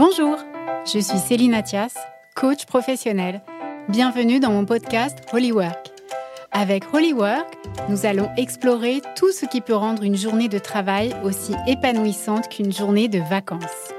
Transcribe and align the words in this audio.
Bonjour, 0.00 0.38
je 0.86 0.98
suis 0.98 1.18
Céline 1.18 1.52
Athias, 1.52 1.92
coach 2.34 2.64
professionnel. 2.64 3.42
Bienvenue 3.90 4.40
dans 4.40 4.50
mon 4.50 4.64
podcast 4.64 5.18
Holywork. 5.30 5.90
Avec 6.52 6.84
Holywork, 6.94 7.46
nous 7.90 8.06
allons 8.06 8.30
explorer 8.38 9.02
tout 9.14 9.30
ce 9.30 9.44
qui 9.44 9.60
peut 9.60 9.74
rendre 9.74 10.02
une 10.02 10.16
journée 10.16 10.48
de 10.48 10.58
travail 10.58 11.14
aussi 11.22 11.54
épanouissante 11.66 12.48
qu'une 12.48 12.72
journée 12.72 13.08
de 13.08 13.18
vacances. 13.18 13.92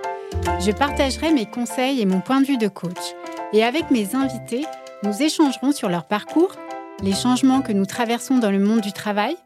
Je 0.59 0.71
partagerai 0.71 1.32
mes 1.32 1.45
conseils 1.45 2.02
et 2.02 2.07
mon 2.07 2.20
point 2.20 2.41
de 2.41 2.47
vue 2.47 2.57
de 2.57 2.68
coach. 2.68 3.13
Et 3.54 3.63
avec 3.63 3.91
mes 3.91 4.15
invités, 4.15 4.65
nous 5.04 5.21
échangerons 5.21 5.71
sur 5.71 5.88
leur 5.88 6.05
parcours, 6.05 6.55
les 7.04 7.13
changements 7.13 7.61
que 7.61 7.73
nous 7.73 7.86
traversons 7.86 8.39
dans 8.39 8.49
le 8.49 8.57
monde 8.57 8.81
du 8.81 8.91
travail 8.91 9.38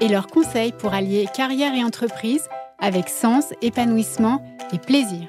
et 0.00 0.06
leurs 0.06 0.28
conseils 0.28 0.70
pour 0.70 0.94
allier 0.94 1.26
carrière 1.34 1.74
et 1.74 1.82
entreprise 1.82 2.48
avec 2.78 3.08
sens, 3.08 3.52
épanouissement 3.62 4.44
et 4.72 4.78
plaisir. 4.78 5.26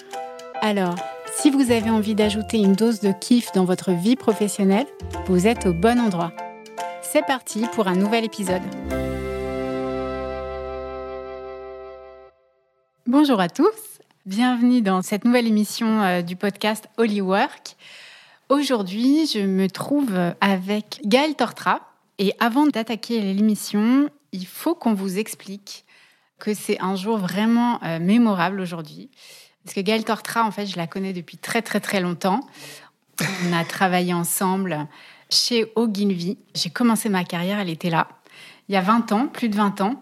Alors, 0.62 0.96
si 1.38 1.52
vous 1.52 1.72
avez 1.72 1.90
envie 1.90 2.16
d'ajouter 2.16 2.58
une 2.58 2.74
dose 2.74 3.00
de 3.00 3.14
kiff 3.14 3.54
dans 3.54 3.64
votre 3.64 3.94
vie 3.94 4.18
professionnelle, 4.18 4.88
vous 5.28 5.48
êtes 5.48 5.66
au 5.66 5.74
bon 5.74 5.98
endroit. 5.98 6.34
C'est 7.02 7.26
parti 7.26 7.64
pour 7.74 7.88
un 7.88 7.96
nouvel 7.96 8.26
épisode. 8.26 8.62
Bonjour 13.08 13.40
à 13.40 13.48
tous, 13.48 14.02
bienvenue 14.26 14.82
dans 14.82 15.02
cette 15.02 15.24
nouvelle 15.24 15.48
émission 15.48 16.02
euh, 16.02 16.22
du 16.22 16.36
podcast 16.36 16.90
Holywork. 16.98 17.78
Aujourd'hui, 18.50 19.28
je 19.28 19.40
me 19.40 19.70
trouve 19.70 20.14
avec 20.42 21.00
Gaëlle 21.06 21.36
Tortra. 21.36 21.80
Et 22.18 22.34
avant 22.42 22.68
d'attaquer 22.68 23.22
l'émission, 23.22 24.10
il 24.34 24.46
faut 24.46 24.76
qu'on 24.76 24.94
vous 24.94 25.20
explique 25.20 25.86
que 26.38 26.54
c'est 26.54 26.82
un 26.82 26.98
jour 26.98 27.18
vraiment 27.18 27.82
euh, 27.84 28.00
mémorable 28.00 28.60
aujourd'hui. 28.60 29.10
Parce 29.64 29.76
que 29.76 29.82
Gaëlle 29.82 30.04
Tortra, 30.04 30.46
en 30.46 30.52
fait, 30.52 30.66
je 30.66 30.78
la 30.78 30.88
connais 30.88 31.14
depuis 31.14 31.38
très 31.38 31.62
très 31.62 31.80
très 31.80 32.00
longtemps. 32.02 32.42
On 33.50 33.54
a 33.54 33.64
travaillé 33.66 34.14
ensemble 34.14 34.88
chez 35.30 35.72
Ogilvy. 35.76 36.38
J'ai 36.56 36.70
commencé 36.70 37.10
ma 37.10 37.24
carrière, 37.24 37.60
elle 37.60 37.70
était 37.70 37.90
là. 37.90 38.08
Il 38.70 38.74
y 38.74 38.78
a 38.78 38.82
20 38.82 39.12
ans, 39.12 39.28
plus 39.28 39.50
de 39.50 39.56
20 39.56 39.82
ans. 39.82 40.02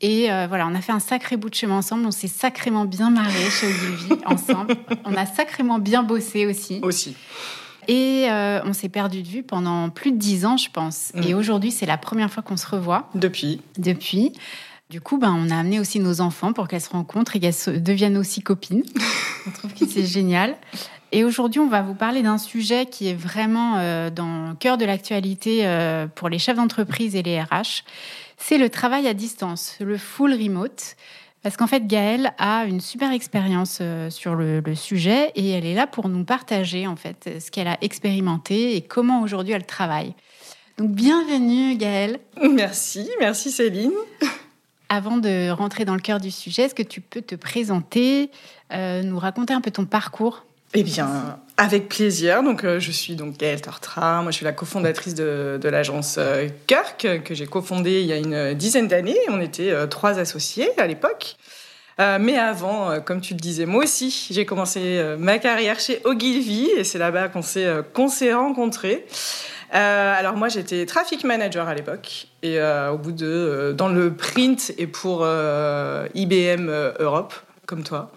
Et 0.00 0.30
euh, 0.30 0.46
voilà, 0.48 0.66
on 0.68 0.74
a 0.74 0.80
fait 0.80 0.92
un 0.92 1.00
sacré 1.00 1.36
bout 1.36 1.50
de 1.50 1.54
chemin 1.54 1.78
ensemble. 1.78 2.06
On 2.06 2.10
s'est 2.12 2.28
sacrément 2.28 2.84
bien 2.84 3.10
marré 3.10 3.50
chez 3.50 3.66
Ogilvy 3.66 4.12
ensemble. 4.26 4.76
On 5.04 5.14
a 5.16 5.26
sacrément 5.26 5.78
bien 5.78 6.02
bossé 6.02 6.46
aussi. 6.46 6.78
Aussi. 6.82 7.16
Et 7.88 8.26
euh, 8.30 8.60
on 8.64 8.74
s'est 8.74 8.90
perdu 8.90 9.22
de 9.22 9.28
vue 9.28 9.42
pendant 9.42 9.88
plus 9.88 10.12
de 10.12 10.18
10 10.18 10.44
ans, 10.44 10.56
je 10.58 10.68
pense. 10.70 11.10
Et 11.14 11.32
Mm. 11.32 11.38
aujourd'hui, 11.38 11.70
c'est 11.72 11.86
la 11.86 11.96
première 11.96 12.30
fois 12.30 12.42
qu'on 12.42 12.58
se 12.58 12.66
revoit 12.66 13.08
Depuis. 13.14 13.62
depuis. 13.78 14.32
Du 14.90 15.00
coup, 15.02 15.18
ben, 15.18 15.34
on 15.38 15.50
a 15.50 15.56
amené 15.58 15.78
aussi 15.80 16.00
nos 16.00 16.20
enfants 16.22 16.52
pour 16.54 16.66
qu'elles 16.66 16.80
se 16.80 16.88
rencontrent 16.88 17.36
et 17.36 17.40
qu'elles 17.40 17.52
se- 17.52 17.70
deviennent 17.70 18.16
aussi 18.16 18.40
copines. 18.40 18.84
on 19.46 19.50
trouve 19.50 19.74
que 19.74 19.86
c'est 19.86 20.06
génial. 20.06 20.56
Et 21.12 21.24
aujourd'hui, 21.24 21.60
on 21.60 21.68
va 21.68 21.82
vous 21.82 21.94
parler 21.94 22.22
d'un 22.22 22.38
sujet 22.38 22.86
qui 22.86 23.08
est 23.08 23.14
vraiment 23.14 23.76
euh, 23.78 24.08
dans 24.10 24.48
le 24.50 24.54
cœur 24.54 24.78
de 24.78 24.84
l'actualité 24.86 25.66
euh, 25.66 26.06
pour 26.06 26.28
les 26.30 26.38
chefs 26.38 26.56
d'entreprise 26.56 27.16
et 27.16 27.22
les 27.22 27.40
RH. 27.40 27.84
C'est 28.38 28.56
le 28.56 28.70
travail 28.70 29.06
à 29.08 29.14
distance, 29.14 29.76
le 29.80 29.98
full 29.98 30.32
remote. 30.32 30.96
Parce 31.42 31.56
qu'en 31.56 31.66
fait, 31.66 31.86
Gaëlle 31.86 32.32
a 32.38 32.64
une 32.64 32.80
super 32.80 33.12
expérience 33.12 33.78
euh, 33.80 34.08
sur 34.10 34.34
le, 34.34 34.60
le 34.60 34.74
sujet 34.74 35.32
et 35.34 35.50
elle 35.50 35.66
est 35.66 35.74
là 35.74 35.86
pour 35.86 36.08
nous 36.08 36.24
partager 36.24 36.86
en 36.86 36.96
fait 36.96 37.28
ce 37.40 37.50
qu'elle 37.50 37.68
a 37.68 37.76
expérimenté 37.82 38.74
et 38.76 38.80
comment 38.82 39.20
aujourd'hui 39.22 39.52
elle 39.52 39.66
travaille. 39.66 40.14
Donc 40.78 40.90
bienvenue 40.92 41.76
Gaëlle. 41.76 42.20
Merci, 42.42 43.08
merci 43.20 43.50
Céline. 43.50 43.92
Avant 44.90 45.18
de 45.18 45.50
rentrer 45.50 45.84
dans 45.84 45.94
le 45.94 46.00
cœur 46.00 46.18
du 46.18 46.30
sujet, 46.30 46.62
est-ce 46.62 46.74
que 46.74 46.82
tu 46.82 47.02
peux 47.02 47.20
te 47.20 47.34
présenter, 47.34 48.30
euh, 48.72 49.02
nous 49.02 49.18
raconter 49.18 49.52
un 49.52 49.60
peu 49.60 49.70
ton 49.70 49.84
parcours? 49.84 50.44
Eh 50.72 50.82
bien, 50.82 51.38
avec 51.58 51.88
plaisir. 51.88 52.42
Donc, 52.42 52.64
euh, 52.64 52.80
je 52.80 52.90
suis 52.90 53.14
donc 53.14 53.36
Gaëlle 53.36 53.60
Tortra. 53.60 54.22
Moi, 54.22 54.30
je 54.30 54.36
suis 54.36 54.44
la 54.44 54.52
cofondatrice 54.52 55.14
de, 55.14 55.60
l'agence 55.64 56.16
euh, 56.18 56.48
Kirk, 56.66 57.06
que 57.22 57.34
j'ai 57.34 57.46
cofondée 57.46 58.00
il 58.00 58.06
y 58.06 58.12
a 58.12 58.16
une 58.16 58.54
dizaine 58.54 58.88
d'années. 58.88 59.18
On 59.28 59.40
était 59.40 59.72
trois 59.88 60.18
associés 60.18 60.70
à 60.78 60.86
l'époque. 60.86 61.36
Mais 61.98 62.38
avant, 62.38 63.00
comme 63.00 63.20
tu 63.20 63.34
le 63.34 63.40
disais, 63.40 63.66
moi 63.66 63.82
aussi, 63.82 64.28
j'ai 64.30 64.46
commencé 64.46 65.02
ma 65.18 65.38
carrière 65.38 65.80
chez 65.80 66.00
Ogilvy 66.04 66.68
et 66.76 66.84
c'est 66.84 66.98
là-bas 66.98 67.28
qu'on 67.28 67.42
s'est 68.08 68.32
rencontrés. 68.32 69.04
Euh, 69.74 70.14
alors 70.18 70.36
moi, 70.36 70.48
j'étais 70.48 70.86
traffic 70.86 71.24
manager 71.24 71.68
à 71.68 71.74
l'époque 71.74 72.28
et 72.42 72.58
euh, 72.58 72.90
au 72.92 72.98
bout 72.98 73.12
de 73.12 73.26
euh, 73.26 73.72
dans 73.72 73.88
le 73.88 74.12
print 74.12 74.72
et 74.78 74.86
pour 74.86 75.20
euh, 75.22 76.06
IBM 76.14 76.68
euh, 76.68 76.92
Europe 76.98 77.34
comme 77.66 77.82
toi. 77.82 78.10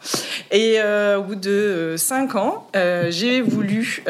Et 0.52 0.76
euh, 0.80 1.18
au 1.18 1.24
bout 1.24 1.36
de 1.36 1.52
euh, 1.52 1.98
cinq 1.98 2.36
ans, 2.36 2.68
j'ai 2.74 3.42
voulu 3.42 4.02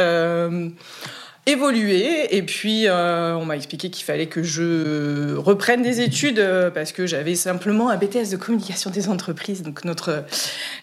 évoluer 1.47 2.35
et 2.35 2.43
puis 2.43 2.87
euh, 2.87 3.35
on 3.35 3.45
m'a 3.45 3.55
expliqué 3.55 3.89
qu'il 3.89 4.05
fallait 4.05 4.27
que 4.27 4.43
je 4.43 5.35
reprenne 5.35 5.81
des 5.81 6.01
études 6.01 6.37
euh, 6.37 6.69
parce 6.69 6.91
que 6.91 7.07
j'avais 7.07 7.33
simplement 7.33 7.89
un 7.89 7.97
BTS 7.97 8.29
de 8.31 8.37
communication 8.37 8.91
des 8.91 9.09
entreprises. 9.09 9.63
Donc 9.63 9.83
notre 9.83 10.23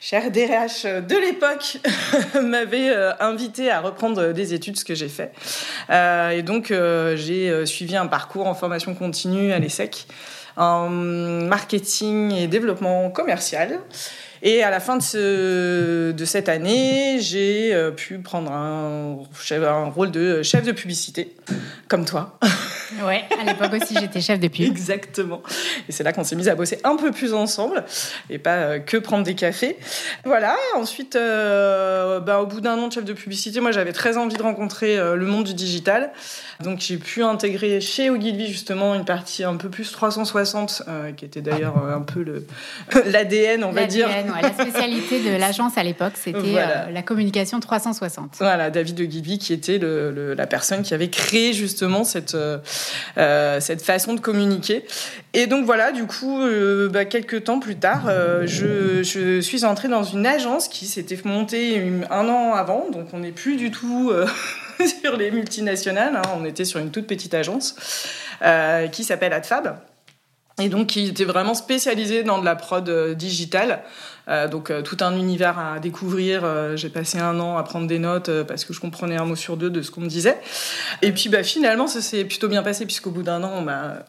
cher 0.01 0.31
DRH 0.33 0.85
de 0.85 1.17
l'époque 1.17 1.79
m'avait 2.43 2.91
euh, 2.91 3.13
invité 3.21 3.71
à 3.71 3.81
reprendre 3.81 4.33
des 4.33 4.53
études, 4.53 4.77
ce 4.77 4.85
que 4.85 4.97
j'ai 4.97 5.09
fait. 5.09 5.33
Et 5.91 6.43
donc 6.43 6.73
j'ai 7.15 7.67
suivi 7.67 7.97
un 7.97 8.07
parcours 8.07 8.47
en 8.47 8.55
formation 8.55 8.95
continue 8.95 9.53
à 9.53 9.59
l'ESSEC 9.59 10.07
en 10.57 10.89
marketing 10.89 12.33
et 12.33 12.49
développement 12.49 13.11
commercial. 13.11 13.81
Et 14.43 14.63
à 14.63 14.71
la 14.71 14.81
fin 14.81 14.97
de, 14.97 15.03
ce, 15.03 16.13
de 16.13 16.25
cette 16.25 16.49
année, 16.49 17.19
j'ai 17.21 17.75
euh, 17.75 17.91
pu 17.91 18.19
prendre 18.19 18.53
un 18.53 19.91
rôle 19.91 20.11
de 20.11 20.43
chef 20.43 20.65
de 20.65 20.73
publicité, 20.73 21.35
comme 21.89 22.05
toi. 22.05 22.39
Ouais, 23.03 23.25
à 23.41 23.45
l'époque 23.45 23.73
aussi, 23.83 23.95
j'étais 24.01 24.21
chef 24.21 24.41
de 24.41 24.49
pub. 24.49 24.67
Exactement. 24.67 25.43
Et 25.89 25.93
c'est 25.93 26.03
là 26.05 26.13
qu'on 26.13 26.25
s'est 26.25 26.37
mis 26.37 26.49
à 26.49 26.55
bosser 26.55 26.79
un 26.85 26.97
peu 26.97 27.11
plus 27.11 27.35
ensemble 27.35 27.85
et 28.31 28.39
pas 28.39 28.55
euh, 28.57 28.79
que 28.79 28.97
prendre 28.97 29.25
des 29.25 29.35
cafés. 29.35 29.77
Voilà. 30.25 30.57
Ensuite, 30.77 31.17
euh, 31.17 32.21
bah, 32.21 32.41
au 32.41 32.47
bout 32.47 32.61
d'un 32.61 32.79
an 32.79 32.89
de 32.89 32.93
chef 32.93 33.05
de 33.05 33.13
publicité, 33.13 33.61
moi 33.61 33.73
j'avais 33.73 33.93
très 33.93 34.17
envie 34.17 34.37
de 34.37 34.43
rencontrer 34.43 34.99
euh, 34.99 35.15
le 35.17 35.27
monde 35.27 35.45
du 35.45 35.55
digital. 35.55 36.11
Donc 36.61 36.81
j'ai 36.81 36.97
pu 36.97 37.23
intégrer 37.23 37.81
chez 37.81 38.11
Ogilvy 38.11 38.49
justement 38.49 38.95
une 38.95 39.05
partie 39.05 39.45
un 39.45 39.57
peu 39.57 39.69
plus 39.69 39.91
360, 39.93 40.83
euh, 40.89 41.13
qui 41.13 41.25
était 41.25 41.41
d'ailleurs 41.41 41.77
un 41.87 42.01
peu 42.01 42.23
le 42.23 42.47
l'ADN, 43.05 43.65
on 43.65 43.71
va 43.73 43.85
dire. 43.85 44.09
L'ADN, 44.09 44.31
ouais, 44.33 44.43
la 44.43 44.53
spécialité 44.53 45.21
de 45.21 45.37
l'agence 45.39 45.77
à 45.77 45.83
l'époque, 45.83 46.15
c'était 46.17 46.39
Voilà. 46.39 46.91
la 46.91 47.03
communication 47.03 47.61
360. 47.61 48.37
Voilà, 48.39 48.71
David 48.71 48.95
de 48.97 49.05
Guilby, 49.05 49.39
qui 49.39 49.53
était 49.53 49.79
le- 49.79 50.11
le- 50.11 50.35
la 50.35 50.47
personne 50.47 50.83
qui 50.83 50.95
avait 50.95 51.11
créé 51.11 51.53
justement 51.53 52.05
cette, 52.05 52.35
euh, 53.17 53.61
cette 53.61 53.83
façon 53.83 54.15
de 54.15 54.21
communiquer. 54.21 54.85
Et 55.35 55.47
donc 55.47 55.65
voilà, 55.65 55.93
du 55.93 56.05
coup, 56.05 56.41
euh, 56.41 56.89
bah, 56.89 57.05
quelques 57.05 57.45
temps 57.45 57.61
plus 57.61 57.77
tard, 57.77 58.07
euh, 58.09 58.47
je, 58.47 59.41
suis 59.41 59.65
entrée 59.65 59.89
dans 59.89 60.05
une 60.05 60.27
agence 60.27 60.69
qui 60.69 60.87
s'était 60.87 61.19
montée 61.25 61.83
un 62.11 62.29
an 62.29 62.55
avant, 62.55 62.89
donc 62.91 63.09
on 63.13 63.21
n'est 63.21 63.33
plus 63.33 63.57
du 63.57 63.71
tout 63.71 64.13
sur 65.03 65.17
les 65.17 65.31
multinationales, 65.31 66.17
hein, 66.17 66.23
on 66.39 66.45
était 66.45 66.65
sur 66.65 66.81
une 66.81 66.91
toute 66.91 67.07
petite 67.07 67.35
agence 67.35 67.75
qui 68.93 69.05
s'appelle 69.05 69.33
AdFab. 69.33 69.79
Et 70.61 70.69
donc, 70.69 70.89
qui 70.89 71.07
était 71.07 71.25
vraiment 71.25 71.55
spécialisée 71.55 72.23
dans 72.25 72.39
de 72.39 72.45
la 72.45 72.57
prod 72.57 72.89
euh, 72.89 73.15
digitale. 73.15 73.83
Euh, 74.29 74.47
donc, 74.47 74.71
euh, 74.71 74.83
tout 74.83 74.99
un 75.01 75.17
univers 75.17 75.59
à 75.59 75.79
découvrir. 75.79 76.43
Euh, 76.45 76.77
J'ai 76.77 76.91
passé 76.91 77.19
un 77.19 77.39
an 77.41 77.57
à 77.57 77.63
prendre 77.63 77.87
des 77.87 77.99
notes 77.99 78.29
euh, 78.29 78.45
parce 78.45 78.65
que 78.67 78.75
je 78.75 78.81
comprenais 78.81 79.17
un 79.17 79.25
mot 79.25 79.37
sur 79.37 79.57
deux 79.57 79.71
de 79.71 79.81
ce 79.81 79.91
qu'on 79.91 80.03
me 80.03 80.09
disait. 80.09 80.39
Et 81.01 81.13
puis, 81.13 81.31
bah, 81.31 81.43
finalement, 81.43 81.87
ça 81.87 82.03
s'est 82.03 82.25
plutôt 82.25 82.49
bien 82.49 82.63
passé 82.63 82.85
puisqu'au 82.85 83.11
bout 83.11 83.23
d'un 83.23 83.43
an, 83.43 83.53
on 83.55 83.63
m'a 83.63 84.05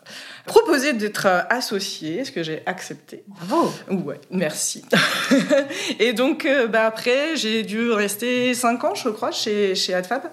proposé 0.45 0.91
d'être 0.93 1.25
euh, 1.25 1.39
associée, 1.49 2.25
ce 2.25 2.31
que 2.31 2.43
j'ai 2.43 2.63
accepté. 2.65 3.23
Bravo 3.27 3.71
Ouais, 3.89 4.19
merci. 4.29 4.83
et 5.99 6.13
donc, 6.13 6.45
euh, 6.45 6.67
bah, 6.67 6.85
après, 6.85 7.35
j'ai 7.35 7.63
dû 7.63 7.91
rester 7.91 8.53
cinq 8.53 8.83
ans, 8.83 8.95
je 8.95 9.09
crois, 9.09 9.31
chez, 9.31 9.75
chez 9.75 9.93
AdFab. 9.93 10.23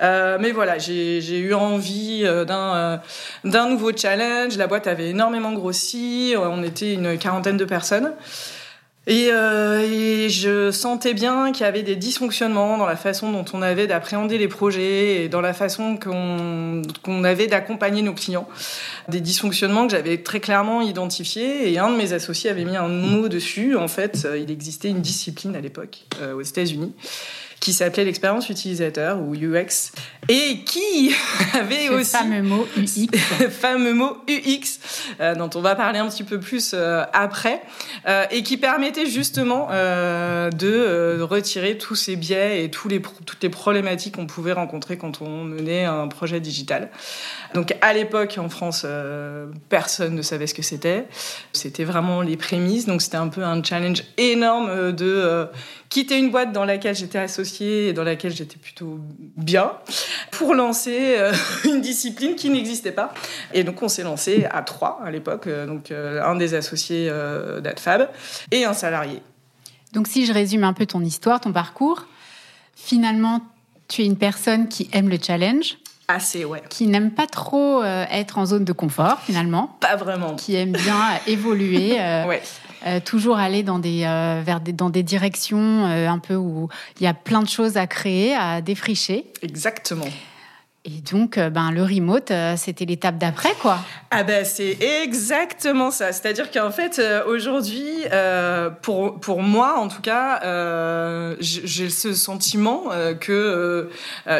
Euh, 0.00 0.38
mais 0.40 0.52
voilà, 0.52 0.78
j'ai 0.78 1.38
eu 1.38 1.54
envie 1.54 2.22
euh, 2.24 2.44
d'un 2.44 2.76
euh, 2.76 2.96
d'un 3.44 3.68
nouveau 3.68 3.90
challenge. 3.96 4.56
La 4.56 4.66
boîte 4.66 4.86
avait 4.86 5.10
énormément 5.10 5.52
grossi. 5.52 6.34
On 6.36 6.62
était 6.62 6.94
une 6.94 7.18
quarantaine 7.18 7.56
de 7.56 7.64
personnes. 7.64 8.12
Et, 9.08 9.30
euh, 9.32 9.80
et 9.90 10.28
je 10.28 10.70
sentais 10.70 11.14
bien 11.14 11.50
qu'il 11.50 11.62
y 11.62 11.66
avait 11.66 11.82
des 11.82 11.96
dysfonctionnements 11.96 12.76
dans 12.76 12.84
la 12.84 12.94
façon 12.94 13.32
dont 13.32 13.44
on 13.54 13.62
avait 13.62 13.86
d'appréhender 13.86 14.36
les 14.36 14.48
projets 14.48 15.24
et 15.24 15.28
dans 15.30 15.40
la 15.40 15.54
façon 15.54 15.96
qu'on 15.96 17.24
avait 17.24 17.46
d'accompagner 17.46 18.02
nos 18.02 18.12
clients. 18.12 18.46
Des 19.08 19.20
dysfonctionnements 19.20 19.86
que 19.86 19.92
j'avais 19.92 20.18
très 20.18 20.40
clairement 20.40 20.82
identifiés 20.82 21.72
et 21.72 21.78
un 21.78 21.90
de 21.90 21.96
mes 21.96 22.12
associés 22.12 22.50
avait 22.50 22.66
mis 22.66 22.76
un 22.76 22.88
mot 22.88 23.28
dessus. 23.28 23.76
En 23.76 23.88
fait, 23.88 24.28
il 24.38 24.50
existait 24.50 24.90
une 24.90 25.00
discipline 25.00 25.56
à 25.56 25.62
l'époque 25.62 26.00
euh, 26.20 26.34
aux 26.34 26.42
États-Unis 26.42 26.92
qui 27.60 27.72
s'appelait 27.72 28.04
l'expérience 28.04 28.48
utilisateur 28.50 29.20
ou 29.20 29.34
UX 29.34 29.92
et 30.28 30.60
qui 30.64 31.12
avait 31.54 31.86
Ce 31.88 31.92
aussi 31.92 32.10
fameux 32.10 32.42
mot 32.42 32.66
UX. 32.76 33.06
fameux 33.50 33.94
mot 33.94 34.16
UX 34.28 34.78
euh, 35.20 35.34
dont 35.34 35.50
on 35.54 35.60
va 35.60 35.74
parler 35.74 35.98
un 35.98 36.08
petit 36.08 36.22
peu 36.24 36.38
plus 36.38 36.72
euh, 36.74 37.02
après 37.12 37.60
euh, 38.06 38.24
et 38.30 38.42
qui 38.42 38.56
permettait 38.58 39.06
justement 39.06 39.68
de 39.70 41.20
retirer 41.20 41.78
tous 41.78 41.94
ces 41.96 42.16
biais 42.16 42.64
et 42.64 42.70
tous 42.70 42.88
les 42.88 43.00
pro- 43.00 43.14
toutes 43.24 43.42
les 43.42 43.48
problématiques 43.48 44.16
qu'on 44.16 44.26
pouvait 44.26 44.52
rencontrer 44.52 44.96
quand 44.96 45.20
on 45.20 45.44
menait 45.44 45.84
un 45.84 46.08
projet 46.08 46.40
digital. 46.40 46.90
Donc 47.54 47.74
à 47.80 47.92
l'époque 47.92 48.36
en 48.38 48.48
France, 48.48 48.84
personne 49.68 50.14
ne 50.14 50.22
savait 50.22 50.46
ce 50.46 50.54
que 50.54 50.62
c'était. 50.62 51.06
C'était 51.52 51.84
vraiment 51.84 52.22
les 52.22 52.36
prémices, 52.36 52.86
donc 52.86 53.02
c'était 53.02 53.16
un 53.16 53.28
peu 53.28 53.42
un 53.42 53.62
challenge 53.62 54.04
énorme 54.16 54.92
de 54.92 55.48
quitter 55.88 56.18
une 56.18 56.30
boîte 56.30 56.52
dans 56.52 56.64
laquelle 56.64 56.94
j'étais 56.94 57.18
associée 57.18 57.88
et 57.88 57.92
dans 57.92 58.04
laquelle 58.04 58.34
j'étais 58.34 58.56
plutôt 58.58 58.98
bien 59.36 59.72
pour 60.32 60.54
lancer 60.54 61.14
euh, 61.18 61.32
une 61.64 61.80
discipline 61.80 62.34
qui 62.34 62.50
n'existait 62.50 62.92
pas. 62.92 63.12
Et 63.54 63.64
donc 63.64 63.82
on 63.82 63.88
s'est 63.88 64.02
lancé 64.02 64.46
à 64.50 64.62
trois 64.62 65.00
à 65.04 65.10
l'époque, 65.10 65.46
euh, 65.46 65.66
donc 65.66 65.90
euh, 65.90 66.22
un 66.22 66.34
des 66.36 66.54
associés 66.54 67.10
d'AdFab 67.60 68.10
et 68.50 68.64
un 68.64 68.74
salarié. 68.74 69.22
Donc 69.92 70.06
si 70.06 70.26
je 70.26 70.32
résume 70.32 70.64
un 70.64 70.74
peu 70.74 70.84
ton 70.84 71.00
histoire, 71.00 71.40
ton 71.40 71.52
parcours, 71.52 72.04
finalement, 72.76 73.40
tu 73.88 74.02
es 74.02 74.04
une 74.04 74.18
personne 74.18 74.68
qui 74.68 74.88
aime 74.92 75.08
le 75.08 75.18
challenge, 75.20 75.78
Assez, 76.08 76.44
ouais. 76.44 76.62
qui 76.70 76.86
n'aime 76.86 77.10
pas 77.10 77.26
trop 77.26 77.82
être 77.84 78.38
en 78.38 78.46
zone 78.46 78.64
de 78.64 78.72
confort 78.72 79.20
finalement, 79.20 79.76
Pas 79.80 79.96
vraiment. 79.96 80.36
qui 80.36 80.54
aime 80.56 80.72
bien 80.72 81.00
évoluer, 81.26 81.92
Ouais. 82.26 82.42
Euh, 82.86 83.00
toujours 83.00 83.38
aller 83.38 83.62
dans 83.62 83.78
des, 83.78 84.04
euh, 84.04 84.42
vers 84.44 84.60
dans 84.60 84.90
des 84.90 85.02
directions 85.02 85.86
euh, 85.86 86.08
un 86.08 86.18
peu 86.18 86.34
où 86.34 86.68
il 87.00 87.04
y 87.04 87.06
a 87.06 87.14
plein 87.14 87.42
de 87.42 87.48
choses 87.48 87.76
à 87.76 87.86
créer, 87.86 88.34
à 88.34 88.60
défricher. 88.60 89.24
Exactement. 89.42 90.06
Et 90.88 91.02
donc, 91.12 91.36
euh, 91.36 91.50
ben, 91.50 91.70
le 91.70 91.82
remote, 91.82 92.30
euh, 92.30 92.54
c'était 92.56 92.86
l'étape 92.86 93.18
d'après, 93.18 93.52
quoi. 93.60 93.78
Ah 94.10 94.22
ben 94.22 94.42
c'est 94.46 94.78
exactement 95.02 95.90
ça. 95.90 96.12
C'est-à-dire 96.12 96.50
qu'en 96.50 96.70
fait 96.70 96.98
euh, 96.98 97.22
aujourd'hui, 97.26 98.04
pour 98.80 99.20
pour 99.20 99.42
moi 99.42 99.78
en 99.78 99.88
tout 99.88 100.00
cas, 100.00 100.40
j'ai 101.40 101.90
ce 101.90 102.14
sentiment 102.14 102.84
que 103.20 103.90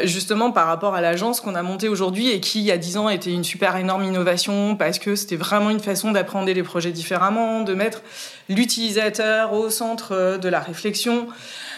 justement 0.04 0.52
par 0.52 0.68
rapport 0.68 0.94
à 0.94 1.02
l'agence 1.02 1.42
qu'on 1.42 1.54
a 1.54 1.62
montée 1.62 1.88
aujourd'hui 1.88 2.30
et 2.30 2.40
qui 2.40 2.60
il 2.60 2.64
y 2.64 2.72
a 2.72 2.78
dix 2.78 2.96
ans 2.96 3.10
était 3.10 3.32
une 3.32 3.44
super 3.44 3.76
énorme 3.76 4.04
innovation 4.04 4.74
parce 4.74 4.98
que 4.98 5.16
c'était 5.16 5.36
vraiment 5.36 5.68
une 5.68 5.80
façon 5.80 6.12
d'apprendre 6.12 6.50
les 6.50 6.62
projets 6.62 6.92
différemment, 6.92 7.60
de 7.60 7.74
mettre 7.74 8.00
l'utilisateur 8.48 9.52
au 9.52 9.68
centre 9.68 10.38
de 10.38 10.48
la 10.48 10.60
réflexion 10.60 11.28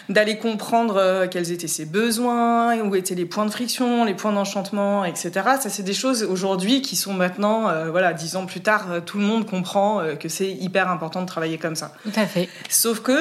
d'aller 0.09 0.39
comprendre 0.39 0.97
euh, 0.97 1.27
quels 1.27 1.53
étaient 1.53 1.69
ses 1.69 1.87
besoins, 1.87 2.79
où 2.81 2.95
étaient 2.95 3.15
les 3.15 3.27
points 3.27 3.47
de 3.47 3.51
friction, 3.51 4.05
les 4.05 4.15
points 4.15 4.33
d'enchantement, 4.33 5.05
etc. 5.05 5.31
Ça, 5.61 5.69
c'est 5.69 5.83
des 5.83 5.95
choses 5.95 6.23
aujourd'hui 6.23 6.83
qui 6.83 6.97
sont 6.97 7.13
maintenant, 7.13 7.69
euh, 7.69 7.91
voilà, 7.91 8.13
dix 8.13 8.37
ans 8.37 8.47
plus 8.47 8.61
tard, 8.61 8.91
euh, 8.91 9.01
tout 9.01 9.19
le 9.19 9.25
monde 9.25 9.47
comprend 9.47 10.03
que 10.19 10.29
c'est 10.29 10.51
hyper 10.51 10.91
important 10.91 11.23
de 11.23 11.27
travailler 11.27 11.59
comme 11.59 11.77
ça. 11.77 11.93
Tout 12.03 12.13
à 12.17 12.27
fait. 12.27 12.49
Sauf 12.69 13.01
que 13.01 13.17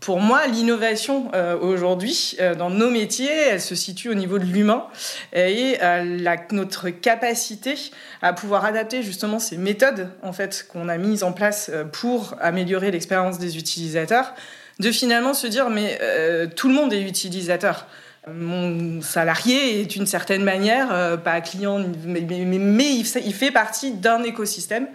pour 0.00 0.20
moi, 0.20 0.46
l'innovation 0.46 1.30
euh, 1.34 1.58
aujourd'hui 1.58 2.36
euh, 2.38 2.54
dans 2.54 2.70
nos 2.70 2.90
métiers, 2.90 3.48
elle 3.50 3.60
se 3.60 3.74
situe 3.74 4.10
au 4.10 4.14
niveau 4.14 4.38
de 4.38 4.44
l'humain 4.44 4.86
et 5.32 5.78
euh, 5.82 6.18
la, 6.20 6.36
notre 6.52 6.90
capacité 6.90 7.74
à 8.22 8.32
pouvoir 8.32 8.64
adapter 8.64 9.02
justement 9.02 9.38
ces 9.38 9.56
méthodes 9.56 10.10
en 10.22 10.32
fait 10.32 10.66
qu'on 10.70 10.88
a 10.88 10.98
mises 10.98 11.22
en 11.22 11.32
place 11.32 11.70
pour 11.92 12.34
améliorer 12.40 12.90
l'expérience 12.90 13.38
des 13.38 13.56
utilisateurs, 13.56 14.34
de 14.78 14.90
finalement 14.92 15.34
se 15.34 15.46
dire 15.46 15.70
mais 15.70 15.98
euh, 16.02 16.46
tout 16.46 16.68
le 16.68 16.74
monde 16.74 16.92
est 16.92 17.02
utilisateur. 17.02 17.86
Mon 18.28 19.02
salarié 19.02 19.80
est 19.80 19.84
d'une 19.84 20.06
certaine 20.06 20.42
manière 20.42 20.88
euh, 20.92 21.16
pas 21.16 21.40
client, 21.40 21.84
mais, 22.04 22.20
mais, 22.22 22.44
mais- 22.44 22.94
il 22.96 23.04
fait 23.34 23.52
partie 23.52 23.92
d'un 23.92 24.24
écosystème. 24.24 24.88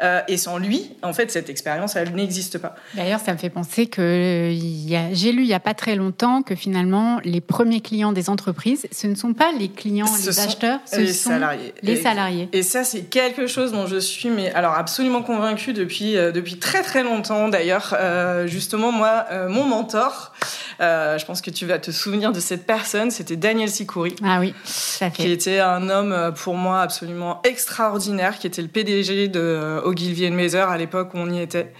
Euh, 0.00 0.20
et 0.28 0.36
sans 0.36 0.58
lui, 0.58 0.90
en 1.02 1.12
fait, 1.12 1.30
cette 1.30 1.48
expérience, 1.50 1.96
elle 1.96 2.14
n'existe 2.14 2.58
pas. 2.58 2.74
D'ailleurs, 2.94 3.20
ça 3.20 3.32
me 3.32 3.38
fait 3.38 3.50
penser 3.50 3.86
que 3.86 4.00
euh, 4.02 5.08
j'ai 5.12 5.32
lu 5.32 5.42
il 5.42 5.46
n'y 5.48 5.54
a 5.54 5.60
pas 5.60 5.74
très 5.74 5.94
longtemps 5.96 6.42
que 6.42 6.54
finalement, 6.54 7.20
les 7.24 7.40
premiers 7.40 7.80
clients 7.80 8.12
des 8.12 8.30
entreprises, 8.30 8.86
ce 8.90 9.06
ne 9.06 9.14
sont 9.14 9.34
pas 9.34 9.50
les 9.58 9.68
clients, 9.68 10.06
Ce 10.06 10.30
les 10.30 10.40
acheteurs, 10.40 10.80
ce 10.86 10.96
les 11.00 11.12
sont 11.12 11.30
salariés. 11.30 11.74
les 11.82 11.96
salariés. 11.96 12.48
Et 12.52 12.62
ça, 12.62 12.84
c'est 12.84 13.02
quelque 13.02 13.46
chose 13.46 13.72
dont 13.72 13.86
je 13.86 13.98
suis, 13.98 14.28
mais 14.30 14.52
alors 14.54 14.74
absolument 14.74 15.22
convaincue 15.22 15.72
depuis 15.72 16.16
euh, 16.16 16.32
depuis 16.32 16.58
très 16.58 16.82
très 16.82 17.02
longtemps. 17.02 17.48
D'ailleurs, 17.48 17.94
Euh, 18.02 18.46
justement, 18.46 18.92
moi, 18.92 19.26
mon 19.48 19.64
mentor, 19.64 20.32
euh, 20.80 21.18
je 21.18 21.24
pense 21.26 21.40
que 21.42 21.50
tu 21.50 21.66
vas 21.66 21.78
te 21.78 21.90
souvenir 21.90 22.32
de 22.32 22.40
cette 22.40 22.66
personne, 22.66 23.10
c'était 23.10 23.36
Daniel 23.36 23.68
Sikouri. 23.68 24.14
Ah 24.24 24.38
oui, 24.40 24.54
ça 24.64 25.10
qui 25.10 25.22
fait. 25.22 25.30
était 25.30 25.58
un 25.60 25.88
homme 25.90 26.12
euh, 26.12 26.30
pour 26.30 26.54
moi 26.54 26.80
absolument 26.80 27.40
extraordinaire, 27.44 28.38
qui 28.38 28.46
était 28.46 28.62
le 28.62 28.68
PDG 28.68 29.28
de 29.28 29.40
euh, 29.40 29.80
Ogilvy 29.82 30.30
Mather 30.30 30.68
à 30.68 30.76
l'époque 30.78 31.10
où 31.14 31.18
on 31.18 31.30
y 31.30 31.40
était. 31.40 31.72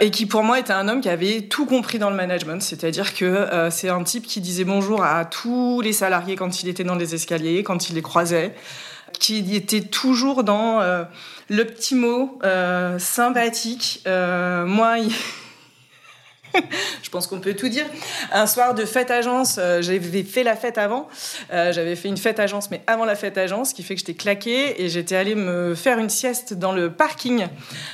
Et 0.00 0.10
qui 0.10 0.26
pour 0.26 0.42
moi 0.42 0.58
était 0.58 0.72
un 0.72 0.88
homme 0.88 1.00
qui 1.00 1.08
avait 1.08 1.42
tout 1.42 1.66
compris 1.66 2.00
dans 2.00 2.10
le 2.10 2.16
management, 2.16 2.60
c'est-à-dire 2.60 3.14
que 3.14 3.24
euh, 3.24 3.70
c'est 3.70 3.88
un 3.88 4.02
type 4.02 4.26
qui 4.26 4.40
disait 4.40 4.64
bonjour 4.64 5.04
à 5.04 5.24
tous 5.24 5.80
les 5.82 5.92
salariés 5.92 6.34
quand 6.34 6.62
il 6.62 6.68
était 6.68 6.82
dans 6.82 6.96
les 6.96 7.14
escaliers, 7.14 7.62
quand 7.62 7.88
il 7.88 7.94
les 7.94 8.02
croisait, 8.02 8.54
qui 9.20 9.54
était 9.54 9.82
toujours 9.82 10.42
dans 10.42 10.80
euh, 10.80 11.04
le 11.48 11.64
petit 11.64 11.94
mot 11.94 12.40
euh, 12.42 12.98
sympathique. 12.98 14.02
Moi, 14.06 14.98
il- 14.98 15.12
je 17.02 17.10
pense 17.10 17.26
qu'on 17.26 17.40
peut 17.40 17.54
tout 17.54 17.68
dire. 17.68 17.86
Un 18.32 18.46
soir 18.46 18.74
de 18.74 18.84
fête 18.84 19.10
agence, 19.10 19.56
euh, 19.58 19.82
j'avais 19.82 20.22
fait 20.22 20.42
la 20.42 20.56
fête 20.56 20.78
avant. 20.78 21.08
Euh, 21.52 21.72
j'avais 21.72 21.96
fait 21.96 22.08
une 22.08 22.16
fête 22.16 22.40
agence, 22.40 22.70
mais 22.70 22.82
avant 22.86 23.04
la 23.04 23.14
fête 23.14 23.38
agence, 23.38 23.70
ce 23.70 23.74
qui 23.74 23.82
fait 23.82 23.94
que 23.94 24.00
j'étais 24.00 24.14
claquée 24.14 24.82
et 24.82 24.88
j'étais 24.88 25.16
allée 25.16 25.34
me 25.34 25.74
faire 25.74 25.98
une 25.98 26.10
sieste 26.10 26.54
dans 26.54 26.72
le 26.72 26.90
parking 26.90 27.46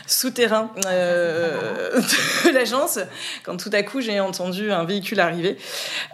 souterrain 0.06 0.70
euh, 0.86 2.00
de 2.44 2.50
l'agence 2.50 2.98
quand 3.42 3.56
tout 3.56 3.70
à 3.72 3.82
coup 3.82 4.00
j'ai 4.00 4.20
entendu 4.20 4.70
un 4.72 4.84
véhicule 4.84 5.20
arriver 5.20 5.56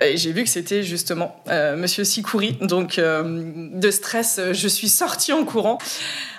et 0.00 0.16
j'ai 0.16 0.32
vu 0.32 0.44
que 0.44 0.50
c'était 0.50 0.82
justement 0.82 1.37
Monsieur 1.76 2.04
Sikouri. 2.04 2.58
Donc 2.60 2.99
de 2.99 3.90
stress, 3.90 4.40
je 4.52 4.69
suis 4.69 4.88
sortie 4.88 5.32
en 5.32 5.44
courant. 5.44 5.78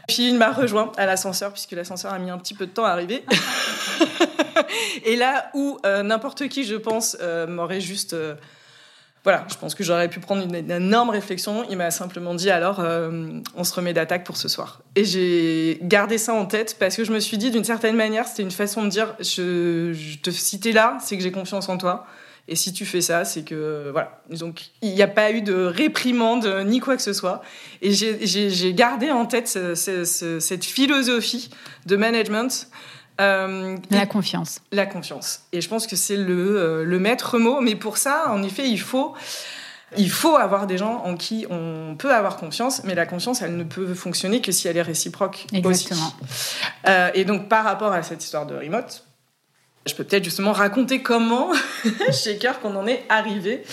Puis 0.07 0.29
il 0.29 0.37
m'a 0.37 0.51
rejoint 0.51 0.91
à 0.97 1.05
l'ascenseur 1.05 1.51
puisque 1.51 1.73
l'ascenseur 1.73 2.13
a 2.13 2.19
mis 2.19 2.29
un 2.29 2.37
petit 2.37 2.53
peu 2.53 2.65
de 2.65 2.71
temps 2.71 2.85
à 2.85 2.89
arriver. 2.91 3.25
Et 5.05 5.15
là 5.17 5.51
où 5.53 5.77
euh, 5.85 6.01
n'importe 6.01 6.47
qui, 6.47 6.63
je 6.63 6.75
pense, 6.75 7.17
euh, 7.21 7.45
m'aurait 7.45 7.81
juste... 7.81 8.13
euh, 8.13 8.35
voilà, 9.23 9.45
je 9.49 9.55
pense 9.55 9.75
que 9.75 9.83
j'aurais 9.83 10.07
pu 10.07 10.21
prendre 10.21 10.43
une, 10.43 10.55
une 10.55 10.71
énorme 10.71 11.09
réflexion. 11.09 11.65
Il 11.69 11.75
m'a 11.75 11.91
simplement 11.91 12.33
dit 12.33 12.49
alors, 12.49 12.79
on 12.79 13.63
se 13.65 13.73
remet 13.73 13.91
d'attaque 13.91 14.23
pour 14.23 14.37
ce 14.37 14.47
soir. 14.47 14.81
Et 14.95 15.03
j'ai 15.03 15.79
gardé 15.81 16.17
ça 16.17 16.33
en 16.33 16.45
tête 16.45 16.77
parce 16.79 16.95
que 16.95 17.03
je 17.03 17.11
me 17.11 17.19
suis 17.19 17.37
dit, 17.37 17.51
d'une 17.51 17.65
certaine 17.65 17.97
manière, 17.97 18.25
c'était 18.25 18.43
une 18.43 18.51
façon 18.51 18.85
de 18.85 18.89
dire, 18.89 19.15
je, 19.19 19.91
je 19.91 20.17
te, 20.19 20.29
si 20.29 20.61
t'es 20.61 20.71
là, 20.71 20.97
c'est 21.01 21.17
que 21.17 21.23
j'ai 21.23 21.33
confiance 21.33 21.67
en 21.67 21.77
toi. 21.77 22.07
Et 22.49 22.55
si 22.55 22.71
tu 22.71 22.85
fais 22.85 23.01
ça, 23.01 23.25
c'est 23.25 23.43
que 23.43 23.89
voilà. 23.91 24.21
Donc 24.29 24.67
il 24.81 24.93
n'y 24.93 25.01
a 25.01 25.07
pas 25.07 25.31
eu 25.31 25.41
de 25.41 25.53
réprimande 25.65 26.45
ni 26.65 26.79
quoi 26.79 26.95
que 26.95 27.01
ce 27.01 27.13
soit. 27.13 27.41
Et 27.81 27.91
j'ai- 27.91 28.73
gardé 28.73 29.11
en 29.11 29.25
tête 29.25 29.47
ce- 29.47 29.75
ce- 29.75 30.05
ce- 30.05 30.39
cette 30.39 30.63
philosophie 30.65 31.49
de 31.85 31.95
management. 31.95 32.67
euh, 33.19 33.75
La 33.89 34.05
confiance. 34.05 34.61
la 34.71 34.85
confiance. 34.85 35.41
Et 35.51 35.59
je 35.59 35.67
pense 35.67 35.87
que 35.87 35.95
c'est 35.95 36.17
le, 36.17 36.57
euh, 36.59 36.83
le 36.85 36.99
maître 36.99 37.39
mot. 37.39 37.61
Mais 37.61 37.75
pour 37.75 37.97
ça, 37.97 38.25
en 38.29 38.43
effet, 38.43 38.69
il 38.69 38.79
faut, 38.79 39.15
il 39.97 40.11
faut 40.11 40.35
avoir 40.35 40.67
des 40.67 40.77
gens 40.77 41.01
en 41.03 41.15
qui 41.17 41.47
on 41.49 41.95
peut 41.97 42.13
avoir 42.13 42.37
confiance. 42.37 42.83
Mais 42.83 42.93
la 42.93 43.07
confiance, 43.07 43.41
elle 43.41 43.57
ne 43.57 43.63
peut 43.63 43.93
fonctionner 43.95 44.39
que 44.39 44.51
si 44.51 44.67
elle 44.67 44.77
est 44.77 44.83
réciproque 44.83 45.47
Exactement. 45.51 46.13
aussi. 46.23 46.55
Euh, 46.87 47.09
et 47.15 47.25
donc, 47.25 47.49
par 47.49 47.63
rapport 47.65 47.91
à 47.91 48.03
cette 48.03 48.23
histoire 48.23 48.45
de 48.45 48.55
remote, 48.55 49.03
je 49.87 49.95
peux 49.95 50.03
peut-être 50.03 50.23
justement 50.23 50.51
raconter 50.51 51.01
comment, 51.01 51.49
chez 52.11 52.37
Kirk, 52.37 52.59
on 52.63 52.75
en 52.75 52.85
est 52.87 53.03
arrivé 53.09 53.63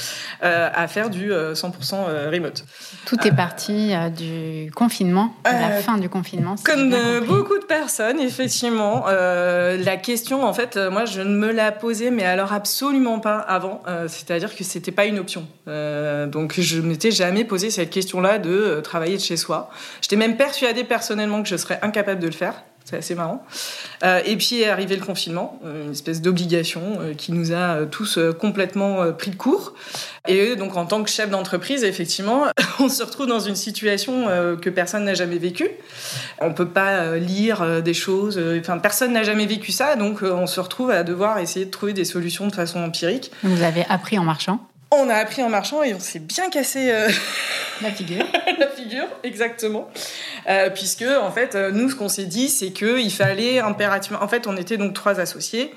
euh, 0.42 0.68
à 0.74 0.88
faire 0.88 1.10
du 1.10 1.32
euh, 1.32 1.54
100% 1.54 1.70
euh, 2.08 2.30
remote. 2.30 2.64
Tout 3.06 3.16
est 3.26 3.32
parti 3.32 3.92
euh, 3.94 4.08
du 4.08 4.70
confinement, 4.72 5.34
de 5.44 5.50
la 5.50 5.68
Euh, 5.76 5.80
fin 5.80 5.98
du 5.98 6.08
confinement. 6.08 6.54
Comme 6.64 6.92
euh, 6.92 7.20
beaucoup 7.20 7.58
de 7.58 7.64
personnes, 7.64 8.20
effectivement, 8.20 9.04
euh, 9.08 9.76
la 9.76 9.96
question, 9.96 10.44
en 10.44 10.52
fait, 10.52 10.76
euh, 10.76 10.90
moi, 10.90 11.04
je 11.04 11.20
ne 11.20 11.36
me 11.36 11.50
la 11.52 11.72
posais, 11.72 12.10
mais 12.10 12.24
alors 12.24 12.52
absolument 12.52 13.18
pas 13.20 13.38
avant. 13.38 13.82
Euh, 13.88 14.06
C'est-à-dire 14.08 14.54
que 14.54 14.64
c'était 14.64 14.92
pas 14.92 15.06
une 15.06 15.18
option. 15.18 15.46
Euh, 15.68 16.26
donc, 16.26 16.54
je 16.58 16.80
m'étais 16.80 17.10
jamais 17.10 17.44
posé 17.44 17.70
cette 17.70 17.90
question-là 17.90 18.38
de 18.38 18.50
euh, 18.50 18.80
travailler 18.80 19.16
de 19.16 19.22
chez 19.22 19.36
soi. 19.36 19.70
J'étais 20.00 20.16
même 20.16 20.36
persuadée 20.36 20.84
personnellement 20.84 21.42
que 21.42 21.48
je 21.48 21.56
serais 21.56 21.78
incapable 21.82 22.20
de 22.20 22.26
le 22.26 22.32
faire. 22.32 22.62
C'est 22.84 22.98
assez 22.98 23.14
marrant. 23.14 23.42
Euh, 24.02 24.20
et 24.26 24.36
puis 24.36 24.60
est 24.60 24.68
arrivé 24.68 24.94
le 24.94 25.04
confinement, 25.04 25.58
euh, 25.64 25.86
une 25.86 25.92
espèce 25.92 26.20
d'obligation 26.20 26.98
euh, 27.00 27.14
qui 27.14 27.32
nous 27.32 27.52
a 27.52 27.86
tous 27.86 28.18
complètement 28.38 29.10
pris 29.12 29.30
de 29.30 29.36
court. 29.36 29.72
Et 30.28 30.54
donc 30.56 30.76
en 30.76 30.84
tant 30.84 31.02
que 31.02 31.08
chef 31.08 31.30
d'entreprise, 31.30 31.82
effectivement, 31.82 32.44
on 32.80 32.90
se 32.90 33.02
retrouve 33.02 33.26
dans 33.26 33.40
une 33.40 33.56
situation 33.56 34.26
que 34.60 34.70
personne 34.70 35.04
n'a 35.04 35.14
jamais 35.14 35.38
vécue. 35.38 35.68
On 36.40 36.52
peut 36.52 36.68
pas 36.68 37.16
lire 37.16 37.82
des 37.82 37.94
choses, 37.94 38.40
enfin 38.58 38.78
personne 38.78 39.12
n'a 39.12 39.22
jamais 39.22 39.46
vécu 39.46 39.72
ça, 39.72 39.96
donc 39.96 40.22
on 40.22 40.46
se 40.46 40.60
retrouve 40.60 40.90
à 40.90 41.04
devoir 41.04 41.38
essayer 41.38 41.66
de 41.66 41.70
trouver 41.70 41.92
des 41.92 42.04
solutions 42.04 42.46
de 42.46 42.54
façon 42.54 42.82
empirique. 42.82 43.30
Vous 43.42 43.62
avez 43.62 43.84
appris 43.88 44.18
en 44.18 44.24
marchant? 44.24 44.60
On 44.96 45.08
a 45.08 45.14
appris 45.14 45.42
en 45.42 45.48
marchant 45.48 45.82
et 45.82 45.94
on 45.94 46.00
s'est 46.00 46.18
bien 46.18 46.50
cassé 46.50 46.92
la 47.82 47.90
figure. 47.90 48.24
la 48.58 48.68
figure, 48.68 49.06
exactement. 49.22 49.88
puisque 50.74 51.04
en 51.04 51.30
fait, 51.30 51.54
nous, 51.72 51.90
ce 51.90 51.94
qu'on 51.94 52.08
s'est 52.08 52.26
dit, 52.26 52.48
c'est 52.48 52.70
qu'il 52.70 53.12
fallait 53.12 53.58
impérativement. 53.58 54.22
En 54.22 54.28
fait, 54.28 54.46
on 54.46 54.56
était 54.56 54.76
donc 54.76 54.94
trois 54.94 55.20
associés. 55.20 55.72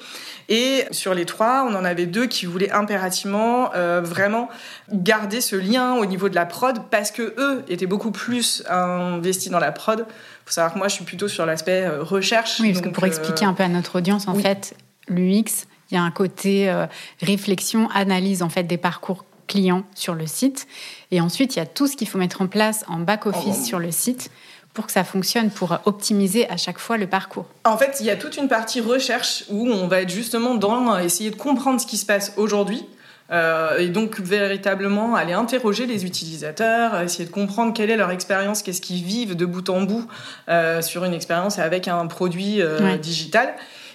Et 0.50 0.86
sur 0.92 1.14
les 1.14 1.26
trois, 1.26 1.68
on 1.70 1.76
en 1.76 1.84
avait 1.84 2.06
deux 2.06 2.26
qui 2.26 2.46
voulaient 2.46 2.72
impérativement 2.72 3.74
euh, 3.76 4.02
vraiment 4.02 4.48
garder 4.92 5.42
ce 5.42 5.58
lien 5.58 5.96
au 5.96 6.06
niveau 6.06 6.30
de 6.30 6.36
la 6.36 6.46
prod 6.46 6.84
parce 6.90 7.12
que 7.12 7.34
eux 7.38 7.66
étaient 7.68 7.86
beaucoup 7.86 8.12
plus 8.12 8.64
investis 8.70 9.52
dans 9.52 9.60
la 9.60 9.74
prod. 9.74 10.06
Faut 10.46 10.52
savoir 10.52 10.74
que 10.74 10.78
moi, 10.78 10.88
je 10.88 10.96
suis 10.96 11.04
plutôt 11.04 11.28
sur 11.28 11.46
l'aspect 11.46 11.84
euh, 11.84 12.02
recherche. 12.02 12.62
Oui, 12.62 12.72
parce 12.72 12.86
que 12.86 12.90
pour 12.90 13.04
euh, 13.04 13.08
expliquer 13.08 13.44
un 13.44 13.54
peu 13.54 13.64
à 13.64 13.68
notre 13.68 13.98
audience, 13.98 14.28
en 14.30 14.36
fait, 14.36 14.74
l'UX, 15.10 15.66
il 15.92 15.96
y 15.96 15.98
a 15.98 16.04
un 16.04 16.12
côté 16.12 16.74
réflexion, 17.22 17.90
analyse 17.92 18.44
en 18.44 18.50
fait 18.50 18.64
des 18.64 18.78
parcours 18.78 19.26
clients 19.48 19.84
sur 19.96 20.14
le 20.14 20.28
site. 20.28 20.68
Et 21.12 21.22
ensuite, 21.22 21.56
il 21.56 21.60
y 21.60 21.62
a 21.62 21.66
tout 21.66 21.88
ce 21.88 21.96
qu'il 21.96 22.08
faut 22.08 22.18
mettre 22.18 22.42
en 22.42 22.48
place 22.48 22.84
en 22.88 23.00
back-office 23.00 23.60
oh. 23.62 23.66
sur 23.66 23.80
le 23.80 23.92
site 23.92 24.30
pour 24.74 24.86
que 24.86 24.92
ça 24.92 25.04
fonctionne, 25.04 25.50
pour 25.50 25.80
optimiser 25.86 26.48
à 26.52 26.58
chaque 26.58 26.78
fois 26.78 26.98
le 26.98 27.08
parcours 27.08 27.48
En 27.66 27.78
fait, 27.78 27.98
il 28.00 28.06
y 28.06 28.12
a 28.12 28.16
toute 28.16 28.38
une 28.38 28.48
partie 28.48 28.80
recherche 28.80 29.44
où 29.50 29.68
on 29.68 29.88
va 29.88 30.02
être 30.02 30.12
justement 30.12 30.54
dans 30.54 31.00
essayer 31.00 31.32
de 31.32 31.36
comprendre 31.36 31.82
ce 31.82 31.88
qui 31.88 31.98
se 31.98 32.06
passe 32.06 32.34
aujourd'hui. 32.38 32.86
Euh, 33.30 33.80
et 33.80 33.90
donc 33.90 34.20
véritablement 34.22 35.16
aller 35.16 35.34
interroger 35.34 35.86
les 35.86 36.06
utilisateurs, 36.06 37.02
essayer 37.02 37.26
de 37.26 37.34
comprendre 37.34 37.74
quelle 37.74 37.90
est 37.90 37.98
leur 37.98 38.12
expérience, 38.12 38.62
qu'est-ce 38.62 38.80
qu'ils 38.80 39.04
vivent 39.04 39.36
de 39.36 39.46
bout 39.46 39.68
en 39.70 39.82
bout 39.82 40.08
euh, 40.48 40.82
sur 40.82 41.04
une 41.04 41.14
expérience 41.14 41.60
avec 41.60 41.88
un 41.88 42.06
produit 42.08 42.62
euh, 42.62 42.98
digital. 42.98 43.54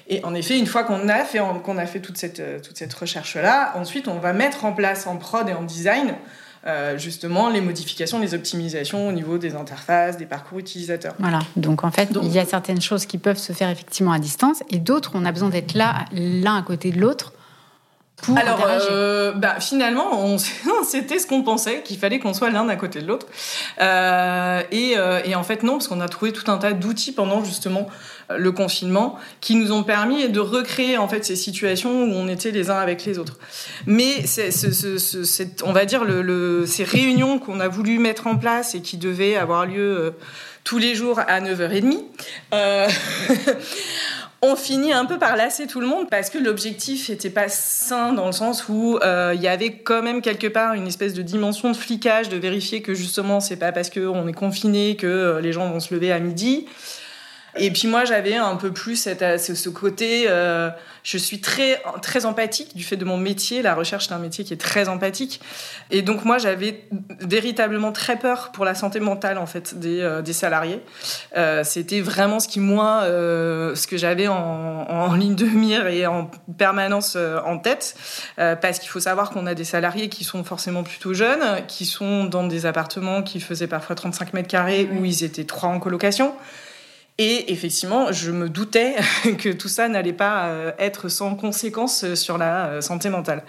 Et 0.09 0.25
en 0.25 0.35
effet, 0.35 0.59
une 0.59 0.67
fois 0.67 0.85
qu'on 0.85 1.09
a 1.09 1.25
fait, 1.25 1.41
qu'on 1.65 1.79
a 1.79 1.87
fait 1.87 2.01
toute 2.01 2.17
cette, 2.17 2.63
toute 2.63 2.77
cette 2.77 2.93
recherche-là, 2.93 3.73
ensuite 3.77 4.09
on 4.09 4.19
va 4.19 4.33
mettre 4.33 4.65
en 4.65 4.73
place 4.73 5.07
en 5.07 5.17
prod 5.17 5.49
et 5.49 5.53
en 5.53 5.63
design 5.63 6.15
euh, 6.65 6.97
justement 6.97 7.49
les 7.49 7.61
modifications, 7.61 8.21
les 8.21 8.35
optimisations 8.35 9.09
au 9.09 9.13
niveau 9.13 9.37
des 9.37 9.57
interfaces, 9.57 10.17
des 10.17 10.27
parcours 10.27 10.61
utilisateurs. 10.61 11.15
Voilà, 11.19 11.41
donc 11.57 11.83
en 11.83 11.91
fait, 11.91 12.11
il 12.23 12.31
y 12.31 12.39
a 12.39 12.45
certaines 12.45 12.81
choses 12.81 13.05
qui 13.05 13.19
peuvent 13.19 13.39
se 13.39 13.53
faire 13.53 13.69
effectivement 13.69 14.13
à 14.13 14.21
distance 14.21 14.63
et 14.71 14.79
d'autres, 14.79 15.11
on 15.15 15.25
a 15.25 15.33
besoin 15.33 15.49
d'être 15.49 15.75
là, 15.75 16.05
l'un 16.13 16.57
à 16.57 16.63
côté 16.63 16.93
de 16.93 17.01
l'autre. 17.01 17.32
Pour 18.23 18.39
Alors, 18.39 18.65
euh, 18.67 19.33
bah, 19.33 19.61
finalement, 19.61 20.37
c'était 20.85 21.19
ce 21.21 21.27
qu'on 21.27 21.43
pensait, 21.43 21.83
qu'il 21.83 21.99
fallait 21.99 22.19
qu'on 22.19 22.35
soit 22.35 22.51
l'un 22.51 22.69
à 22.69 22.77
côté 22.77 23.03
de 23.03 23.07
l'autre. 23.09 23.27
Euh, 23.81 24.63
et, 24.71 24.95
et, 25.25 25.35
en 25.35 25.43
fait, 25.43 25.63
non, 25.63 25.73
parce 25.75 25.89
qu'on 25.89 26.01
a 26.01 26.09
trouvé 26.09 26.33
tout 26.33 26.51
un 26.51 26.59
tas 26.59 26.73
d'outils 26.73 27.13
pendant 27.13 27.45
justement 27.45 27.89
le 28.39 28.53
confinement 28.53 29.19
qui 29.41 29.55
nous 29.55 29.73
ont 29.73 29.83
permis 29.83 30.29
de 30.29 30.41
recréer 30.41 30.99
en 30.99 31.09
fait 31.09 31.25
ces 31.25 31.37
situations 31.37 32.05
où 32.05 32.13
on 32.13 32.29
était 32.29 32.51
les 32.51 32.71
uns 32.71 32.79
avec 32.79 33.05
les 33.05 33.19
autres. 33.19 33.39
Mais 33.87 34.27
c'est, 34.27 34.51
on 35.65 35.73
va 35.73 35.85
dire 35.85 36.05
le, 36.05 36.65
ces 36.67 36.85
réunions 36.85 37.39
qu'on 37.39 37.61
a 37.61 37.69
voulu 37.69 37.99
mettre 37.99 38.27
en 38.27 38.37
place 38.37 38.75
et 38.75 38.83
qui 38.83 38.97
devaient 38.97 39.37
avoir 39.37 39.67
lieu 39.67 39.99
euh, 39.99 40.11
tous 40.65 40.79
les 40.79 40.95
jours 40.95 41.19
à 41.19 41.41
9h30. 41.41 41.99
Euh, 44.45 44.49
on 44.53 44.57
finit 44.57 44.93
un 44.93 45.05
peu 45.05 45.19
par 45.19 45.37
lasser 45.37 45.67
tout 45.67 45.81
le 45.81 45.87
monde 45.87 46.09
parce 46.11 46.31
que 46.31 46.39
l'objectif 46.39 47.09
n'était 47.09 47.31
pas 47.31 47.49
sain 47.49 48.13
dans 48.13 48.27
le 48.27 48.33
sens 48.33 48.69
où 48.69 48.99
euh, 49.03 49.33
il 49.35 49.43
y 49.43 49.49
avait 49.49 49.73
quand 49.73 50.03
même 50.03 50.21
quelque 50.21 50.47
part 50.47 50.75
une 50.75 50.87
espèce 50.87 51.15
de 51.15 51.23
dimension 51.23 51.71
de 51.71 51.77
flicage, 51.77 52.29
de 52.29 52.37
vérifier 52.37 52.83
que 52.83 52.95
justement 52.95 53.41
c'est 53.41 53.57
pas 53.57 53.73
parce 53.73 53.91
qu'on 53.91 54.27
est 54.27 54.33
confiné 54.33 54.97
que 54.97 55.39
les 55.43 55.53
gens 55.53 55.71
vont 55.71 55.81
se 55.81 55.95
lever 55.95 56.13
à 56.13 56.19
midi. 56.19 56.67
Et 57.57 57.71
puis 57.71 57.87
moi, 57.87 58.05
j'avais 58.05 58.37
un 58.37 58.57
peu 58.57 58.73
plus 58.73 58.97
cette, 58.97 59.23
euh, 59.23 59.37
ce, 59.37 59.69
côté. 59.69 60.25
Euh, 60.29 60.71
je 61.03 61.19
suis 61.19 61.41
très 61.41 61.83
très 62.01 62.25
empathique 62.25 62.75
du 62.77 62.83
fait 62.83 62.97
de 62.97 63.05
mon 63.05 63.19
métier. 63.19 63.61
La 63.61 63.75
recherche, 63.75 64.09
c'est 64.09 64.15
un 64.15 64.19
métier 64.19 64.45
qui 64.45 64.55
est 64.55 64.61
très 64.61 64.89
empathique. 64.89 65.41
Et 65.91 66.01
donc 66.01 66.25
moi, 66.25 66.39
j'avais 66.39 66.89
véritablement 67.21 67.93
très 67.93 68.19
peur 68.19 68.53
pour 68.53 68.65
la 68.65 68.75
santé 68.75 69.01
mentale 69.01 69.37
en 69.37 69.47
fait 69.47 69.79
des, 69.79 70.01
euh, 70.01 70.23
des 70.23 70.33
salariés. 70.33 70.81
Euh, 71.37 71.63
C'était 71.65 72.01
vraiment 72.01 72.41
ce 72.41 72.49
qui 72.49 72.61
moi, 72.61 73.03
ce 73.05 73.87
que 73.87 73.97
j'avais 73.97 74.29
en, 74.29 74.35
en, 74.35 75.15
ligne 75.15 75.35
de 75.35 75.45
mire 75.45 75.87
et 75.89 76.07
en 76.07 76.31
permanence 76.57 77.17
en 77.17 77.59
tête, 77.59 77.95
parce 78.37 78.79
qu'il 78.79 78.89
faut 78.89 79.01
savoir 79.01 79.31
qu'on 79.31 79.47
a 79.47 79.55
des 79.55 79.65
salariés 79.65 80.09
qui 80.09 80.25
sont 80.25 80.45
forcément 80.45 80.83
plutôt 80.83 81.13
jeunes, 81.13 81.67
qui 81.67 81.85
sont 81.85 82.25
dans 82.25 82.47
des 82.47 82.67
appartements 82.67 83.23
qui 83.23 83.41
faisaient 83.41 83.67
parfois 83.67 83.97
35 83.97 84.33
mètres 84.33 84.49
carrés 84.49 84.89
où 84.93 85.05
ils 85.05 85.25
étaient 85.25 85.45
trois 85.45 85.69
en 85.69 85.81
colocation. 85.81 86.35
Et 87.19 87.53
effectivement, 87.53 88.11
je 88.11 88.31
me 88.31 88.49
doutais 88.49 88.97
que 89.39 89.51
tout 89.51 89.69
ça 89.69 89.89
n'allait 89.89 90.13
pas 90.13 90.47
euh, 90.47 90.73
être 90.79 91.09
sans 91.09 91.35
conséquences 91.35 92.15
sur 92.15 92.39
la 92.39 92.67
euh, 92.67 92.81
santé 92.81 93.11
mentale. 93.11 93.43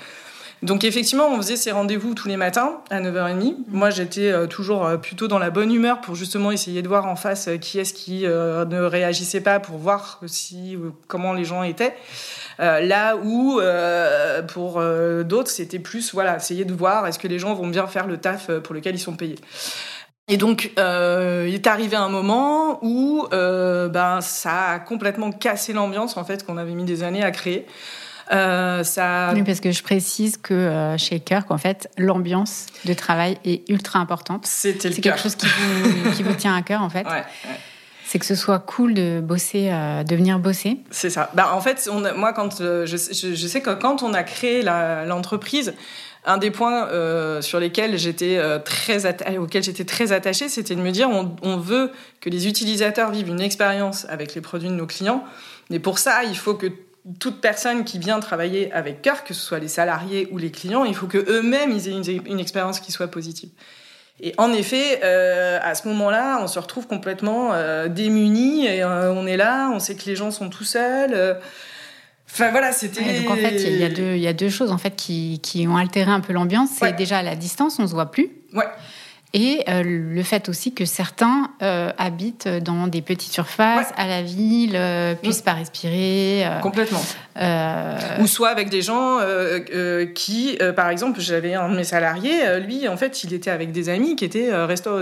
Donc 0.64 0.86
effectivement, 0.86 1.28
on 1.28 1.38
faisait 1.38 1.58
ces 1.58 1.72
rendez-vous 1.72 2.14
tous 2.14 2.30
les 2.30 2.38
matins 2.38 2.82
à 2.90 3.02
9h30. 3.02 3.56
Moi, 3.68 3.90
j'étais 3.90 4.32
euh, 4.32 4.48
toujours 4.48 4.90
plutôt 5.02 5.28
dans 5.28 5.40
la 5.40 5.50
bonne 5.50 5.74
humeur 5.74 6.00
pour 6.00 6.16
justement 6.16 6.52
essayer 6.52 6.82
de 6.82 6.88
voir 6.88 7.06
en 7.06 7.18
face 7.18 7.50
qui 7.60 7.80
est-ce 7.80 7.94
qui 7.94 8.22
ne 8.24 8.82
réagissait 8.82 9.42
pas 9.42 9.60
pour 9.60 9.78
voir 9.78 10.22
si 10.26 10.78
comment 11.08 11.34
les 11.34 11.44
gens 11.44 11.64
étaient. 11.64 11.96
là 12.60 13.18
où 13.18 13.60
pour 14.48 14.82
d'autres, 15.26 15.52
c'était 15.52 15.80
plus 15.80 16.14
voilà, 16.14 16.38
essayer 16.38 16.64
de 16.64 16.74
voir 16.74 17.08
est-ce 17.08 17.20
que 17.20 17.28
les 17.28 17.40
gens 17.40 17.54
vont 17.54 17.68
bien 17.68 17.88
faire 17.88 18.08
le 18.08 18.16
taf 18.16 18.50
pour 18.60 18.74
lequel 18.74 18.96
ils 18.96 19.00
sont 19.00 19.18
payés. 19.18 19.40
Et 20.30 20.38
donc, 20.38 20.72
euh, 20.80 21.46
il 21.50 21.54
est 21.54 21.68
arrivé 21.68 21.98
un 21.98 22.08
moment 22.08 22.80
où 22.82 23.28
euh, 23.34 23.90
ben, 23.90 24.22
ça 24.22 24.70
a 24.70 24.80
complètement 24.80 25.32
cassé 25.32 25.74
l'ambiance 25.74 26.16
en 26.16 26.24
fait 26.24 26.46
qu'on 26.46 26.58
avait 26.58 26.76
mis 26.76 26.86
des 26.86 27.04
années 27.04 27.24
à 27.24 27.32
créer. 27.32 27.66
Euh, 28.32 28.84
ça... 28.84 29.32
Oui, 29.34 29.44
parce 29.44 29.60
que 29.60 29.72
je 29.72 29.84
précise 29.84 30.38
que 30.38 30.54
euh, 30.54 30.98
chez 30.98 31.20
Kirk, 31.20 31.52
en 31.52 31.58
fait, 31.58 31.90
l'ambiance 31.98 32.68
de 32.86 32.94
travail 32.94 33.38
est 33.44 33.70
ultra 33.70 34.00
importante. 34.00 34.46
C'était 34.46 34.92
C'est 34.92 35.02
quelque 35.02 35.20
chose 35.20 35.36
qui 35.36 35.46
vous, 35.46 36.12
qui 36.12 36.24
vous, 36.24 36.34
tient 36.34 36.56
à 36.56 36.62
cœur, 36.62 36.82
en 36.82 36.90
fait. 36.90 37.06
Ouais, 37.06 37.24
C'est 38.06 38.20
que 38.20 38.26
ce 38.26 38.36
soit 38.36 38.60
cool 38.60 38.94
de 38.94 39.20
bosser, 39.22 39.70
euh, 39.72 40.04
de 40.04 40.16
venir 40.16 40.40
bosser. 40.40 40.78
C'est 40.90 41.10
ça. 41.10 41.32
Bah, 41.34 41.54
en 41.54 41.62
fait, 41.62 41.90
on 41.92 42.02
moi, 42.18 42.34
quand 42.34 42.60
je, 42.60 42.86
je, 42.86 42.98
je, 43.36 43.48
sais 43.48 43.62
que 43.62 43.72
quand 43.72 44.04
on 44.04 44.14
a 44.14 44.24
créé 44.24 44.62
l'entreprise, 44.62 45.74
un 46.26 46.38
des 46.38 46.52
points 46.52 46.88
euh, 46.88 47.42
sur 47.42 47.60
lesquels 47.60 47.98
j'étais 47.98 48.38
euh, 48.38 48.60
très 48.60 49.06
auxquels 49.38 49.64
j'étais 49.64 49.86
très 49.86 50.12
attachée, 50.12 50.50
c'était 50.50 50.76
de 50.76 50.82
me 50.82 50.92
dire 50.92 51.10
on, 51.10 51.58
veut 51.58 51.92
que 52.22 52.30
les 52.30 52.48
utilisateurs 52.48 53.12
vivent 53.12 53.30
une 53.30 53.42
expérience 53.42 54.06
avec 54.10 54.36
les 54.36 54.42
produits 54.42 54.70
de 54.70 54.74
nos 54.74 54.88
clients, 54.88 55.24
mais 55.70 55.80
pour 55.80 56.00
ça, 56.00 56.24
il 56.24 56.38
faut 56.38 56.56
que 56.56 56.68
toute 57.20 57.42
personne 57.42 57.84
qui 57.84 58.00
vient 58.00 58.20
travailler 58.20 58.72
avec 58.72 59.02
cœur, 59.02 59.24
que 59.24 59.34
ce 59.34 59.42
soit 59.42 59.60
les 59.60 59.68
salariés 59.68 60.28
ou 60.32 60.38
les 60.38 60.52
clients, 60.52 60.86
il 60.86 60.96
faut 60.96 61.08
que 61.08 61.18
eux-mêmes 61.18 61.72
ils 61.72 61.90
aient 61.90 62.20
une, 62.26 62.40
expérience 62.40 62.80
qui 62.80 62.92
soit 62.92 63.10
positive. 63.10 63.50
Et 64.22 64.34
en 64.38 64.54
effet, 64.54 65.02
euh, 65.04 65.60
à 65.62 65.76
ce 65.76 65.88
moment-là, 65.90 66.40
on 66.42 66.48
se 66.48 66.60
retrouve 66.60 66.88
complètement 66.88 67.52
euh, 67.54 67.88
démunis 67.88 68.68
et 68.68 68.84
euh, 68.84 69.12
on 69.12 69.26
est 69.26 69.38
là, 69.38 69.70
on 69.74 69.80
sait 69.80 69.96
que 69.96 70.06
les 70.06 70.16
gens 70.16 70.32
sont 70.32 70.50
tout 70.50 70.64
seuls. 70.64 71.38
Enfin 72.34 72.50
voilà, 72.50 72.72
c'était. 72.72 73.22
donc 73.22 73.32
en 73.32 73.36
fait, 73.36 73.62
il 73.62 73.78
y, 73.78 73.84
a 73.84 73.90
deux, 73.90 74.16
il 74.16 74.22
y 74.22 74.28
a 74.28 74.34
deux 74.34 74.50
choses 74.50 74.72
en 74.72 74.80
fait 74.80 74.96
qui, 74.96 75.40
qui 75.44 75.68
ont 75.68 75.78
altéré 75.78 76.10
un 76.10 76.20
peu 76.20 76.34
l'ambiance. 76.34 76.70
C'est 76.80 76.96
déjà 76.96 77.20
à 77.20 77.24
la 77.24 77.36
distance, 77.36 77.78
on 77.80 77.88
se 77.88 77.94
voit 77.94 78.10
plus. 78.10 78.30
Ouais. 78.54 78.66
Et 79.36 79.64
euh, 79.68 79.82
le 79.84 80.22
fait 80.22 80.48
aussi 80.48 80.76
que 80.76 80.86
certains 80.86 81.50
euh, 81.64 81.92
habitent 81.98 82.48
dans 82.48 82.86
des 82.86 83.02
petites 83.02 83.32
surfaces, 83.32 83.92
à 83.98 84.08
la 84.08 84.22
ville, 84.22 84.76
euh, 84.76 85.16
puissent 85.16 85.42
pas 85.42 85.54
respirer. 85.54 86.46
Complètement. 86.62 87.02
Ou 88.20 88.28
soit 88.28 88.50
avec 88.50 88.70
des 88.70 88.84
gens 88.84 89.20
qui, 90.14 90.58
par 90.76 90.90
exemple, 90.90 91.20
j'avais 91.20 91.56
un 91.56 91.70
de 91.70 91.76
mes 91.76 91.84
salariés, 91.84 92.60
lui, 92.60 92.88
en 92.88 92.98
fait, 92.98 93.24
il 93.24 93.34
était 93.34 93.50
avec 93.50 93.72
des 93.72 93.90
amis 93.90 94.16
qui 94.16 94.26
étaient 94.26 94.52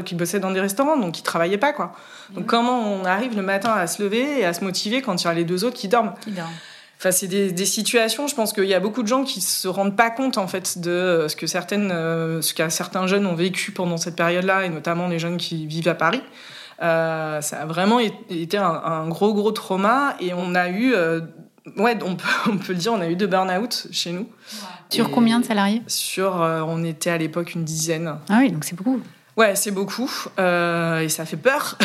qui 0.06 0.16
bossaient 0.16 0.40
dans 0.40 0.52
des 0.52 0.62
restaurants, 0.62 0.98
donc 0.98 1.20
il 1.20 1.24
travaillaient 1.24 1.58
pas, 1.58 1.74
quoi. 1.74 1.94
Donc 2.32 2.46
comment 2.46 2.80
on 2.80 3.04
arrive 3.04 3.36
le 3.36 3.42
matin 3.42 3.74
à 3.74 3.88
se 3.88 4.02
lever 4.02 4.40
et 4.40 4.46
à 4.46 4.54
se 4.54 4.64
motiver 4.64 5.02
quand 5.02 5.22
il 5.22 5.26
y 5.26 5.30
a 5.30 5.34
les 5.34 5.44
deux 5.44 5.66
autres 5.66 5.78
qui 5.78 5.90
dorment? 5.90 6.14
Qui 6.24 6.32
dorment. 6.32 6.50
Enfin, 7.02 7.10
c'est 7.10 7.28
des, 7.28 7.52
des, 7.52 7.66
situations. 7.66 8.28
Je 8.28 8.36
pense 8.36 8.54
qu'il 8.54 8.66
y 8.66 8.76
a 8.76 8.80
beaucoup 8.80 9.02
de 9.02 9.08
gens 9.08 9.24
qui 9.24 9.42
se 9.42 9.68
rendent 9.68 9.96
pas 9.96 10.12
compte 10.12 10.38
en 10.38 10.48
fait 10.48 10.78
de 10.78 10.92
euh, 10.92 11.28
ce 11.28 11.36
que 11.36 11.48
certaines, 11.48 11.90
euh, 11.92 12.44
ce 12.44 12.54
certains 12.70 13.08
jeunes 13.08 13.26
ont 13.26 13.34
vécu 13.34 13.72
pendant 13.72 13.98
cette 13.98 14.16
période-là, 14.16 14.66
et 14.66 14.70
notamment 14.70 15.08
les 15.08 15.18
jeunes 15.18 15.38
qui 15.38 15.66
vivent 15.66 15.88
à 15.88 15.96
Paris. 15.96 16.22
Euh, 16.84 17.42
ça 17.42 17.62
a 17.62 17.66
vraiment 17.66 17.98
été 17.98 18.56
un, 18.56 18.66
un, 18.66 19.08
gros 19.08 19.34
gros 19.34 19.52
trauma, 19.52 20.16
et 20.20 20.36
on 20.36 20.54
a 20.54 20.70
eu, 20.70 20.94
euh, 20.94 21.22
ouais, 21.78 21.98
on 22.06 22.16
peut, 22.16 22.28
on 22.52 22.60
peut 22.60 22.74
le 22.74 22.80
dire, 22.80 22.94
on 22.94 23.02
a 23.02 23.10
eu 23.10 23.16
deux 23.16 23.26
burn-out 23.26 23.88
chez 23.92 24.12
nous. 24.12 24.28
Sur 24.92 25.10
combien 25.10 25.40
de 25.40 25.46
salariés? 25.46 25.82
Sur, 25.88 26.34
on 26.36 26.84
était 26.84 27.10
à 27.10 27.18
l'époque 27.18 27.56
une 27.56 27.64
dizaine. 27.64 28.14
Ah 28.30 28.42
oui, 28.42 28.52
donc 28.52 28.64
c'est 28.64 28.76
beaucoup. 28.76 29.02
Ouais, 29.38 29.56
c'est 29.56 29.72
beaucoup 29.72 30.12
euh, 30.40 31.00
et 31.00 31.10
ça 31.10 31.26
fait 31.26 31.38
peur. 31.38 31.78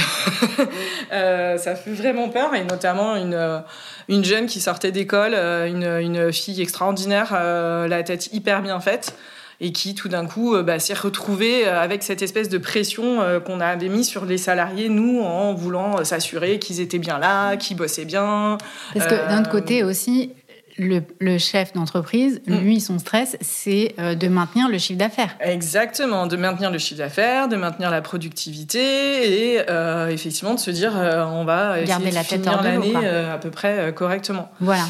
euh, 1.12 1.56
ça 1.58 1.76
fait 1.76 1.92
vraiment 1.92 2.28
peur 2.28 2.54
et 2.54 2.64
notamment 2.64 3.14
une 3.14 3.62
une 4.08 4.24
jeune 4.24 4.46
qui 4.46 4.60
sortait 4.60 4.92
d'école, 4.92 5.34
euh, 5.34 5.66
une, 5.66 5.84
une 5.84 6.32
fille 6.32 6.60
extraordinaire, 6.60 7.32
euh, 7.34 7.86
la 7.86 8.02
tête 8.02 8.32
hyper 8.32 8.62
bien 8.62 8.80
faite 8.80 9.14
et 9.60 9.72
qui 9.72 9.94
tout 9.94 10.08
d'un 10.08 10.26
coup 10.26 10.54
bah, 10.62 10.78
s'est 10.78 10.92
retrouvée 10.92 11.66
avec 11.66 12.02
cette 12.02 12.20
espèce 12.20 12.50
de 12.50 12.58
pression 12.58 13.20
qu'on 13.46 13.60
avait 13.60 13.88
mis 13.88 14.04
sur 14.04 14.26
les 14.26 14.36
salariés, 14.36 14.90
nous, 14.90 15.22
en 15.22 15.54
voulant 15.54 16.04
s'assurer 16.04 16.58
qu'ils 16.58 16.80
étaient 16.80 16.98
bien 16.98 17.18
là, 17.18 17.56
qu'ils 17.56 17.78
bossaient 17.78 18.04
bien. 18.04 18.58
Parce 18.92 19.06
que 19.06 19.14
d'un 19.14 19.40
autre 19.40 19.48
côté 19.48 19.82
aussi, 19.82 20.34
le, 20.78 21.38
chef 21.38 21.72
d'entreprise, 21.72 22.40
mm. 22.46 22.56
lui, 22.58 22.80
son 22.80 22.98
stress, 22.98 23.36
c'est 23.40 23.94
euh, 23.98 24.14
de 24.14 24.28
maintenir 24.28 24.68
le 24.68 24.78
chiffre 24.78 24.98
d'affaires. 24.98 25.36
Exactement, 25.40 26.26
de 26.26 26.36
maintenir 26.36 26.70
le 26.70 26.78
chiffre 26.78 26.98
d'affaires, 26.98 27.48
de 27.48 27.56
maintenir 27.56 27.90
la 27.90 28.02
productivité 28.02 29.54
et 29.54 29.70
euh, 29.70 30.08
effectivement 30.08 30.54
de 30.54 30.60
se 30.60 30.70
dire 30.70 30.92
on 30.94 31.44
va 31.44 31.82
garder 31.82 32.10
la 32.10 32.24
tête 32.24 32.42
finir 32.42 32.62
l'année 32.62 32.94
à 32.96 33.38
peu 33.38 33.50
près 33.50 33.92
correctement. 33.94 34.50
Voilà. 34.60 34.84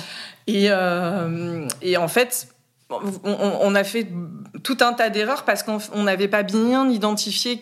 Et, 0.46 0.68
et 1.82 1.96
en 1.96 2.08
fait, 2.08 2.48
on, 2.88 3.74
a 3.74 3.84
fait 3.84 4.06
tout 4.62 4.78
un 4.80 4.92
tas 4.92 5.10
d'erreurs 5.10 5.44
parce 5.44 5.62
qu'on 5.62 6.02
n'avait 6.02 6.28
pas 6.28 6.42
bien 6.42 6.88
identifié. 6.88 7.60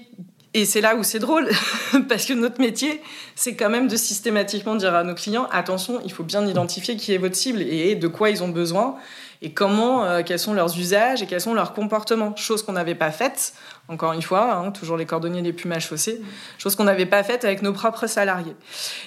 Et 0.56 0.64
c'est 0.66 0.80
là 0.80 0.94
où 0.94 1.02
c'est 1.02 1.18
drôle, 1.18 1.50
parce 2.08 2.26
que 2.26 2.32
notre 2.32 2.60
métier, 2.60 3.02
c'est 3.34 3.56
quand 3.56 3.70
même 3.70 3.88
de 3.88 3.96
systématiquement 3.96 4.76
dire 4.76 4.94
à 4.94 5.02
nos 5.02 5.14
clients 5.14 5.48
attention, 5.50 6.00
il 6.04 6.12
faut 6.12 6.22
bien 6.22 6.46
identifier 6.46 6.96
qui 6.96 7.12
est 7.12 7.18
votre 7.18 7.34
cible 7.34 7.60
et 7.60 7.96
de 7.96 8.06
quoi 8.06 8.30
ils 8.30 8.40
ont 8.42 8.48
besoin 8.48 8.94
et 9.42 9.52
comment, 9.52 10.04
euh, 10.04 10.22
quels 10.24 10.38
sont 10.38 10.54
leurs 10.54 10.78
usages 10.78 11.22
et 11.22 11.26
quels 11.26 11.40
sont 11.40 11.54
leurs 11.54 11.74
comportements. 11.74 12.34
Chose 12.36 12.62
qu'on 12.62 12.72
n'avait 12.72 12.94
pas 12.94 13.10
faite, 13.10 13.52
encore 13.88 14.12
une 14.12 14.22
fois, 14.22 14.54
hein, 14.54 14.70
toujours 14.70 14.96
les 14.96 15.06
cordonniers 15.06 15.42
les 15.42 15.52
plus 15.52 15.68
mal 15.68 15.80
chaussés, 15.80 16.22
chose 16.56 16.76
qu'on 16.76 16.84
n'avait 16.84 17.04
pas 17.04 17.22
faite 17.24 17.44
avec 17.44 17.60
nos 17.60 17.72
propres 17.72 18.06
salariés. 18.06 18.54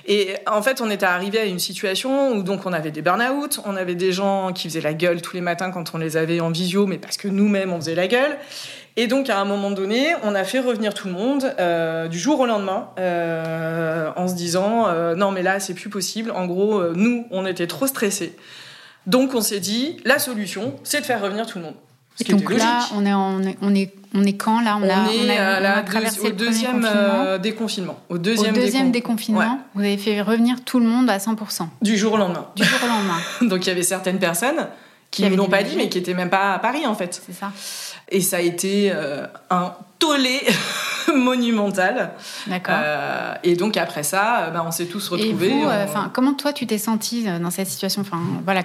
Et 0.05 0.35
en 0.45 0.61
fait, 0.61 0.81
on 0.81 0.91
était 0.91 1.05
arrivé 1.05 1.39
à 1.39 1.45
une 1.45 1.59
situation 1.59 2.33
où 2.33 2.43
donc 2.43 2.65
on 2.65 2.73
avait 2.73 2.91
des 2.91 3.01
burn-out, 3.01 3.61
on 3.65 3.75
avait 3.77 3.95
des 3.95 4.11
gens 4.11 4.51
qui 4.53 4.67
faisaient 4.67 4.81
la 4.81 4.93
gueule 4.93 5.21
tous 5.21 5.33
les 5.33 5.41
matins 5.41 5.71
quand 5.71 5.95
on 5.95 5.97
les 5.97 6.17
avait 6.17 6.41
en 6.41 6.51
visio, 6.51 6.85
mais 6.87 6.97
parce 6.97 7.17
que 7.17 7.29
nous-mêmes 7.29 7.71
on 7.71 7.77
faisait 7.77 7.95
la 7.95 8.07
gueule. 8.07 8.37
Et 8.99 9.07
donc, 9.07 9.29
à 9.29 9.39
un 9.39 9.45
moment 9.45 9.71
donné, 9.71 10.13
on 10.23 10.35
a 10.35 10.43
fait 10.43 10.59
revenir 10.59 10.93
tout 10.93 11.07
le 11.07 11.13
monde 11.13 11.55
euh, 11.59 12.07
du 12.07 12.19
jour 12.19 12.39
au 12.39 12.45
lendemain 12.45 12.89
euh, 12.99 14.11
en 14.15 14.27
se 14.27 14.33
disant 14.33 14.87
non, 15.15 15.31
mais 15.31 15.43
là, 15.43 15.59
c'est 15.59 15.73
plus 15.73 15.89
possible. 15.89 16.31
En 16.31 16.45
gros, 16.45 16.83
nous, 16.93 17.25
on 17.31 17.45
était 17.45 17.67
trop 17.67 17.87
stressés. 17.87 18.35
Donc 19.07 19.33
on 19.33 19.41
s'est 19.41 19.61
dit, 19.61 19.97
la 20.03 20.19
solution, 20.19 20.75
c'est 20.83 20.99
de 20.99 21.05
faire 21.05 21.21
revenir 21.21 21.47
tout 21.47 21.57
le 21.57 21.63
monde. 21.63 21.75
Ce 22.17 22.23
et 22.23 22.33
donc 22.33 22.51
là, 22.51 22.85
on 22.95 23.05
est, 23.05 23.13
on 23.13 23.43
est, 23.43 23.57
on 23.61 23.75
est, 23.75 23.93
on 24.13 24.23
est 24.25 24.33
quand 24.33 24.59
là? 24.61 24.77
On, 24.81 24.89
a, 24.89 25.77
a, 25.77 25.83
traversé 25.83 26.27
au 26.27 26.31
deuxième 26.31 26.83
euh, 26.83 27.37
déconfinement. 27.37 27.99
Au 28.09 28.17
deuxième, 28.17 28.55
au 28.55 28.57
deuxième 28.57 28.91
déconfinement, 28.91 29.59
vous 29.75 29.81
avez 29.81 29.97
fait 29.97 30.21
revenir 30.21 30.63
tout 30.65 30.79
le 30.79 30.87
monde 30.87 31.09
à 31.09 31.19
100%. 31.19 31.67
Du 31.81 31.95
jour 31.95 32.13
au 32.13 32.17
lendemain. 32.17 32.47
Du 32.55 32.63
jour 32.63 32.79
au 32.83 32.87
lendemain. 32.87 33.19
donc 33.49 33.65
il 33.65 33.69
y 33.69 33.71
avait 33.71 33.83
certaines 33.83 34.19
personnes 34.19 34.67
qui 35.11 35.23
ne 35.23 35.35
l'ont 35.35 35.47
pas 35.47 35.63
dit, 35.63 35.75
mais 35.77 35.89
qui 35.89 35.99
n'étaient 35.99 36.13
même 36.13 36.29
pas 36.29 36.53
à 36.55 36.59
Paris 36.59 36.85
en 36.85 36.95
fait. 36.95 37.21
C'est 37.25 37.33
ça. 37.33 37.51
Et 38.09 38.21
ça 38.21 38.37
a 38.37 38.41
été 38.41 38.91
euh, 38.93 39.25
un 39.49 39.73
tollé 39.99 40.41
monumental. 41.15 42.11
D'accord. 42.47 42.75
Euh, 42.77 43.33
et 43.43 43.55
donc 43.55 43.77
après 43.77 44.03
ça, 44.03 44.49
ben, 44.53 44.63
on 44.65 44.71
s'est 44.71 44.85
tous 44.85 45.07
retrouvés. 45.09 45.53
Enfin, 45.83 46.11
comment 46.13 46.33
toi 46.33 46.53
tu 46.53 46.67
t'es 46.67 46.77
senti 46.77 47.25
dans 47.25 47.51
cette 47.51 47.67
situation? 47.67 48.01
Enfin, 48.01 48.21
voilà, 48.45 48.63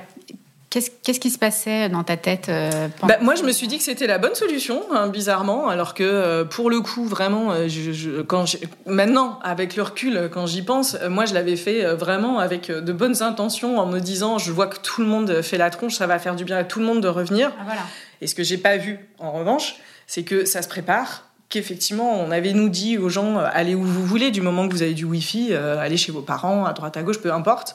Qu'est-ce 0.73 1.21
qui 1.21 1.29
se 1.29 1.39
passait 1.39 1.91
dans 1.91 2.03
ta 2.03 2.17
tête 2.17 2.47
euh, 2.49 2.89
bah, 3.03 3.19
Moi, 3.21 3.35
je 3.35 3.43
me 3.43 3.53
suis 3.53 3.67
dit 3.67 3.77
que 3.77 3.85
c'était 3.85 4.07
la 4.07 4.17
bonne 4.17 4.35
solution, 4.35 4.83
hein, 4.91 5.09
bizarrement, 5.09 5.69
alors 5.69 5.93
que 5.93 6.03
euh, 6.03 6.45
pour 6.47 6.71
le 6.71 6.81
coup, 6.81 7.05
vraiment, 7.05 7.53
euh, 7.53 7.69
je, 7.69 8.23
quand 8.23 8.47
maintenant, 8.87 9.39
avec 9.43 9.77
le 9.77 9.83
recul, 9.83 10.31
quand 10.33 10.47
j'y 10.47 10.63
pense, 10.63 10.97
moi, 11.11 11.27
je 11.27 11.35
l'avais 11.35 11.57
fait 11.57 11.85
vraiment 11.95 12.39
avec 12.39 12.71
de 12.71 12.93
bonnes 12.93 13.23
intentions, 13.23 13.79
en 13.79 13.87
me 13.87 13.99
disant, 13.99 14.39
je 14.39 14.51
vois 14.51 14.67
que 14.67 14.79
tout 14.79 15.03
le 15.03 15.09
monde 15.09 15.43
fait 15.43 15.59
la 15.59 15.69
tronche, 15.69 15.97
ça 15.97 16.07
va 16.07 16.19
faire 16.19 16.37
du 16.37 16.47
bien 16.47 16.57
à 16.57 16.65
tout 16.65 16.79
le 16.79 16.87
monde 16.87 17.03
de 17.03 17.09
revenir. 17.09 17.53
Ah, 17.61 17.65
voilà. 17.67 17.83
Et 18.23 18.27
ce 18.27 18.35
que 18.35 18.43
j'ai 18.43 18.57
pas 18.57 18.79
vu, 18.79 18.99
en 19.19 19.33
revanche, 19.33 19.77
c'est 20.07 20.23
que 20.23 20.47
ça 20.47 20.63
se 20.63 20.69
prépare, 20.69 21.29
qu'effectivement, 21.51 22.19
on 22.19 22.31
avait 22.31 22.55
nous 22.55 22.71
dit 22.71 22.97
aux 22.97 23.11
gens, 23.11 23.37
allez 23.37 23.75
où 23.75 23.83
vous 23.83 24.07
voulez, 24.07 24.31
du 24.31 24.41
moment 24.41 24.67
que 24.67 24.73
vous 24.73 24.83
avez 24.83 24.95
du 24.95 25.05
Wi-Fi, 25.05 25.55
allez 25.55 25.99
chez 25.99 26.13
vos 26.13 26.23
parents, 26.23 26.65
à 26.65 26.73
droite, 26.73 26.97
à 26.97 27.03
gauche, 27.03 27.21
peu 27.21 27.31
importe. 27.31 27.75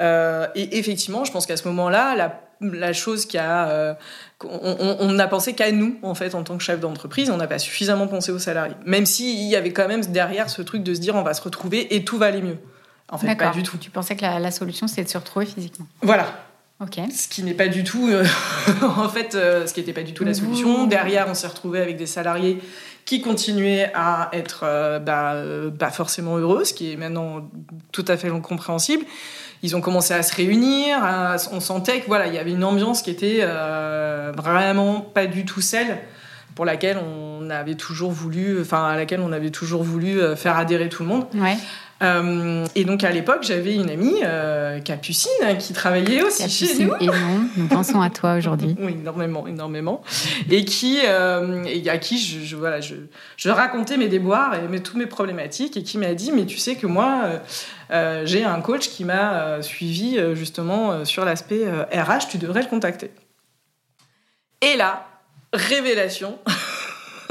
Euh, 0.00 0.46
et 0.54 0.78
effectivement, 0.78 1.24
je 1.24 1.32
pense 1.32 1.46
qu'à 1.46 1.56
ce 1.56 1.68
moment-là, 1.68 2.14
la, 2.16 2.40
la, 2.60 2.92
chose 2.92 3.26
qui 3.26 3.36
a, 3.36 3.68
euh, 3.68 3.94
on 4.44 5.12
n'a 5.12 5.28
pensé 5.28 5.54
qu'à 5.54 5.70
nous 5.72 5.98
en 6.02 6.14
fait 6.14 6.34
en 6.34 6.42
tant 6.42 6.56
que 6.56 6.62
chef 6.62 6.80
d'entreprise, 6.80 7.30
on 7.30 7.36
n'a 7.36 7.46
pas 7.46 7.58
suffisamment 7.58 8.06
pensé 8.06 8.32
aux 8.32 8.38
salariés. 8.38 8.76
Même 8.86 9.06
s'il 9.06 9.46
y 9.46 9.56
avait 9.56 9.72
quand 9.72 9.88
même 9.88 10.04
derrière 10.06 10.48
ce 10.48 10.62
truc 10.62 10.82
de 10.82 10.94
se 10.94 11.00
dire 11.00 11.14
on 11.14 11.22
va 11.22 11.34
se 11.34 11.42
retrouver 11.42 11.94
et 11.94 12.04
tout 12.04 12.18
va 12.18 12.26
aller 12.26 12.42
mieux. 12.42 12.58
En 13.10 13.18
fait, 13.18 13.34
pas 13.34 13.50
du 13.50 13.62
tout. 13.62 13.76
Tu 13.76 13.90
pensais 13.90 14.16
que 14.16 14.22
la, 14.22 14.50
solution 14.50 14.86
c'était 14.86 15.04
de 15.04 15.08
se 15.08 15.18
retrouver 15.18 15.44
physiquement. 15.44 15.86
Voilà. 16.00 16.26
Ce 17.10 17.28
qui 17.28 17.42
n'est 17.42 17.54
pas 17.54 17.68
du 17.68 17.84
tout, 17.84 18.08
euh, 18.08 18.24
en 18.82 19.08
fait, 19.08 19.32
ce 19.32 19.72
qui 19.72 19.80
n'était 19.80 19.92
pas 19.92 20.02
du 20.02 20.14
tout 20.14 20.24
la 20.24 20.34
solution. 20.34 20.86
Derrière, 20.86 21.26
on 21.28 21.34
s'est 21.34 21.46
retrouvé 21.46 21.80
avec 21.80 21.96
des 21.96 22.06
salariés 22.06 22.58
qui 23.04 23.20
continuaient 23.20 23.90
à 23.94 24.30
être 24.32 25.00
bah, 25.00 25.42
pas 25.78 25.90
forcément 25.90 26.36
heureux, 26.36 26.64
ce 26.64 26.72
qui 26.74 26.92
est 26.92 26.96
maintenant 26.96 27.48
tout 27.92 28.04
à 28.08 28.16
fait 28.16 28.30
compréhensible 28.40 29.04
ils 29.62 29.76
ont 29.76 29.80
commencé 29.80 30.14
à 30.14 30.22
se 30.22 30.34
réunir. 30.34 30.98
on 31.52 31.60
sentait 31.60 32.00
que 32.00 32.06
voilà, 32.06 32.26
il 32.26 32.34
y 32.34 32.38
avait 32.38 32.52
une 32.52 32.64
ambiance 32.64 33.02
qui 33.02 33.10
était 33.10 33.40
euh, 33.42 34.32
vraiment 34.36 35.00
pas 35.00 35.26
du 35.26 35.44
tout 35.44 35.60
celle 35.60 35.98
pour 36.54 36.64
laquelle 36.64 36.98
on 36.98 37.48
avait 37.50 37.74
toujours 37.74 38.10
voulu, 38.10 38.60
enfin 38.60 38.84
à 38.86 38.96
laquelle 38.96 39.20
on 39.20 39.32
avait 39.32 39.50
toujours 39.50 39.82
voulu 39.82 40.20
euh, 40.20 40.34
faire 40.36 40.56
adhérer 40.56 40.88
tout 40.88 41.02
le 41.02 41.08
monde. 41.08 41.26
Ouais. 41.34 41.56
Euh, 42.02 42.66
et 42.74 42.84
donc 42.84 43.04
à 43.04 43.10
l'époque, 43.10 43.42
j'avais 43.42 43.74
une 43.74 43.90
amie, 43.90 44.20
euh, 44.22 44.80
Capucine, 44.80 45.58
qui 45.58 45.72
travaillait 45.72 46.22
aussi 46.22 46.48
chez 46.48 46.84
nous. 46.84 46.94
Et 47.00 47.06
non, 47.06 47.48
nous 47.56 47.66
pensons 47.66 48.00
à 48.00 48.08
toi 48.10 48.34
aujourd'hui. 48.34 48.74
oui, 48.80 48.92
énormément, 48.92 49.46
énormément. 49.46 50.02
Et 50.50 50.64
qui, 50.64 51.00
euh, 51.04 51.62
et 51.64 51.88
à 51.90 51.98
qui 51.98 52.18
je, 52.18 52.40
je 52.40 52.56
voilà, 52.56 52.80
je, 52.80 52.94
je, 53.36 53.50
racontais 53.50 53.96
mes 53.96 54.08
déboires 54.08 54.54
et 54.54 54.66
mes, 54.68 54.82
toutes 54.82 54.96
mes 54.96 55.06
problématiques, 55.06 55.76
et 55.76 55.82
qui 55.82 55.98
m'a 55.98 56.14
dit, 56.14 56.32
mais 56.32 56.46
tu 56.46 56.56
sais 56.56 56.76
que 56.76 56.86
moi, 56.86 57.40
j'ai 58.24 58.44
un 58.44 58.60
coach 58.60 58.88
qui 58.88 59.04
m'a 59.04 59.62
suivi 59.62 60.18
justement 60.34 61.04
sur 61.04 61.24
l'aspect 61.24 61.66
RH, 61.92 62.28
tu 62.30 62.38
devrais 62.38 62.62
le 62.62 62.68
contacter. 62.68 63.10
Et 64.62 64.76
là, 64.76 65.06
révélation. 65.52 66.38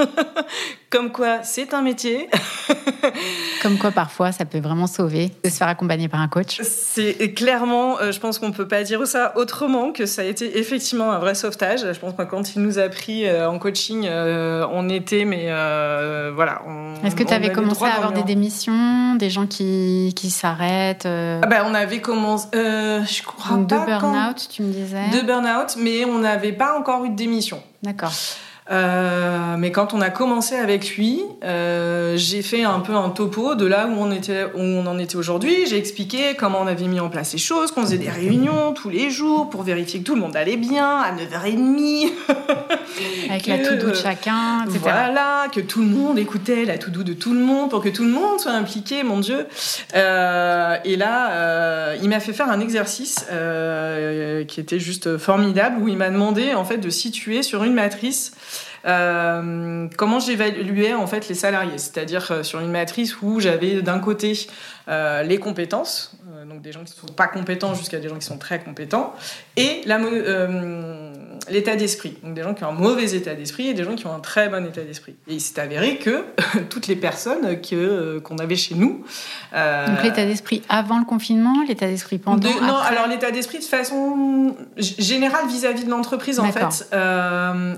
Comme 0.90 1.12
quoi, 1.12 1.44
c'est 1.44 1.74
un 1.74 1.82
métier. 1.82 2.30
Comme 3.62 3.78
quoi, 3.78 3.92
parfois, 3.92 4.32
ça 4.32 4.46
peut 4.46 4.60
vraiment 4.60 4.88
sauver 4.88 5.32
de 5.44 5.50
se 5.50 5.58
faire 5.58 5.68
accompagner 5.68 6.08
par 6.08 6.20
un 6.20 6.28
coach. 6.28 6.60
C'est 6.64 7.34
clairement, 7.34 8.00
euh, 8.00 8.12
je 8.12 8.20
pense 8.20 8.40
qu'on 8.40 8.52
peut 8.52 8.68
pas 8.68 8.84
dire 8.84 9.06
ça 9.06 9.34
autrement 9.36 9.92
que 9.92 10.06
ça 10.06 10.24
a 10.24 10.26
été 10.26 10.58
effectivement 10.58 11.12
un 11.12 11.20
vrai 11.20 11.36
sauvetage. 11.36 11.82
Je 11.82 12.00
pense 12.00 12.14
que 12.14 12.24
quand 12.24 12.56
il 12.56 12.64
nous 12.64 12.80
a 12.80 12.90
pris 12.90 13.28
euh, 13.28 13.50
en 13.50 13.60
coaching, 13.60 14.06
euh, 14.08 14.66
on 14.72 14.90
était, 14.90 15.26
mais 15.26 15.46
voilà. 16.34 16.62
Est-ce 17.04 17.16
que 17.16 17.24
tu 17.24 17.34
avais 17.34 17.52
commencé 17.52 17.86
à 17.86 17.96
avoir 17.96 18.12
des 18.12 18.24
démissions, 18.24 19.16
des 19.16 19.30
gens 19.30 19.46
qui, 19.46 20.14
qui 20.16 20.30
s'arrêtent 20.30 21.06
ah 21.06 21.46
ben, 21.48 21.66
On 21.68 21.74
avait 21.74 22.02
commencé, 22.02 22.48
je 22.54 23.24
crois 23.24 23.58
pas. 23.68 23.80
De 23.80 23.86
burn-out, 23.86 24.48
tu 24.50 24.64
me 24.64 24.72
disais 24.72 25.10
De 25.10 25.26
burn-out, 25.26 25.76
mais 25.78 26.06
on 26.06 26.20
n'avait 26.20 26.54
pas 26.54 26.78
encore 26.78 27.06
eu 27.06 27.10
de 27.10 27.16
démission. 27.16 27.62
D'accord. 27.84 28.12
Euh, 28.72 29.56
mais 29.58 29.72
quand 29.72 29.94
on 29.94 30.02
a 30.02 30.12
commencé 30.12 30.56
avec 30.56 30.96
lui, 30.96 31.24
euh, 31.44 32.16
j'ai 32.18 32.44
fait 32.44 32.64
un 32.64 32.80
peu 32.82 32.94
un 32.94 33.10
topo 33.10 33.56
de 33.56 33.66
là 33.66 33.88
où 33.88 34.00
on, 34.00 34.12
était, 34.12 34.44
où 34.54 34.60
on 34.60 34.86
en 34.86 35.00
était 35.00 35.16
aujourd'hui. 35.16 35.66
J'ai 35.66 35.78
expliqué 35.78 36.36
comment 36.38 36.60
on 36.62 36.68
avait 36.68 36.86
mis 36.86 37.00
en 37.00 37.10
place 37.10 37.34
les 37.34 37.40
choses, 37.40 37.72
qu'on 37.72 37.82
faisait 37.82 37.98
des 37.98 38.10
réunions 38.10 38.74
tous 38.74 38.90
les 38.90 39.10
jours 39.10 39.50
pour 39.50 39.64
vérifier 39.64 40.02
que 40.02 40.06
tout 40.06 40.14
le 40.14 40.22
monde 40.22 40.36
allait 40.36 40.58
bien 40.58 41.00
à 41.00 41.12
9h30. 41.12 42.12
Avec 43.30 43.48
la 43.48 43.58
tout 43.58 43.76
doux 43.76 43.90
de 43.90 43.96
chacun, 43.96 44.66
etc. 44.66 44.80
Voilà, 44.82 45.48
que 45.52 45.62
tout 45.62 45.82
le 45.82 45.88
monde 45.88 46.20
écoutait 46.20 46.66
la 46.66 46.78
tout 46.78 46.92
doux 46.92 47.04
de 47.04 47.14
tout 47.14 47.34
le 47.34 47.40
monde 47.40 47.72
pour 47.72 47.82
que 47.82 47.90
tout 47.90 48.04
le 48.04 48.12
monde 48.12 48.40
soit 48.40 48.52
impliqué, 48.52 49.02
mon 49.02 49.20
Dieu. 49.20 49.48
Euh, 49.96 50.78
et 50.86 50.96
là, 50.96 51.96
il 51.96 52.10
m'a 52.10 52.20
fait 52.20 52.34
faire 52.34 52.50
un 52.50 52.60
exercice 52.60 53.26
qui 54.48 54.60
était 54.60 54.80
juste 54.80 55.18
formidable 55.18 55.82
où 55.82 55.88
il 55.88 55.98
m'a 55.98 56.12
demandé 56.12 56.54
en 56.54 56.66
fait 56.66 56.78
de 56.78 56.90
situer 56.92 57.42
sur 57.42 57.64
une 57.64 57.74
matrice 57.74 58.34
euh, 58.86 59.88
comment 59.98 60.20
j'évaluais 60.20 60.94
en 60.94 61.08
fait 61.08 61.28
les 61.28 61.36
salariés, 61.36 61.78
c'est-à-dire 61.78 62.32
euh, 62.32 62.44
sur 62.44 62.60
une 62.60 62.72
matrice 62.72 63.22
où 63.22 63.40
j'avais 63.40 63.82
d'un 63.82 64.00
côté 64.00 64.48
euh, 64.88 65.24
les 65.24 65.38
compétences, 65.38 66.16
donc 66.48 66.62
des 66.62 66.72
gens 66.72 66.84
qui 66.84 66.94
ne 66.94 67.08
sont 67.08 67.14
pas 67.14 67.28
compétents 67.28 67.76
jusqu'à 67.76 68.00
des 68.00 68.10
gens 68.10 68.16
qui 68.16 68.26
sont 68.26 68.38
très 68.38 68.60
compétents, 68.60 69.14
et 69.56 69.82
l'état 71.50 71.76
d'esprit, 71.76 72.18
donc 72.24 72.34
des 72.34 72.44
gens 72.44 72.54
qui 72.54 72.64
ont 72.64 72.70
un 72.70 72.74
mauvais 72.74 73.16
état 73.16 73.36
d'esprit 73.36 73.68
et 73.68 73.74
des 73.74 73.84
gens 73.84 73.96
qui 73.96 74.06
ont 74.08 74.14
un 74.14 74.20
très 74.20 74.50
bon 74.50 74.66
état 74.66 74.82
d'esprit. 74.82 75.16
Et 75.28 75.36
il 75.36 75.42
s'est 75.42 75.60
avéré 75.60 75.98
que 75.98 76.26
toutes 76.70 76.88
les 76.88 76.96
personnes 76.96 77.60
que 77.62 78.20
qu'on 78.20 78.38
avait 78.38 78.56
chez 78.56 78.76
nous. 78.76 79.04
donc 79.54 80.04
l'état 80.04 80.26
d'esprit 80.26 80.62
avant 80.70 81.00
le 81.00 81.06
confinement, 81.06 81.64
l'état 81.68 81.88
d'esprit 81.88 82.18
pendant. 82.18 82.50
non, 82.62 82.76
alors 82.76 83.08
l'état 83.08 83.32
d'esprit 83.32 83.60
de 83.60 83.64
façon 83.64 84.56
générale 84.78 85.48
vis-à-vis 85.48 85.84
de 85.84 85.90
l'entreprise 85.90 86.40
en 86.40 86.52
fait. 86.52 86.90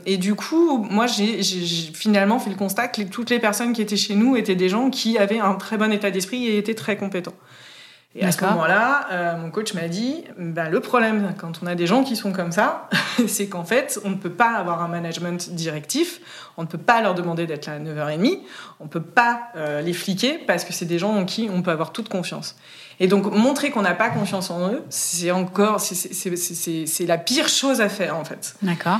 et 0.05 0.17
du 0.17 0.35
coup, 0.35 0.77
moi, 0.89 1.07
j'ai 1.07 1.41
finalement 1.93 2.39
fait 2.39 2.49
le 2.49 2.55
constat 2.55 2.87
que 2.87 3.01
toutes 3.03 3.29
les 3.29 3.39
personnes 3.39 3.73
qui 3.73 3.81
étaient 3.81 3.97
chez 3.97 4.15
nous 4.15 4.35
étaient 4.35 4.55
des 4.55 4.69
gens 4.69 4.89
qui 4.89 5.17
avaient 5.17 5.39
un 5.39 5.55
très 5.55 5.77
bon 5.77 5.91
état 5.91 6.11
d'esprit 6.11 6.47
et 6.47 6.57
étaient 6.57 6.75
très 6.75 6.97
compétents. 6.97 7.33
Et 8.13 8.25
à 8.25 8.31
ce 8.33 8.43
moment-là, 8.43 9.07
euh, 9.11 9.37
mon 9.37 9.51
coach 9.51 9.73
m'a 9.73 9.87
dit, 9.87 10.25
bah, 10.37 10.67
le 10.67 10.81
problème 10.81 11.33
quand 11.37 11.61
on 11.63 11.67
a 11.67 11.75
des 11.75 11.87
gens 11.87 12.03
qui 12.03 12.17
sont 12.17 12.33
comme 12.33 12.51
ça, 12.51 12.89
c'est 13.27 13.47
qu'en 13.47 13.63
fait, 13.63 14.01
on 14.03 14.09
ne 14.09 14.15
peut 14.15 14.31
pas 14.31 14.51
avoir 14.51 14.83
un 14.83 14.89
management 14.89 15.51
directif, 15.51 16.19
on 16.57 16.63
ne 16.63 16.67
peut 16.67 16.77
pas 16.77 17.01
leur 17.01 17.15
demander 17.15 17.47
d'être 17.47 17.67
là 17.67 17.73
à 17.73 17.79
9h30, 17.79 18.39
on 18.81 18.83
ne 18.83 18.89
peut 18.89 19.01
pas 19.01 19.43
euh, 19.55 19.81
les 19.81 19.93
fliquer 19.93 20.39
parce 20.45 20.65
que 20.65 20.73
c'est 20.73 20.85
des 20.85 20.99
gens 20.99 21.15
en 21.15 21.23
qui 21.23 21.49
on 21.53 21.61
peut 21.61 21.71
avoir 21.71 21.93
toute 21.93 22.09
confiance. 22.09 22.57
Et 22.99 23.07
donc, 23.07 23.31
montrer 23.31 23.71
qu'on 23.71 23.81
n'a 23.81 23.95
pas 23.95 24.09
confiance 24.09 24.51
en 24.51 24.73
eux, 24.73 24.83
c'est 24.89 25.31
encore, 25.31 25.79
c'est 25.79 27.05
la 27.05 27.17
pire 27.17 27.47
chose 27.47 27.79
à 27.79 27.87
faire 27.87 28.17
en 28.17 28.25
fait. 28.25 28.55
D'accord. 28.61 28.99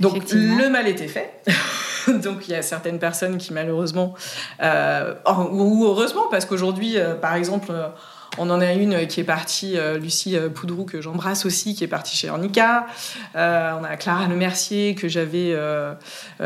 Donc, 0.00 0.24
le 0.32 0.68
mal 0.70 0.88
était 0.88 1.08
fait. 1.08 1.40
Donc 2.08 2.48
il 2.48 2.50
y 2.50 2.54
a 2.54 2.60
certaines 2.60 2.98
personnes 2.98 3.38
qui 3.38 3.54
malheureusement, 3.54 4.12
euh, 4.60 5.14
ou 5.52 5.86
heureusement, 5.86 6.24
parce 6.30 6.44
qu'aujourd'hui, 6.44 6.96
par 7.22 7.34
exemple, 7.34 7.72
on 8.38 8.50
en 8.50 8.60
a 8.60 8.72
une 8.72 9.06
qui 9.06 9.20
est 9.20 9.24
partie, 9.24 9.76
euh, 9.76 9.98
Lucie 9.98 10.36
euh, 10.36 10.48
Poudrou, 10.48 10.84
que 10.84 11.00
j'embrasse 11.00 11.46
aussi, 11.46 11.74
qui 11.74 11.84
est 11.84 11.88
partie 11.88 12.16
chez 12.16 12.30
Ornica. 12.30 12.86
Euh, 13.36 13.72
on 13.80 13.84
a 13.84 13.96
Clara 13.96 14.26
Le 14.26 14.36
Mercier, 14.36 14.94
que 14.94 15.08
j'avais 15.08 15.56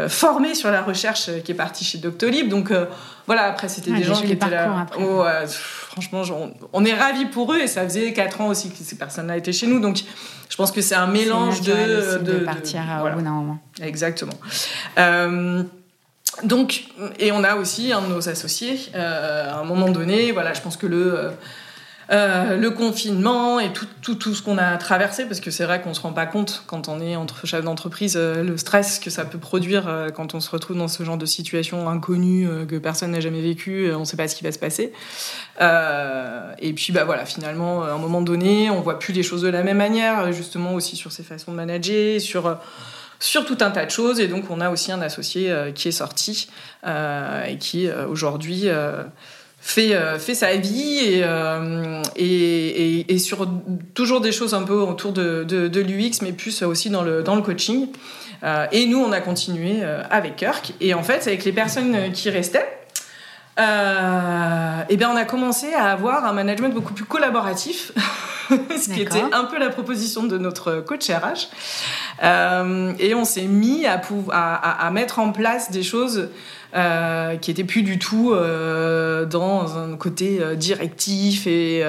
formée 0.08 0.54
sur 0.54 0.70
la 0.70 0.82
recherche, 0.82 1.30
qui 1.44 1.52
est 1.52 1.56
partie 1.56 1.84
chez 1.84 1.98
Doctolib. 1.98 2.48
Donc 2.48 2.72
voilà, 3.26 3.44
après, 3.44 3.68
c'était 3.68 3.92
des 3.92 4.02
gens 4.02 4.20
qui 4.20 4.32
étaient 4.32 4.50
là. 4.50 4.86
Oh, 4.98 5.24
franchement, 5.50 6.22
on, 6.72 6.84
est 6.84 6.94
ravis 6.94 7.26
pour 7.26 7.52
eux 7.52 7.58
et 7.58 7.66
ça 7.66 7.84
faisait 7.84 8.12
4 8.12 8.40
ans 8.40 8.48
aussi 8.48 8.70
que 8.70 8.76
ces 8.76 8.96
personnes-là 8.96 9.36
étaient 9.36 9.52
chez 9.52 9.66
nous. 9.66 9.80
Donc 9.80 9.98
je 10.48 10.56
pense 10.56 10.72
que 10.72 10.80
c'est 10.80 10.94
un 10.94 11.06
mélange 11.06 11.60
de, 11.62 12.18
de, 12.18 12.38
partir 12.40 12.82
au 13.04 13.16
bout 13.16 13.22
d'un 13.22 13.30
moment. 13.30 13.58
Exactement. 13.80 14.34
donc, 16.42 16.84
et 17.18 17.32
on 17.32 17.44
a 17.44 17.56
aussi 17.56 17.92
un 17.92 18.02
de 18.02 18.06
nos 18.06 18.28
associés, 18.28 18.78
à 18.94 19.58
un 19.58 19.64
moment 19.64 19.88
donné, 19.88 20.32
voilà, 20.32 20.52
je 20.52 20.60
pense 20.60 20.76
que 20.76 20.86
le, 20.86 21.32
euh, 22.10 22.56
le 22.56 22.70
confinement 22.70 23.60
et 23.60 23.70
tout, 23.70 23.86
tout, 24.00 24.14
tout 24.14 24.34
ce 24.34 24.42
qu'on 24.42 24.56
a 24.56 24.78
traversé, 24.78 25.26
parce 25.26 25.40
que 25.40 25.50
c'est 25.50 25.64
vrai 25.64 25.82
qu'on 25.82 25.92
se 25.92 26.00
rend 26.00 26.14
pas 26.14 26.24
compte 26.24 26.62
quand 26.66 26.88
on 26.88 27.00
est 27.00 27.16
entre 27.16 27.46
chefs 27.46 27.62
d'entreprise, 27.62 28.14
euh, 28.16 28.42
le 28.42 28.56
stress 28.56 28.98
que 28.98 29.10
ça 29.10 29.26
peut 29.26 29.38
produire 29.38 29.88
euh, 29.88 30.08
quand 30.08 30.34
on 30.34 30.40
se 30.40 30.48
retrouve 30.50 30.78
dans 30.78 30.88
ce 30.88 31.02
genre 31.02 31.18
de 31.18 31.26
situation 31.26 31.86
inconnue 31.86 32.48
que 32.66 32.78
personne 32.78 33.10
n'a 33.10 33.20
jamais 33.20 33.42
vécu, 33.42 33.92
on 33.94 34.00
ne 34.00 34.04
sait 34.06 34.16
pas 34.16 34.26
ce 34.26 34.36
qui 34.36 34.42
va 34.42 34.52
se 34.52 34.58
passer. 34.58 34.92
et 35.60 36.72
puis 36.72 36.92
bah 36.92 37.04
voilà, 37.04 37.26
finalement, 37.26 37.82
à 37.82 37.90
un 37.90 37.98
moment 37.98 38.22
donné, 38.22 38.70
on 38.70 38.80
voit 38.80 38.98
plus 38.98 39.12
les 39.12 39.22
choses 39.22 39.42
de 39.42 39.48
la 39.48 39.62
même 39.62 39.76
manière, 39.76 40.32
justement 40.32 40.74
aussi 40.74 40.96
sur 40.96 41.12
ses 41.12 41.22
façons 41.22 41.52
de 41.52 41.56
manager, 41.56 42.20
sur 42.20 42.56
sur 43.20 43.44
tout 43.44 43.58
un 43.60 43.70
tas 43.70 43.84
de 43.84 43.90
choses. 43.90 44.20
Et 44.20 44.28
donc, 44.28 44.44
on 44.48 44.60
a 44.60 44.70
aussi 44.70 44.92
un 44.92 45.02
associé 45.02 45.52
qui 45.74 45.88
est 45.88 45.92
sorti 45.92 46.48
et 46.86 47.58
qui 47.58 47.90
aujourd'hui 47.90 48.68
fait, 49.60 49.94
euh, 49.94 50.18
fait 50.18 50.34
sa 50.34 50.56
vie 50.56 51.20
euh, 51.22 52.02
et, 52.16 52.24
et, 52.24 53.14
et, 53.14 53.18
sur 53.18 53.48
toujours 53.94 54.20
des 54.20 54.32
choses 54.32 54.54
un 54.54 54.62
peu 54.62 54.74
autour 54.74 55.12
de, 55.12 55.44
de, 55.44 55.68
de 55.68 55.80
l'UX, 55.80 56.22
mais 56.22 56.32
plus 56.32 56.62
aussi 56.62 56.90
dans 56.90 57.02
le, 57.02 57.22
dans 57.22 57.36
le 57.36 57.42
coaching. 57.42 57.88
Euh, 58.44 58.66
et 58.70 58.86
nous, 58.86 58.98
on 58.98 59.12
a 59.12 59.20
continué 59.20 59.82
avec 60.10 60.36
Kirk. 60.36 60.72
Et 60.80 60.94
en 60.94 61.02
fait, 61.02 61.26
avec 61.26 61.44
les 61.44 61.52
personnes 61.52 62.12
qui 62.12 62.30
restaient, 62.30 62.74
et 63.58 64.96
bien 64.96 65.10
on 65.10 65.16
a 65.16 65.24
commencé 65.24 65.74
à 65.74 65.90
avoir 65.90 66.24
un 66.24 66.32
management 66.32 66.72
beaucoup 66.72 66.94
plus 66.94 67.04
collaboratif, 67.04 67.90
ce 68.50 68.88
qui 68.88 69.02
était 69.02 69.24
un 69.32 69.44
peu 69.44 69.58
la 69.58 69.68
proposition 69.68 70.22
de 70.22 70.38
notre 70.38 70.76
coach 70.76 71.10
RH. 71.10 71.48
Et 73.00 73.14
on 73.14 73.24
s'est 73.24 73.48
mis 73.48 73.84
à, 73.84 74.00
à, 74.30 74.86
à, 74.86 74.90
mettre 74.92 75.18
en 75.18 75.32
place 75.32 75.72
des 75.72 75.82
choses 75.82 76.28
euh, 76.74 77.36
qui 77.36 77.50
étaient 77.50 77.64
plus 77.64 77.82
du 77.82 77.98
tout 77.98 78.32
euh, 78.32 79.24
dans 79.24 79.78
un 79.78 79.96
côté 79.96 80.38
euh, 80.40 80.54
directif 80.54 81.46
et 81.46 81.84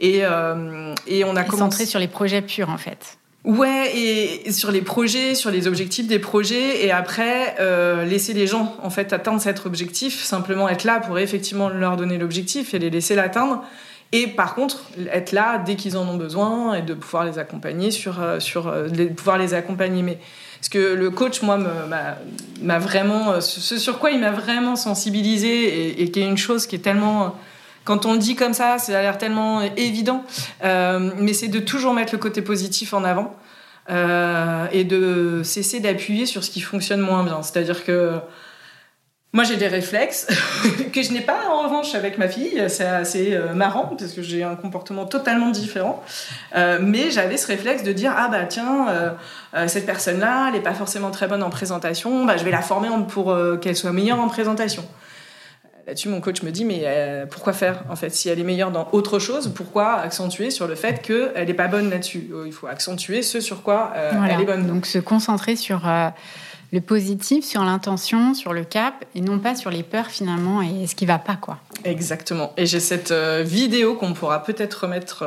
et, 0.00 0.22
et 1.06 1.24
on 1.24 1.36
a 1.36 1.44
commencé 1.44 1.58
centré 1.58 1.86
sur 1.86 2.00
les 2.00 2.08
projets 2.08 2.42
purs 2.42 2.70
en 2.70 2.78
fait. 2.78 3.18
Ouais, 3.44 3.96
et 3.96 4.52
sur 4.52 4.72
les 4.72 4.82
projets, 4.82 5.34
sur 5.34 5.50
les 5.50 5.68
objectifs 5.68 6.06
des 6.06 6.18
projets, 6.18 6.84
et 6.84 6.90
après 6.90 7.54
euh, 7.60 8.04
laisser 8.04 8.34
les 8.34 8.46
gens 8.46 8.76
en 8.82 8.90
fait 8.90 9.12
atteindre 9.12 9.40
cet 9.40 9.64
objectif, 9.64 10.22
simplement 10.22 10.68
être 10.68 10.84
là 10.84 11.00
pour 11.00 11.18
effectivement 11.18 11.68
leur 11.68 11.96
donner 11.96 12.18
l'objectif 12.18 12.74
et 12.74 12.78
les 12.78 12.90
laisser 12.90 13.14
l'atteindre. 13.14 13.64
Et 14.12 14.26
par 14.26 14.54
contre, 14.54 14.84
être 15.12 15.32
là 15.32 15.58
dès 15.58 15.76
qu'ils 15.76 15.96
en 15.96 16.08
ont 16.08 16.16
besoin 16.16 16.74
et 16.74 16.82
de 16.82 16.94
pouvoir 16.94 17.24
les 17.24 17.38
accompagner 17.38 17.90
sur, 17.90 18.22
euh, 18.22 18.40
sur 18.40 18.66
euh, 18.68 18.88
pouvoir 19.14 19.36
les 19.36 19.52
accompagner. 19.52 20.02
Mais 20.02 20.18
parce 20.58 20.70
que 20.70 20.94
le 20.94 21.10
coach, 21.10 21.42
moi, 21.42 21.58
m'a 22.62 22.78
vraiment, 22.78 23.40
ce 23.40 23.78
sur 23.78 23.98
quoi 23.98 24.10
il 24.10 24.20
m'a 24.20 24.32
vraiment 24.32 24.76
sensibilisé 24.76 26.02
et, 26.02 26.10
qui 26.10 26.20
est 26.20 26.26
une 26.26 26.38
chose 26.38 26.66
qui 26.66 26.76
est 26.76 26.80
tellement 26.80 27.36
quand 27.88 28.04
on 28.04 28.12
le 28.12 28.18
dit 28.18 28.36
comme 28.36 28.52
ça, 28.52 28.76
ça 28.76 28.98
a 28.98 29.00
l'air 29.00 29.16
tellement 29.16 29.62
évident, 29.62 30.22
euh, 30.62 31.10
mais 31.16 31.32
c'est 31.32 31.48
de 31.48 31.58
toujours 31.58 31.94
mettre 31.94 32.12
le 32.12 32.18
côté 32.18 32.42
positif 32.42 32.92
en 32.92 33.02
avant 33.02 33.34
euh, 33.88 34.66
et 34.72 34.84
de 34.84 35.40
cesser 35.42 35.80
d'appuyer 35.80 36.26
sur 36.26 36.44
ce 36.44 36.50
qui 36.50 36.60
fonctionne 36.60 37.00
moins 37.00 37.24
bien. 37.24 37.42
C'est-à-dire 37.42 37.86
que 37.86 38.18
moi, 39.32 39.44
j'ai 39.44 39.56
des 39.56 39.68
réflexes 39.68 40.26
que 40.92 41.02
je 41.02 41.12
n'ai 41.12 41.20
pas 41.20 41.48
en 41.50 41.62
revanche 41.64 41.94
avec 41.94 42.18
ma 42.18 42.28
fille. 42.28 42.64
C'est 42.68 42.86
assez 42.86 43.34
euh, 43.34 43.52
marrant 43.52 43.94
parce 43.98 44.12
que 44.12 44.22
j'ai 44.22 44.42
un 44.42 44.56
comportement 44.56 45.04
totalement 45.04 45.50
différent. 45.50 46.02
mais 46.80 47.10
j'avais 47.10 47.36
ce 47.36 47.46
réflexe 47.46 47.82
de 47.82 47.92
dire 47.92 48.14
ah 48.16 48.28
bah 48.28 48.44
tiens 48.44 48.86
cette 49.66 49.86
personne-là, 49.86 50.46
elle 50.48 50.54
n'est 50.54 50.62
pas 50.62 50.74
forcément 50.74 51.10
très 51.10 51.26
bonne 51.28 51.42
en 51.42 51.50
présentation. 51.50 52.24
Bah, 52.24 52.36
je 52.36 52.44
vais 52.44 52.50
la 52.50 52.62
former 52.62 52.88
pour 53.08 53.36
qu'elle 53.60 53.76
soit 53.76 53.92
meilleure 53.92 54.20
en 54.20 54.28
présentation. 54.28 54.84
Là-dessus, 55.88 56.10
mon 56.10 56.20
coach 56.20 56.42
me 56.42 56.50
dit, 56.50 56.66
mais 56.66 56.82
euh, 56.84 57.24
pourquoi 57.24 57.54
faire 57.54 57.82
en 57.88 57.96
fait? 57.96 58.10
Si 58.10 58.28
elle 58.28 58.38
est 58.38 58.44
meilleure 58.44 58.70
dans 58.70 58.90
autre 58.92 59.18
chose, 59.18 59.50
pourquoi 59.54 59.94
accentuer 59.94 60.50
sur 60.50 60.66
le 60.66 60.74
fait 60.74 61.00
qu'elle 61.00 61.46
n'est 61.46 61.54
pas 61.54 61.66
bonne 61.66 61.88
là-dessus? 61.88 62.28
Il 62.44 62.52
faut 62.52 62.66
accentuer 62.66 63.22
ce 63.22 63.40
sur 63.40 63.62
quoi 63.62 63.94
euh, 63.96 64.12
elle 64.28 64.42
est 64.42 64.44
bonne. 64.44 64.66
Donc 64.66 64.84
se 64.84 64.98
concentrer 64.98 65.56
sur 65.56 65.88
euh, 65.88 66.10
le 66.70 66.80
positif, 66.80 67.44
sur 67.44 67.64
l'intention, 67.64 68.34
sur 68.34 68.52
le 68.52 68.64
cap, 68.64 69.04
et 69.14 69.20
non 69.20 69.38
pas 69.38 69.54
sur 69.54 69.70
les 69.70 69.82
peurs 69.82 70.08
finalement 70.08 70.60
et 70.60 70.86
ce 70.86 70.94
qui 70.94 71.06
va 71.06 71.18
pas 71.18 71.36
quoi. 71.36 71.58
Exactement. 71.84 72.52
Et 72.56 72.66
j'ai 72.66 72.80
cette 72.80 73.12
vidéo 73.12 73.94
qu'on 73.94 74.12
pourra 74.12 74.42
peut-être 74.42 74.82
remettre 74.82 75.26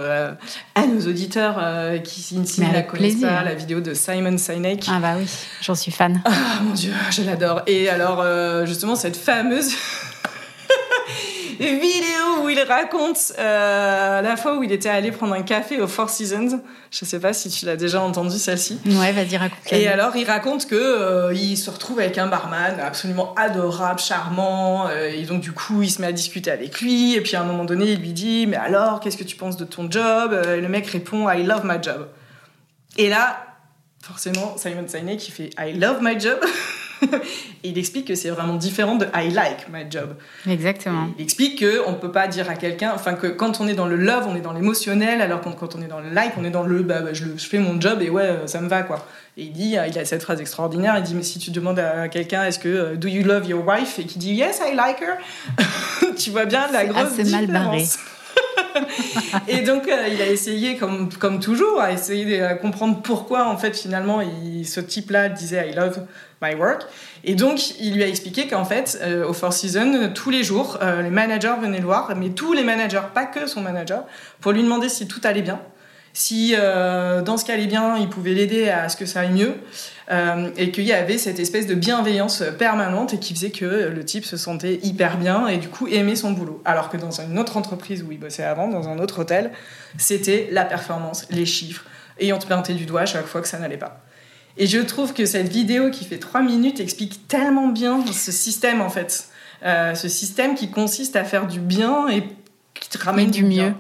à 0.76 0.86
nos 0.86 1.08
auditeurs 1.08 1.60
qui 2.04 2.20
ici 2.20 2.62
ne 2.62 2.74
la 2.74 2.84
connaissent 2.84 3.22
pas, 3.22 3.44
la 3.44 3.56
vidéo 3.56 3.80
de 3.82 3.94
Simon 3.94 4.38
Sinek. 4.38 4.86
Ah 4.88 5.00
bah 5.00 5.14
oui, 5.18 5.28
j'en 5.62 5.76
suis 5.76 5.92
fan. 5.92 6.22
Ah 6.26 6.32
mon 6.64 6.74
dieu, 6.74 6.94
je 7.10 7.24
l'adore. 7.24 7.62
Et 7.68 7.90
alors 7.90 8.24
justement 8.66 8.96
cette 8.96 9.18
fameuse 9.18 9.74
vidéo 11.60 12.44
où 12.44 12.50
il 12.50 12.60
raconte 12.62 13.34
euh, 13.38 14.22
la 14.22 14.36
fois 14.36 14.58
où 14.58 14.64
il 14.64 14.72
était 14.72 14.90
allé 14.90 15.12
prendre 15.12 15.34
un 15.34 15.44
café 15.44 15.80
au 15.80 15.88
Four 15.88 16.10
Seasons. 16.10 16.62
Je 16.90 17.06
sais 17.06 17.20
pas 17.20 17.34
si 17.34 17.50
tu 17.50 17.66
l'as 17.66 17.76
déjà 17.76 18.02
entendu 18.02 18.38
celle-ci. 18.38 18.80
Ouais, 18.86 19.12
vas-y 19.12 19.38
raconte. 19.38 19.60
Et 19.72 19.88
alors 19.88 20.16
il 20.16 20.26
raconte 20.26 20.68
que 20.68 20.76
euh, 20.76 21.34
il 21.34 21.58
se 21.58 21.70
retrouve 21.70 22.00
avec 22.00 22.18
un 22.18 22.28
barman 22.28 22.80
absolument 22.80 23.34
adorable, 23.36 24.00
charmant, 24.00 24.88
euh, 24.88 25.10
et 25.10 25.24
donc 25.24 25.42
du 25.42 25.52
coup 25.52 25.82
il 25.82 25.92
se 25.92 26.02
met 26.02 26.08
à 26.08 26.12
discuter 26.12 26.52
avec 26.52 26.82
lui. 26.82 27.16
Et 27.16 27.22
puis 27.22 27.36
à 27.36 27.42
un 27.42 27.46
moment 27.46 27.66
donné 27.66 27.92
il 27.92 28.00
lui 28.00 28.14
dit 28.14 28.48
mais 28.48 28.58
alors 28.58 29.00
qu'est-ce 29.00 29.18
que 29.18 29.24
tu 29.24 29.36
penses 29.36 29.58
de 29.58 29.66
ton 29.66 29.90
job? 29.90 30.34
Et 30.34 30.62
le 30.62 30.70
mec 30.70 30.88
répond 30.88 31.30
I 31.30 31.44
love 31.44 31.62
my 31.64 31.78
job. 31.82 32.08
Et 32.98 33.10
là 33.10 33.46
forcément 34.04 34.58
Simon 34.58 34.88
Sinek 34.88 35.20
qui 35.20 35.32
fait 35.32 35.52
I 35.60 35.74
love 35.74 36.00
my 36.02 36.20
job. 36.20 36.40
il 37.64 37.78
explique 37.78 38.08
que 38.08 38.16
c'est 38.16 38.30
vraiment 38.30 38.56
différent 38.56 38.96
de 38.96 39.06
I 39.14 39.30
like 39.30 39.68
my 39.72 39.86
job. 39.90 40.16
Exactement. 40.48 41.10
il 41.18 41.24
explique 41.24 41.60
qu'on 41.60 41.92
ne 41.92 41.98
peut 41.98 42.12
pas 42.12 42.28
dire 42.28 42.50
à 42.50 42.56
quelqu'un, 42.56 42.92
enfin 42.94 43.14
que 43.14 43.28
quand 43.28 43.62
on 43.62 43.68
est 43.68 43.74
dans 43.74 43.88
le 43.88 43.96
love, 43.96 44.26
on 44.28 44.36
est 44.36 44.42
dans 44.42 44.54
l'émotionnel, 44.54 45.22
alors 45.22 45.42
quand, 45.42 45.52
quand 45.52 45.76
on 45.76 45.82
est 45.82 45.88
dans 45.88 46.00
le 46.00 46.10
like, 46.10 46.34
on 46.38 46.44
est 46.44 46.50
dans 46.50 46.64
le 46.64 46.84
bah, 46.84 47.02
bah 47.02 47.14
je, 47.14 47.26
fais 47.38 47.60
mon 47.60 47.80
job 47.80 48.02
et 48.02 48.10
ouais, 48.10 48.42
ça 48.46 48.62
me 48.62 48.68
va 48.68 48.84
quoi. 48.84 49.06
Et 49.38 49.44
il 49.44 49.54
dit, 49.54 49.76
il 49.88 50.00
a 50.00 50.06
cette 50.06 50.24
phrase 50.24 50.42
extraordinaire, 50.42 50.96
il 50.98 51.04
dit 51.04 51.16
mais 51.16 51.24
si 51.24 51.40
tu 51.40 51.52
demandes 51.52 51.80
à 51.80 52.08
quelqu'un 52.10 52.44
est-ce 52.46 52.60
que 52.60 52.70
euh, 52.70 52.96
do 52.96 53.08
you 53.08 53.24
love 53.24 53.48
your 53.48 53.66
wife? 53.66 54.00
Et 54.00 54.06
qui 54.06 54.20
dit 54.20 54.34
yes 54.34 54.62
I 54.66 54.76
like 54.76 55.02
her, 55.02 56.14
tu 56.18 56.32
vois 56.32 56.46
bien 56.46 56.70
la 56.72 56.86
grosse 56.86 57.20
assez 57.20 57.24
mal 57.26 57.48
barré. 57.48 57.86
Et 59.48 59.62
donc, 59.62 59.88
euh, 59.88 60.08
il 60.12 60.22
a 60.22 60.28
essayé, 60.28 60.78
comme, 60.78 61.10
comme 61.14 61.40
toujours, 61.40 61.82
à 61.82 61.92
essayer 61.92 62.40
de 62.40 62.62
comprendre 62.62 63.02
pourquoi, 63.02 63.48
en 63.48 63.58
fait, 63.58 63.78
finalement, 63.78 64.22
ce 64.64 64.80
type-là 64.80 65.30
disait 65.30 65.70
I 65.72 65.76
love 65.76 66.06
my 66.42 66.56
work. 66.56 66.84
Et 67.24 67.36
donc, 67.36 67.80
il 67.80 67.96
lui 67.96 68.04
a 68.04 68.08
expliqué 68.08 68.48
qu'en 68.48 68.66
fait, 68.66 69.00
euh, 69.02 69.28
au 69.28 69.34
Four 69.34 69.54
Seasons, 69.54 70.12
tous 70.14 70.32
les 70.32 70.44
jours, 70.44 70.80
euh, 70.82 71.02
les 71.02 71.10
managers 71.10 71.54
venaient 71.62 71.80
le 71.80 71.86
voir, 71.86 72.16
mais 72.16 72.30
tous 72.30 72.54
les 72.54 72.64
managers, 72.64 73.02
pas 73.14 73.26
que 73.26 73.46
son 73.46 73.62
manager, 73.62 74.06
pour 74.40 74.52
lui 74.52 74.64
demander 74.64 74.90
si 74.90 75.08
tout 75.08 75.22
allait 75.24 75.44
bien. 75.44 75.60
Si 76.14 76.54
dans 76.54 77.38
ce 77.38 77.46
qui 77.46 77.52
allait 77.52 77.68
bien, 77.68 77.98
il 77.98 78.10
pouvait 78.10 78.34
l'aider 78.34 78.70
à 78.70 78.90
ce 78.90 78.98
que 78.98 79.06
ça 79.06 79.22
aille 79.22 79.32
mieux. 79.32 79.56
Euh, 80.12 80.50
et 80.58 80.72
qu'il 80.72 80.84
y 80.84 80.92
avait 80.92 81.18
cette 81.18 81.40
espèce 81.40 81.68
de 81.68 81.74
bienveillance 81.74 82.44
permanente 82.60 83.14
et 83.14 83.20
qui 83.20 83.34
faisait 83.34 83.52
que 83.52 83.66
le 83.66 84.04
type 84.04 84.26
se 84.26 84.36
sentait 84.36 84.78
hyper 84.84 85.18
bien 85.18 85.48
et 85.48 85.58
du 85.58 85.70
coup 85.70 85.88
aimait 85.88 86.18
son 86.18 86.32
boulot. 86.32 86.62
Alors 86.66 86.90
que 86.90 86.98
dans 86.98 87.22
une 87.22 87.40
autre 87.40 87.56
entreprise 87.56 88.04
où 88.04 88.12
il 88.12 88.20
bossait 88.20 88.44
avant, 88.44 88.68
dans 88.68 88.90
un 88.90 89.00
autre 89.00 89.20
hôtel, 89.20 89.52
c'était 89.98 90.50
la 90.52 90.66
performance, 90.66 91.28
les 91.30 91.46
chiffres, 91.46 91.86
et 92.20 92.34
on 92.34 92.40
te 92.40 92.46
pointait 92.46 92.74
du 92.74 92.86
doigt 92.86 93.02
à 93.02 93.06
chaque 93.06 93.26
fois 93.26 93.40
que 93.40 93.48
ça 93.48 93.58
n'allait 93.58 93.78
pas. 93.78 94.02
Et 94.58 94.68
je 94.68 94.80
trouve 94.80 95.14
que 95.14 95.26
cette 95.26 95.48
vidéo 95.48 95.92
qui 95.92 96.04
fait 96.04 96.20
trois 96.20 96.42
minutes 96.42 96.82
explique 96.82 97.30
tellement 97.30 97.68
bien 97.68 98.06
ce 98.06 98.34
système 98.34 98.82
en 98.82 98.90
fait. 98.90 99.30
Euh, 99.64 99.96
ce 99.96 100.10
système 100.10 100.56
qui 100.56 100.72
consiste 100.72 101.16
à 101.16 101.24
faire 101.24 101.48
du 101.48 101.62
bien 101.62 102.10
et 102.10 102.24
qui 102.74 102.90
te 102.90 102.98
ramène 102.98 103.32
du, 103.32 103.46
mieux. 103.46 103.74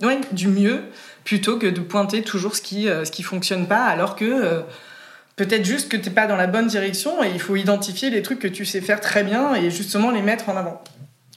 ouais, 0.00 0.20
du 0.30 0.46
mieux 0.46 0.84
plutôt 1.26 1.58
que 1.58 1.66
de 1.66 1.80
pointer 1.80 2.22
toujours 2.22 2.56
ce 2.56 2.62
qui 2.62 2.84
ce 2.84 3.10
qui 3.10 3.22
fonctionne 3.22 3.66
pas 3.66 3.84
alors 3.84 4.16
que 4.16 4.64
peut-être 5.36 5.64
juste 5.64 5.90
que 5.90 5.98
tu 5.98 6.08
n'es 6.08 6.14
pas 6.14 6.26
dans 6.26 6.36
la 6.36 6.46
bonne 6.46 6.66
direction 6.66 7.22
et 7.22 7.30
il 7.30 7.40
faut 7.40 7.56
identifier 7.56 8.08
les 8.08 8.22
trucs 8.22 8.38
que 8.38 8.48
tu 8.48 8.64
sais 8.64 8.80
faire 8.80 9.00
très 9.00 9.22
bien 9.22 9.54
et 9.54 9.70
justement 9.70 10.10
les 10.10 10.22
mettre 10.22 10.48
en 10.48 10.56
avant. 10.56 10.82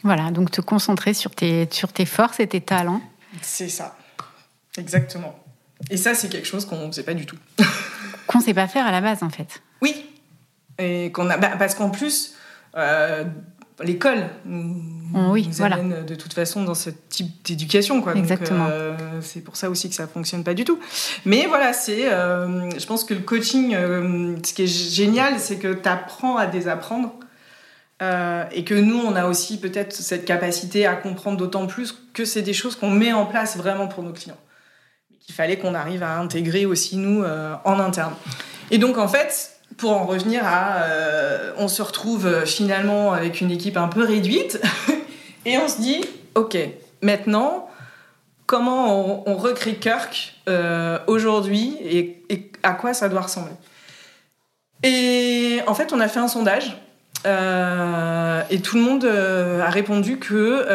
Voilà, 0.03 0.31
donc 0.31 0.51
te 0.51 0.61
concentrer 0.61 1.13
sur 1.13 1.31
tes, 1.31 1.67
sur 1.71 1.91
tes 1.91 2.05
forces 2.05 2.39
et 2.39 2.47
tes 2.47 2.61
talents. 2.61 3.01
C'est 3.41 3.67
ça, 3.67 3.97
exactement. 4.77 5.37
Et 5.89 5.97
ça, 5.97 6.13
c'est 6.13 6.29
quelque 6.29 6.47
chose 6.47 6.65
qu'on 6.65 6.87
ne 6.87 6.91
sait 6.91 7.03
pas 7.03 7.13
du 7.13 7.25
tout. 7.25 7.37
qu'on 8.27 8.39
ne 8.39 8.43
sait 8.43 8.53
pas 8.53 8.67
faire 8.67 8.85
à 8.85 8.91
la 8.91 9.01
base, 9.01 9.23
en 9.23 9.29
fait. 9.29 9.61
Oui. 9.81 10.05
Et 10.77 11.11
qu'on 11.11 11.29
a, 11.29 11.37
bah, 11.37 11.51
parce 11.59 11.75
qu'en 11.75 11.89
plus, 11.89 12.35
euh, 12.75 13.25
l'école 13.83 14.29
nous, 14.45 14.81
oh 15.15 15.31
oui, 15.31 15.47
nous 15.47 15.61
amène 15.61 16.05
de 16.05 16.15
toute 16.15 16.33
façon 16.33 16.63
dans 16.63 16.75
ce 16.75 16.89
type 16.89 17.27
d'éducation. 17.43 18.01
Quoi. 18.01 18.15
Exactement. 18.15 18.67
Euh, 18.69 18.95
c'est 19.21 19.41
pour 19.41 19.55
ça 19.55 19.69
aussi 19.69 19.89
que 19.89 19.95
ça 19.95 20.07
fonctionne 20.07 20.43
pas 20.43 20.53
du 20.53 20.65
tout. 20.65 20.79
Mais 21.25 21.45
voilà, 21.47 21.73
c'est, 21.73 22.11
euh, 22.11 22.69
je 22.77 22.85
pense 22.85 23.03
que 23.03 23.13
le 23.13 23.21
coaching, 23.21 23.73
ce 23.73 24.53
qui 24.53 24.63
est 24.63 24.67
génial, 24.67 25.39
c'est 25.39 25.57
que 25.57 25.73
tu 25.73 25.89
apprends 25.89 26.37
à 26.37 26.45
désapprendre. 26.45 27.13
et 28.01 28.63
que 28.63 28.75
nous, 28.75 28.97
on 28.97 29.15
a 29.15 29.25
aussi 29.25 29.59
peut-être 29.59 29.93
cette 29.93 30.25
capacité 30.25 30.85
à 30.85 30.95
comprendre 30.95 31.37
d'autant 31.37 31.67
plus 31.67 31.93
que 32.13 32.23
c'est 32.23 32.41
des 32.41 32.53
choses 32.53 32.75
qu'on 32.75 32.91
met 32.91 33.11
en 33.11 33.25
place 33.25 33.57
vraiment 33.57 33.87
pour 33.87 34.03
nos 34.03 34.13
clients. 34.13 34.39
Il 35.27 35.33
fallait 35.33 35.57
qu'on 35.57 35.75
arrive 35.75 36.01
à 36.03 36.17
intégrer 36.17 36.65
aussi 36.65 36.95
nous 36.97 37.23
en 37.23 37.79
interne. 37.79 38.13
Et 38.71 38.77
donc 38.77 38.97
en 38.97 39.07
fait, 39.07 39.58
pour 39.79 39.91
en 39.91 40.05
revenir 40.05 40.45
à, 40.45 40.83
euh, 40.83 41.53
on 41.57 41.67
se 41.67 41.81
retrouve 41.81 42.27
euh, 42.27 42.45
finalement 42.45 43.13
avec 43.13 43.41
une 43.41 43.49
équipe 43.49 43.77
un 43.77 43.87
peu 43.87 44.03
réduite 44.03 44.61
et 45.45 45.57
on 45.57 45.67
se 45.67 45.79
dit, 45.81 46.01
ok, 46.35 46.57
maintenant, 47.01 47.69
comment 48.45 49.27
on, 49.27 49.35
recrée 49.37 49.75
Kirk 49.75 50.35
euh, 50.47 50.99
aujourd'hui 51.07 51.77
et, 51.81 52.23
à 52.61 52.73
quoi 52.73 52.93
ça 52.93 53.07
doit 53.07 53.21
ressembler? 53.21 53.53
Et 54.83 55.61
en 55.65 55.73
fait, 55.73 55.93
on 55.93 55.99
a 55.99 56.07
fait 56.07 56.19
un 56.19 56.27
sondage. 56.27 56.77
et 57.25 58.61
tout 58.61 58.77
le 58.77 58.81
monde 58.81 59.05
a 59.05 59.69
répondu 59.69 60.19
que 60.19 60.65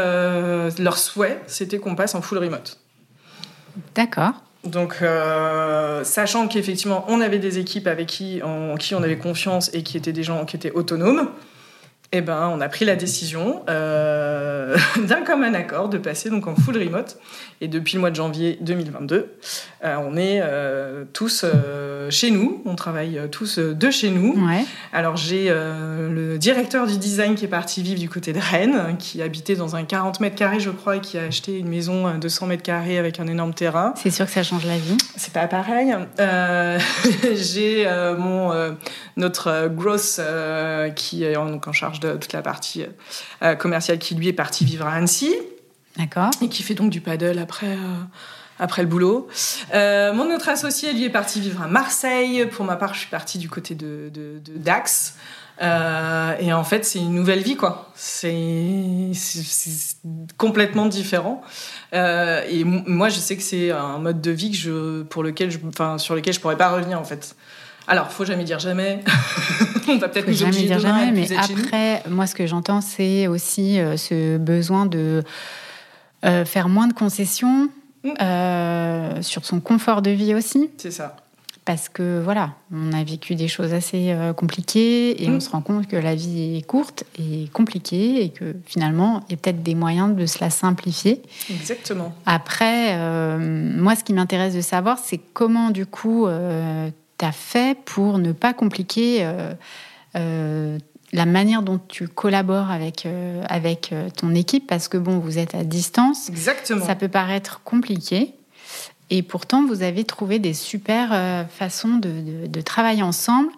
leur 0.80 0.98
souhait, 0.98 1.40
c'était 1.46 1.78
qu'on 1.78 1.94
passe 1.94 2.14
en 2.14 2.22
full 2.22 2.38
remote. 2.38 2.78
D'accord. 3.94 4.43
Donc, 4.64 4.98
euh, 5.02 6.04
sachant 6.04 6.48
qu'effectivement, 6.48 7.04
on 7.08 7.20
avait 7.20 7.38
des 7.38 7.58
équipes 7.58 7.86
avec 7.86 8.06
qui, 8.06 8.42
en 8.42 8.76
qui 8.76 8.94
on 8.94 9.02
avait 9.02 9.18
confiance 9.18 9.70
et 9.74 9.82
qui 9.82 9.96
étaient 9.96 10.12
des 10.12 10.22
gens 10.22 10.44
qui 10.46 10.56
étaient 10.56 10.72
autonomes, 10.72 11.28
eh 12.16 12.20
ben, 12.20 12.48
on 12.54 12.60
a 12.60 12.68
pris 12.68 12.84
la 12.84 12.94
décision 12.94 13.64
euh, 13.68 14.76
d'un 15.08 15.22
commun 15.22 15.52
accord 15.52 15.88
de 15.88 15.98
passer 15.98 16.30
donc 16.30 16.46
en 16.46 16.54
full 16.54 16.78
remote. 16.78 17.18
Et 17.60 17.66
depuis 17.66 17.94
le 17.94 18.00
mois 18.00 18.10
de 18.10 18.14
janvier 18.14 18.56
2022, 18.60 19.34
euh, 19.84 19.96
on 19.96 20.16
est 20.16 20.40
euh, 20.40 21.04
tous 21.12 21.44
chez 22.10 22.30
nous, 22.30 22.62
on 22.66 22.76
travaille 22.76 23.20
tous 23.32 23.58
de 23.58 23.90
chez 23.90 24.10
nous. 24.10 24.36
Alors 24.92 25.16
j'ai 25.16 25.48
le 25.48 26.36
directeur 26.36 26.86
du 26.86 26.98
design 26.98 27.34
qui 27.34 27.46
est 27.46 27.48
parti 27.48 27.82
vivre 27.82 27.98
du 27.98 28.08
côté 28.08 28.32
de 28.32 28.38
Rennes, 28.38 28.96
qui 28.98 29.20
habitait 29.20 29.56
dans 29.56 29.74
un 29.74 29.82
40 29.82 30.20
mètres 30.20 30.36
carrés, 30.36 30.60
je 30.60 30.70
crois, 30.70 30.96
et 30.96 31.00
qui 31.00 31.18
a 31.18 31.24
acheté 31.24 31.58
une 31.58 31.68
maison 31.68 32.16
de 32.16 32.28
100 32.28 32.46
mètres 32.46 32.62
carrés 32.62 32.98
avec 32.98 33.18
un 33.18 33.26
énorme 33.26 33.54
terrain. 33.54 33.92
C'est 33.96 34.10
sûr 34.10 34.26
que 34.26 34.32
ça 34.32 34.42
change 34.44 34.66
la 34.66 34.76
vie. 34.76 34.96
C'est 35.16 35.32
pas 35.32 35.48
pareil. 35.48 35.94
j'ai 37.34 37.86
mon 38.18 38.76
notre 39.16 39.68
grosse 39.68 40.20
qui 40.94 41.24
est 41.24 41.36
en, 41.36 41.58
en 41.64 41.72
charge 41.72 42.00
de 42.12 42.18
toute 42.18 42.32
la 42.32 42.42
partie 42.42 42.84
euh, 43.42 43.54
commerciale 43.54 43.98
qui 43.98 44.14
lui 44.14 44.28
est 44.28 44.32
parti 44.32 44.64
vivre 44.64 44.86
à 44.86 44.94
Annecy. 44.94 45.34
D'accord. 45.96 46.30
Et 46.42 46.48
qui 46.48 46.62
fait 46.62 46.74
donc 46.74 46.90
du 46.90 47.00
paddle 47.00 47.38
après, 47.38 47.72
euh, 47.72 48.02
après 48.58 48.82
le 48.82 48.88
boulot. 48.88 49.28
Euh, 49.74 50.12
mon 50.12 50.34
autre 50.34 50.48
associé, 50.48 50.92
lui, 50.92 51.04
est 51.04 51.10
parti 51.10 51.40
vivre 51.40 51.62
à 51.62 51.68
Marseille. 51.68 52.46
Pour 52.46 52.64
ma 52.64 52.76
part, 52.76 52.94
je 52.94 53.00
suis 53.00 53.10
partie 53.10 53.38
du 53.38 53.48
côté 53.48 53.74
de, 53.74 54.10
Dax. 54.56 55.14
et 55.60 56.52
en 56.52 56.64
fait, 56.64 56.84
c'est 56.84 56.98
une 56.98 57.14
nouvelle 57.14 57.42
vie, 57.42 57.56
quoi. 57.56 57.92
C'est 57.94 59.12
complètement 60.36 60.86
différent. 60.86 61.42
et 61.92 62.64
moi, 62.64 63.08
je 63.08 63.18
sais 63.18 63.36
que 63.36 63.42
c'est 63.42 63.70
un 63.70 63.98
mode 63.98 64.20
de 64.20 64.30
vie 64.32 64.50
que 64.50 64.56
je, 64.56 65.02
pour 65.02 65.22
lequel 65.22 65.52
je, 65.52 65.58
enfin, 65.68 65.98
sur 65.98 66.16
lequel 66.16 66.34
je 66.34 66.40
pourrais 66.40 66.58
pas 66.58 66.70
revenir, 66.70 66.98
en 66.98 67.04
fait. 67.04 67.36
Alors, 67.86 68.10
faut 68.10 68.24
jamais 68.24 68.44
dire 68.44 68.58
jamais. 68.58 69.00
On 69.88 69.98
va 69.98 70.08
peut-être 70.08 70.28
nous 70.28 70.34
jamais 70.34 70.62
dire 70.62 70.78
jamais, 70.78 71.10
mais 71.12 71.28
après, 71.36 72.02
moi, 72.08 72.26
ce 72.26 72.34
que 72.34 72.46
j'entends, 72.46 72.80
c'est 72.80 73.26
aussi 73.26 73.78
euh, 73.78 73.96
ce 73.96 74.38
besoin 74.38 74.86
de 74.86 75.22
euh, 76.24 76.44
faire 76.44 76.68
moins 76.68 76.86
de 76.86 76.94
concessions 76.94 77.68
mm. 78.02 78.10
euh, 78.22 79.22
sur 79.22 79.44
son 79.44 79.60
confort 79.60 80.00
de 80.00 80.10
vie 80.10 80.34
aussi. 80.34 80.70
C'est 80.78 80.90
ça. 80.90 81.16
Parce 81.66 81.88
que 81.88 82.20
voilà, 82.22 82.50
on 82.74 82.92
a 82.92 83.02
vécu 83.04 83.36
des 83.36 83.48
choses 83.48 83.72
assez 83.72 84.14
compliquées 84.36 85.22
et 85.22 85.30
on 85.30 85.36
mm. 85.36 85.40
se 85.40 85.48
rend 85.48 85.62
compte 85.62 85.86
que 85.86 85.96
la 85.96 86.14
vie 86.14 86.58
est 86.58 86.66
courte 86.66 87.04
et 87.18 87.48
compliquée 87.54 88.22
et 88.22 88.28
que 88.28 88.54
finalement, 88.66 89.24
il 89.28 89.32
y 89.32 89.34
a 89.34 89.38
peut-être 89.38 89.62
des 89.62 89.74
moyens 89.74 90.14
de 90.14 90.26
se 90.26 90.40
la 90.40 90.50
simplifier. 90.50 91.22
Exactement. 91.50 92.14
Après, 92.26 92.98
moi, 93.38 93.96
ce 93.96 94.04
qui 94.04 94.12
m'intéresse 94.12 94.54
de 94.54 94.60
savoir, 94.60 94.98
c'est 94.98 95.18
comment 95.32 95.70
du 95.70 95.86
coup 95.86 96.26
tu 97.24 97.28
as 97.28 97.32
fait 97.32 97.78
pour 97.84 98.18
ne 98.18 98.32
pas 98.32 98.52
compliquer 98.52 99.18
euh, 99.24 99.54
euh, 100.16 100.78
la 101.12 101.26
manière 101.26 101.62
dont 101.62 101.80
tu 101.88 102.06
collabores 102.08 102.70
avec, 102.70 103.06
euh, 103.06 103.42
avec 103.48 103.94
ton 104.16 104.34
équipe 104.34 104.66
Parce 104.66 104.88
que 104.88 104.98
bon, 104.98 105.18
vous 105.18 105.38
êtes 105.38 105.54
à 105.54 105.64
distance. 105.64 106.28
Exactement. 106.28 106.84
Ça 106.84 106.94
peut 106.94 107.08
paraître 107.08 107.62
compliqué. 107.64 108.34
Et 109.10 109.22
pourtant, 109.22 109.64
vous 109.66 109.82
avez 109.82 110.04
trouvé 110.04 110.38
des 110.38 110.54
super 110.54 111.46
façons 111.50 111.96
de, 111.96 112.46
de, 112.46 112.60
travailler 112.62 113.02
ensemble. 113.02 113.50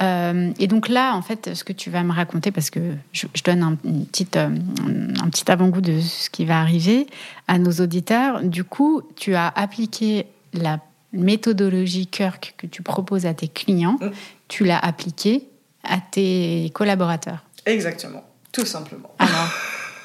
et 0.00 0.66
donc 0.66 0.88
là, 0.88 1.16
en 1.16 1.22
fait, 1.22 1.54
ce 1.54 1.64
que 1.64 1.72
tu 1.72 1.88
vas 1.88 2.02
me 2.02 2.12
raconter, 2.12 2.52
parce 2.52 2.68
que 2.68 2.80
je, 3.12 3.26
donne 3.44 3.62
un, 3.62 3.78
une 3.82 4.04
petite, 4.04 4.36
un 4.36 5.30
petit 5.30 5.50
avant-goût 5.50 5.80
de 5.80 6.00
ce 6.00 6.28
qui 6.28 6.44
va 6.44 6.60
arriver 6.60 7.06
à 7.48 7.58
nos 7.58 7.72
auditeurs, 7.72 8.42
du 8.42 8.62
coup, 8.62 9.02
tu 9.16 9.34
as 9.34 9.48
appliqué 9.48 10.26
la 10.52 10.78
méthodologie 11.14 12.06
Kirk 12.06 12.54
que 12.58 12.66
tu 12.66 12.82
proposes 12.82 13.26
à 13.26 13.34
tes 13.34 13.48
clients, 13.48 13.98
mm. 14.00 14.10
tu 14.48 14.64
l'as 14.64 14.78
appliquée 14.78 15.48
à 15.84 15.98
tes 15.98 16.70
collaborateurs. 16.74 17.44
Exactement, 17.66 18.24
tout 18.52 18.66
simplement. 18.66 19.14
Alors, 19.18 19.50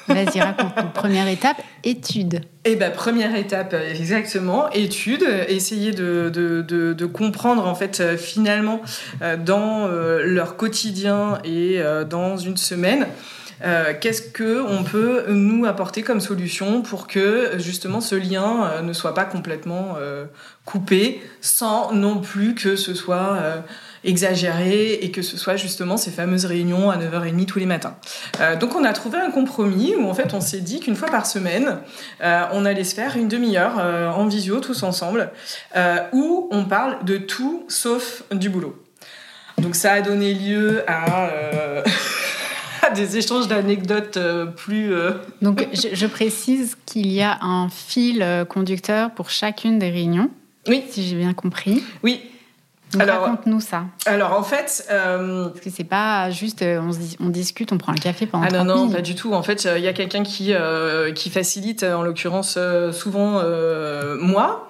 vas-y, 0.08 0.40
raconte. 0.40 0.92
Première 0.94 1.28
étape, 1.28 1.62
étude. 1.84 2.42
Eh 2.64 2.76
ben, 2.76 2.92
première 2.92 3.34
étape, 3.34 3.74
exactement, 3.74 4.70
étude, 4.70 5.24
essayer 5.48 5.92
de, 5.92 6.30
de, 6.32 6.62
de, 6.92 7.06
comprendre 7.06 7.66
en 7.66 7.74
fait 7.74 8.00
euh, 8.00 8.16
finalement 8.16 8.82
euh, 9.22 9.36
dans 9.36 9.86
euh, 9.86 10.22
leur 10.24 10.56
quotidien 10.56 11.38
et 11.44 11.80
dans 12.08 12.36
une 12.36 12.56
semaine 12.56 13.06
euh, 13.62 13.92
qu'est-ce 13.98 14.22
que 14.22 14.62
on 14.62 14.84
peut 14.84 15.26
nous 15.28 15.66
apporter 15.66 16.02
comme 16.02 16.20
solution 16.20 16.82
pour 16.82 17.06
que 17.06 17.52
justement 17.58 18.00
ce 18.00 18.14
lien 18.14 18.64
euh, 18.64 18.82
ne 18.82 18.92
soit 18.92 19.14
pas 19.14 19.24
complètement 19.24 19.96
euh, 19.98 20.24
coupé, 20.64 21.20
sans 21.40 21.92
non 21.92 22.18
plus 22.18 22.54
que 22.54 22.76
ce 22.76 22.94
soit 22.94 23.38
exagéré 24.04 24.92
et 24.92 25.10
que 25.10 25.20
ce 25.20 25.36
soit 25.36 25.56
justement 25.56 25.96
ces 25.96 26.10
fameuses 26.10 26.44
réunions 26.44 26.90
à 26.90 26.96
9h30 26.96 27.44
tous 27.46 27.58
les 27.58 27.66
matins. 27.66 27.96
donc 28.60 28.76
on 28.76 28.84
a 28.84 28.92
trouvé 28.92 29.18
un 29.18 29.30
compromis 29.30 29.94
où 29.96 30.08
en 30.08 30.14
fait 30.14 30.32
on 30.32 30.40
s'est 30.40 30.60
dit 30.60 30.78
qu'une 30.80 30.94
fois 30.94 31.08
par 31.08 31.26
semaine, 31.26 31.78
on 32.20 32.64
allait 32.64 32.84
se 32.84 32.94
faire 32.94 33.16
une 33.16 33.26
demi-heure 33.26 33.78
en 34.16 34.26
visio 34.26 34.60
tous 34.60 34.84
ensemble, 34.84 35.32
où 36.12 36.48
on 36.52 36.64
parle 36.66 37.04
de 37.04 37.16
tout 37.16 37.64
sauf 37.68 38.22
du 38.30 38.48
boulot. 38.48 38.80
Donc 39.58 39.74
ça 39.74 39.94
a 39.94 40.00
donné 40.02 40.34
lieu 40.34 40.84
à 40.86 41.30
des 42.94 43.16
échanges 43.16 43.48
d'anecdotes 43.48 44.16
euh, 44.16 44.46
plus. 44.46 44.92
Euh, 44.92 45.12
Donc, 45.42 45.66
je, 45.72 46.06
précise 46.06 46.76
qu'il 46.86 47.10
y 47.10 47.22
a 47.22 47.38
un 47.42 47.68
fil 47.68 48.22
euh, 48.22 48.44
conducteur 48.44 49.10
pour 49.12 49.30
chacune 49.30 49.78
des 49.78 49.90
réunions. 49.90 50.30
Oui. 50.66 50.82
Si 50.88 51.06
j'ai 51.06 51.16
bien 51.16 51.32
compris. 51.32 51.82
Oui. 52.02 52.20
Alors, 52.98 53.22
raconte-nous 53.22 53.60
ça. 53.60 53.84
Alors 54.06 54.32
en 54.32 54.42
fait, 54.42 54.86
parce 54.88 55.60
que 55.60 55.70
c'est 55.70 55.84
pas 55.84 56.30
juste 56.30 56.62
on, 56.62 56.90
on, 57.20 57.28
discute, 57.28 57.72
on 57.72 57.78
prend 57.78 57.92
le 57.92 57.98
café 58.00 58.26
pendant. 58.26 58.46
Ah 58.48 58.64
non 58.64 58.64
non, 58.64 58.90
pas 58.90 59.02
du 59.02 59.14
tout. 59.14 59.32
En 59.32 59.42
fait, 59.42 59.68
il 59.76 59.82
y 59.82 59.88
a 59.88 59.92
quelqu'un 59.92 60.22
qui 60.22 60.54
qui 61.14 61.30
facilite, 61.30 61.82
en 61.82 62.02
l'occurrence 62.02 62.58
souvent 62.92 63.42
moi. 64.20 64.68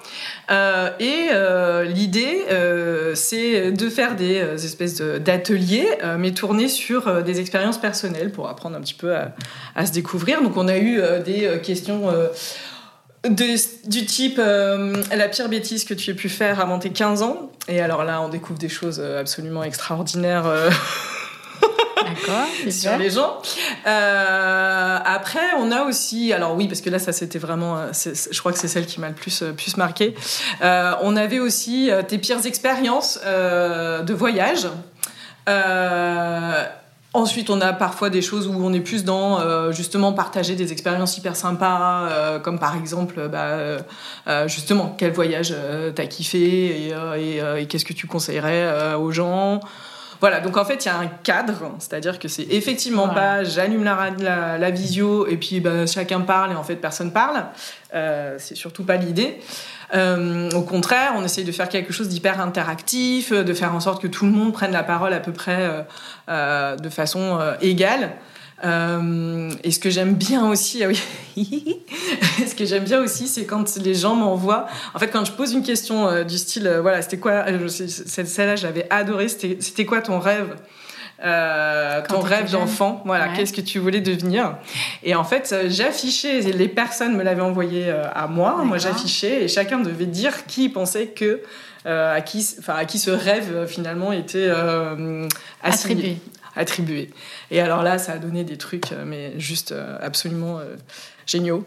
Euh, 0.51 0.91
et 0.99 1.29
euh, 1.33 1.85
l'idée, 1.85 2.45
euh, 2.51 3.15
c'est 3.15 3.71
de 3.71 3.89
faire 3.89 4.17
des 4.17 4.39
espèces 4.65 5.01
d'ateliers, 5.01 5.89
mais 6.19 6.33
tournés 6.33 6.69
sur 6.69 7.23
des 7.23 7.41
expériences 7.41 7.79
personnelles 7.79 8.33
pour 8.33 8.49
apprendre 8.49 8.77
un 8.77 8.81
petit 8.81 8.95
peu 8.95 9.15
à, 9.15 9.87
se 9.87 9.93
découvrir. 9.93 10.43
Donc 10.43 10.57
on 10.57 10.69
a 10.69 10.79
eu 10.79 11.01
des 11.25 11.61
questions... 11.63 12.11
du 13.29 14.07
type 14.07 14.39
la 14.39 15.29
pire 15.29 15.49
bêtise 15.49 15.85
que 15.85 15.95
tu 15.95 16.11
aies 16.11 16.15
pu 16.15 16.29
faire 16.29 16.61
avant 16.61 16.79
tes 16.79 16.91
15 16.91 17.23
ans. 17.23 17.51
Et 17.69 17.81
alors 17.81 18.05
là, 18.05 18.21
on 18.23 18.29
découvre 18.29 18.59
des 18.59 18.69
choses 18.69 19.01
absolument 19.01 19.63
extraordinaires. 19.63 20.47
sur 22.71 22.97
les 22.97 23.11
gens. 23.11 23.39
Euh, 23.87 24.99
après, 25.05 25.55
on 25.59 25.71
a 25.71 25.83
aussi, 25.83 26.33
alors 26.33 26.57
oui, 26.57 26.69
parce 26.69 26.81
que 26.81 26.91
là, 26.91 26.99
ça 26.99 27.13
c'était 27.13 27.39
vraiment, 27.39 27.79
euh, 27.79 27.91
je 27.93 28.39
crois 28.39 28.53
que 28.53 28.59
c'est 28.59 28.69
celle 28.69 28.87
qui 28.87 29.01
m'a 29.01 29.09
le 29.09 29.15
plus, 29.15 29.43
euh, 29.43 29.53
plus 29.53 29.77
marqué. 29.77 30.15
Euh, 30.63 30.93
on 31.03 31.17
avait 31.17 31.41
aussi 31.41 31.91
tes 32.09 32.19
pires 32.19 32.45
expériences 32.47 33.19
de 33.25 34.13
voyage. 34.13 34.67
Ensuite, 37.13 37.51
on 37.51 37.61
a 37.61 37.73
parfois 37.73 38.09
des 38.09 38.23
choses 38.23 38.47
où 38.47 38.53
on 38.53 38.73
est 38.73 38.81
plus 38.81 39.03
dans 39.03 39.41
euh, 39.41 39.73
justement 39.73 40.13
partager 40.13 40.55
des 40.55 40.71
expériences 40.71 41.19
hyper 41.19 41.35
sympas, 41.35 42.09
euh, 42.09 42.39
comme 42.39 42.61
par 42.61 42.77
exemple, 42.77 43.29
bah, 43.29 43.47
euh, 43.47 43.81
justement, 44.47 44.95
quel 44.97 45.11
voyage 45.13 45.53
t'as 45.97 46.07
kiffé 46.07 46.89
et, 46.89 47.39
et 47.59 47.67
qu'est-ce 47.67 47.85
que 47.85 47.93
tu 47.93 48.07
conseillerais 48.07 48.95
aux 48.95 49.11
gens. 49.11 49.61
Voilà, 50.21 50.41
donc 50.41 50.57
en 50.57 50.65
fait, 50.65 50.85
il 50.85 50.89
y 50.89 50.91
a 50.91 50.99
un 50.99 51.07
cadre, 51.07 51.73
c'est-à-dire 51.79 52.19
que 52.19 52.29
c'est 52.29 52.47
effectivement 52.51 53.09
pas 53.09 53.43
j'allume 53.43 53.83
la, 53.85 54.11
la, 54.19 54.59
la, 54.59 54.71
visio 54.71 55.27
et 55.27 55.39
puis 55.39 55.61
bah, 55.61 55.87
chacun 55.87 56.21
parle 56.21 56.53
et 56.53 56.55
en 56.55 56.63
fait 56.63 56.77
personne 56.77 57.13
parle. 57.13 57.47
C'est 58.39 58.55
surtout 58.55 58.85
pas 58.85 58.97
l'idée. 58.97 59.41
Euh, 59.95 60.51
au 60.53 60.63
contraire, 60.63 61.15
on 61.17 61.25
essaye 61.25 61.45
de 61.45 61.53
faire 61.53 61.69
quelque 61.69 61.93
chose 61.93 62.09
d'hyper 62.09 62.41
interactif, 62.41 63.33
de 63.33 63.55
faire 63.55 63.75
en 63.75 63.81
sorte 63.81 64.01
que 64.01 64.07
tout 64.07 64.25
le 64.25 64.31
monde 64.31 64.53
prenne 64.53 64.73
la 64.73 64.85
parole 64.85 65.13
à 65.13 65.21
peu 65.21 65.33
près 65.33 65.87
euh, 66.29 66.77
de 66.77 66.89
façon 66.89 67.39
égale. 67.61 68.11
Euh, 68.65 69.51
et 69.65 69.71
ce 69.71 69.79
que 69.79 69.89
j'aime 69.91 70.15
bien 70.15 70.49
aussi, 70.49 70.85
ah 70.85 70.89
oui, 70.89 71.03
ce 72.47 72.55
que 72.55 72.65
j'aime 72.65 72.85
bien 72.85 73.01
aussi, 73.01 73.27
c'est 73.27 73.47
quand 73.47 73.77
les 73.77 73.95
gens 73.95 74.15
m'envoient. 74.15 74.67
En 74.95 74.99
fait, 74.99 75.09
quand 75.09 75.25
je 75.25 75.33
pose 75.33 75.53
une 75.53 75.63
question 75.63 76.09
euh, 76.09 76.25
du 76.25 76.37
style, 76.37 76.67
euh, 76.67 76.81
voilà, 76.83 77.01
c'était 77.01 77.19
quoi 77.19 77.45
Celle-là, 77.69 78.57
j'avais 78.57 78.87
adoré. 78.91 79.29
C'était 79.29 79.87
quoi 79.87 80.03
ton 80.03 80.19
rêve? 80.19 80.57
Ton 81.21 82.21
rêve 82.21 82.51
d'enfant, 82.51 83.03
voilà, 83.05 83.29
qu'est-ce 83.29 83.53
que 83.53 83.61
tu 83.61 83.79
voulais 83.79 84.01
devenir 84.01 84.57
Et 85.03 85.15
en 85.15 85.25
fait, 85.25 85.55
j'affichais, 85.69 86.41
les 86.41 86.69
personnes 86.69 87.17
me 87.17 87.23
l'avaient 87.23 87.43
envoyé 87.43 87.91
à 87.91 88.27
moi, 88.27 88.63
moi 88.65 88.79
j'affichais, 88.79 89.45
et 89.45 89.49
chacun 89.49 89.79
devait 89.81 90.07
dire 90.07 90.47
qui 90.47 90.69
pensait 90.69 91.09
que 91.09 91.43
à 91.85 92.21
qui, 92.21 92.47
enfin 92.59 92.75
à 92.75 92.85
qui 92.85 92.99
ce 92.99 93.11
rêve 93.11 93.67
finalement 93.67 94.13
était 94.13 94.51
attribué 95.63 96.17
attribué. 96.57 97.11
Et 97.51 97.61
alors 97.61 97.83
là, 97.83 97.99
ça 97.99 98.13
a 98.13 98.19
donné 98.19 98.45
des 98.45 98.57
trucs, 98.57 98.93
euh, 98.93 99.05
mais 99.07 99.39
juste 99.39 99.73
euh, 99.73 99.99
absolument 100.01 100.59
euh, 100.59 100.77
géniaux. 101.27 101.65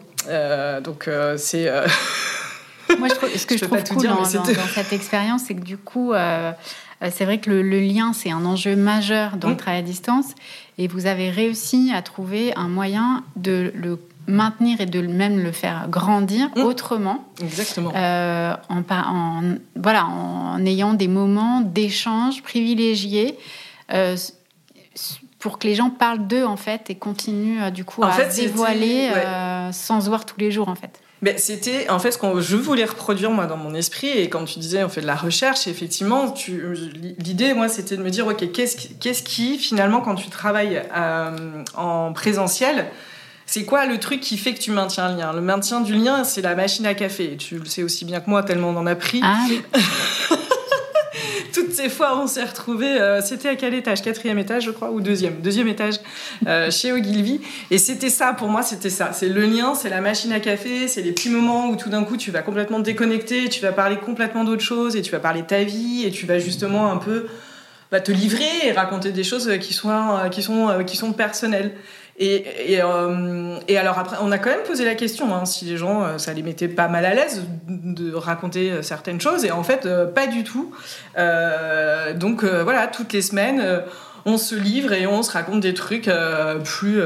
donc 0.82 1.08
c'est. 1.36 1.70
Moi, 2.98 3.08
je 3.08 3.14
trouve, 3.14 3.34
ce 3.34 3.46
que 3.46 3.56
je, 3.56 3.64
trouve 3.64 3.82
cool 3.82 4.06
dans, 4.06 4.24
cette 4.24 4.92
expérience, 4.92 5.44
c'est 5.46 5.54
que 5.54 5.64
du 5.64 5.78
coup, 5.78 6.12
c'est 7.10 7.24
vrai 7.24 7.38
que 7.38 7.50
le, 7.50 7.80
lien, 7.80 8.12
c'est 8.12 8.30
un 8.30 8.44
enjeu 8.44 8.76
majeur 8.76 9.36
dans 9.36 9.50
le 9.50 9.56
travail 9.56 9.80
à 9.80 9.82
distance, 9.82 10.34
et 10.78 10.88
vous 10.88 11.06
avez 11.06 11.30
réussi 11.30 11.92
à 11.94 12.02
trouver 12.02 12.54
un 12.56 12.68
moyen 12.68 13.24
de 13.36 13.72
le 13.74 13.98
maintenir 14.26 14.80
et 14.80 14.86
de 14.86 15.00
même 15.00 15.42
le 15.42 15.52
faire 15.52 15.88
grandir 15.88 16.48
mmh. 16.56 16.60
autrement. 16.62 17.24
Exactement. 17.42 17.92
en, 17.94 18.82
en, 18.90 19.42
voilà, 19.76 20.06
en 20.06 20.64
ayant 20.64 20.94
des 20.94 21.08
moments 21.08 21.60
d'échange 21.60 22.42
privilégiés 22.42 23.36
pour 25.44 25.58
que 25.58 25.66
les 25.66 25.74
gens 25.74 25.90
parlent 25.90 26.26
d'eux 26.26 26.46
en 26.46 26.56
fait 26.56 26.88
et 26.88 26.94
continuent 26.94 27.64
euh, 27.64 27.70
du 27.70 27.84
coup 27.84 28.02
à 28.02 28.30
se 28.30 28.40
dévoiler 28.40 29.10
euh, 29.14 29.72
sans 29.72 30.00
se 30.00 30.08
voir 30.08 30.24
tous 30.24 30.40
les 30.40 30.50
jours 30.50 30.70
en 30.70 30.74
fait. 30.74 31.02
Ben, 31.22 31.38
c'était 31.38 31.88
en 31.88 31.98
fait 31.98 32.12
ce 32.12 32.18
que 32.18 32.40
je 32.40 32.56
voulais 32.56 32.84
reproduire 32.84 33.30
moi 33.30 33.46
dans 33.46 33.56
mon 33.56 33.74
esprit 33.74 34.08
et 34.08 34.28
quand 34.28 34.44
tu 34.44 34.58
disais 34.58 34.84
on 34.84 34.90
fait 34.90 35.00
de 35.00 35.06
la 35.06 35.14
recherche 35.14 35.66
effectivement 35.66 36.34
l'idée 37.18 37.54
moi 37.54 37.68
c'était 37.68 37.96
de 37.96 38.02
me 38.02 38.10
dire 38.10 38.26
ok 38.26 38.52
qu'est-ce 38.52 39.22
qui, 39.22 39.58
finalement 39.58 40.02
quand 40.02 40.16
tu 40.16 40.28
travailles 40.28 40.82
euh, 40.94 41.62
en 41.74 42.12
présentiel 42.12 42.90
c'est 43.46 43.64
quoi 43.64 43.86
le 43.86 43.98
truc 43.98 44.20
qui 44.20 44.38
fait 44.38 44.54
que 44.54 44.58
tu 44.58 44.70
maintiens 44.70 45.10
le 45.12 45.18
lien? 45.18 45.32
Le 45.32 45.42
maintien 45.42 45.80
du 45.80 45.94
lien, 45.94 46.24
c'est 46.24 46.40
la 46.40 46.54
machine 46.54 46.86
à 46.86 46.94
café. 46.94 47.36
Tu 47.36 47.58
le 47.58 47.66
sais 47.66 47.82
aussi 47.82 48.04
bien 48.04 48.20
que 48.20 48.30
moi, 48.30 48.42
tellement 48.42 48.70
on 48.70 48.76
en 48.76 48.86
a 48.86 48.94
pris. 48.94 49.20
Ah, 49.22 49.44
oui. 49.48 49.62
toutes 51.54 51.72
ces 51.72 51.88
fois, 51.88 52.18
on 52.18 52.26
s'est 52.26 52.44
retrouvés. 52.44 53.00
Euh, 53.00 53.22
c'était 53.22 53.48
à 53.48 53.56
quel 53.56 53.74
étage? 53.74 54.02
Quatrième 54.02 54.38
étage, 54.38 54.64
je 54.64 54.72
crois, 54.72 54.90
ou 54.90 55.00
deuxième? 55.00 55.40
Deuxième 55.40 55.68
étage 55.68 55.94
euh, 56.46 56.70
chez 56.70 56.92
Ogilvy. 56.92 57.40
Et 57.70 57.78
c'était 57.78 58.10
ça, 58.10 58.32
pour 58.32 58.48
moi, 58.48 58.62
c'était 58.62 58.90
ça. 58.90 59.12
C'est 59.12 59.28
le 59.28 59.46
lien, 59.46 59.74
c'est 59.74 59.88
la 59.88 60.00
machine 60.00 60.32
à 60.32 60.40
café, 60.40 60.88
c'est 60.88 61.02
les 61.02 61.12
petits 61.12 61.30
moments 61.30 61.68
où 61.68 61.76
tout 61.76 61.88
d'un 61.88 62.04
coup, 62.04 62.16
tu 62.16 62.30
vas 62.30 62.42
complètement 62.42 62.78
te 62.78 62.84
déconnecter, 62.84 63.48
tu 63.48 63.60
vas 63.60 63.72
parler 63.72 63.96
complètement 63.96 64.44
d'autre 64.44 64.62
chose, 64.62 64.96
et 64.96 65.02
tu 65.02 65.12
vas 65.12 65.20
parler 65.20 65.42
de 65.42 65.46
ta 65.46 65.62
vie, 65.62 66.04
et 66.04 66.10
tu 66.10 66.26
vas 66.26 66.38
justement 66.38 66.90
un 66.90 66.96
peu 66.96 67.26
bah, 67.92 68.00
te 68.00 68.10
livrer 68.10 68.66
et 68.66 68.72
raconter 68.72 69.12
des 69.12 69.24
choses 69.24 69.50
qui 69.60 69.72
sont, 69.72 69.90
euh, 69.90 70.28
qui 70.28 70.42
sont, 70.42 70.84
qui 70.84 70.96
sont 70.96 71.12
personnelles. 71.12 71.72
Et, 72.16 72.74
et, 72.74 72.80
euh, 72.80 73.58
et, 73.66 73.76
alors 73.76 73.98
après, 73.98 74.16
on 74.20 74.30
a 74.30 74.38
quand 74.38 74.50
même 74.50 74.62
posé 74.64 74.84
la 74.84 74.94
question 74.94 75.34
hein, 75.34 75.44
si 75.44 75.64
les 75.64 75.76
gens, 75.76 76.04
euh, 76.04 76.18
ça 76.18 76.32
les 76.32 76.42
mettait 76.42 76.68
pas 76.68 76.86
mal 76.86 77.04
à 77.04 77.14
l'aise 77.14 77.42
de 77.66 78.14
raconter 78.14 78.70
euh, 78.70 78.82
certaines 78.82 79.20
choses. 79.20 79.44
Et 79.44 79.50
en 79.50 79.64
fait, 79.64 79.88
pas 80.14 80.26
du 80.26 80.44
tout. 80.44 80.72
donc 81.16 82.44
voilà, 82.44 82.86
toutes 82.86 83.12
les 83.12 83.22
semaines, 83.22 83.82
on 84.26 84.38
se 84.38 84.54
livre 84.54 84.92
et 84.92 85.06
on 85.06 85.22
se 85.22 85.32
raconte 85.32 85.60
des 85.60 85.74
trucs 85.74 86.10
plus 86.64 87.00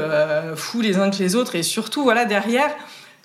fous 0.55 0.81
les 0.81 0.97
uns 0.97 1.09
que 1.09 1.17
les 1.17 1.35
autres. 1.35 1.55
Et 1.55 1.63
surtout, 1.63 2.03
voilà, 2.03 2.25
derrière, 2.25 2.69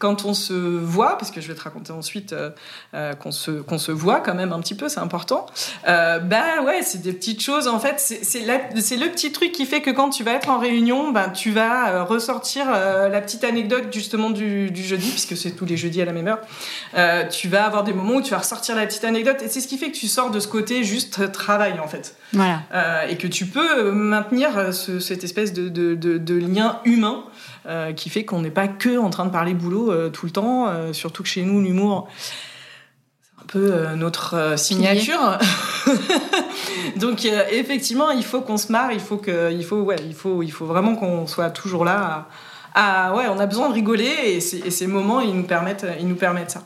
quand 0.04 0.26
on 0.26 0.34
se 0.34 0.52
voit, 0.52 1.16
parce 1.16 1.30
que 1.30 1.40
je 1.40 1.48
vais 1.48 1.54
te 1.54 1.62
raconter 1.62 1.90
ensuite 1.90 2.34
euh, 2.34 2.50
euh, 2.92 3.14
qu'on 3.14 3.32
se, 3.32 3.50
qu'on 3.50 3.78
se 3.78 3.90
voit 3.90 4.20
quand 4.20 4.34
même 4.34 4.52
un 4.52 4.60
petit 4.60 4.74
peu, 4.74 4.90
c'est 4.90 5.00
important, 5.00 5.46
euh, 5.88 6.18
bah 6.18 6.60
ouais, 6.62 6.82
c'est 6.82 7.00
des 7.00 7.14
petites 7.14 7.40
choses, 7.40 7.68
en 7.68 7.80
fait, 7.80 7.94
c'est, 7.96 8.22
c'est, 8.22 8.40
le 8.44 9.10
petit 9.10 9.32
truc 9.32 9.52
qui 9.52 9.64
fait 9.64 9.80
que 9.80 9.90
quand 9.90 10.10
tu 10.10 10.22
vas 10.22 10.32
être 10.32 10.50
en 10.50 10.58
réunion, 10.58 11.10
ben, 11.10 11.30
tu 11.30 11.52
vas 11.52 12.04
ressortir 12.04 12.70
la 12.70 13.20
petite 13.22 13.44
anecdote 13.44 13.84
justement 13.92 14.28
du, 14.28 14.70
du, 14.70 14.82
jeudi, 14.82 15.08
puisque 15.08 15.38
c'est 15.38 15.52
tous 15.52 15.64
les 15.64 15.78
jeudis 15.78 16.02
à 16.02 16.04
la 16.04 16.12
même 16.12 16.28
heure, 16.28 17.30
tu 17.30 17.48
vas 17.48 17.64
avoir 17.64 17.82
des 17.82 17.94
moments 17.94 18.16
où 18.16 18.22
tu 18.22 18.32
vas 18.32 18.38
ressortir 18.40 18.76
la 18.76 18.84
petite 18.86 19.04
anecdote, 19.04 19.40
et 19.40 19.48
c'est 19.48 19.62
ce 19.62 19.68
qui 19.68 19.78
fait 19.78 19.90
que 19.90 19.96
tu 19.96 20.06
sors 20.06 20.30
de 20.30 20.38
ce 20.38 20.48
côté 20.48 20.84
juste 20.84 21.32
travail, 21.32 21.80
en 21.82 21.88
fait. 21.88 22.14
Voilà. 22.34 23.08
et 23.08 23.16
que 23.16 23.26
tu 23.26 23.46
peux 23.46 23.90
maintenir 23.90 24.74
ce, 24.74 25.00
cette 25.00 25.24
espèce 25.24 25.54
de, 25.54 25.70
de, 25.70 25.94
de, 25.94 26.18
de 26.18 26.34
lien 26.34 26.80
humain 26.84 27.24
euh, 27.66 27.94
qui 27.94 28.10
fait 28.10 28.26
qu'on 28.26 28.42
n'est 28.42 28.50
pas 28.50 28.68
que 28.68 28.98
en 28.98 29.08
train 29.08 29.24
de 29.24 29.30
parler 29.30 29.54
boulot 29.54 29.90
euh, 29.90 30.10
tout 30.10 30.26
le 30.26 30.32
temps, 30.32 30.68
euh, 30.68 30.92
surtout 30.92 31.22
que 31.22 31.30
chez 31.30 31.40
nous, 31.40 31.62
l'humour, 31.62 32.08
c'est 32.18 33.42
un 33.42 33.46
peu 33.46 33.94
notre 33.96 34.58
signature. 34.58 35.38
Donc 36.96 37.24
effectivement, 37.24 38.10
il 38.10 38.22
faut 38.22 38.42
qu'on 38.42 38.58
se 38.58 38.70
marre, 38.70 38.92
il 38.92 39.00
faut 39.00 39.16
que, 39.16 39.50
il 39.50 39.64
faut, 39.64 39.78
ouais, 39.78 39.96
il 40.04 40.12
faut, 40.12 40.42
il 40.42 40.52
faut 40.52 40.66
vraiment 40.66 40.94
qu'on 40.94 41.26
soit 41.26 41.48
toujours 41.48 41.86
là. 41.86 42.28
À, 42.74 43.14
ouais, 43.14 43.24
on 43.28 43.38
a 43.38 43.46
besoin 43.46 43.70
de 43.70 43.74
rigoler 43.74 44.12
et, 44.26 44.40
ces 44.40 44.86
moments, 44.86 45.20
ils 45.22 45.34
nous 45.34 45.44
permettent, 45.44 45.86
ils 45.98 46.06
nous 46.06 46.16
permettent 46.16 46.50
ça. 46.50 46.64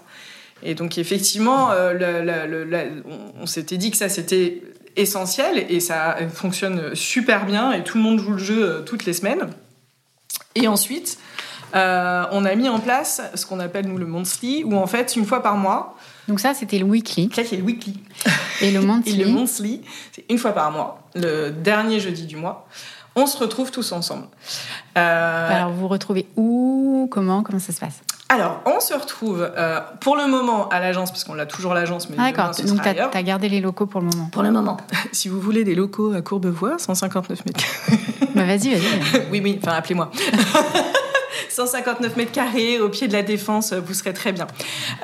Et 0.65 0.75
donc 0.75 0.99
effectivement, 0.99 1.71
on 3.41 3.47
s'était 3.47 3.77
dit 3.77 3.93
que 3.93 3.97
ça 3.97 4.09
c'était 4.09 4.63
essentiel 4.97 5.65
et 5.69 5.79
ça 5.79 6.17
fonctionne 6.35 6.97
super 6.97 7.47
bien 7.47 7.71
et 7.71 7.85
tout 7.85 7.99
le 7.99 8.03
monde 8.03 8.19
joue 8.19 8.33
le 8.33 8.39
jeu 8.39 8.83
toutes 8.85 9.05
les 9.05 9.13
semaines. 9.13 9.49
Et 10.59 10.69
ensuite, 10.69 11.19
euh, 11.75 12.25
on 12.33 12.45
a 12.45 12.55
mis 12.55 12.69
en 12.69 12.81
place 12.81 13.23
ce 13.35 13.47
qu'on 13.47 13.61
appelle 13.61 13.87
nous 13.87 13.99
le 13.99 14.07
monthly, 14.07 14.65
où 14.65 14.75
en 14.77 14.87
fait, 14.87 15.17
une 15.17 15.25
fois 15.25 15.43
par 15.43 15.57
mois. 15.57 15.97
Donc 16.27 16.41
ça, 16.41 16.55
c'était 16.55 16.79
le 16.79 16.85
weekly. 16.85 17.31
Ça, 17.35 17.43
c'est 17.45 17.57
le 17.57 17.63
weekly. 17.63 17.99
Et 18.61 18.71
le 18.71 18.81
monthly. 18.81 19.13
Et 19.21 19.25
le 19.25 19.31
monthly, 19.31 19.83
c'est 20.13 20.25
une 20.29 20.39
fois 20.39 20.53
par 20.53 20.71
mois, 20.71 21.03
le 21.15 21.51
dernier 21.51 22.01
jeudi 22.01 22.27
du 22.27 22.37
mois. 22.37 22.67
On 23.17 23.27
se 23.27 23.37
retrouve 23.37 23.71
tous 23.71 23.93
ensemble. 23.93 24.27
Euh... 24.97 25.57
Alors, 25.57 25.71
vous 25.73 25.81
vous 25.81 25.89
retrouvez 25.89 26.27
où 26.37 27.09
Comment 27.11 27.43
Comment 27.43 27.59
ça 27.59 27.73
se 27.73 27.81
passe? 27.81 28.01
Alors, 28.31 28.61
on 28.67 28.79
se 28.79 28.93
retrouve 28.93 29.51
euh, 29.57 29.81
pour 30.01 30.15
le 30.15 30.27
moment 30.27 30.69
à 30.69 30.81
l'agence, 30.81 31.11
parce 31.11 31.25
qu'on 31.25 31.33
l'a 31.33 31.47
toujours 31.47 31.73
l'agence, 31.73 32.11
mais 32.11 32.17
ah, 32.19 32.31
D'accord, 32.31 32.55
donc 32.55 32.83
tu 32.83 32.89
as, 32.89 33.23
gardé 33.23 33.49
les 33.49 33.61
locaux 33.61 33.87
pour 33.87 34.03
le 34.03 34.09
moment. 34.09 34.29
Pour 34.31 34.43
le 34.43 34.51
moment. 34.51 34.77
si 35.13 35.29
vous 35.29 35.41
voulez 35.41 35.65
des 35.65 35.75
locaux 35.75 36.13
à 36.13 36.21
Courbevoie, 36.21 36.79
159 36.79 37.47
mètres 37.47 37.59
carrés. 37.59 38.03
bah 38.35 38.45
vas-y, 38.45 38.75
vas-y. 38.75 39.27
oui, 39.31 39.41
oui, 39.43 39.59
enfin 39.63 39.73
appelez-moi. 39.73 40.11
159 41.49 42.17
mètres 42.17 42.33
carrés 42.33 42.79
au 42.81 42.91
pied 42.91 43.09
de 43.09 43.15
la 43.15 43.23
défense, 43.23 43.73
vous 43.73 43.95
serez 43.95 44.13
très 44.13 44.33
bien. 44.33 44.47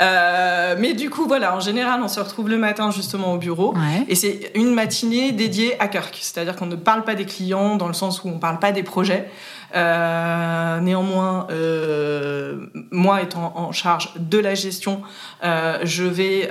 Euh, 0.03 0.77
mais 0.79 0.93
du 0.93 1.09
coup, 1.09 1.27
voilà, 1.27 1.57
en 1.57 1.61
général, 1.61 2.01
on 2.03 2.09
se 2.09 2.21
retrouve 2.21 2.51
le 2.51 2.59
matin 2.59 2.91
justement 2.91 3.33
au 3.33 3.39
bureau. 3.39 3.75
Et 4.07 4.15
c'est 4.15 4.53
une 4.55 4.75
matinée 4.75 5.33
dédiée 5.33 5.81
à 5.81 5.89
Kirk. 5.89 6.19
C'est-à-dire 6.21 6.57
qu'on 6.57 6.67
ne 6.67 6.77
parle 6.77 7.05
pas 7.05 7.15
des 7.15 7.25
clients 7.25 7.77
dans 7.77 7.89
le 7.89 7.95
sens 7.95 8.23
où 8.23 8.29
on 8.29 8.35
ne 8.35 8.39
parle 8.39 8.59
pas 8.59 8.71
des 8.71 8.83
projets. 8.83 9.31
Euh, 9.75 10.81
néanmoins, 10.81 11.49
euh, 11.51 12.67
moi 12.93 13.23
étant 13.23 13.53
en 13.57 13.73
charge 13.73 14.13
de 14.19 14.39
la 14.39 14.55
gestion, 14.55 15.03
euh, 15.43 15.79
je 15.83 16.05
vais 16.05 16.49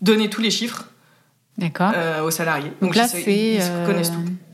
donner 0.00 0.28
tous 0.28 0.40
les 0.40 0.50
chiffres 0.50 0.90
aux 1.60 2.30
salariés. 2.30 2.72
Donc, 2.80 2.94
là, 2.94 3.08
c'est 3.08 3.22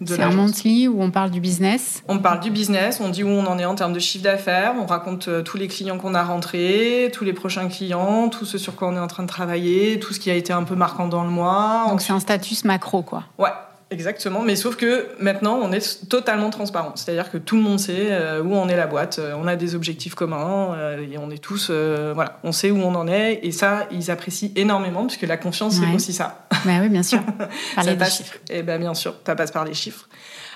C'est 0.06 0.22
un 0.22 0.30
monthly 0.30 0.88
où 0.88 1.02
on 1.02 1.10
parle 1.10 1.30
du 1.30 1.40
business. 1.40 2.02
On 2.08 2.18
parle 2.18 2.40
du 2.40 2.50
business, 2.50 3.00
on 3.00 3.10
dit 3.10 3.22
où 3.22 3.28
on 3.28 3.46
en 3.46 3.58
est 3.58 3.64
en 3.64 3.74
termes 3.74 3.92
de 3.92 3.98
chiffre 3.98 4.24
d'affaires, 4.24 4.74
on 4.80 4.86
raconte 4.86 5.28
tous 5.44 5.56
les 5.58 5.68
clients 5.68 5.98
qu'on 5.98 6.14
a 6.14 6.22
rentrés, 6.22 7.10
tous 7.12 7.24
les 7.24 7.34
prochains 7.34 7.68
clients, 7.68 8.28
tout 8.30 8.46
ce 8.46 8.56
sur 8.56 8.76
quoi 8.76 8.88
on 8.88 8.96
est 8.96 9.00
en 9.00 9.08
train 9.08 9.24
de 9.24 9.28
travailler, 9.28 9.98
tout 9.98 10.14
ce 10.14 10.20
qui 10.20 10.30
a 10.30 10.34
été 10.34 10.52
un 10.52 10.64
peu 10.64 10.74
marquant 10.74 11.06
dans 11.06 11.24
le 11.24 11.30
mois. 11.30 11.86
Donc 11.88 12.00
c'est 12.00 12.12
un 12.12 12.20
status 12.20 12.64
macro, 12.64 13.02
quoi. 13.02 13.24
Ouais, 13.38 13.50
exactement. 13.90 14.42
Mais 14.42 14.56
sauf 14.56 14.76
que 14.76 15.08
maintenant, 15.18 15.58
on 15.62 15.72
est 15.72 16.08
totalement 16.08 16.50
transparent. 16.50 16.92
C'est-à-dire 16.96 17.30
que 17.30 17.38
tout 17.38 17.56
le 17.56 17.62
monde 17.62 17.78
sait 17.78 18.08
euh, 18.10 18.42
où 18.42 18.54
en 18.54 18.68
est 18.68 18.76
la 18.76 18.86
boîte. 18.86 19.18
Euh, 19.18 19.34
on 19.36 19.46
a 19.46 19.56
des 19.56 19.74
objectifs 19.74 20.14
communs 20.14 20.74
euh, 20.74 21.06
et 21.10 21.18
on 21.18 21.30
est 21.30 21.42
tous, 21.42 21.70
voilà, 21.70 22.38
on 22.44 22.52
sait 22.52 22.70
où 22.70 22.78
on 22.78 22.94
en 22.94 23.08
est. 23.08 23.40
Et 23.42 23.52
ça, 23.52 23.86
ils 23.90 24.10
apprécient 24.10 24.50
énormément 24.56 25.06
puisque 25.06 25.22
la 25.22 25.36
confiance, 25.36 25.74
c'est 25.74 25.94
aussi 25.94 26.12
ça. 26.12 26.46
Bah 26.64 26.72
oui, 26.80 26.88
bien 26.88 27.02
sûr. 27.02 27.20
Parler 27.74 27.96
des 27.96 28.04
chiffres. 28.06 28.36
Et 28.48 28.58
eh 28.58 28.62
ben 28.62 28.78
bien 28.78 28.94
sûr, 28.94 29.14
ça 29.26 29.34
passe 29.34 29.50
par 29.50 29.64
les 29.64 29.74
chiffres. 29.74 30.08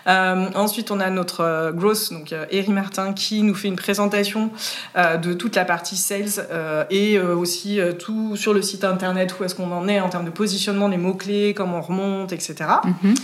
Euh, 0.07 0.47
ensuite, 0.55 0.91
on 0.91 1.01
a 1.01 1.11
notre 1.11 1.41
euh, 1.41 1.73
growth, 1.73 2.13
donc 2.13 2.33
euh, 2.33 2.45
Eri 2.51 2.73
Martin, 2.73 3.13
qui 3.13 3.43
nous 3.43 3.55
fait 3.55 3.69
une 3.69 3.77
présentation 3.77 4.51
de 4.95 5.33
toute 5.33 5.57
la 5.57 5.65
partie 5.65 5.97
sales 5.97 6.47
et 6.91 7.19
aussi 7.19 7.81
tout 7.99 8.37
sur 8.37 8.55
le 8.55 8.63
site 8.63 8.85
internet, 8.85 9.35
où 9.39 9.45
est-ce 9.45 9.55
qu'on 9.55 9.73
en 9.73 9.89
est 9.89 10.01
en 10.01 10.09
termes 10.09 10.25
de 10.25 10.31
positionnement 10.31 10.89
des 10.89 10.97
mots-clés, 10.97 11.55
comment 11.55 11.79
on 11.79 11.83
remonte, 11.83 12.33
etc. 12.33 12.55
Mhm. 12.85 13.15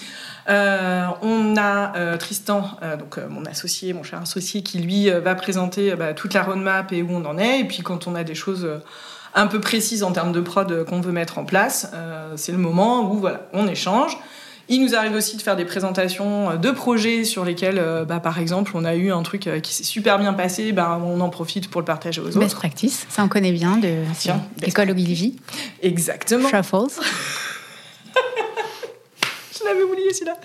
on 1.22 1.56
a 1.56 2.16
Tristan, 2.18 2.70
donc 2.98 3.18
mon 3.28 3.44
associé, 3.44 3.92
mon 3.92 4.02
cher 4.02 4.20
associé, 4.20 4.62
qui 4.62 4.78
lui 4.78 5.10
va 5.10 5.34
présenter 5.34 5.94
bah, 5.94 6.14
toute 6.14 6.34
la 6.34 6.42
roadmap 6.42 6.92
et 6.92 7.02
où 7.02 7.10
on 7.10 7.24
en 7.24 7.38
est. 7.38 7.60
Et 7.60 7.64
puis 7.64 7.82
quand 7.82 8.06
on 8.06 8.14
a 8.14 8.24
des 8.24 8.34
choses 8.34 8.68
un 9.34 9.46
peu 9.46 9.60
précises 9.60 10.02
en 10.02 10.12
termes 10.12 10.32
de 10.32 10.40
prod 10.40 10.84
qu'on 10.84 11.00
veut 11.00 11.12
mettre 11.12 11.38
en 11.38 11.44
place, 11.44 11.90
c'est 12.36 12.52
le 12.52 12.58
moment 12.58 13.10
où 13.12 13.18
voilà, 13.18 13.42
on 13.52 13.66
échange. 13.68 14.16
Il 14.72 14.80
nous 14.82 14.94
arrive 14.94 15.14
aussi 15.14 15.36
de 15.36 15.42
faire 15.42 15.56
des 15.56 15.64
présentations 15.64 16.50
euh, 16.50 16.56
de 16.56 16.70
projets 16.70 17.24
sur 17.24 17.44
lesquels, 17.44 17.80
euh, 17.80 18.04
bah, 18.04 18.20
par 18.20 18.38
exemple, 18.38 18.70
on 18.74 18.84
a 18.84 18.94
eu 18.94 19.10
un 19.10 19.24
truc 19.24 19.48
euh, 19.48 19.58
qui 19.58 19.74
s'est 19.74 19.82
super 19.82 20.16
bien 20.20 20.32
passé, 20.32 20.70
bah, 20.70 21.00
on 21.04 21.20
en 21.20 21.28
profite 21.28 21.68
pour 21.68 21.80
le 21.80 21.84
partager 21.84 22.20
aux 22.20 22.28
autres. 22.28 22.38
Best 22.38 22.54
practice, 22.54 23.04
ça 23.10 23.24
on 23.24 23.28
connaît 23.28 23.50
bien 23.50 23.78
de 23.78 24.04
l'école 24.62 24.92
Ogilvy. 24.92 25.34
Exactement. 25.82 26.48
Truffles. 26.48 27.02
Je 29.58 29.64
l'avais 29.64 29.82
oublié 29.82 30.14
celui-là. 30.14 30.36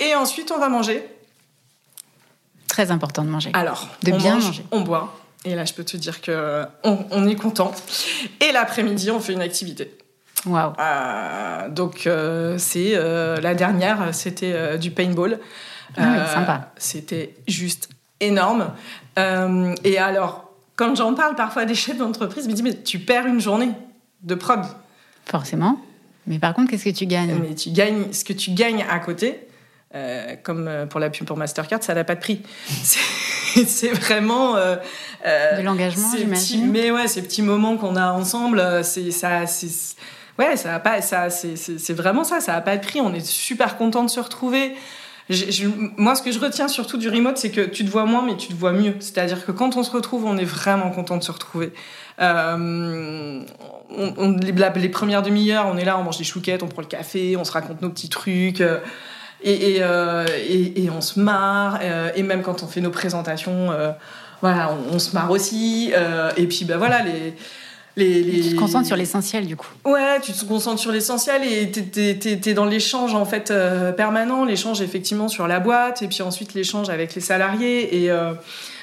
et 0.00 0.14
ensuite, 0.14 0.50
on 0.50 0.58
va 0.58 0.70
manger. 0.70 1.04
Très 2.66 2.90
important 2.90 3.24
de 3.24 3.28
manger. 3.28 3.50
Alors, 3.52 3.88
de 4.02 4.12
bien 4.12 4.36
manger. 4.36 4.64
On 4.70 4.80
boit. 4.80 5.14
Et 5.44 5.54
là, 5.54 5.66
je 5.66 5.74
peux 5.74 5.84
te 5.84 5.96
dire 5.96 6.20
que 6.22 6.64
on 6.84 7.28
est 7.28 7.36
content. 7.36 7.72
Et 8.40 8.52
l'après-midi, 8.52 9.10
on 9.10 9.20
fait 9.20 9.32
une 9.34 9.42
activité. 9.42 9.99
Wow. 10.46 10.72
Euh, 10.78 11.68
donc 11.68 12.06
euh, 12.06 12.56
c'est 12.58 12.92
euh, 12.94 13.40
la 13.40 13.54
dernière, 13.54 14.14
c'était 14.14 14.78
du 14.78 14.90
paintball. 14.90 15.38
Ah 15.96 16.26
sympa. 16.32 16.72
C'était 16.76 17.34
juste 17.48 17.88
énorme. 18.20 18.72
et 19.16 19.98
alors, 19.98 20.52
quand 20.76 20.94
j'en 20.94 21.14
parle 21.14 21.34
parfois 21.34 21.62
à 21.62 21.64
des 21.64 21.74
chefs 21.74 21.98
d'entreprise, 21.98 22.44
ils 22.44 22.48
me 22.48 22.54
disent 22.54 22.64
mais 22.64 22.82
tu 22.82 22.98
perds 22.98 23.26
une 23.26 23.40
journée 23.40 23.72
de 24.22 24.34
prod. 24.34 24.60
Forcément. 25.26 25.80
Mais 26.26 26.38
par 26.38 26.54
contre, 26.54 26.70
qu'est-ce 26.70 26.84
que 26.84 26.90
tu 26.90 27.06
gagnes? 27.06 27.34
Mais 27.40 27.54
tu 27.54 27.70
gagnes 27.70 28.12
ce 28.12 28.24
que 28.24 28.32
tu 28.32 28.52
gagnes 28.52 28.84
à 28.88 28.98
côté. 29.00 29.46
comme 30.42 30.70
pour 30.88 31.00
la 31.00 31.10
pub 31.10 31.26
pour 31.26 31.36
Mastercard, 31.36 31.82
ça 31.82 31.94
n'a 31.94 32.04
pas 32.04 32.14
de 32.14 32.20
prix. 32.20 32.42
C'est 33.66 33.90
vraiment 33.90 34.54
de 34.54 35.62
l'engagement, 35.62 36.08
j'imagine. 36.16 36.70
Mais 36.70 36.92
ouais, 36.92 37.08
ces 37.08 37.22
petits 37.22 37.42
moments 37.42 37.76
qu'on 37.76 37.96
a 37.96 38.12
ensemble, 38.12 38.62
c'est 38.84 39.10
ça, 39.10 39.44
ouais, 40.40 40.56
ça 40.56 40.74
a 40.74 40.80
pas, 40.80 41.02
ça, 41.02 41.30
c'est 41.30 41.92
vraiment 41.92 42.24
ça, 42.24 42.40
ça 42.40 42.54
a 42.54 42.60
pas 42.60 42.76
de 42.76 42.84
prix. 42.84 43.00
On 43.00 43.12
est 43.12 43.24
super 43.24 43.76
content 43.76 44.04
de 44.04 44.10
se 44.10 44.20
retrouver. 44.20 44.74
moi, 45.96 46.14
ce 46.14 46.22
que 46.22 46.32
je 46.32 46.40
retiens 46.40 46.68
surtout 46.68 46.96
du 46.96 47.08
remote, 47.08 47.36
c'est 47.36 47.50
que 47.50 47.60
tu 47.60 47.84
te 47.84 47.90
vois 47.90 48.06
moins, 48.06 48.24
mais 48.24 48.36
tu 48.36 48.48
te 48.48 48.54
vois 48.54 48.72
mieux. 48.72 48.94
C'est-à-dire 49.00 49.44
que 49.44 49.52
quand 49.52 49.76
on 49.76 49.82
se 49.82 49.90
retrouve, 49.90 50.24
on 50.24 50.36
est 50.36 50.44
vraiment 50.44 50.90
content 50.90 51.16
de 51.16 51.22
se 51.22 51.32
retrouver. 51.32 51.72
Euh, 52.20 53.42
les, 54.42 54.88
premières 54.88 55.22
demi-heures, 55.22 55.66
on 55.66 55.76
est 55.76 55.84
là, 55.84 55.98
on 55.98 56.02
mange 56.02 56.18
des 56.18 56.24
chouquettes, 56.24 56.62
on 56.62 56.68
prend 56.68 56.82
le 56.82 56.88
café, 56.88 57.36
on 57.36 57.44
se 57.44 57.52
raconte 57.52 57.82
nos 57.82 57.90
petits 57.90 58.08
trucs. 58.08 58.60
Euh, 58.60 58.78
et, 59.42 59.78
euh, 59.80 60.26
et, 60.48 60.84
et, 60.84 60.90
on 60.90 61.00
se 61.00 61.18
marre. 61.18 61.80
et 62.14 62.22
même 62.22 62.42
quand 62.42 62.62
on 62.62 62.66
fait 62.66 62.82
nos 62.82 62.90
présentations, 62.90 63.70
voilà, 64.42 64.70
on, 64.70 64.96
on, 64.96 64.98
se 64.98 65.14
marre 65.14 65.30
aussi. 65.30 65.94
et 66.36 66.46
puis, 66.46 66.66
ben 66.66 66.76
voilà, 66.76 67.02
les 67.02 67.34
tu 67.96 68.50
te 68.50 68.56
concentres 68.56 68.86
sur 68.86 68.96
l'essentiel 68.96 69.46
du 69.46 69.56
coup. 69.56 69.68
Ouais, 69.84 70.20
tu 70.22 70.32
te 70.32 70.44
concentres 70.44 70.80
sur 70.80 70.92
l'essentiel 70.92 71.42
et 71.44 71.70
tu 71.70 72.48
es, 72.48 72.54
dans 72.54 72.64
l'échange 72.64 73.14
en 73.14 73.24
fait 73.24 73.50
euh, 73.50 73.92
permanent, 73.92 74.44
l'échange 74.44 74.80
effectivement 74.80 75.28
sur 75.28 75.46
la 75.46 75.60
boîte 75.60 76.02
et 76.02 76.08
puis 76.08 76.22
ensuite 76.22 76.54
l'échange 76.54 76.90
avec 76.90 77.14
les 77.14 77.20
salariés 77.20 78.02
et 78.02 78.10
euh, 78.10 78.32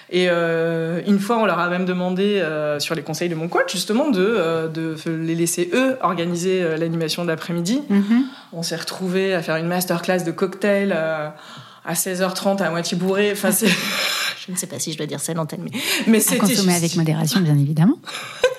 et 0.09 0.27
euh, 0.29 1.01
une 1.05 1.19
fois, 1.19 1.37
on 1.37 1.45
leur 1.45 1.59
a 1.59 1.67
même 1.67 1.83
demandé, 1.83 2.41
sur 2.79 2.95
les 2.95 3.01
conseils 3.01 3.27
de 3.27 3.35
mon 3.35 3.49
coach, 3.49 3.73
justement, 3.73 4.09
de, 4.09 4.69
de 4.73 4.95
les 5.05 5.35
laisser 5.35 5.69
eux 5.73 5.97
organiser 6.01 6.77
l'animation 6.77 7.23
de 7.23 7.27
l'après-midi. 7.27 7.81
Mm-hmm. 7.91 8.21
On 8.53 8.63
s'est 8.63 8.77
retrouvés 8.77 9.33
à 9.33 9.41
faire 9.41 9.57
une 9.57 9.67
masterclass 9.67 10.23
de 10.23 10.31
cocktail 10.31 10.93
à 10.93 11.93
16h30 11.93 12.61
à 12.63 12.69
moitié 12.69 12.95
bourré. 12.95 13.31
Enfin, 13.33 13.49
je 14.47 14.51
ne 14.51 14.55
sais 14.55 14.67
pas 14.67 14.79
si 14.79 14.93
je 14.93 14.97
dois 14.97 15.07
dire 15.07 15.19
ça 15.19 15.33
à 15.33 15.35
l'antenne, 15.35 15.61
mais, 15.63 15.71
mais 16.07 16.19
c'était. 16.21 16.39
Consommer 16.39 16.75
avec 16.75 16.95
modération, 16.95 17.41
bien 17.41 17.57
évidemment. 17.57 17.97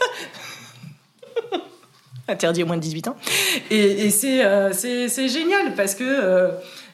interdit 2.29 2.63
au 2.63 2.67
moins 2.67 2.77
de 2.77 2.83
18 2.83 3.09
ans. 3.09 3.17
Et, 3.71 4.11
euh, 4.25 4.73
c'est 4.73 5.29
génial 5.29 5.75
parce 5.77 5.95
que 5.95 6.05
euh, 6.05 6.51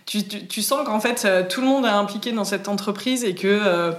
tu, 0.07 0.63
sens 0.63 0.87
qu'en 0.87 1.01
fait 1.01 1.25
euh, 1.25 1.43
tout 1.49 1.61
le 1.61 1.67
monde 1.67 1.85
est 1.85 1.89
impliqué 1.89 2.33
dans 2.33 2.45
cette 2.45 2.69
entreprise 2.69 3.25
et 3.25 3.35
que, 3.35 3.93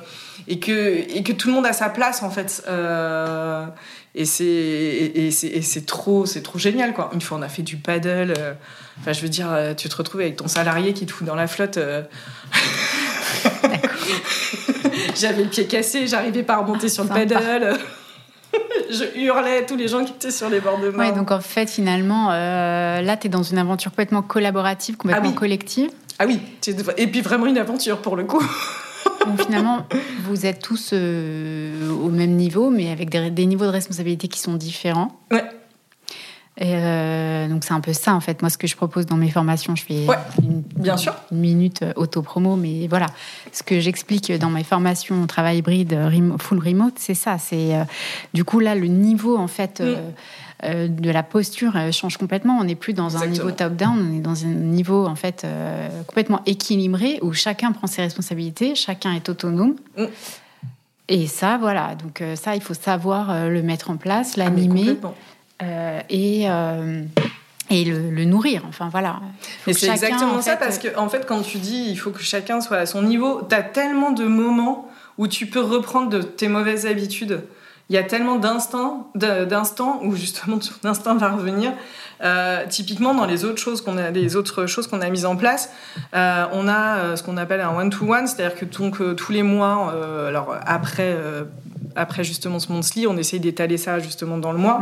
et 0.47 0.59
que, 0.59 0.71
et 0.71 1.23
que 1.23 1.33
tout 1.33 1.47
le 1.49 1.53
monde 1.53 1.65
a 1.65 1.73
sa 1.73 1.89
place 1.89 2.23
en 2.23 2.29
fait. 2.29 2.63
et 4.15 4.25
c'est 4.25 5.85
trop, 5.85 6.25
trop 6.25 6.59
génial 6.59 6.93
quoi. 6.93 7.09
Une 7.13 7.21
fois 7.21 7.37
on 7.37 7.41
a 7.41 7.49
fait 7.49 7.63
du 7.63 7.77
paddle. 7.77 8.33
Enfin, 9.01 9.11
je 9.11 9.21
veux 9.21 9.29
dire, 9.29 9.49
tu 9.75 9.89
te 9.89 9.95
retrouves 9.95 10.21
avec 10.21 10.37
ton 10.37 10.47
salarié 10.47 10.93
qui 10.93 11.05
te 11.05 11.11
fout 11.11 11.27
dans 11.27 11.35
la 11.35 11.47
flotte. 11.47 11.77
J'avais 15.15 15.43
le 15.43 15.49
pied 15.49 15.65
cassé, 15.65 16.07
j'arrivais 16.07 16.43
pas 16.43 16.55
à 16.55 16.57
remonter 16.57 16.89
sur 16.89 17.03
le 17.03 17.09
paddle. 17.09 17.77
Je 18.89 19.19
hurlais 19.19 19.59
à 19.59 19.61
tous 19.63 19.75
les 19.75 19.87
gens 19.87 20.03
qui 20.03 20.13
étaient 20.13 20.31
sur 20.31 20.49
les 20.49 20.59
bords 20.59 20.79
de 20.79 20.89
mer. 20.89 20.99
Ouais, 20.99 21.11
donc 21.11 21.31
en 21.31 21.41
fait, 21.41 21.69
finalement, 21.69 22.31
euh, 22.31 23.01
là, 23.01 23.17
tu 23.17 23.27
es 23.27 23.29
dans 23.29 23.43
une 23.43 23.57
aventure 23.57 23.91
complètement 23.91 24.21
collaborative, 24.21 24.97
complètement 24.97 25.31
ah 25.33 25.39
collective. 25.39 25.89
Ah 26.19 26.25
oui, 26.25 26.39
et 26.97 27.07
puis 27.07 27.21
vraiment 27.21 27.45
une 27.45 27.57
aventure 27.57 27.97
pour 27.97 28.15
le 28.15 28.23
coup. 28.23 28.41
donc 29.25 29.41
finalement, 29.41 29.85
vous 30.25 30.45
êtes 30.45 30.61
tous 30.61 30.91
euh, 30.93 31.89
au 31.91 32.09
même 32.09 32.31
niveau, 32.31 32.69
mais 32.69 32.91
avec 32.91 33.09
des, 33.09 33.29
des, 33.29 33.45
niveaux 33.45 33.65
de 33.65 33.71
responsabilité 33.71 34.27
qui 34.27 34.39
sont 34.39 34.53
différents. 34.53 35.19
Ouais. 35.31 35.43
Et 36.57 36.73
euh, 36.73 37.49
donc 37.49 37.65
c'est 37.65 37.73
un 37.73 37.81
peu 37.81 37.91
ça 37.91 38.13
en 38.13 38.21
fait. 38.21 38.41
Moi, 38.41 38.49
ce 38.49 38.57
que 38.57 38.65
je 38.65 38.77
propose 38.77 39.05
dans 39.05 39.17
mes 39.17 39.29
formations, 39.29 39.75
je 39.75 39.83
fais 39.83 40.07
une, 40.41 40.61
bien 40.77 40.95
sûr. 40.95 41.13
une 41.31 41.39
minute 41.39 41.81
euh, 41.81 41.91
auto-promo, 41.97 42.55
mais 42.55 42.87
voilà, 42.87 43.07
ce 43.51 43.61
que 43.61 43.81
j'explique 43.81 44.31
dans 44.31 44.49
mes 44.49 44.63
formations 44.63 45.27
travail 45.27 45.57
hybride, 45.57 45.97
full 46.39 46.59
remote, 46.59 46.93
c'est 46.97 47.13
ça. 47.13 47.37
C'est 47.39 47.75
euh, 47.75 47.83
du 48.33 48.45
coup 48.45 48.59
là 48.61 48.73
le 48.75 48.87
niveau 48.87 49.37
en 49.37 49.47
fait. 49.47 49.81
Mm. 49.81 49.95
de 50.63 51.11
la 51.11 51.21
posture 51.21 51.73
change 51.91 52.17
complètement. 52.17 52.57
On 52.57 52.63
n'est 52.63 52.75
plus 52.75 52.93
dans 52.93 53.17
un 53.17 53.27
niveau 53.27 53.51
top-down, 53.51 53.99
on 53.99 54.17
est 54.17 54.21
dans 54.21 54.45
un 54.45 54.53
niveau 54.53 55.05
en 55.05 55.15
fait 55.15 55.45
complètement 56.07 56.41
équilibré 56.45 57.19
où 57.21 57.33
chacun 57.33 57.73
prend 57.73 57.87
ses 57.87 58.01
responsabilités, 58.01 58.73
chacun 58.73 59.11
est 59.13 59.27
autonome. 59.27 59.75
Mm. 59.97 60.05
Et 61.09 61.27
ça, 61.27 61.57
voilà. 61.59 61.95
Donc 61.95 62.23
ça, 62.35 62.55
il 62.55 62.61
faut 62.61 62.73
savoir 62.73 63.49
le 63.49 63.61
mettre 63.61 63.91
en 63.91 63.97
place, 63.97 64.35
ah, 64.37 64.45
l'animer. 64.45 64.97
Euh, 65.03 65.09
et, 65.61 66.49
euh, 66.49 67.03
et 67.69 67.85
le, 67.85 68.25
nourrir. 68.25 68.63
Enfin 68.67 68.89
voilà. 68.89 69.21
Mais 69.67 69.73
c'est 69.73 69.89
exactement 69.89 70.41
ça 70.41 70.57
parce 70.57 70.77
que 70.77 70.95
en 70.97 71.09
fait 71.09 71.25
quand 71.25 71.41
tu 71.41 71.57
dis 71.57 71.87
il 71.89 71.97
faut 71.97 72.11
que 72.11 72.21
chacun 72.21 72.61
soit 72.61 72.77
à 72.77 72.85
son 72.85 73.01
niveau, 73.01 73.41
tu 73.47 73.55
as 73.55 73.63
tellement 73.63 74.11
de 74.11 74.25
moments 74.25 74.89
où 75.17 75.27
tu 75.27 75.47
peux 75.47 75.61
reprendre 75.61 76.09
de 76.09 76.21
tes 76.21 76.47
mauvaises 76.47 76.85
habitudes. 76.85 77.41
Il 77.89 77.95
y 77.95 77.99
a 77.99 78.03
tellement 78.03 78.37
d'instants, 78.37 79.11
d'instants 79.15 79.99
où 80.03 80.15
justement 80.15 80.57
ton 80.81 80.89
instinct 80.89 81.15
va 81.15 81.29
revenir. 81.29 81.71
Euh, 82.23 82.65
typiquement, 82.69 83.13
dans 83.13 83.25
les 83.25 83.43
autres 83.45 83.59
choses 83.59 83.81
qu'on 83.81 83.97
a, 83.97 84.09
les 84.09 84.35
autres 84.35 84.65
choses 84.65 84.87
qu'on 84.87 85.01
a 85.01 85.09
mises 85.09 85.25
en 85.25 85.35
place, 85.35 85.71
on 86.13 86.67
a 86.67 87.15
ce 87.15 87.23
qu'on 87.23 87.37
appelle 87.37 87.61
un 87.61 87.75
one-to-one, 87.75 88.27
c'est-à-dire 88.27 88.57
que 88.57 88.65
donc 88.65 89.15
tous 89.15 89.31
les 89.31 89.43
mois, 89.43 89.93
alors 90.27 90.55
après 90.65 91.15
après 91.95 92.23
justement 92.23 92.59
ce 92.59 92.71
monthly, 92.71 93.07
on 93.07 93.17
essaye 93.17 93.39
d'étaler 93.39 93.77
ça 93.77 93.99
justement 93.99 94.37
dans 94.37 94.51
le 94.51 94.57
mois. 94.57 94.81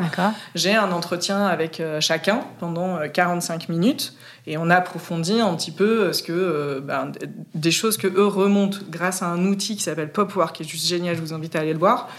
J'ai 0.56 0.76
un 0.76 0.91
entretien 0.91 1.45
avec 1.45 1.80
euh, 1.80 2.01
chacun 2.01 2.41
pendant 2.60 2.97
45 3.08 3.64
euh, 3.70 3.74
minutes 3.74 4.14
et 4.45 4.57
on 4.57 4.69
approfondit 4.69 5.39
un 5.39 5.53
petit 5.55 5.71
peu 5.71 6.01
euh, 6.01 6.13
ce 6.13 6.23
que 6.23 6.79
ben, 6.79 7.11
des 7.55 7.71
choses 7.71 7.97
que 7.97 8.07
eux 8.07 8.27
remontent 8.27 8.79
grâce 8.89 9.21
à 9.21 9.27
un 9.27 9.45
outil 9.45 9.75
qui 9.75 9.83
s'appelle 9.83 10.11
Popwork, 10.11 10.55
qui 10.55 10.63
est 10.63 10.67
juste 10.67 10.87
génial. 10.87 11.15
Je 11.15 11.21
vous 11.21 11.33
invite 11.33 11.55
à 11.55 11.59
aller 11.59 11.73
le 11.73 11.79
voir, 11.79 12.09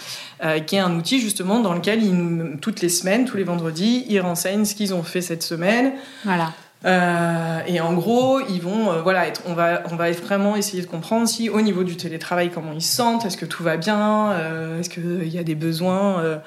qui 0.67 0.77
est 0.77 0.81
un 0.81 0.95
outil 0.97 1.21
justement 1.21 1.61
dans 1.61 1.75
lequel 1.75 2.03
ils 2.03 2.59
toutes 2.61 2.81
les 2.81 2.89
semaines, 2.89 3.25
tous 3.25 3.37
les 3.37 3.45
vendredis, 3.45 4.05
ils 4.09 4.21
renseignent 4.21 4.65
ce 4.65 4.75
qu'ils 4.75 4.95
ont 4.95 5.03
fait 5.03 5.21
cette 5.21 5.43
semaine. 5.43 5.93
Voilà 6.25 6.53
Euh, 6.85 7.61
et 7.67 7.81
en 7.81 7.95
gros, 7.95 8.41
ils 8.41 8.61
vont, 8.61 8.93
euh, 8.93 9.03
voilà, 9.03 9.27
être, 9.27 9.43
on 9.47 9.55
va, 9.55 9.83
on 9.91 9.97
va 9.97 10.11
vraiment 10.13 10.55
essayer 10.55 10.83
de 10.83 10.87
comprendre 10.87 11.27
si 11.27 11.49
au 11.49 11.63
niveau 11.63 11.83
du 11.83 11.97
télétravail, 11.97 12.51
comment 12.51 12.73
ils 12.73 12.83
se 12.83 12.95
sentent, 12.95 13.25
est-ce 13.25 13.37
que 13.37 13.47
tout 13.47 13.63
va 13.63 13.77
bien, 13.77 14.33
euh, 14.33 14.81
est-ce 14.81 14.91
qu'il 14.91 15.29
y 15.29 15.39
a 15.39 15.45
des 15.45 15.55
besoins, 15.55 16.41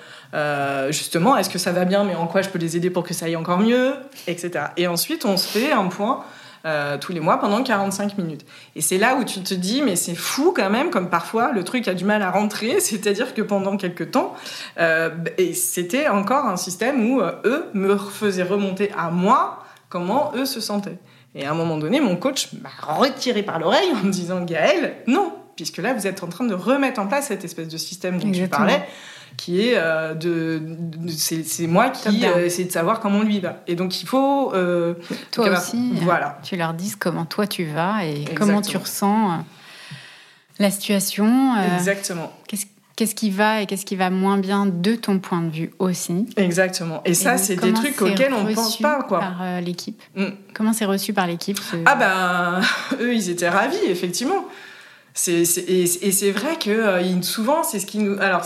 justement, 0.89 1.37
est-ce 1.37 1.49
que 1.49 1.57
ça 1.57 1.71
va 1.71 1.85
bien, 1.85 2.03
mais 2.03 2.15
en 2.15 2.27
quoi 2.27 2.41
je 2.41 2.49
peux 2.49 2.59
les 2.59 2.77
aider 2.77 2.89
pour 2.89 3.03
que 3.03 3.13
ça 3.13 3.25
aille 3.25 3.35
encore 3.35 3.59
mieux, 3.59 3.93
etc. 4.27 4.65
Et 4.77 4.87
ensuite, 4.87 5.25
on 5.25 5.37
se 5.37 5.47
fait 5.47 5.71
un 5.71 5.87
point 5.87 6.23
tous 6.99 7.13
les 7.13 7.21
mois 7.21 7.39
pendant 7.39 7.63
45 7.63 8.17
minutes. 8.17 8.45
Et 8.75 8.81
c'est 8.81 8.97
là 8.97 9.15
où 9.15 9.23
tu 9.23 9.41
te 9.41 9.53
dis, 9.53 9.81
mais 9.81 9.95
c'est 9.95 10.15
fou 10.15 10.53
quand 10.53 10.69
même, 10.69 10.89
comme 10.89 11.09
parfois 11.09 11.53
le 11.53 11.63
truc 11.63 11.87
a 11.87 11.93
du 11.93 12.03
mal 12.03 12.21
à 12.21 12.29
rentrer, 12.29 12.79
c'est-à-dire 12.79 13.33
que 13.33 13.41
pendant 13.41 13.77
quelques 13.77 14.11
temps, 14.11 14.35
et 15.37 15.53
c'était 15.53 16.07
encore 16.07 16.45
un 16.45 16.57
système 16.57 17.09
où 17.09 17.21
eux 17.21 17.65
me 17.73 17.97
faisaient 17.97 18.43
remonter 18.43 18.91
à 18.97 19.09
moi 19.09 19.63
comment 19.89 20.31
eux 20.35 20.45
se 20.45 20.59
sentaient. 20.59 20.99
Et 21.35 21.45
à 21.45 21.51
un 21.51 21.53
moment 21.53 21.77
donné, 21.77 21.99
mon 21.99 22.15
coach 22.15 22.49
m'a 22.61 22.69
retiré 22.95 23.43
par 23.43 23.59
l'oreille 23.59 23.91
en 23.93 24.05
me 24.05 24.11
disant 24.11 24.41
Gaël, 24.43 24.95
non, 25.07 25.33
puisque 25.55 25.77
là, 25.77 25.93
vous 25.93 26.07
êtes 26.07 26.23
en 26.23 26.27
train 26.27 26.45
de 26.45 26.53
remettre 26.53 26.99
en 26.99 27.07
place 27.07 27.27
cette 27.27 27.43
espèce 27.43 27.67
de 27.67 27.77
système 27.77 28.19
dont 28.19 28.31
tu 28.31 28.47
parlais, 28.47 28.83
qui 29.35 29.61
est 29.61 29.73
euh, 29.75 30.13
de, 30.15 30.61
c'est 31.09 31.67
moi 31.67 31.89
qui 31.89 32.25
euh, 32.25 32.45
essaie 32.45 32.63
de 32.63 32.71
savoir 32.71 32.99
comment 32.99 33.21
lui 33.21 33.39
va. 33.39 33.61
Et 33.67 33.75
donc 33.75 34.01
il 34.01 34.07
faut 34.07 34.53
euh, 34.53 34.95
toi 35.31 35.49
aussi, 35.49 35.91
voilà, 36.01 36.39
tu 36.43 36.55
leur 36.55 36.73
dises 36.73 36.95
comment 36.95 37.25
toi 37.25 37.45
tu 37.45 37.65
vas 37.65 38.05
et 38.05 38.25
comment 38.35 38.61
tu 38.61 38.77
ressens 38.77 39.43
la 40.59 40.71
situation. 40.71 41.55
Exactement. 41.75 42.31
Qu'est-ce 42.47 42.65
qu'est-ce 42.97 43.15
qui 43.15 43.29
va 43.29 43.61
et 43.61 43.67
qu'est-ce 43.67 43.85
qui 43.85 43.95
va 43.95 44.09
moins 44.09 44.37
bien 44.37 44.65
de 44.65 44.95
ton 44.95 45.19
point 45.19 45.41
de 45.41 45.51
vue 45.51 45.71
aussi. 45.79 46.25
Exactement. 46.35 47.01
Et, 47.05 47.13
ça, 47.13 47.37
c'est 47.37 47.55
des 47.55 47.71
trucs 47.71 48.01
auxquels 48.01 48.33
on 48.33 48.43
ne 48.43 48.53
pense 48.53 48.77
pas. 48.79 49.03
Quoi. 49.03 49.19
Par 49.19 49.41
euh, 49.41 49.61
l'équipe. 49.61 50.01
Mm. 50.15 50.25
Comment 50.53 50.73
c'est 50.73 50.85
reçu 50.85 51.13
par 51.13 51.27
l'équipe 51.27 51.59
Ah 51.85 51.95
ben, 51.95 52.61
eux, 52.99 53.13
ils 53.13 53.29
étaient 53.29 53.47
ravis, 53.47 53.77
effectivement. 53.87 54.45
et, 55.27 55.45
c'est 55.45 56.31
vrai 56.31 56.57
que 56.59 56.71
euh, 56.71 57.21
souvent, 57.21 57.63
c'est 57.63 57.79
ce 57.79 57.85
qui 57.85 57.99
nous... 57.99 58.19
Alors, 58.19 58.43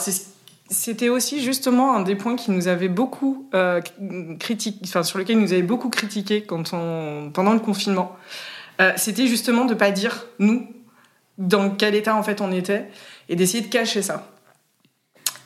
c'était 0.70 1.10
aussi 1.10 1.42
justement 1.42 1.96
un 1.96 2.02
des 2.02 2.16
points 2.16 2.36
qui 2.36 2.52
nous 2.52 2.68
avait 2.68 2.90
beaucoup 2.90 3.50
euh, 3.56 3.80
critiqué, 4.38 4.80
enfin 4.84 5.04
sur 5.04 5.18
lequel 5.18 5.40
nous 5.40 5.54
avait 5.54 5.64
beaucoup 5.64 5.90
critiqué 5.90 6.44
quand 6.44 6.74
on, 6.74 7.32
pendant 7.34 7.54
le 7.54 7.60
confinement. 7.60 8.16
c'était 8.96 9.28
justement 9.28 9.66
de 9.66 9.74
pas 9.74 9.92
dire 9.92 10.28
nous 10.40 10.66
dans 11.38 11.72
quel 11.72 11.94
état 11.94 12.16
en 12.16 12.24
fait 12.24 12.40
on 12.40 12.54
était 12.54 12.88
et 13.28 13.36
d'essayer 13.36 13.64
de 13.64 13.70
cacher 13.70 14.02
ça. 14.02 14.32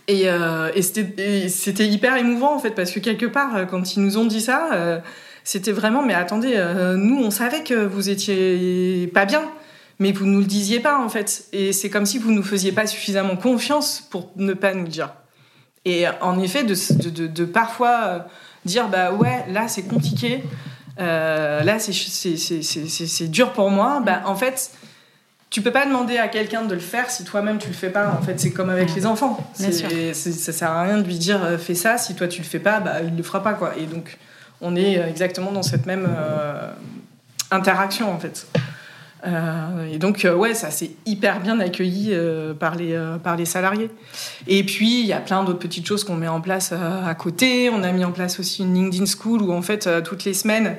Et, 0.07 0.29
euh, 0.29 0.71
et 0.75 0.81
c'était 0.83 1.87
hyper 1.87 2.15
émouvant 2.17 2.55
en 2.55 2.59
fait 2.59 2.71
parce 2.71 2.91
que 2.91 2.99
quelque 2.99 3.25
part 3.25 3.55
euh, 3.55 3.65
quand 3.65 3.95
ils 3.95 4.03
nous 4.03 4.17
ont 4.17 4.25
dit 4.25 4.41
ça, 4.41 4.69
euh, 4.73 4.99
c'était 5.43 5.71
vraiment 5.71 6.03
mais 6.03 6.13
attendez, 6.13 6.55
nous 6.97 7.23
on 7.23 7.31
savait 7.31 7.63
que 7.63 7.73
vous 7.73 8.09
étiez 8.09 9.07
pas 9.13 9.25
bien, 9.25 9.43
mais 9.99 10.11
vous 10.11 10.25
nous 10.25 10.39
le 10.39 10.45
disiez 10.45 10.79
pas 10.79 10.99
en 10.99 11.09
fait. 11.09 11.45
Et 11.53 11.73
c'est 11.73 11.89
comme 11.89 12.05
si 12.05 12.17
vous 12.17 12.31
nous 12.31 12.43
faisiez 12.43 12.71
pas 12.71 12.87
suffisamment 12.87 13.35
confiance 13.35 14.01
pour 14.09 14.31
ne 14.35 14.53
pas 14.53 14.73
nous 14.73 14.83
le 14.83 14.89
dire. 14.89 15.13
Et 15.85 16.05
en 16.21 16.39
effet, 16.39 16.63
de, 16.63 16.73
de, 17.09 17.27
de, 17.27 17.45
parfois 17.45 18.25
dire 18.65 18.87
bah 18.89 19.11
ouais 19.11 19.45
là 19.51 19.67
c'est 19.67 19.83
compliqué, 19.83 20.43
là 20.97 21.77
c'est 21.77 23.27
dur 23.29 23.53
pour 23.53 23.69
moi, 23.69 24.01
bah 24.03 24.23
en 24.25 24.35
fait 24.35 24.71
tu 25.55 25.61
peux 25.61 25.71
pas 25.71 25.85
demander 25.85 26.17
à 26.17 26.27
quelqu'un 26.27 26.63
de 26.63 26.73
le 26.73 26.81
faire 26.81 27.09
si 27.09 27.23
toi-même 27.23 27.59
tu 27.59 27.69
le 27.69 27.73
fais 27.73 27.89
pas. 27.89 28.09
En 28.09 28.21
fait, 28.21 28.37
c'est 28.41 28.51
comme 28.51 28.69
avec 28.69 28.93
les 28.93 29.05
enfants. 29.05 29.39
ça 29.53 30.51
sert 30.51 30.69
à 30.69 30.83
rien 30.83 30.97
de 30.97 31.07
lui 31.07 31.17
dire 31.17 31.41
euh, 31.45 31.57
fais 31.57 31.75
ça. 31.75 31.97
Si 31.97 32.13
toi 32.13 32.27
tu 32.27 32.41
le 32.41 32.45
fais 32.45 32.59
pas, 32.59 32.81
bah, 32.81 32.95
il 33.01 33.15
le 33.15 33.23
fera 33.23 33.41
pas 33.41 33.53
quoi. 33.53 33.71
Et 33.77 33.85
donc 33.85 34.17
on 34.59 34.75
est 34.75 34.99
euh, 34.99 35.07
exactement 35.07 35.53
dans 35.53 35.63
cette 35.63 35.85
même 35.85 36.09
euh, 36.09 36.71
interaction 37.51 38.11
en 38.11 38.19
fait. 38.19 38.47
et 39.89 39.97
donc 39.97 40.27
ouais, 40.37 40.53
ça 40.53 40.71
c'est 40.71 40.91
hyper 41.05 41.39
bien 41.39 41.61
accueilli 41.61 42.13
par 42.59 42.75
les 42.75 42.93
par 43.23 43.37
les 43.37 43.45
salariés. 43.45 43.89
Et 44.47 44.65
puis 44.65 44.99
il 44.99 45.05
y 45.05 45.13
a 45.13 45.21
plein 45.21 45.45
d'autres 45.45 45.59
petites 45.59 45.87
choses 45.87 46.03
qu'on 46.03 46.17
met 46.17 46.27
en 46.27 46.41
place 46.41 46.73
à 46.73 47.15
côté. 47.15 47.69
On 47.69 47.81
a 47.81 47.93
mis 47.93 48.03
en 48.03 48.11
place 48.11 48.41
aussi 48.41 48.63
une 48.63 48.73
LinkedIn 48.73 49.05
School 49.05 49.41
où 49.41 49.53
en 49.53 49.61
fait 49.61 49.89
toutes 50.03 50.25
les 50.25 50.33
semaines 50.33 50.75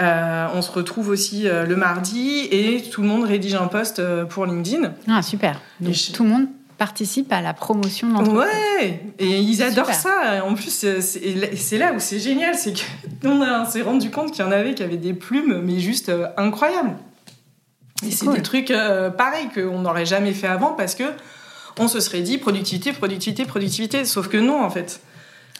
euh, 0.00 0.46
on 0.54 0.62
se 0.62 0.70
retrouve 0.70 1.08
aussi 1.08 1.48
euh, 1.48 1.66
le 1.66 1.74
mardi 1.74 2.46
et 2.50 2.82
tout 2.82 3.02
le 3.02 3.08
monde 3.08 3.24
rédige 3.24 3.54
un 3.54 3.66
post 3.66 3.98
euh, 3.98 4.24
pour 4.24 4.46
LinkedIn. 4.46 4.92
Ah, 5.08 5.22
super. 5.22 5.60
Donc, 5.80 5.94
tout 6.12 6.22
le 6.22 6.28
monde 6.28 6.46
participe 6.76 7.32
à 7.32 7.40
la 7.40 7.52
promotion 7.52 8.08
de 8.08 8.12
l'entreprise. 8.12 8.48
Ouais, 8.80 9.02
et 9.18 9.38
ils 9.40 9.62
adorent 9.62 9.92
ça. 9.92 10.44
En 10.44 10.54
plus, 10.54 10.86
c'est 11.00 11.78
là 11.78 11.92
où 11.92 11.98
c'est 11.98 12.20
génial, 12.20 12.54
c'est 12.54 12.74
qu'on 13.20 13.64
s'est 13.68 13.82
rendu 13.82 14.10
compte 14.10 14.30
qu'il 14.30 14.44
y 14.44 14.48
en 14.48 14.52
avait 14.52 14.74
qui 14.74 14.84
avaient 14.84 14.96
des 14.96 15.14
plumes, 15.14 15.62
mais 15.64 15.80
juste 15.80 16.12
incroyables. 16.36 16.96
Et 18.06 18.12
c'est 18.12 18.32
des 18.32 18.42
trucs 18.42 18.72
pareils 19.16 19.48
qu'on 19.52 19.80
n'aurait 19.80 20.06
jamais 20.06 20.32
fait 20.32 20.46
avant 20.46 20.72
parce 20.74 20.94
que 20.94 21.02
on 21.80 21.88
se 21.88 21.98
serait 21.98 22.22
dit 22.22 22.38
productivité, 22.38 22.92
productivité, 22.92 23.44
productivité. 23.44 24.04
Sauf 24.04 24.28
que 24.28 24.36
non, 24.36 24.62
en 24.62 24.70
fait. 24.70 25.00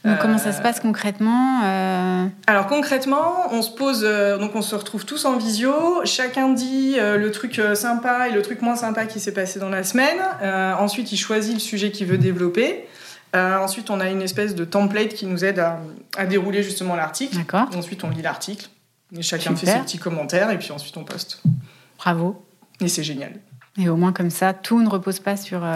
Donc, 0.05 0.19
comment 0.19 0.39
ça 0.39 0.53
se 0.53 0.63
passe 0.63 0.81
concrètement 0.81 1.63
euh 1.65 2.27
Alors 2.47 2.67
concrètement, 2.67 3.53
on 3.53 3.63
se 3.63 3.71
pose, 3.71 4.03
euh, 4.05 4.39
donc 4.39 4.55
on 4.55 4.63
se 4.63 4.75
retrouve 4.75 5.05
tous 5.05 5.25
en 5.25 5.37
visio. 5.37 5.73
Chacun 6.05 6.51
dit 6.51 6.95
euh, 6.99 7.17
le 7.17 7.31
truc 7.33 7.61
sympa 7.75 8.29
et 8.29 8.33
le 8.33 8.43
truc 8.43 8.63
moins 8.63 8.77
sympa 8.77 9.07
qui 9.07 9.21
s'est 9.21 9.35
passé 9.35 9.59
dans 9.59 9.69
la 9.69 9.83
semaine. 9.83 10.19
ensuite, 10.79 11.13
il 11.13 11.17
choisit 11.17 11.55
le 11.55 11.61
sujet 11.61 11.91
qu'il 11.91 12.07
veut 12.07 12.19
développer. 12.19 12.87
ensuite, 13.35 13.91
on 13.91 14.01
a 14.01 14.09
une 14.09 14.23
espèce 14.23 14.55
de 14.55 14.65
template 14.65 15.15
qui 15.15 15.27
nous 15.27 15.45
aide 15.45 15.59
à, 15.59 16.27
dérouler 16.27 16.63
justement 16.63 16.95
l'article. 16.95 17.37
D'accord. 17.37 17.69
Ensuite, 17.77 18.05
on 18.05 18.11
lit 18.11 18.23
l'article. 18.23 18.69
Et 19.17 19.23
chacun 19.23 19.57
fait 19.57 19.67
ses 19.67 19.79
petits 19.81 19.99
commentaires 19.99 20.51
et 20.51 20.59
puis 20.59 20.71
ensuite 20.71 20.97
on 20.97 21.05
poste. 21.05 21.43
Bravo. 21.97 22.45
Et 22.81 22.89
c'est 22.89 23.03
génial. 23.03 23.33
Et 23.81 23.89
au 23.89 23.97
moins 23.97 24.12
comme 24.12 24.31
ça, 24.31 24.53
tout 24.53 24.83
ne 24.83 24.89
repose 24.89 25.20
pas 25.20 25.37
sur 25.37 25.64
euh, 25.64 25.72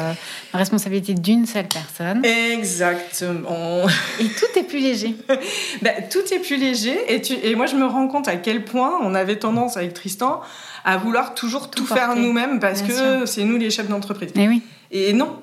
la 0.52 0.58
responsabilité 0.58 1.14
d'une 1.14 1.46
seule 1.46 1.68
personne. 1.68 2.24
Exactement. 2.24 3.86
Et 4.18 4.26
tout 4.26 4.58
est 4.58 4.64
plus 4.64 4.80
léger. 4.80 5.14
ben, 5.82 5.94
tout 6.10 6.34
est 6.34 6.40
plus 6.40 6.56
léger. 6.56 6.98
Et, 7.08 7.22
tu, 7.22 7.34
et 7.34 7.54
moi, 7.54 7.66
je 7.66 7.76
me 7.76 7.86
rends 7.86 8.08
compte 8.08 8.26
à 8.26 8.36
quel 8.36 8.64
point 8.64 8.98
on 9.02 9.14
avait 9.14 9.38
tendance 9.38 9.76
avec 9.76 9.94
Tristan 9.94 10.40
à 10.84 10.96
vouloir 10.96 11.34
toujours 11.34 11.70
tout, 11.70 11.86
faire 11.86 12.16
nous-mêmes 12.16 12.58
parce 12.58 12.82
que 12.82 13.24
c'est 13.26 13.44
nous 13.44 13.56
les 13.56 13.70
chefs 13.70 13.88
d'entreprise. 13.88 14.32
Et 14.34 14.48
oui. 14.48 14.62
Et 14.90 15.12
non. 15.12 15.40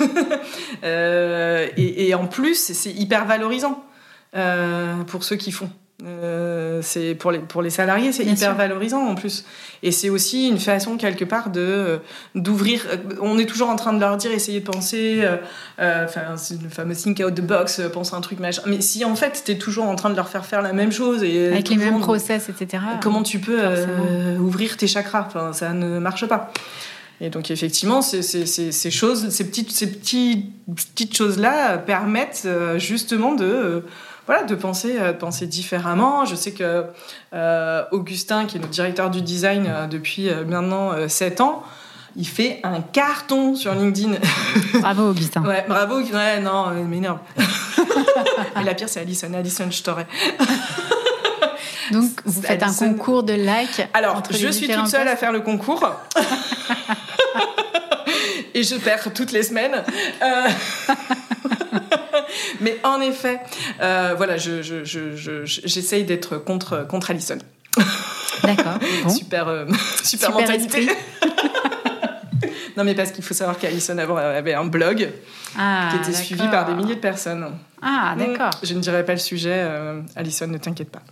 euh, 0.84 1.68
et, 1.76 2.08
et, 2.08 2.14
en 2.14 2.26
plus, 2.26 2.72
c'est 2.72 2.90
hyper 2.90 3.24
valorisant 3.24 3.84
euh, 4.36 5.02
pour 5.04 5.24
ceux 5.24 5.36
qui 5.36 5.52
font. 5.52 5.70
Euh, 6.06 6.78
c'est 6.80 7.16
pour 7.16 7.32
les 7.32 7.40
pour 7.40 7.60
les 7.60 7.70
salariés 7.70 8.12
c'est 8.12 8.24
hyper 8.24 8.54
valorisant 8.54 9.04
en 9.04 9.16
plus. 9.16 9.44
Et 9.82 9.90
c'est 9.90 10.10
aussi 10.10 10.46
une 10.46 10.60
façon 10.60 10.96
quelque 10.96 11.24
part 11.24 11.50
de 11.50 11.60
euh, 11.60 11.98
d'ouvrir 12.36 12.86
euh, 12.92 12.96
on 13.20 13.36
est 13.36 13.46
toujours 13.46 13.68
en 13.68 13.74
train 13.74 13.92
de 13.92 13.98
leur 13.98 14.16
dire 14.16 14.30
essayer 14.30 14.60
de 14.60 14.64
penser 14.64 15.26
enfin 15.76 16.36
c'est 16.36 16.62
le 16.62 16.68
fameux 16.68 16.94
think 16.94 17.20
out 17.26 17.34
the 17.34 17.40
box 17.40 17.80
penser 17.92 18.14
un 18.14 18.20
truc 18.20 18.38
machin. 18.38 18.62
Mais 18.66 18.80
si 18.80 19.04
en 19.04 19.16
fait 19.16 19.42
tu 19.44 19.50
es 19.50 19.58
toujours 19.58 19.86
en 19.86 19.96
train 19.96 20.10
de 20.10 20.14
leur 20.14 20.28
faire 20.28 20.46
faire 20.46 20.62
la 20.62 20.72
même 20.72 20.92
chose 20.92 21.24
et 21.24 21.48
avec 21.48 21.68
les 21.68 21.76
mêmes 21.76 21.98
process 21.98 22.48
etc 22.48 22.80
comment 23.02 23.24
tu 23.24 23.40
peux 23.40 23.58
ouvrir 24.38 24.76
tes 24.76 24.86
chakras. 24.86 25.24
Enfin 25.26 25.52
ça 25.52 25.72
ne 25.72 25.98
marche 25.98 26.26
pas. 26.26 26.52
Et 27.20 27.30
donc 27.30 27.50
effectivement, 27.50 28.00
ces, 28.00 28.22
ces, 28.22 28.46
ces, 28.46 28.90
choses, 28.92 29.30
ces 29.30 29.44
petites, 29.48 29.72
ces 29.72 29.90
petits, 29.90 30.52
petites 30.72 31.16
choses-là 31.16 31.76
permettent 31.76 32.46
justement 32.76 33.34
de 33.34 33.82
voilà, 34.28 34.42
de 34.44 34.54
penser, 34.54 34.96
euh, 35.00 35.12
de 35.14 35.16
penser 35.16 35.46
différemment. 35.46 36.26
Je 36.26 36.34
sais 36.34 36.52
que 36.52 36.84
euh, 37.32 37.84
Augustin, 37.92 38.44
qui 38.44 38.58
est 38.58 38.60
notre 38.60 38.72
directeur 38.72 39.08
du 39.08 39.22
design 39.22 39.66
euh, 39.66 39.86
depuis 39.86 40.28
maintenant 40.46 40.92
7 41.08 41.40
ans, 41.40 41.62
il 42.14 42.28
fait 42.28 42.60
un 42.62 42.82
carton 42.82 43.54
sur 43.54 43.74
LinkedIn. 43.74 44.16
Bravo, 44.80 45.10
Augustin. 45.10 45.42
ouais, 45.44 45.64
bravo. 45.66 46.00
Ouais, 46.00 46.40
non, 46.40 46.66
il 46.76 46.84
m'énerve. 46.84 47.18
Et 48.60 48.64
la 48.64 48.74
pire, 48.74 48.88
c'est 48.88 49.00
Alison. 49.00 49.32
Alison, 49.32 49.70
je 49.70 49.82
t'aurais. 49.82 50.06
Donc, 51.92 52.10
vous 52.26 52.42
faites 52.42 52.62
un 52.62 52.72
concours 52.72 53.22
de 53.22 53.32
likes. 53.32 53.88
Alors, 53.94 54.22
je 54.30 54.48
suis 54.48 54.68
toute 54.68 54.88
seule 54.88 55.08
à 55.08 55.16
faire 55.16 55.32
le 55.32 55.40
concours. 55.40 55.90
Et 58.52 58.62
je 58.62 58.74
perds 58.76 59.14
toutes 59.14 59.32
les 59.32 59.42
semaines. 59.42 59.82
Mais 62.60 62.78
en 62.84 63.00
effet, 63.00 63.40
euh, 63.80 64.14
voilà, 64.16 64.36
j'essaye 64.36 64.84
je, 64.84 65.44
je, 65.44 66.02
d'être 66.02 66.38
contre, 66.38 66.86
contre 66.86 67.10
Alison. 67.10 67.38
D'accord. 68.42 68.78
Super, 69.10 69.48
euh, 69.48 69.66
super, 70.02 70.32
mentalité. 70.32 70.88
non, 72.76 72.84
mais 72.84 72.94
parce 72.94 73.10
qu'il 73.10 73.24
faut 73.24 73.34
savoir 73.34 73.58
qu'Alison 73.58 73.98
avait 73.98 74.54
un 74.54 74.64
blog 74.64 75.10
ah, 75.58 75.90
qui 75.90 75.96
était 75.96 76.16
suivi 76.16 76.46
par 76.48 76.66
des 76.66 76.74
milliers 76.74 76.94
de 76.94 77.00
personnes. 77.00 77.46
Ah, 77.82 78.14
d'accord. 78.16 78.50
Je 78.62 78.74
ne 78.74 78.80
dirai 78.80 79.04
pas 79.04 79.12
le 79.12 79.18
sujet. 79.18 79.54
Euh, 79.54 80.00
Alison, 80.16 80.46
ne 80.46 80.58
t'inquiète 80.58 80.90
pas. 80.90 81.02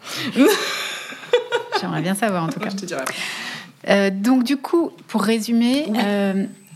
J'aimerais 1.80 2.02
bien 2.02 2.14
savoir, 2.14 2.44
en 2.44 2.48
tout 2.48 2.60
cas. 2.60 2.70
Je 2.70 2.76
te 2.76 2.86
dirai. 2.86 3.02
Euh, 3.88 4.10
donc, 4.10 4.44
du 4.44 4.56
coup, 4.56 4.92
pour 5.08 5.22
résumer, 5.22 5.86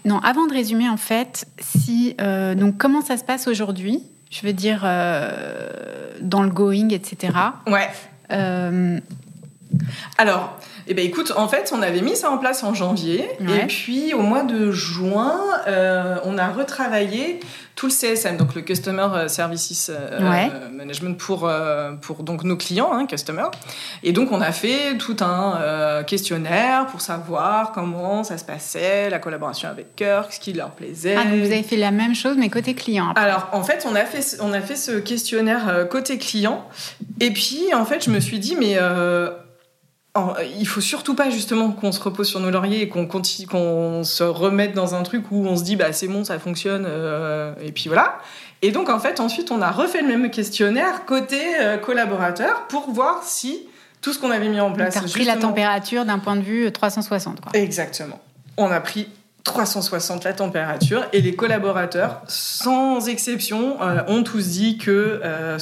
non, 0.04 0.18
avant 0.20 0.46
de 0.46 0.52
résumer, 0.52 0.88
en 0.88 0.96
fait, 0.96 1.46
si 1.58 2.14
donc 2.56 2.78
comment 2.78 3.02
ça 3.02 3.16
se 3.16 3.24
passe 3.24 3.48
aujourd'hui 3.48 4.02
je 4.30 4.46
veux 4.46 4.52
dire, 4.52 4.82
euh, 4.84 6.12
dans 6.20 6.42
le 6.42 6.50
going, 6.50 6.88
etc. 6.90 7.32
Ouais. 7.66 7.90
Euh, 8.30 8.98
Alors, 10.18 10.56
eh 10.90 10.94
ben, 10.94 11.06
écoute, 11.06 11.32
en 11.36 11.46
fait, 11.46 11.72
on 11.72 11.82
avait 11.82 12.00
mis 12.02 12.16
ça 12.16 12.30
en 12.30 12.36
place 12.38 12.64
en 12.64 12.74
janvier. 12.74 13.28
Ouais. 13.40 13.62
Et 13.62 13.66
puis, 13.68 14.12
au 14.12 14.22
mois 14.22 14.42
de 14.42 14.72
juin, 14.72 15.40
euh, 15.68 16.16
on 16.24 16.36
a 16.36 16.48
retravaillé 16.48 17.38
tout 17.76 17.86
le 17.86 17.92
CSM, 17.92 18.36
donc 18.36 18.54
le 18.56 18.60
Customer 18.62 19.06
Services 19.28 19.90
euh, 19.94 20.18
Ouais. 20.30 20.50
Management 20.72 21.16
pour, 21.16 21.46
euh, 21.46 21.92
pour 21.92 22.24
donc, 22.24 22.42
nos 22.42 22.56
clients, 22.56 22.90
hein, 22.92 23.06
customers. 23.06 23.50
Et 24.02 24.12
donc, 24.12 24.32
on 24.32 24.40
a 24.40 24.50
fait 24.50 24.98
tout 24.98 25.16
un 25.20 25.58
euh, 25.60 26.02
questionnaire 26.02 26.86
pour 26.86 27.00
savoir 27.00 27.70
comment 27.72 28.24
ça 28.24 28.36
se 28.36 28.44
passait, 28.44 29.08
la 29.10 29.20
collaboration 29.20 29.68
avec 29.68 29.94
Kirk, 29.94 30.32
ce 30.32 30.40
qui 30.40 30.52
leur 30.52 30.70
plaisait. 30.72 31.14
Ah, 31.16 31.22
donc 31.24 31.38
vous 31.38 31.46
avez 31.52 31.62
fait 31.62 31.76
la 31.76 31.92
même 31.92 32.16
chose, 32.16 32.34
mais 32.36 32.50
côté 32.50 32.74
client. 32.74 33.10
après. 33.10 33.24
Alors, 33.24 33.48
en 33.52 33.62
fait, 33.62 33.86
on 33.88 33.94
a 33.94 34.04
fait, 34.04 34.22
ce- 34.22 34.42
on 34.42 34.52
a 34.52 34.60
fait 34.60 34.76
ce 34.76 34.92
questionnaire 34.98 35.86
côté 35.88 36.18
client. 36.18 36.66
Et 37.20 37.30
puis, 37.30 37.72
en 37.74 37.84
fait, 37.84 38.04
je 38.04 38.10
me 38.10 38.18
suis 38.18 38.40
dit, 38.40 38.56
mais 38.58 38.76
en- 40.14 40.34
il 40.58 40.66
faut 40.66 40.80
surtout 40.80 41.14
pas, 41.14 41.30
justement, 41.30 41.70
qu'on 41.70 41.92
se 41.92 42.00
repose 42.00 42.28
sur 42.28 42.40
nos 42.40 42.50
lauriers 42.50 42.82
et 42.82 42.88
qu'on 42.88 43.06
continue, 43.06 43.46
qu'on 43.46 44.02
se 44.04 44.24
remette 44.24 44.72
dans 44.74 44.94
un 44.94 45.02
truc 45.02 45.30
où 45.30 45.46
on 45.46 45.56
se 45.56 45.62
dit, 45.62 45.76
bah, 45.76 45.92
c'est 45.92 46.08
bon, 46.08 46.24
ça 46.24 46.38
fonctionne. 46.38 46.84
euh, 46.88 47.52
et 47.62 47.72
puis 47.72 47.84
voilà. 47.88 48.18
Et 48.62 48.72
donc, 48.72 48.88
en 48.90 48.98
fait, 48.98 49.20
ensuite, 49.20 49.50
on 49.50 49.62
a 49.62 49.70
refait 49.70 50.02
le 50.02 50.08
même 50.08 50.30
questionnaire 50.30 51.04
côté 51.06 51.40
euh, 51.60 51.76
collaborateur 51.78 52.66
pour 52.68 52.90
voir 52.90 53.22
si 53.22 53.66
tout 54.02 54.12
ce 54.12 54.18
qu'on 54.18 54.30
avait 54.30 54.48
mis 54.48 54.60
en 54.60 54.72
place. 54.72 54.94
t'as 54.94 55.00
repris 55.00 55.24
la 55.24 55.32
justement- 55.34 55.48
température 55.50 56.04
d'un 56.04 56.18
point 56.18 56.36
de 56.36 56.42
vue 56.42 56.66
euh, 56.66 56.70
360. 56.70 57.40
Quoi. 57.40 57.52
Exactement. 57.54 58.18
On 58.56 58.70
a 58.70 58.80
pris 58.80 59.08
360 59.44 60.24
la 60.24 60.32
température 60.34 61.06
et 61.14 61.22
les 61.22 61.34
collaborateurs, 61.34 62.20
sans 62.28 63.08
exception, 63.08 63.80
euh, 63.82 64.00
ont 64.08 64.22
tous 64.22 64.48
dit 64.48 64.76
que 64.76 65.20
euh, 65.24 65.58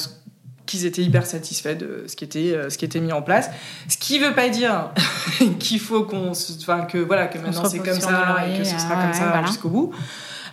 qu'ils 0.69 0.85
étaient 0.85 1.01
hyper 1.01 1.25
satisfaits 1.25 1.75
de 1.75 2.05
ce 2.07 2.15
qui 2.15 2.23
était 2.23 2.53
euh, 2.53 2.69
ce 2.69 2.77
qui 2.77 2.85
était 2.85 2.99
mis 2.99 3.11
en 3.11 3.21
place. 3.21 3.49
Ce 3.89 3.97
qui 3.97 4.19
veut 4.19 4.33
pas 4.35 4.49
dire 4.49 4.91
qu'il 5.59 5.79
faut 5.79 6.03
qu'on, 6.03 6.33
se- 6.33 6.53
enfin 6.61 6.81
que 6.85 6.97
voilà 6.99 7.27
que 7.27 7.37
maintenant 7.39 7.65
c'est 7.65 7.79
comme 7.79 7.99
ça 7.99 8.37
et 8.47 8.59
que 8.59 8.63
ce 8.63 8.77
sera 8.77 8.95
comme 8.95 9.07
ouais, 9.07 9.13
ça 9.13 9.27
voilà. 9.29 9.47
jusqu'au 9.47 9.69
bout. 9.69 9.93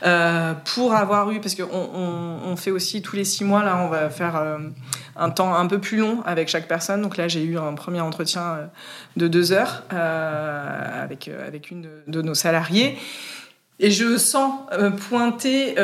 Euh, 0.03 0.53
pour 0.75 0.95
avoir 0.95 1.31
eu, 1.31 1.41
parce 1.41 1.55
qu'on 1.55 1.65
on, 1.73 2.39
on 2.51 2.57
fait 2.57 2.71
aussi 2.71 3.01
tous 3.01 3.17
les 3.17 3.25
six 3.25 3.45
mois, 3.45 3.63
là, 3.65 3.79
on 3.83 3.89
va 3.89 4.11
faire 4.11 4.37
euh, 4.37 4.59
un 5.17 5.31
temps 5.31 5.55
un 5.55 5.67
peu 5.67 5.79
plus 5.79 5.97
long 5.97 6.23
avec 6.27 6.49
chaque 6.49 6.69
personne. 6.69 7.01
Donc 7.01 7.17
là, 7.17 7.29
j'ai 7.29 7.43
eu 7.43 7.57
un 7.59 7.73
premier 7.73 8.01
entretien 8.03 8.69
de 9.17 9.27
deux 9.27 9.53
heures 9.53 9.85
euh, 9.95 11.03
avec, 11.03 11.29
avec 11.47 11.71
une 11.71 11.83
de, 11.83 11.91
de 12.09 12.23
nos 12.23 12.35
salariés. 12.35 12.99
Et 13.81 13.91
je 13.91 14.19
sens 14.19 14.53
pointer 15.09 15.75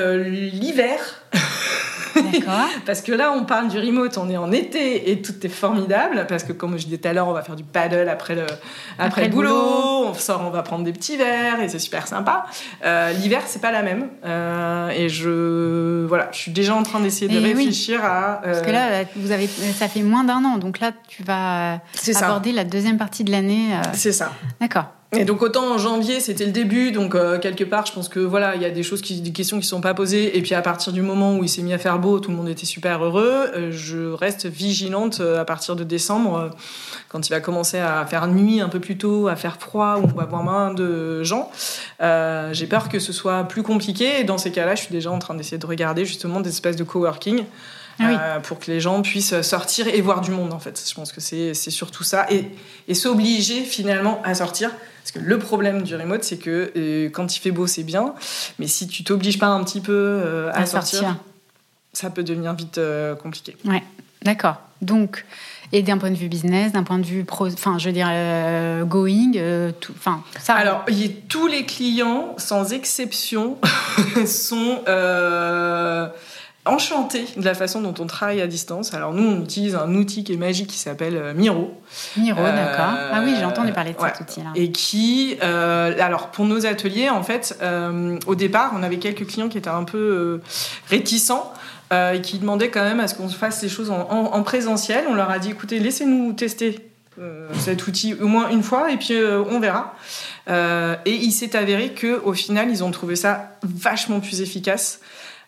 l'hiver. 0.53 0.99
parce 2.87 3.01
que 3.01 3.13
là, 3.13 3.33
on 3.33 3.45
parle 3.45 3.69
du 3.69 3.79
remote, 3.79 4.17
on 4.19 4.29
est 4.31 4.37
en 4.37 4.53
été 4.53 5.11
et 5.11 5.23
tout 5.23 5.35
est 5.45 5.49
formidable, 5.49 6.27
parce 6.29 6.45
que 6.45 6.53
comme 6.53 6.79
je 6.79 6.85
disais 6.85 6.99
tout 6.99 7.09
à 7.09 7.13
l'heure, 7.13 7.29
on 7.29 7.33
va 7.33 7.43
faire 7.43 7.57
du 7.57 7.65
paddle 7.65 8.09
après 8.09 8.35
le, 8.35 8.43
après 8.43 9.07
Après 9.07 9.25
le 9.25 9.31
boulot, 9.31 9.49
boulot. 9.51 10.07
on 10.11 10.15
sort, 10.15 10.43
on 10.47 10.51
va 10.51 10.63
prendre 10.63 10.85
des 10.85 10.93
petits 10.93 11.17
verres 11.17 11.61
et 11.61 11.69
c'est 11.69 11.79
super 11.79 12.07
sympa. 12.07 12.45
Euh, 12.85 13.13
L'hiver, 13.13 13.43
c'est 13.47 13.61
pas 13.61 13.73
la 13.73 13.83
même. 13.83 14.09
Euh, 14.25 14.89
et 14.91 15.09
je, 15.09 16.05
voilà, 16.07 16.29
je 16.33 16.39
suis 16.39 16.53
déjà 16.53 16.75
en 16.75 16.83
train 16.83 17.01
d'essayer 17.01 17.29
de 17.29 17.35
Et 17.39 17.43
oui. 17.43 17.55
réfléchir 17.55 18.05
à. 18.05 18.41
euh, 18.45 18.53
Parce 18.53 18.63
que 18.67 18.71
là, 18.71 19.05
vous 19.17 19.31
avez, 19.33 19.47
ça 19.47 19.89
fait 19.89 20.03
moins 20.03 20.25
d'un 20.25 20.45
an. 20.45 20.59
Donc 20.59 20.81
là, 20.81 20.93
tu 21.09 21.23
vas 21.23 21.81
c'est 21.93 22.13
ça. 22.13 22.27
aborder 22.27 22.53
la 22.53 22.65
deuxième 22.65 22.99
partie 22.99 23.25
de 23.25 23.31
l'année. 23.31 23.75
euh, 23.75 23.83
C'est 23.93 24.13
ça. 24.13 24.33
D'accord. 24.61 24.87
Et 25.15 25.27
donc 25.27 25.43
autant 25.43 25.75
en 25.75 25.77
janvier 25.77 26.21
c'était 26.21 26.47
le 26.47 26.53
début, 26.53 26.91
donc 26.91 27.15
euh, 27.15 27.39
quelque 27.39 27.65
part 27.65 27.85
je 27.85 27.93
pense 27.93 28.09
que 28.09 28.19
voilà 28.19 28.57
il 28.57 28.63
y 28.63 28.65
a 28.65 28.71
des 28.71 28.83
choses 28.83 29.03
qui, 29.03 29.21
des 29.21 29.31
questions 29.31 29.61
qui 29.61 29.67
sont 29.67 29.83
pas 29.83 29.93
posées, 29.93 30.39
et 30.39 30.41
puis 30.41 30.55
à 30.55 30.63
partir 30.63 30.91
du 30.91 31.03
moment 31.03 31.37
où 31.37 31.45
il 31.45 31.51
s'est 31.51 31.61
mis 31.61 31.75
à 31.75 31.79
faire 31.79 31.99
beau, 31.99 32.19
tout 32.19 32.31
le 32.31 32.37
monde 32.39 32.49
était 32.49 32.65
super 32.65 33.05
heureux. 33.05 33.51
Euh, 33.55 33.69
je 33.71 34.11
reste 34.11 34.47
vigilante 34.47 35.21
euh, 35.21 35.39
à 35.39 35.45
partir 35.45 35.77
de 35.77 35.85
décembre, 35.85 36.37
euh, 36.37 36.49
quand 37.11 37.29
il 37.29 37.31
va 37.31 37.41
commencer 37.41 37.79
à 37.79 38.07
faire 38.07 38.27
nuit 38.27 38.63
un 38.63 38.71
peu 38.71 38.81
plus 38.81 38.97
tôt, 38.97 39.29
à 39.29 39.37
faire 39.37 39.59
froid, 39.61 39.99
où 40.03 40.05
on 40.05 40.19
va 40.19 40.25
voir 40.25 40.43
moins 40.43 40.73
de 40.73 41.23
gens. 41.23 41.51
Euh, 42.01 42.55
J'ai 42.55 42.67
peur 42.67 42.89
que 42.89 42.99
ce 42.99 43.13
soit 43.13 43.45
plus 43.45 43.63
compliqué, 43.63 44.21
et 44.21 44.25
dans 44.25 44.39
ces 44.39 44.51
cas-là 44.51 44.77
je 44.77 44.83
suis 44.85 44.93
déjà 44.93 45.11
en 45.11 45.19
train 45.19 45.35
d'essayer 45.35 45.59
de 45.59 45.67
regarder 45.67 46.07
justement 46.07 46.41
des 46.41 46.49
espèces 46.49 46.77
de 46.77 46.85
coworking. 46.85 47.45
Ah 47.99 48.05
oui. 48.09 48.17
euh, 48.19 48.41
pour 48.41 48.59
que 48.59 48.71
les 48.71 48.81
gens 48.81 49.03
puissent 49.03 49.41
sortir 49.43 49.87
et 49.89 50.01
voir 50.01 50.21
du 50.21 50.31
monde 50.31 50.53
en 50.53 50.59
fait. 50.59 50.83
Je 50.89 50.95
pense 50.95 51.13
que 51.13 51.21
c'est 51.21 51.55
surtout 51.55 52.05
ça 52.05 52.27
et, 52.31 52.47
et 52.89 52.95
s'obliger 52.95 53.63
finalement 53.65 54.21
à 54.25 54.35
sortir 54.35 54.71
parce 55.03 55.13
que 55.13 55.19
le 55.19 55.39
problème 55.39 55.83
du 55.83 55.95
remote 55.97 56.25
c'est 56.25 56.39
que 56.39 56.73
euh, 56.77 57.11
quand 57.11 57.37
il 57.37 57.41
fait 57.41 57.51
beau 57.51 57.67
c'est 57.67 57.83
bien 57.83 58.15
mais 58.59 58.67
si 58.67 58.87
tu 58.89 59.05
t'obliges 59.05 59.39
pas 59.39 59.49
un 59.49 59.63
petit 59.65 59.81
peu 59.81 59.93
euh, 59.93 60.51
à, 60.53 60.61
À 60.61 60.67
sortir, 60.67 61.01
sortir. 61.01 61.17
ça 61.93 62.11
peut 62.11 62.23
devenir 62.25 62.55
vite 62.55 62.81
compliqué. 63.23 63.57
D'accord. 64.23 64.57
Donc, 64.83 65.25
et 65.71 65.83
d'un 65.83 65.97
point 65.99 66.11
de 66.11 66.17
vue 66.17 66.29
business, 66.29 66.73
d'un 66.73 66.83
point 66.83 66.99
de 66.99 67.07
vue 67.07 67.25
pro, 67.25 67.47
enfin, 67.47 67.79
je 67.79 67.87
veux 67.87 67.93
dire, 67.93 68.09
euh, 68.11 68.85
going, 68.85 69.33
euh, 69.37 69.71
tout, 69.81 69.93
enfin, 69.97 70.23
ça. 70.41 70.55
Alors, 70.55 70.85
y 70.89 71.11
tous 71.29 71.47
les 71.47 71.65
clients, 71.65 72.35
sans 72.37 72.73
exception, 72.73 73.59
sont 74.27 74.81
euh, 74.89 76.09
enchantés 76.65 77.25
de 77.37 77.45
la 77.45 77.55
façon 77.55 77.81
dont 77.81 77.95
on 77.99 78.07
travaille 78.07 78.41
à 78.41 78.47
distance. 78.47 78.95
Alors, 78.95 79.13
nous, 79.13 79.25
on 79.29 79.43
utilise 79.43 79.75
un 79.75 79.93
outil 79.95 80.23
qui 80.25 80.33
est 80.35 80.37
magique 80.37 80.69
qui 80.69 80.79
s'appelle 80.79 81.17
euh, 81.17 81.35
Miro. 81.35 81.75
Miro, 82.17 82.39
Euh, 82.41 82.55
d'accord. 82.57 82.95
Ah 83.13 83.21
oui, 83.25 83.35
j'ai 83.39 83.45
entendu 83.45 83.73
parler 83.73 83.93
de 83.95 83.99
ouais. 83.99 84.11
cet 84.17 84.21
outil-là. 84.21 84.51
Et 84.55 84.71
qui, 84.71 85.37
euh, 85.43 85.95
alors 86.01 86.29
pour 86.29 86.45
nos 86.45 86.65
ateliers, 86.67 87.11
en 87.11 87.23
fait, 87.25 87.59
euh, 87.63 88.17
au 88.27 88.35
départ, 88.37 88.73
on 88.79 88.83
avait 88.83 88.99
quelques 88.99 89.27
clients 89.27 89.49
qui 89.49 89.59
étaient 89.59 89.69
un 89.69 89.85
peu 89.85 90.41
réticents. 90.89 91.53
et 92.15 92.23
qui 92.23 92.39
demandaient 92.39 92.71
quand 92.71 92.85
même 92.85 93.01
à 93.01 93.07
ce 93.09 93.15
qu'on 93.15 93.29
fasse 93.29 93.63
les 93.63 93.69
choses 93.69 93.91
en, 93.91 94.09
en- 94.11 94.33
en 94.33 94.43
présentiel. 94.43 95.05
On 95.11 95.15
leur 95.15 95.29
a 95.29 95.39
dit, 95.39 95.51
écoutez, 95.51 95.79
laissez-nous 95.79 96.33
tester 96.33 96.89
cet 97.59 97.87
outil 97.87 98.15
au 98.15 98.27
moins 98.29 98.49
une 98.49 98.63
fois 98.63 98.91
et 98.91 98.97
puis 98.97 99.13
euh, 99.13 99.43
on 99.51 99.61
verra. 99.61 99.95
Euh, 100.49 100.97
et 101.05 101.13
il 101.15 101.33
s'est 101.33 101.55
avéré 101.55 101.91
que 101.91 102.19
au 102.25 102.33
final, 102.33 102.71
ils 102.71 102.83
ont 102.83 102.91
trouvé 102.91 103.15
ça 103.15 103.59
vachement 103.63 104.21
plus 104.21 104.41
efficace. 104.41 105.01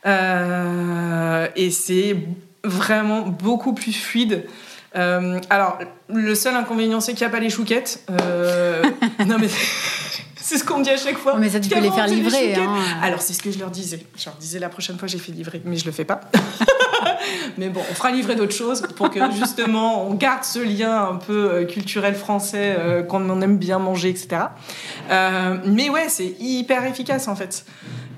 Euh, 0.06 1.48
et 1.56 1.70
c'est 1.70 2.16
vraiment 2.62 3.22
beaucoup 3.22 3.72
plus 3.72 3.92
fluide. 3.92 4.44
Euh, 4.96 5.40
alors, 5.50 5.78
le 6.08 6.34
seul 6.34 6.54
inconvénient, 6.54 7.00
c'est 7.00 7.12
qu'il 7.14 7.26
n'y 7.26 7.32
a 7.32 7.36
pas 7.36 7.40
les 7.40 7.50
chouquettes. 7.50 8.04
Euh, 8.10 8.82
non, 9.26 9.38
mais 9.38 9.48
c'est 10.36 10.58
ce 10.58 10.64
qu'on 10.64 10.78
me 10.78 10.84
dit 10.84 10.90
à 10.90 10.96
chaque 10.96 11.18
fois. 11.18 11.36
Mais 11.38 11.50
ça, 11.50 11.60
tu 11.60 11.68
peux 11.68 11.80
les 11.80 11.90
faire 11.90 12.06
livrer. 12.06 12.54
hein. 12.54 12.76
Alors, 13.02 13.20
c'est 13.20 13.32
ce 13.32 13.42
que 13.42 13.50
je 13.50 13.58
leur 13.58 13.70
disais. 13.70 14.00
Je 14.16 14.26
leur 14.26 14.36
disais 14.36 14.58
la 14.58 14.68
prochaine 14.68 14.98
fois, 14.98 15.08
j'ai 15.08 15.18
fait 15.18 15.32
livrer, 15.32 15.60
mais 15.64 15.76
je 15.76 15.84
le 15.86 15.92
fais 15.92 16.04
pas. 16.04 16.20
mais 17.58 17.68
bon, 17.68 17.80
on 17.90 17.94
fera 17.94 18.10
livrer 18.10 18.36
d'autres 18.36 18.54
choses 18.54 18.82
pour 18.96 19.10
que 19.10 19.20
justement 19.32 20.06
on 20.06 20.14
garde 20.14 20.44
ce 20.44 20.58
lien 20.58 21.08
un 21.08 21.16
peu 21.16 21.50
euh, 21.50 21.64
culturel 21.64 22.14
français 22.14 22.76
euh, 22.78 23.02
qu'on 23.02 23.28
en 23.30 23.40
aime 23.40 23.58
bien 23.58 23.78
manger, 23.78 24.10
etc. 24.10 24.28
Euh, 25.10 25.56
mais 25.64 25.90
ouais, 25.90 26.06
c'est 26.08 26.34
hyper 26.40 26.84
efficace 26.86 27.28
en 27.28 27.36
fait. 27.36 27.64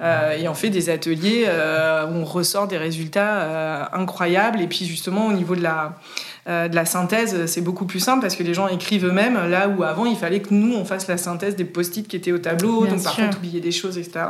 Euh, 0.03 0.37
et 0.37 0.47
on 0.47 0.55
fait 0.55 0.69
des 0.69 0.91
ateliers 0.91 1.47
où 1.47 2.15
on 2.15 2.25
ressort 2.25 2.69
des 2.69 2.77
résultats 2.77 3.91
incroyables. 3.93 4.61
Et 4.61 4.67
puis 4.67 4.85
justement, 4.85 5.27
au 5.27 5.33
niveau 5.33 5.57
de 5.57 5.63
la, 5.63 5.99
de 6.47 6.75
la 6.75 6.85
synthèse, 6.85 7.47
c'est 7.47 7.63
beaucoup 7.63 7.87
plus 7.87 8.01
simple 8.01 8.21
parce 8.21 8.37
que 8.37 8.43
les 8.43 8.53
gens 8.53 8.69
écrivent 8.69 9.07
eux-mêmes, 9.07 9.49
là 9.49 9.69
où 9.69 9.83
avant, 9.83 10.05
il 10.05 10.17
fallait 10.17 10.41
que 10.41 10.53
nous, 10.53 10.75
on 10.75 10.85
fasse 10.85 11.09
la 11.09 11.17
synthèse 11.17 11.57
des 11.57 11.65
post-it 11.65 12.07
qui 12.07 12.17
étaient 12.17 12.33
au 12.33 12.39
tableau. 12.39 12.83
Bien 12.83 12.91
donc 12.91 13.01
sûr. 13.01 13.11
parfois, 13.11 13.39
oublier 13.39 13.61
des 13.61 13.73
choses, 13.73 13.97
etc. 13.97 14.27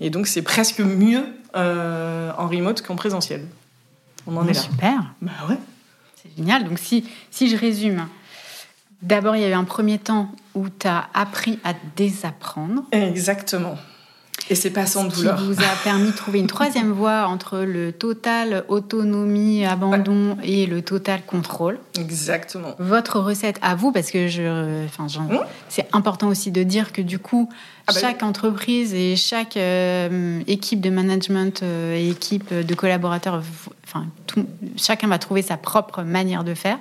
Et 0.00 0.10
donc, 0.10 0.28
c'est 0.28 0.42
presque 0.42 0.80
mieux 0.80 1.24
en 1.54 2.46
remote 2.46 2.82
qu'en 2.82 2.94
présentiel. 2.94 3.40
On 4.26 4.36
en 4.36 4.44
Oh, 4.44 4.48
est 4.48 4.54
là. 4.54 4.60
Super. 4.60 5.14
Bah 5.22 5.32
ouais. 5.48 5.58
C'est 6.22 6.36
génial. 6.36 6.64
Donc, 6.64 6.78
si, 6.78 7.08
si 7.30 7.48
je 7.48 7.56
résume, 7.56 8.06
d'abord, 9.02 9.36
il 9.36 9.42
y 9.42 9.44
a 9.44 9.48
eu 9.50 9.52
un 9.54 9.64
premier 9.64 9.98
temps 9.98 10.30
où 10.54 10.68
tu 10.68 10.86
as 10.86 11.08
appris 11.14 11.58
à 11.64 11.74
désapprendre. 11.96 12.84
Exactement. 12.92 13.76
Et 14.50 14.54
c'est 14.54 14.70
pas 14.70 14.84
sans 14.84 15.08
Ce 15.08 15.14
qui 15.14 15.20
douleur. 15.22 15.42
vous 15.42 15.58
a 15.62 15.74
permis 15.84 16.10
de 16.10 16.16
trouver 16.16 16.38
une 16.38 16.46
troisième 16.46 16.92
voie 17.00 17.26
entre 17.28 17.60
le 17.60 17.92
total 17.92 18.64
autonomie, 18.68 19.64
abandon 19.64 20.36
et 20.42 20.66
le 20.66 20.82
total 20.82 21.22
contrôle. 21.26 21.78
Exactement. 21.98 22.74
Votre 22.78 23.20
recette 23.20 23.58
à 23.62 23.74
vous, 23.74 23.90
parce 23.90 24.10
que 24.10 24.28
je, 24.28 24.84
enfin, 24.84 25.06
Mmh. 25.22 25.38
c'est 25.68 25.86
important 25.92 26.28
aussi 26.28 26.50
de 26.50 26.62
dire 26.62 26.92
que 26.92 27.00
du 27.02 27.18
coup, 27.18 27.48
Ah 27.86 27.92
bah 27.92 28.00
chaque 28.00 28.22
entreprise 28.22 28.92
et 28.94 29.16
chaque 29.16 29.56
euh, 29.56 30.40
équipe 30.46 30.80
de 30.80 30.90
management 30.90 31.62
euh, 31.62 31.94
et 31.96 32.10
équipe 32.10 32.52
de 32.52 32.74
collaborateurs, 32.74 33.42
enfin, 33.86 34.06
tout- 34.26 34.46
chacun 34.76 35.08
va 35.08 35.18
trouver 35.18 35.42
sa 35.42 35.56
propre 35.56 36.02
manière 36.02 36.44
de 36.44 36.54
faire. 36.54 36.78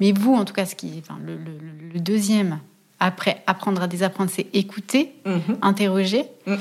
Mais 0.00 0.12
vous, 0.12 0.34
en 0.34 0.44
tout 0.44 0.54
cas, 0.54 0.66
ce 0.66 0.74
qui, 0.74 1.02
enfin, 1.02 1.18
le, 1.24 1.34
le- 1.36 1.92
le 1.94 2.00
deuxième, 2.00 2.58
après 2.98 3.42
apprendre 3.46 3.82
à 3.82 3.86
désapprendre, 3.86 4.30
c'est 4.34 4.46
écouter, 4.54 5.12
Mhm. 5.24 5.56
interroger, 5.62 6.24
Mmh. 6.46 6.54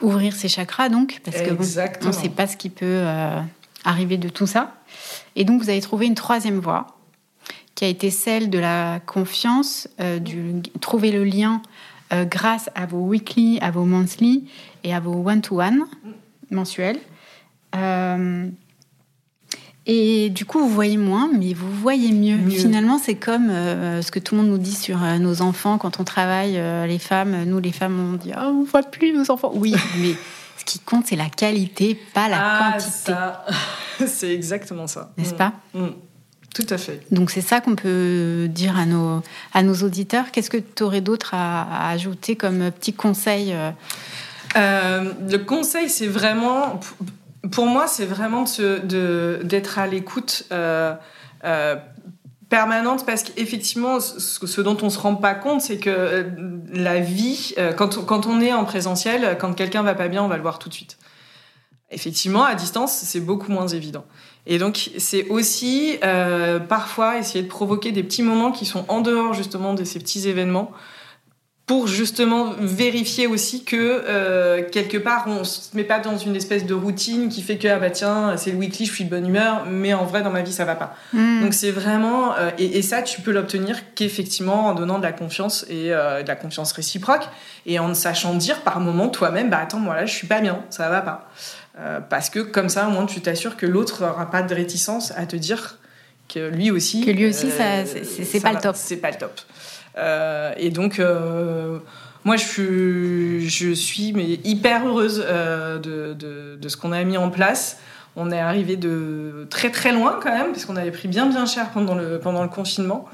Ouvrir 0.00 0.34
ses 0.34 0.48
chakras, 0.48 0.88
donc, 0.88 1.20
parce 1.24 1.40
que 1.42 1.50
bon, 1.50 1.64
on 2.02 2.06
ne 2.08 2.12
sait 2.12 2.28
pas 2.28 2.46
ce 2.46 2.56
qui 2.56 2.70
peut 2.70 2.84
euh, 2.86 3.40
arriver 3.84 4.16
de 4.16 4.28
tout 4.28 4.46
ça. 4.46 4.74
Et 5.36 5.44
donc, 5.44 5.62
vous 5.62 5.70
avez 5.70 5.80
trouvé 5.80 6.06
une 6.06 6.14
troisième 6.14 6.58
voie, 6.58 6.98
qui 7.74 7.84
a 7.84 7.88
été 7.88 8.10
celle 8.10 8.50
de 8.50 8.58
la 8.58 9.00
confiance, 9.00 9.88
euh, 10.00 10.18
du 10.18 10.62
trouver 10.80 11.12
le 11.12 11.24
lien 11.24 11.62
euh, 12.12 12.24
grâce 12.24 12.70
à 12.74 12.86
vos 12.86 13.00
weekly, 13.06 13.58
à 13.60 13.70
vos 13.70 13.84
monthly 13.84 14.48
et 14.84 14.94
à 14.94 15.00
vos 15.00 15.26
one-to-one 15.26 15.84
mensuels. 16.50 16.98
Et 19.92 20.30
du 20.30 20.44
coup, 20.44 20.60
vous 20.60 20.68
voyez 20.68 20.96
moins, 20.96 21.28
mais 21.36 21.52
vous 21.52 21.68
voyez 21.68 22.12
mieux. 22.12 22.48
Finalement, 22.48 22.96
c'est 22.96 23.16
comme 23.16 23.50
euh, 23.50 24.02
ce 24.02 24.12
que 24.12 24.20
tout 24.20 24.36
le 24.36 24.42
monde 24.42 24.50
nous 24.52 24.58
dit 24.58 24.76
sur 24.76 25.02
euh, 25.02 25.18
nos 25.18 25.42
enfants 25.42 25.78
quand 25.78 25.98
on 25.98 26.04
travaille, 26.04 26.58
euh, 26.58 26.86
les 26.86 27.00
femmes. 27.00 27.42
Nous, 27.44 27.58
les 27.58 27.72
femmes, 27.72 28.12
on 28.14 28.16
dit 28.16 28.30
oh, 28.36 28.40
on 28.40 28.62
voit 28.62 28.84
plus 28.84 29.12
nos 29.12 29.28
enfants. 29.32 29.50
Oui, 29.52 29.74
mais 29.98 30.14
ce 30.58 30.64
qui 30.64 30.78
compte, 30.78 31.08
c'est 31.08 31.16
la 31.16 31.28
qualité, 31.28 32.00
pas 32.14 32.28
la 32.28 32.38
ah, 32.40 32.72
quantité. 32.72 33.14
c'est 34.06 34.32
exactement 34.32 34.86
ça. 34.86 35.10
N'est-ce 35.18 35.34
pas 35.34 35.54
mm. 35.74 35.82
Mm. 35.82 35.94
Tout 36.54 36.66
à 36.70 36.78
fait. 36.78 37.04
Donc 37.10 37.32
c'est 37.32 37.40
ça 37.40 37.60
qu'on 37.60 37.74
peut 37.74 38.46
dire 38.48 38.78
à 38.78 38.86
nos, 38.86 39.22
à 39.54 39.64
nos 39.64 39.74
auditeurs. 39.74 40.30
Qu'est-ce 40.30 40.50
que 40.50 40.58
tu 40.58 40.84
aurais 40.84 41.00
d'autre 41.00 41.34
à, 41.34 41.62
à, 41.62 41.90
ajouter 41.90 42.36
comme 42.36 42.70
petit 42.70 42.92
conseil 42.92 43.56
Le 44.54 45.36
conseil, 45.38 45.88
c'est 45.88 46.06
vraiment 46.06 46.78
pour 47.48 47.66
moi, 47.66 47.86
c'est 47.86 48.04
vraiment 48.04 48.44
d'être 48.44 48.86
de, 48.86 49.78
à 49.78 49.86
l'écoute 49.86 50.44
euh, 50.52 50.94
euh, 51.44 51.76
permanente 52.48 53.06
parce 53.06 53.22
qu'effectivement, 53.22 54.00
ce, 54.00 54.60
dont 54.60 54.76
on 54.82 54.90
se 54.90 54.98
rend 54.98 55.14
pas 55.14 55.34
compte, 55.34 55.62
c'est 55.62 55.78
que 55.78 55.90
euh, 55.90 56.24
la 56.72 57.00
vie, 57.00 57.54
quand, 57.76 57.98
on, 57.98 58.02
quand 58.04 58.26
on 58.26 58.40
est 58.40 58.52
en 58.52 58.64
présentiel, 58.64 59.38
quand 59.40 59.54
quelqu'un 59.54 59.82
va 59.82 59.94
pas 59.94 60.08
bien, 60.08 60.22
on 60.22 60.28
va 60.28 60.36
le 60.36 60.42
voir 60.42 60.58
tout 60.58 60.68
de 60.68 60.74
suite. 60.74 60.98
Effectivement, 61.90 62.44
à 62.44 62.54
distance, 62.54 62.92
c'est 62.92 63.20
beaucoup 63.20 63.50
moins 63.50 63.66
évident. 63.66 64.04
Et 64.46 64.58
donc, 64.58 64.90
c'est 64.98 65.28
aussi 65.28 65.98
parfois 66.68 67.18
essayer 67.18 67.42
de 67.42 67.48
provoquer 67.48 67.90
des 67.90 68.02
petits 68.02 68.22
moments 68.22 68.52
qui 68.52 68.64
sont 68.64 68.84
en 68.88 69.00
dehors 69.00 69.34
justement 69.34 69.74
de 69.74 69.82
ces 69.82 69.98
petits 69.98 70.28
événements 70.28 70.72
pour 71.70 71.86
justement 71.86 72.52
vérifier 72.58 73.28
aussi 73.28 73.62
que 73.62 73.76
euh, 73.76 74.68
quelque 74.72 74.98
part 74.98 75.26
on 75.28 75.44
se 75.44 75.76
met 75.76 75.84
pas 75.84 76.00
dans 76.00 76.18
une 76.18 76.34
espèce 76.34 76.66
de 76.66 76.74
routine 76.74 77.28
qui 77.28 77.42
fait 77.42 77.58
que 77.58 77.68
ah 77.68 77.78
bah 77.78 77.90
tiens 77.90 78.36
c'est 78.36 78.50
le 78.50 78.56
weekly 78.56 78.86
je 78.86 78.92
suis 78.92 79.04
de 79.04 79.10
bonne 79.10 79.28
humeur 79.28 79.66
mais 79.70 79.94
en 79.94 80.04
vrai 80.04 80.22
dans 80.22 80.32
ma 80.32 80.42
vie 80.42 80.50
ça 80.52 80.64
va 80.64 80.74
pas. 80.74 80.96
Hmm. 81.12 81.42
donc 81.42 81.54
c'est 81.54 81.70
vraiment 81.70 82.34
euh, 82.36 82.50
et, 82.58 82.82
ça 82.82 83.02
tu 83.02 83.20
peux 83.20 83.30
l'obtenir 83.30 83.94
qu'effectivement 83.94 84.66
en 84.66 84.74
donnant 84.74 84.98
de 84.98 85.04
la 85.04 85.12
confiance 85.12 85.64
et 85.68 85.94
euh, 85.94 86.24
de 86.24 86.26
la 86.26 86.34
confiance 86.34 86.72
réciproque 86.72 87.28
et 87.66 87.78
en 87.78 87.94
sachant 87.94 88.34
dire 88.34 88.62
par 88.62 88.80
moment 88.80 89.08
toi-même 89.08 89.48
bah 89.48 89.60
attends 89.62 89.78
moi 89.78 89.94
là 89.94 90.06
je 90.06 90.12
suis 90.12 90.26
pas 90.26 90.40
bien 90.40 90.64
ça 90.70 90.88
va 90.88 91.02
pas. 91.02 91.30
Parce 92.10 92.30
que 92.30 92.40
comme 92.40 92.68
ça 92.68 92.88
au 92.88 92.90
moins 92.90 93.06
tu 93.06 93.20
t'assures 93.20 93.56
que 93.56 93.64
l'autre 93.64 94.02
aura 94.02 94.28
pas 94.28 94.42
de 94.42 94.52
réticence 94.52 95.12
à 95.16 95.24
te 95.24 95.36
dire 95.36 95.78
que 96.28 96.48
lui 96.48 96.72
aussi 96.72 97.06
que 97.06 97.12
lui 97.12 97.26
aussi 97.26 97.48
ça 97.48 97.84
c'est 97.86 98.40
pas 98.40 98.54
le 98.54 98.58
top. 98.58 98.74
c'est 98.76 98.96
pas 98.96 99.12
le 99.12 99.18
top 99.18 99.40
euh, 100.00 100.52
et 100.56 100.70
donc, 100.70 100.98
euh, 100.98 101.78
moi, 102.24 102.36
je 102.36 103.74
suis, 103.74 104.14
hyper 104.44 104.86
heureuse 104.86 105.24
euh, 105.24 105.78
de, 105.78 106.68
ce 106.68 106.76
qu'on 106.76 106.92
a 106.92 107.02
mis 107.04 107.16
en 107.16 107.30
place. 107.30 107.78
On 108.16 108.32
est 108.32 108.40
arrivé 108.40 108.76
de 108.76 109.46
très 109.50 109.70
très 109.70 109.92
loin 109.92 110.18
quand 110.20 110.32
même, 110.32 110.48
parce 110.48 110.64
qu'on 110.64 110.74
avait 110.74 110.90
pris 110.90 111.06
bien 111.06 111.26
bien 111.26 111.46
cher 111.46 111.70
pendant 111.70 111.94
le, 111.94 112.48
confinement. 112.48 113.04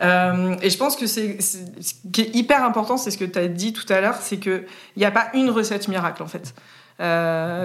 Et 0.00 0.70
je 0.70 0.76
pense 0.76 0.96
que 0.96 1.06
c'est, 1.06 1.40
ce 1.40 1.94
qui 2.12 2.20
est 2.20 2.36
hyper 2.36 2.64
important, 2.64 2.96
c'est 2.96 3.10
ce 3.10 3.18
que 3.18 3.24
tu 3.24 3.38
as 3.38 3.48
dit 3.48 3.72
tout 3.72 3.90
à 3.92 4.00
l'heure, 4.00 4.16
c'est 4.20 4.36
qu'il 4.36 4.64
n'y 4.96 5.04
a 5.04 5.10
pas 5.10 5.26
une 5.34 5.50
recette 5.50 5.88
miracle 5.88 6.22
en 6.22 6.28
fait. 6.28 6.54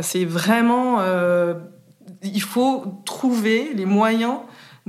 C'est 0.03 0.25
vraiment. 0.25 0.99
Il 2.23 2.41
faut 2.41 3.01
trouver 3.05 3.71
les 3.75 3.85
moyens 3.85 4.39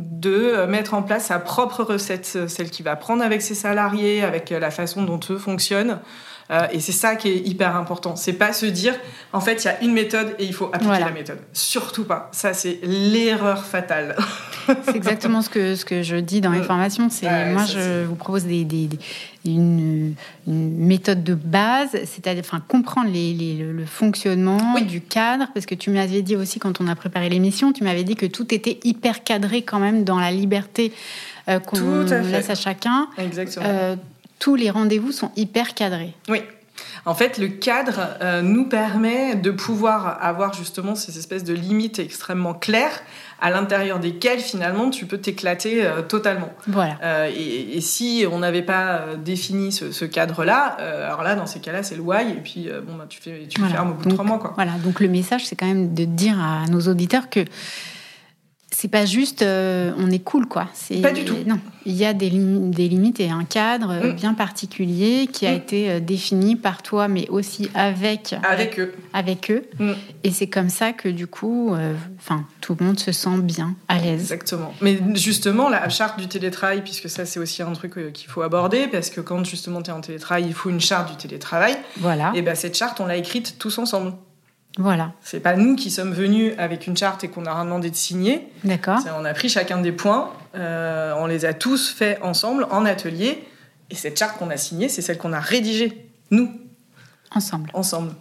de 0.00 0.30
euh, 0.30 0.66
mettre 0.66 0.94
en 0.94 1.02
place 1.02 1.26
sa 1.26 1.38
propre 1.38 1.82
recette, 1.82 2.32
euh, 2.36 2.48
celle 2.48 2.70
qui 2.70 2.82
va 2.82 2.96
prendre 2.96 3.22
avec 3.22 3.42
ses 3.42 3.54
salariés, 3.54 4.22
avec 4.22 4.50
euh, 4.52 4.58
la 4.58 4.70
façon 4.70 5.02
dont 5.02 5.20
eux 5.30 5.38
fonctionnent. 5.38 5.98
Et 6.72 6.80
c'est 6.80 6.92
ça 6.92 7.16
qui 7.16 7.28
est 7.28 7.46
hyper 7.46 7.76
important. 7.76 8.16
C'est 8.16 8.32
pas 8.32 8.52
se 8.52 8.66
dire, 8.66 8.94
en 9.32 9.40
fait, 9.40 9.64
il 9.64 9.66
y 9.66 9.70
a 9.70 9.82
une 9.82 9.92
méthode 9.92 10.34
et 10.38 10.44
il 10.44 10.54
faut 10.54 10.70
appliquer 10.72 10.98
la 10.98 11.10
méthode. 11.10 11.38
Surtout 11.52 12.04
pas. 12.04 12.28
Ça, 12.32 12.52
c'est 12.52 12.80
l'erreur 12.82 13.64
fatale. 13.64 14.16
c'est 14.84 14.96
exactement 14.96 15.42
ce 15.42 15.48
que, 15.48 15.76
ce 15.76 15.84
que 15.84 16.02
je 16.02 16.16
dis 16.16 16.40
dans 16.40 16.50
mes 16.50 16.62
formations. 16.62 17.08
C'est 17.10 17.28
moi, 17.52 17.64
je 17.64 18.04
vous 18.04 18.14
propose 18.14 18.44
des, 18.44 18.66
une, 19.44 20.14
méthode 20.46 21.24
de 21.24 21.34
base, 21.34 21.90
c'est-à-dire 21.92 22.42
enfin, 22.44 22.62
comprendre 22.66 23.10
le, 23.12 23.84
fonctionnement 23.84 24.80
du 24.80 25.00
cadre, 25.00 25.46
parce 25.54 25.66
que 25.66 25.74
tu 25.74 25.90
m'avais 25.90 26.22
dit 26.22 26.36
aussi 26.36 26.58
quand 26.58 26.80
on 26.80 26.88
a 26.88 26.94
préparé 26.94 27.28
l'émission, 27.28 27.72
tu 27.72 27.84
m'avais 27.84 28.04
dit 28.04 28.16
que 28.16 28.26
tout 28.26 28.52
était 28.54 28.78
hyper 28.84 29.24
cadré 29.24 29.62
quand 29.62 29.78
même 29.78 30.04
dans 30.04 30.18
la 30.18 30.30
liberté 30.30 30.92
euh, 31.48 31.58
qu'on 31.58 32.04
laisse 32.04 32.50
à 32.50 32.54
chacun. 32.54 33.08
Exactement. 33.18 33.66
Euh, 33.68 33.96
tous 34.40 34.56
les 34.56 34.70
rendez-vous 34.70 35.12
sont 35.12 35.30
hyper 35.36 35.74
cadrés. 35.74 36.14
Oui. 36.28 36.40
En 37.04 37.14
fait, 37.14 37.38
le 37.38 37.48
cadre 37.48 38.00
euh, 38.22 38.40
nous 38.42 38.64
permet 38.64 39.34
de 39.34 39.50
pouvoir 39.50 40.18
avoir 40.22 40.54
justement 40.54 40.94
ces 40.94 41.18
espèces 41.18 41.44
de 41.44 41.52
limites 41.52 41.98
extrêmement 41.98 42.54
claires 42.54 43.02
à 43.40 43.50
l'intérieur 43.50 44.00
desquelles 44.00 44.40
finalement 44.40 44.90
tu 44.90 45.06
peux 45.06 45.18
t'éclater 45.18 45.84
euh, 45.84 46.02
totalement. 46.02 46.50
Voilà. 46.66 46.96
Euh, 47.02 47.30
et, 47.34 47.80
si 47.82 48.24
on 48.30 48.38
n'avait 48.38 48.62
pas 48.62 49.02
défini 49.22 49.72
ce, 49.72 50.04
cadre-là, 50.04 50.76
alors 51.06 51.22
là, 51.22 51.34
dans 51.34 51.46
ces 51.46 51.60
cas-là, 51.60 51.82
c'est 51.82 51.96
le 51.96 52.02
why, 52.02 52.30
et 52.30 52.40
puis 52.42 52.68
bon, 52.86 52.94
bah, 52.96 53.06
tu 53.08 53.20
fais, 53.20 53.46
tu 53.48 53.60
fermes 53.60 53.90
au 53.90 53.94
bout 53.94 54.08
de 54.08 54.14
trois 54.14 54.24
mois. 54.24 54.38
Quoi. 54.38 54.52
Voilà, 54.54 54.72
donc 54.84 55.00
le 55.00 55.08
message, 55.08 55.46
c'est 55.46 55.56
quand 55.56 55.66
même 55.66 55.94
de 55.94 56.04
dire 56.04 56.38
à 56.38 56.66
nos 56.68 56.80
auditeurs 56.80 57.30
que 57.30 57.44
c'est 58.80 58.88
pas 58.88 59.04
juste 59.04 59.42
euh, 59.42 59.92
on 59.98 60.10
est 60.10 60.20
cool 60.20 60.46
quoi. 60.46 60.66
C'est 60.72 61.02
pas 61.02 61.12
du 61.12 61.26
tout. 61.26 61.36
Non, 61.46 61.58
il 61.84 61.94
y 61.94 62.06
a 62.06 62.14
des, 62.14 62.30
des 62.30 62.88
limites 62.88 63.20
et 63.20 63.28
un 63.28 63.44
cadre 63.44 63.92
mm. 63.92 64.12
bien 64.12 64.32
particulier 64.32 65.28
qui 65.30 65.46
a 65.46 65.52
mm. 65.52 65.56
été 65.56 65.90
euh, 65.90 66.00
défini 66.00 66.56
par 66.56 66.82
toi, 66.82 67.06
mais 67.06 67.28
aussi 67.28 67.68
avec 67.74 68.34
avec 68.42 68.80
eux. 68.80 68.94
Avec 69.12 69.50
eux. 69.50 69.64
Mm. 69.78 69.92
Et 70.24 70.30
c'est 70.30 70.46
comme 70.46 70.70
ça 70.70 70.94
que 70.94 71.10
du 71.10 71.26
coup, 71.26 71.74
euh, 71.74 71.92
enfin, 72.16 72.46
tout 72.62 72.74
le 72.80 72.86
monde 72.86 72.98
se 72.98 73.12
sent 73.12 73.42
bien 73.42 73.74
à 73.88 73.98
l'aise. 73.98 74.22
Exactement. 74.22 74.72
Mais 74.80 74.98
justement, 75.14 75.68
la 75.68 75.86
charte 75.90 76.18
du 76.18 76.26
télétravail, 76.26 76.80
puisque 76.80 77.10
ça 77.10 77.26
c'est 77.26 77.38
aussi 77.38 77.60
un 77.60 77.72
truc 77.74 78.14
qu'il 78.14 78.30
faut 78.30 78.40
aborder, 78.40 78.88
parce 78.88 79.10
que 79.10 79.20
quand 79.20 79.44
justement 79.44 79.82
tu 79.82 79.90
es 79.90 79.92
en 79.92 80.00
télétravail, 80.00 80.44
il 80.46 80.54
faut 80.54 80.70
une 80.70 80.80
charte 80.80 81.10
du 81.10 81.16
télétravail. 81.18 81.76
Voilà. 81.98 82.32
Et 82.34 82.40
ben 82.40 82.54
cette 82.54 82.78
charte, 82.78 82.98
on 82.98 83.04
l'a 83.04 83.16
écrite 83.16 83.56
tous 83.58 83.76
ensemble. 83.76 84.14
Voilà. 84.78 85.12
C'est 85.20 85.40
pas 85.40 85.56
nous 85.56 85.76
qui 85.76 85.90
sommes 85.90 86.12
venus 86.12 86.54
avec 86.58 86.86
une 86.86 86.96
charte 86.96 87.24
et 87.24 87.28
qu'on 87.28 87.44
a 87.46 87.64
demandé 87.64 87.90
de 87.90 87.96
signer. 87.96 88.48
D'accord. 88.64 89.00
On 89.18 89.24
a 89.24 89.34
pris 89.34 89.48
chacun 89.48 89.80
des 89.80 89.92
points, 89.92 90.32
euh, 90.54 91.14
on 91.18 91.26
les 91.26 91.44
a 91.44 91.54
tous 91.54 91.90
faits 91.90 92.18
ensemble 92.22 92.66
en 92.70 92.84
atelier. 92.84 93.44
Et 93.90 93.96
cette 93.96 94.18
charte 94.18 94.38
qu'on 94.38 94.50
a 94.50 94.56
signée, 94.56 94.88
c'est 94.88 95.02
celle 95.02 95.18
qu'on 95.18 95.32
a 95.32 95.40
rédigée, 95.40 96.08
nous. 96.30 96.52
Ensemble. 97.34 97.70
Ensemble. 97.74 98.12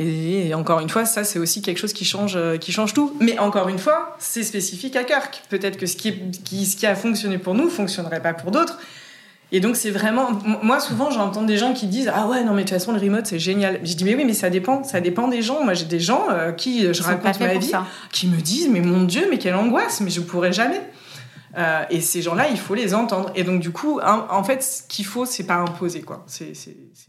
Et, 0.00 0.54
encore 0.54 0.78
une 0.78 0.88
fois, 0.88 1.04
ça, 1.04 1.24
c'est 1.24 1.40
aussi 1.40 1.60
quelque 1.60 1.78
chose 1.78 1.92
qui 1.92 2.04
change, 2.04 2.36
euh, 2.36 2.56
qui 2.56 2.70
change 2.70 2.94
tout. 2.94 3.16
Mais 3.20 3.36
encore 3.40 3.68
une 3.68 3.80
fois, 3.80 4.16
c'est 4.20 4.44
spécifique 4.44 4.94
à 4.94 5.02
Kirk. 5.02 5.42
Peut-être 5.48 5.76
que 5.76 5.86
ce 5.86 5.96
qui, 5.96 6.30
qui, 6.30 6.66
ce 6.66 6.76
qui 6.76 6.86
a 6.86 6.94
fonctionné 6.94 7.38
pour 7.38 7.54
nous 7.54 7.64
ne 7.64 7.70
fonctionnerait 7.70 8.22
pas 8.22 8.32
pour 8.32 8.52
d'autres. 8.52 8.78
Et 9.50 9.60
donc 9.60 9.76
c'est 9.76 9.90
vraiment, 9.90 10.28
moi 10.62 10.78
souvent 10.78 11.10
j'entends 11.10 11.42
des 11.42 11.56
gens 11.56 11.72
qui 11.72 11.86
disent 11.86 12.10
ah 12.14 12.26
ouais 12.26 12.44
non 12.44 12.52
mais 12.52 12.64
de 12.64 12.68
toute 12.68 12.78
façon 12.78 12.92
le 12.92 13.00
remote 13.00 13.26
c'est 13.26 13.38
génial. 13.38 13.80
Je 13.82 13.94
dis 13.94 14.04
mais 14.04 14.14
oui 14.14 14.24
mais 14.26 14.34
ça 14.34 14.50
dépend, 14.50 14.84
ça 14.84 15.00
dépend 15.00 15.26
des 15.28 15.40
gens. 15.40 15.64
Moi 15.64 15.72
j'ai 15.72 15.86
des 15.86 16.00
gens 16.00 16.26
euh, 16.28 16.52
qui 16.52 16.92
je 16.92 17.02
raconte 17.02 17.40
ma 17.40 17.54
vie, 17.54 17.72
qui 18.12 18.28
me 18.28 18.36
disent 18.36 18.68
mais 18.68 18.82
mon 18.82 19.04
dieu 19.04 19.26
mais 19.30 19.38
quelle 19.38 19.54
angoisse, 19.54 20.02
mais 20.02 20.10
je 20.10 20.20
pourrais 20.20 20.52
jamais. 20.52 20.82
Euh, 21.56 21.82
et 21.88 22.02
ces 22.02 22.20
gens-là 22.20 22.48
il 22.50 22.58
faut 22.58 22.74
les 22.74 22.92
entendre. 22.92 23.32
Et 23.34 23.42
donc 23.42 23.60
du 23.60 23.70
coup 23.70 24.00
en 24.02 24.44
fait 24.44 24.62
ce 24.62 24.82
qu'il 24.82 25.06
faut 25.06 25.24
c'est 25.24 25.44
pas 25.44 25.56
imposer 25.56 26.02
quoi, 26.02 26.24
c'est 26.26 26.52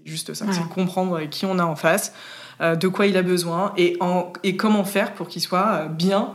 juste 0.05 0.33
ça, 0.33 0.45
c'est 0.49 0.67
comprendre 0.69 1.19
qui 1.23 1.45
on 1.45 1.59
a 1.59 1.65
en 1.65 1.75
face, 1.75 2.13
euh, 2.61 2.77
de 2.77 2.87
quoi 2.87 3.05
il 3.05 3.17
a 3.17 3.21
besoin 3.21 3.73
et, 3.75 3.97
en, 3.99 4.31
et 4.43 4.55
comment 4.55 4.85
faire 4.85 5.13
pour 5.13 5.27
qu'il 5.27 5.41
soit 5.41 5.87
bien 5.89 6.31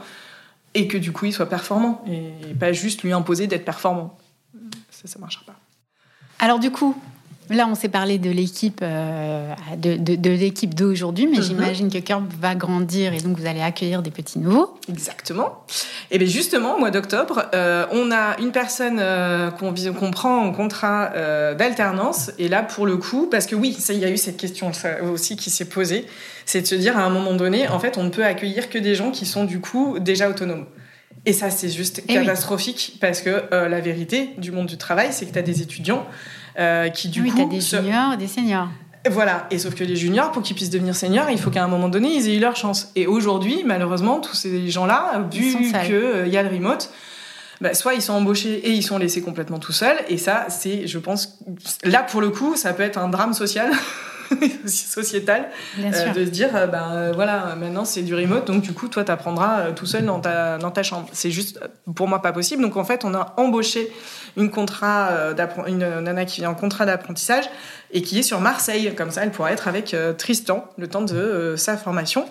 et 0.74 0.86
que 0.86 0.98
du 0.98 1.12
coup 1.12 1.24
il 1.24 1.32
soit 1.32 1.48
performant 1.48 2.05
et, 2.07 2.50
et 2.50 2.55
pas 2.55 2.72
juste 2.74 3.05
lui 3.05 3.12
imposer 3.14 3.46
d'être 3.46 3.64
performant. 3.64 4.18
Ça 4.90 5.09
ça 5.09 5.18
marchera 5.18 5.44
pas. 5.46 5.55
Alors 6.45 6.59
du 6.59 6.70
coup, 6.70 6.95
Là, 7.51 7.66
on 7.70 7.74
s'est 7.74 7.90
parlé 7.90 8.16
de 8.16 8.30
l'équipe 8.30 8.80
euh, 8.82 9.55
de, 9.76 10.30
l'équipe 10.30 10.74
d'aujourd'hui, 10.74 11.26
mais 11.26 11.36
mhm. 11.36 11.42
j'imagine 11.42 11.92
que 11.92 11.99
Curb 11.99 12.24
va 12.40 12.55
grandir 12.55 13.12
et 13.12 13.18
donc 13.18 13.38
vous 13.38 13.45
allez 13.45 13.61
accueillir 13.61 14.01
des 14.01 14.11
petits 14.11 14.38
nouveaux. 14.38 14.74
Exactement. 14.88 15.62
Et 16.11 16.16
bien 16.16 16.26
justement, 16.26 16.76
au 16.76 16.78
mois 16.78 16.90
d'octobre, 16.90 17.45
euh, 17.55 17.84
on 17.92 18.11
a 18.11 18.40
une 18.40 18.51
personne 18.51 18.97
euh, 18.99 19.51
qu'on 19.51 20.11
prend 20.11 20.38
en 20.38 20.53
contrat 20.53 21.12
d'alternance. 21.55 22.30
Et 22.38 22.49
là, 22.49 22.62
pour 22.62 22.86
le 22.86 22.97
coup, 22.97 23.28
parce 23.30 23.45
que 23.45 23.55
oui, 23.55 23.74
ça, 23.74 23.92
il 23.92 23.99
y 23.99 24.07
a 24.07 24.11
eu 24.11 24.16
cette 24.16 24.38
question 24.38 24.70
aussi 25.12 25.36
qui 25.36 25.51
s'est 25.51 25.66
posée, 25.66 26.07
c'est 26.47 26.62
de 26.62 26.66
se 26.66 26.74
dire 26.74 26.97
à 26.97 27.03
un 27.03 27.11
moment 27.11 27.34
donné, 27.34 27.68
en 27.68 27.78
fait, 27.78 27.99
on 27.99 28.05
ne 28.05 28.11
peut 28.11 28.24
accueillir 28.24 28.70
que 28.70 28.78
des 28.78 28.95
gens 28.95 29.11
qui 29.11 29.26
sont 29.26 29.45
du 29.45 29.61
coup 29.61 29.99
déjà 29.99 30.30
autonomes. 30.30 30.64
Et 31.26 31.32
ça, 31.32 31.50
c'est 31.50 31.70
juste 31.70 32.02
eh 32.08 32.14
catastrophique 32.14 32.98
parce 33.00 33.20
que 33.20 33.44
euh, 33.52 33.68
la 33.68 33.80
vérité 33.80 34.30
du 34.38 34.52
monde 34.52 34.66
du 34.66 34.76
travail, 34.76 35.08
c'est 35.10 35.26
que 35.26 35.32
tu 35.32 35.38
as 35.38 35.42
des 35.42 35.62
étudiants 35.62 36.06
euh, 36.58 36.88
qui, 36.90 37.08
du 37.08 37.22
oui, 37.22 37.30
coup. 37.30 37.38
Oui, 37.38 37.60
tu 37.60 37.74
as 37.74 37.78
des 37.78 37.84
juniors 37.86 38.12
et 38.12 38.16
des 38.16 38.28
seniors. 38.28 38.68
Voilà, 39.10 39.46
et 39.50 39.58
sauf 39.58 39.74
que 39.74 39.84
les 39.84 39.96
juniors, 39.96 40.32
pour 40.32 40.42
qu'ils 40.42 40.56
puissent 40.56 40.70
devenir 40.70 40.96
seniors, 40.96 41.28
il 41.28 41.38
faut 41.38 41.50
qu'à 41.50 41.62
un 41.62 41.68
moment 41.68 41.88
donné, 41.88 42.14
ils 42.14 42.28
aient 42.28 42.36
eu 42.36 42.40
leur 42.40 42.56
chance. 42.56 42.90
Et 42.96 43.06
aujourd'hui, 43.06 43.62
malheureusement, 43.64 44.20
tous 44.20 44.34
ces 44.34 44.70
gens-là, 44.70 45.26
vu 45.30 45.54
qu'il 45.54 45.94
euh, 45.94 46.26
y 46.26 46.38
a 46.38 46.42
le 46.42 46.48
remote, 46.48 46.90
bah, 47.60 47.74
soit 47.74 47.94
ils 47.94 48.02
sont 48.02 48.14
embauchés 48.14 48.54
et 48.66 48.70
ils 48.70 48.82
sont 48.82 48.96
laissés 48.96 49.20
complètement 49.20 49.58
tout 49.58 49.72
seuls. 49.72 49.98
Et 50.08 50.16
ça, 50.16 50.46
c'est, 50.48 50.86
je 50.86 50.98
pense, 50.98 51.38
là 51.82 52.02
pour 52.02 52.22
le 52.22 52.30
coup, 52.30 52.56
ça 52.56 52.72
peut 52.72 52.82
être 52.82 52.98
un 52.98 53.08
drame 53.08 53.34
social. 53.34 53.70
aussi 54.64 54.86
sociétal, 54.86 55.48
Bien 55.76 55.92
euh, 55.92 56.12
de 56.12 56.24
se 56.24 56.30
dire, 56.30 56.54
euh, 56.54 56.66
ben 56.66 56.90
euh, 56.92 57.12
voilà, 57.14 57.54
maintenant 57.56 57.84
c'est 57.84 58.02
du 58.02 58.14
remote, 58.14 58.46
donc 58.46 58.62
du 58.62 58.72
coup, 58.72 58.88
toi, 58.88 59.04
tu 59.04 59.10
apprendras 59.10 59.72
tout 59.72 59.86
seul 59.86 60.04
dans 60.04 60.20
ta, 60.20 60.58
dans 60.58 60.70
ta 60.70 60.82
chambre. 60.82 61.08
C'est 61.12 61.30
juste, 61.30 61.60
euh, 61.62 61.92
pour 61.94 62.08
moi, 62.08 62.22
pas 62.22 62.32
possible. 62.32 62.62
Donc 62.62 62.76
en 62.76 62.84
fait, 62.84 63.04
on 63.04 63.14
a 63.14 63.34
embauché 63.36 63.90
une, 64.36 64.50
contrat, 64.50 65.08
euh, 65.10 65.34
une 65.66 66.00
nana 66.00 66.24
qui 66.24 66.40
vient 66.40 66.50
en 66.50 66.54
contrat 66.54 66.86
d'apprentissage 66.86 67.44
et 67.94 68.02
qui 68.02 68.18
est 68.18 68.22
sur 68.22 68.40
Marseille. 68.40 68.92
Comme 68.94 69.10
ça, 69.10 69.22
elle 69.22 69.30
pourra 69.30 69.52
être 69.52 69.68
avec 69.68 69.94
euh, 69.94 70.12
Tristan 70.12 70.68
le 70.76 70.88
temps 70.88 71.02
de 71.02 71.14
euh, 71.14 71.56
sa 71.56 71.76
formation. 71.76 72.26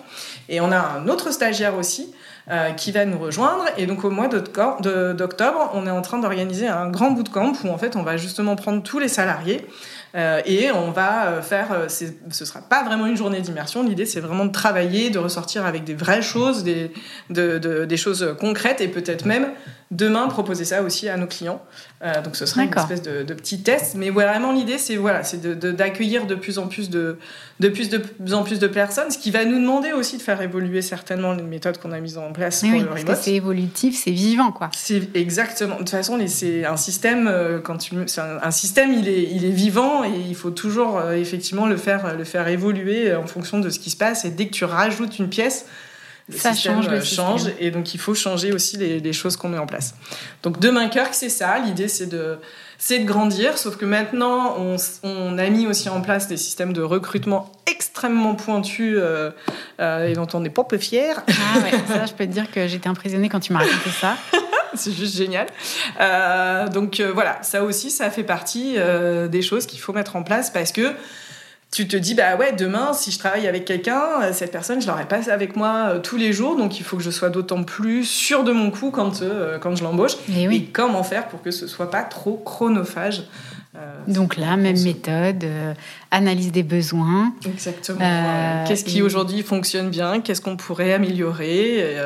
Et 0.48 0.60
on 0.60 0.70
a 0.70 0.78
un 0.78 1.08
autre 1.08 1.32
stagiaire 1.32 1.76
aussi 1.76 2.14
euh, 2.50 2.70
qui 2.72 2.92
va 2.92 3.04
nous 3.06 3.18
rejoindre. 3.18 3.64
Et 3.78 3.86
donc 3.86 4.04
au 4.04 4.10
mois 4.10 4.28
d'octobre, 4.28 5.70
on 5.72 5.86
est 5.86 5.90
en 5.90 6.02
train 6.02 6.18
d'organiser 6.18 6.68
un 6.68 6.88
grand 6.90 7.10
bootcamp 7.10 7.54
où 7.64 7.70
en 7.70 7.78
fait 7.78 7.96
on 7.96 8.02
va 8.02 8.16
justement 8.16 8.54
prendre 8.54 8.82
tous 8.82 8.98
les 8.98 9.08
salariés 9.08 9.66
euh, 10.14 10.40
et 10.46 10.70
on 10.70 10.90
va 10.90 11.26
euh, 11.26 11.42
faire. 11.42 11.72
euh, 11.72 11.88
ce 11.88 12.44
sera 12.44 12.60
pas 12.60 12.84
vraiment 12.84 13.06
une 13.06 13.16
journée 13.16 13.40
d'immersion. 13.40 13.82
L'idée 13.82 14.06
c'est 14.06 14.20
vraiment 14.20 14.44
de 14.46 14.52
travailler, 14.52 15.10
de 15.10 15.18
ressortir 15.18 15.66
avec 15.66 15.84
des 15.84 15.94
vraies 15.94 16.22
choses, 16.22 16.62
des, 16.64 16.92
de- 17.30 17.58
de- 17.58 17.84
des 17.84 17.96
choses 17.96 18.34
concrètes 18.38 18.80
et 18.80 18.88
peut-être 18.88 19.24
même 19.26 19.48
demain 19.90 20.28
proposer 20.28 20.64
ça 20.64 20.82
aussi 20.82 21.08
à 21.08 21.16
nos 21.16 21.26
clients. 21.26 21.62
Euh, 22.02 22.20
donc 22.22 22.36
ce 22.36 22.46
sera 22.46 22.64
une 22.64 22.72
espèce 22.76 23.02
de, 23.02 23.22
de 23.22 23.34
petit 23.34 23.62
test. 23.62 23.94
Mais 23.96 24.10
vraiment 24.10 24.52
l'idée 24.52 24.78
c'est 24.78 24.96
voilà, 24.96 25.22
c'est 25.24 25.40
de- 25.40 25.54
de- 25.54 25.70
d'accueillir 25.72 26.26
de, 26.26 26.34
plus 26.34 26.58
en 26.58 26.66
plus 26.66 26.90
de, 26.90 27.18
de 27.60 27.68
plus 27.68 27.88
de 27.90 27.98
plus 27.98 28.34
en 28.34 28.42
plus 28.42 28.58
de 28.58 28.66
personnes, 28.66 29.10
ce 29.10 29.18
qui 29.18 29.30
va 29.30 29.44
nous 29.44 29.58
demander 29.60 29.92
aussi 29.92 30.16
de 30.16 30.22
faire 30.22 30.40
évoluer 30.42 30.82
certainement 30.82 31.32
les 31.32 31.42
méthodes 31.42 31.78
qu'on 31.78 31.92
a 31.92 32.00
mises 32.00 32.18
en 32.18 32.32
place 32.32 32.62
Mais 32.62 32.70
pour 32.70 32.78
oui, 32.78 32.82
le 32.84 32.88
parce 32.90 33.00
que 33.02 33.06
remote. 33.08 33.22
c'est 33.22 33.34
évolutif, 33.34 34.00
c'est 34.02 34.10
vivant, 34.10 34.52
quoi. 34.52 34.70
C'est 34.74 35.14
exactement. 35.16 35.74
De 35.74 35.78
toute 35.80 35.90
façon, 35.90 36.18
c'est 36.26 36.64
un 36.64 36.76
système. 36.76 37.28
euh, 37.28 37.60
Quand 37.60 37.76
tu, 37.78 37.94
un, 37.96 38.38
un 38.42 38.50
système, 38.50 38.92
il 38.92 39.08
est, 39.08 39.22
il 39.30 39.44
est 39.44 39.50
vivant 39.50 40.02
et 40.04 40.10
il 40.28 40.34
faut 40.34 40.50
toujours 40.50 40.98
euh, 40.98 41.12
effectivement 41.12 41.66
le 41.66 41.76
faire, 41.76 42.16
le 42.16 42.24
faire 42.24 42.48
évoluer 42.48 43.14
en 43.14 43.26
fonction 43.26 43.60
de 43.60 43.70
ce 43.70 43.78
qui 43.78 43.90
se 43.90 43.96
passe. 43.96 44.24
Et 44.24 44.30
dès 44.30 44.46
que 44.46 44.52
tu 44.52 44.64
rajoutes 44.64 45.18
une 45.18 45.28
pièce, 45.28 45.66
le 46.28 46.38
Ça 46.38 46.52
système 46.52 46.76
change 46.76 46.88
le 46.88 46.96
euh, 46.98 47.02
change 47.02 47.42
système. 47.42 47.56
et 47.60 47.70
donc 47.70 47.94
il 47.94 48.00
faut 48.00 48.14
changer 48.14 48.52
aussi 48.52 48.76
les, 48.76 49.00
les 49.00 49.12
choses 49.12 49.36
qu'on 49.36 49.48
met 49.48 49.58
en 49.58 49.66
place. 49.66 49.94
Donc 50.42 50.58
demain 50.58 50.88
Kirk, 50.88 51.12
c'est 51.12 51.28
ça. 51.28 51.58
L'idée, 51.58 51.88
c'est 51.88 52.06
de 52.06 52.38
c'est 52.86 52.98
de 52.98 53.04
grandir, 53.04 53.56
sauf 53.56 53.76
que 53.76 53.84
maintenant, 53.84 54.56
on, 55.02 55.38
a 55.38 55.48
mis 55.48 55.66
aussi 55.66 55.88
en 55.88 56.00
place 56.00 56.28
des 56.28 56.36
systèmes 56.36 56.72
de 56.72 56.82
recrutement 56.82 57.50
extrêmement 57.66 58.34
pointus 58.34 58.96
euh, 58.98 59.30
euh, 59.80 60.08
et 60.08 60.12
dont 60.14 60.26
on 60.34 60.40
n'est 60.40 60.50
pas 60.50 60.64
peu 60.64 60.78
fier. 60.78 61.22
Ah 61.28 61.60
ouais, 61.60 61.70
ça, 61.88 62.06
je 62.06 62.12
peux 62.12 62.26
te 62.26 62.30
dire 62.30 62.50
que 62.50 62.66
j'étais 62.66 62.88
impressionnée 62.88 63.28
quand 63.28 63.40
tu 63.40 63.52
m'as 63.52 63.60
raconté 63.60 63.90
ça. 63.90 64.16
C'est 64.74 64.92
juste 64.92 65.16
génial. 65.16 65.46
Euh, 66.00 66.68
donc 66.68 67.00
voilà, 67.00 67.38
ça 67.42 67.62
aussi, 67.62 67.90
ça 67.90 68.10
fait 68.10 68.24
partie 68.24 68.76
des 69.30 69.42
choses 69.42 69.66
qu'il 69.66 69.80
faut 69.80 69.92
mettre 69.92 70.16
en 70.16 70.22
place 70.22 70.50
parce 70.50 70.72
que 70.72 70.92
tu 71.74 71.88
te 71.88 71.96
dis, 71.96 72.14
bah 72.14 72.36
ouais, 72.36 72.52
demain, 72.52 72.92
si 72.92 73.10
je 73.10 73.18
travaille 73.18 73.48
avec 73.48 73.64
quelqu'un, 73.64 74.00
euh, 74.22 74.32
cette 74.32 74.52
personne, 74.52 74.80
je 74.80 74.86
l'aurai 74.86 75.06
pas 75.06 75.28
avec 75.28 75.56
moi 75.56 75.88
euh, 75.88 75.98
tous 75.98 76.16
les 76.16 76.32
jours, 76.32 76.56
donc 76.56 76.78
il 76.78 76.84
faut 76.84 76.96
que 76.96 77.02
je 77.02 77.10
sois 77.10 77.30
d'autant 77.30 77.64
plus 77.64 78.04
sûr 78.04 78.44
de 78.44 78.52
mon 78.52 78.70
coup 78.70 78.92
quand, 78.92 79.22
euh, 79.22 79.58
quand 79.58 79.74
je 79.74 79.82
l'embauche. 79.82 80.12
Et 80.28 80.44
Et 80.44 80.48
oui. 80.48 80.70
comment 80.72 81.02
faire 81.02 81.26
pour 81.26 81.42
que 81.42 81.50
ce 81.50 81.66
soit 81.66 81.90
pas 81.90 82.04
trop 82.04 82.40
chronophage? 82.44 83.24
Euh, 83.76 83.92
Donc 84.06 84.36
là, 84.36 84.56
même 84.56 84.80
méthode, 84.82 85.42
euh, 85.42 85.74
analyse 86.10 86.52
des 86.52 86.62
besoins. 86.62 87.32
Exactement. 87.44 87.98
Euh, 88.00 88.64
qu'est-ce 88.66 88.84
qui 88.84 88.98
et- 88.98 89.02
aujourd'hui 89.02 89.42
fonctionne 89.42 89.90
bien 89.90 90.20
Qu'est-ce 90.20 90.40
qu'on 90.40 90.56
pourrait 90.56 90.92
améliorer 90.92 91.94
Et, 91.94 91.98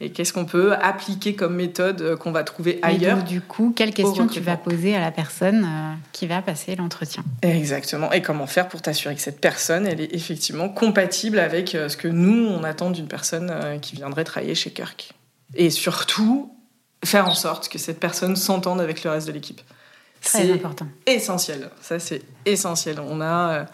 et 0.00 0.10
qu'est-ce 0.10 0.32
qu'on 0.32 0.46
peut 0.46 0.72
appliquer 0.74 1.34
comme 1.34 1.54
méthode 1.54 2.16
qu'on 2.16 2.32
va 2.32 2.44
trouver 2.44 2.78
Et 2.78 2.82
ailleurs 2.82 3.18
donc, 3.18 3.26
du 3.26 3.40
coup, 3.42 3.72
quelles 3.76 3.92
questions 3.92 4.26
tu 4.26 4.40
vas 4.40 4.56
poser 4.56 4.96
à 4.96 5.00
la 5.00 5.10
personne 5.10 5.66
qui 6.12 6.26
va 6.26 6.40
passer 6.40 6.76
l'entretien? 6.76 7.22
Exactement. 7.42 8.10
Et 8.12 8.22
comment 8.22 8.46
faire 8.46 8.68
pour 8.68 8.80
t'assurer 8.80 9.14
que 9.14 9.20
cette 9.20 9.40
personne, 9.40 9.86
elle 9.86 10.00
est 10.00 10.14
effectivement 10.14 10.68
compatible 10.70 11.38
avec 11.38 11.70
ce 11.70 11.96
que 11.96 12.08
nous, 12.08 12.46
on 12.48 12.64
attend 12.64 12.90
d'une 12.90 13.06
personne 13.06 13.52
qui 13.82 13.96
viendrait 13.96 14.24
travailler 14.24 14.54
chez 14.54 14.70
Kirk? 14.70 15.12
Et 15.54 15.68
surtout, 15.68 16.54
faire 17.04 17.28
en 17.28 17.34
sorte 17.34 17.68
que 17.68 17.78
cette 17.78 18.00
personne 18.00 18.34
s'entende 18.36 18.80
avec 18.80 19.04
le 19.04 19.10
reste 19.10 19.26
de 19.26 19.32
l'équipe. 19.32 19.60
Très 20.24 20.42
C'est 20.46 20.52
important. 20.52 20.86
essentiel. 21.06 21.70
Ça, 21.80 21.98
c'est 21.98 22.22
essentiel. 22.46 23.00
On 23.00 23.20
a 23.20 23.52
euh, 23.52 23.64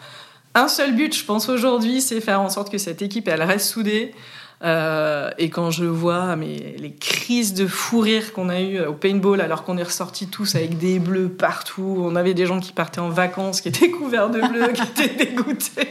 un 0.55 0.67
seul 0.67 0.95
but, 0.95 1.15
je 1.15 1.23
pense, 1.25 1.47
aujourd'hui, 1.49 2.01
c'est 2.01 2.21
faire 2.21 2.41
en 2.41 2.49
sorte 2.49 2.71
que 2.71 2.77
cette 2.77 3.01
équipe, 3.01 3.27
elle 3.27 3.43
reste 3.43 3.67
soudée. 3.69 4.13
Euh, 4.61 5.29
et 5.37 5.49
quand 5.49 5.71
je 5.71 5.85
vois 5.85 6.35
mais, 6.35 6.75
les 6.77 6.93
crises 6.93 7.53
de 7.53 7.65
fou 7.65 7.99
rire 8.01 8.33
qu'on 8.33 8.49
a 8.49 8.59
eues 8.59 8.81
au 8.81 8.91
paintball 8.93 9.39
alors 9.39 9.63
qu'on 9.63 9.77
est 9.77 9.83
ressortis 9.83 10.27
tous 10.27 10.55
avec 10.55 10.77
des 10.77 10.99
bleus 10.99 11.29
partout, 11.29 11.95
on 12.03 12.13
avait 12.17 12.33
des 12.33 12.45
gens 12.45 12.59
qui 12.59 12.73
partaient 12.73 12.99
en 12.99 13.07
vacances, 13.07 13.61
qui 13.61 13.69
étaient 13.69 13.89
couverts 13.89 14.29
de 14.29 14.41
bleus, 14.41 14.73
qui 14.73 14.81
étaient 14.81 15.15
dégoûtés 15.25 15.87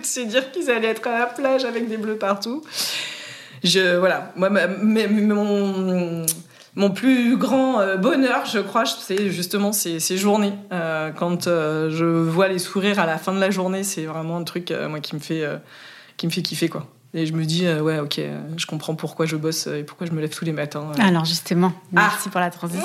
de 0.00 0.06
se 0.06 0.20
dire 0.20 0.50
qu'ils 0.50 0.70
allaient 0.70 0.88
être 0.88 1.06
à 1.06 1.18
la 1.18 1.26
plage 1.26 1.66
avec 1.66 1.90
des 1.90 1.98
bleus 1.98 2.16
partout. 2.16 2.62
Je, 3.62 3.96
voilà, 3.98 4.32
moi, 4.36 4.48
ma- 4.48 4.66
mais- 4.66 5.08
mais 5.08 5.22
mon, 5.34 6.24
mon 6.76 6.90
plus 6.90 7.36
grand 7.36 7.80
euh, 7.80 7.96
bonheur, 7.96 8.44
je 8.46 8.58
crois, 8.58 8.84
c'est 8.84 9.30
justement 9.30 9.72
ces, 9.72 9.98
ces 9.98 10.16
journées. 10.18 10.52
Euh, 10.72 11.10
quand 11.10 11.46
euh, 11.46 11.90
je 11.90 12.04
vois 12.04 12.48
les 12.48 12.58
sourires 12.58 12.98
à 13.00 13.06
la 13.06 13.16
fin 13.18 13.32
de 13.32 13.40
la 13.40 13.50
journée, 13.50 13.82
c'est 13.82 14.04
vraiment 14.04 14.36
un 14.36 14.44
truc, 14.44 14.70
euh, 14.70 14.88
moi, 14.88 15.00
qui 15.00 15.14
me 15.14 15.20
fait, 15.20 15.44
qui 16.16 16.26
me 16.26 16.32
fait 16.32 16.42
kiffer, 16.42 16.68
quoi. 16.68 16.86
Et 17.14 17.24
je 17.24 17.32
me 17.32 17.44
dis, 17.46 17.66
ouais, 17.66 17.98
ok, 17.98 18.20
je 18.58 18.66
comprends 18.66 18.94
pourquoi 18.94 19.24
je 19.24 19.36
bosse 19.36 19.68
et 19.68 19.84
pourquoi 19.84 20.06
je 20.06 20.12
me 20.12 20.20
lève 20.20 20.28
tous 20.34 20.44
les 20.44 20.52
matins. 20.52 20.92
Alors 20.98 21.24
justement, 21.24 21.72
Ah. 21.96 22.08
merci 22.12 22.28
pour 22.28 22.40
la 22.40 22.50
transition. 22.50 22.84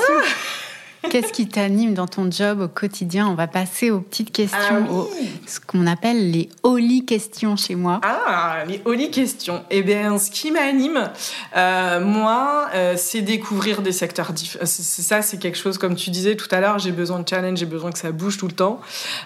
Qu'est-ce 1.09 1.33
qui 1.33 1.47
t'anime 1.47 1.93
dans 1.95 2.07
ton 2.07 2.29
job 2.29 2.61
au 2.61 2.67
quotidien? 2.67 3.27
On 3.27 3.33
va 3.33 3.47
passer 3.47 3.89
aux 3.89 4.01
petites 4.01 4.31
questions, 4.31 4.59
Ah 4.87 4.91
aux- 4.93 5.09
ce 5.47 5.59
qu'on 5.59 5.87
appelle 5.87 6.29
les 6.31 6.47
holy 6.63 7.05
questions 7.05 7.55
chez 7.55 7.73
moi. 7.75 7.99
Ah, 8.03 8.57
les 8.67 8.81
holy 8.85 9.09
questions. 9.09 9.63
Eh 9.71 9.81
bien, 9.81 10.17
ce 10.19 10.29
qui 10.29 10.51
m'anime, 10.51 11.09
euh, 11.57 11.99
moi, 12.05 12.67
euh, 12.75 12.93
c'est 12.97 13.21
découvrir 13.21 13.81
des 13.81 13.91
secteurs 13.91 14.31
différents. 14.31 14.65
C'est 14.65 15.01
ça, 15.01 15.21
c'est 15.23 15.37
quelque 15.39 15.57
chose, 15.57 15.77
comme 15.79 15.95
tu 15.95 16.11
disais 16.11 16.35
tout 16.35 16.47
à 16.51 16.59
l'heure, 16.61 16.77
j'ai 16.77 16.91
besoin 16.91 17.19
de 17.19 17.27
challenge, 17.27 17.57
j'ai 17.57 17.65
besoin 17.65 17.91
que 17.91 17.97
ça 17.99 18.11
bouge 18.11 18.37
tout 18.37 18.47
le 18.47 18.53
temps. 18.53 18.79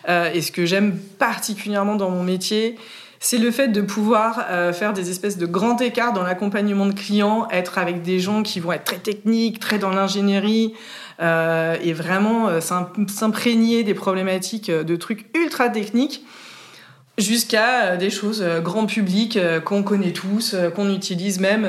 Euh, 0.07 0.31
et 0.33 0.41
ce 0.41 0.51
que 0.53 0.65
j'aime 0.65 0.97
particulièrement 1.19 1.95
dans 1.95 2.09
mon 2.09 2.23
métier, 2.23 2.77
c'est 3.19 3.37
le 3.37 3.49
fait 3.51 3.69
de 3.69 3.81
pouvoir 3.81 4.45
euh, 4.49 4.71
faire 4.71 4.93
des 4.93 5.09
espèces 5.09 5.37
de 5.37 5.45
grands 5.45 5.77
écarts 5.77 6.13
dans 6.13 6.23
l'accompagnement 6.23 6.85
de 6.85 6.93
clients, 6.93 7.47
être 7.51 7.77
avec 7.79 8.01
des 8.01 8.19
gens 8.19 8.43
qui 8.43 8.59
vont 8.59 8.71
être 8.71 8.83
très 8.85 8.97
techniques, 8.99 9.59
très 9.59 9.77
dans 9.79 9.89
l'ingénierie, 9.89 10.73
euh, 11.21 11.77
et 11.81 11.93
vraiment 11.93 12.47
euh, 12.49 12.59
s'im- 12.61 12.91
s'imprégner 13.07 13.83
des 13.83 13.93
problématiques 13.93 14.69
euh, 14.69 14.83
de 14.83 14.95
trucs 14.95 15.25
ultra 15.35 15.69
techniques 15.69 16.25
jusqu'à 17.17 17.95
des 17.95 18.09
choses 18.09 18.43
grand 18.61 18.85
public 18.87 19.39
qu'on 19.63 19.83
connaît 19.83 20.11
tous, 20.11 20.53
qu'on 20.75 20.93
utilise 20.93 21.39
même 21.39 21.63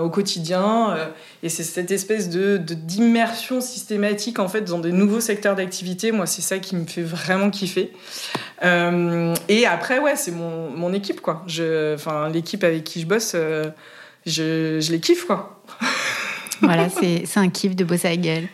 au 0.00 0.08
quotidien. 0.10 0.96
et 1.42 1.48
c'est 1.48 1.64
cette 1.64 1.90
espèce 1.90 2.30
de 2.30 2.56
d'immersion 2.56 3.60
systématique 3.60 4.38
en 4.38 4.46
fait 4.46 4.60
dans 4.60 4.78
des 4.78 4.92
nouveaux 4.92 5.18
secteurs 5.18 5.56
d'activité. 5.56 6.12
Moi, 6.12 6.26
c'est 6.26 6.40
ça 6.40 6.60
qui 6.60 6.76
me 6.76 6.86
fait 6.86 7.02
vraiment 7.02 7.50
kiffer. 7.50 7.90
Et 8.62 9.66
après, 9.66 9.98
ouais, 9.98 10.14
c'est 10.14 10.30
mon, 10.30 10.70
mon 10.70 10.92
équipe 10.92 11.20
quoi. 11.20 11.44
Enfin, 11.96 12.28
l'équipe 12.28 12.62
avec 12.62 12.84
qui 12.84 13.00
je 13.00 13.06
bosse, 13.06 13.34
je, 13.34 14.78
je 14.80 14.92
les 14.92 15.00
kiffe 15.00 15.24
quoi. 15.24 15.64
Voilà, 16.62 16.88
c'est 16.90 17.26
un 17.38 17.48
kiff 17.48 17.74
de 17.74 17.82
bosser 17.84 18.06
avec 18.06 18.20
Gaëlle. 18.20 18.48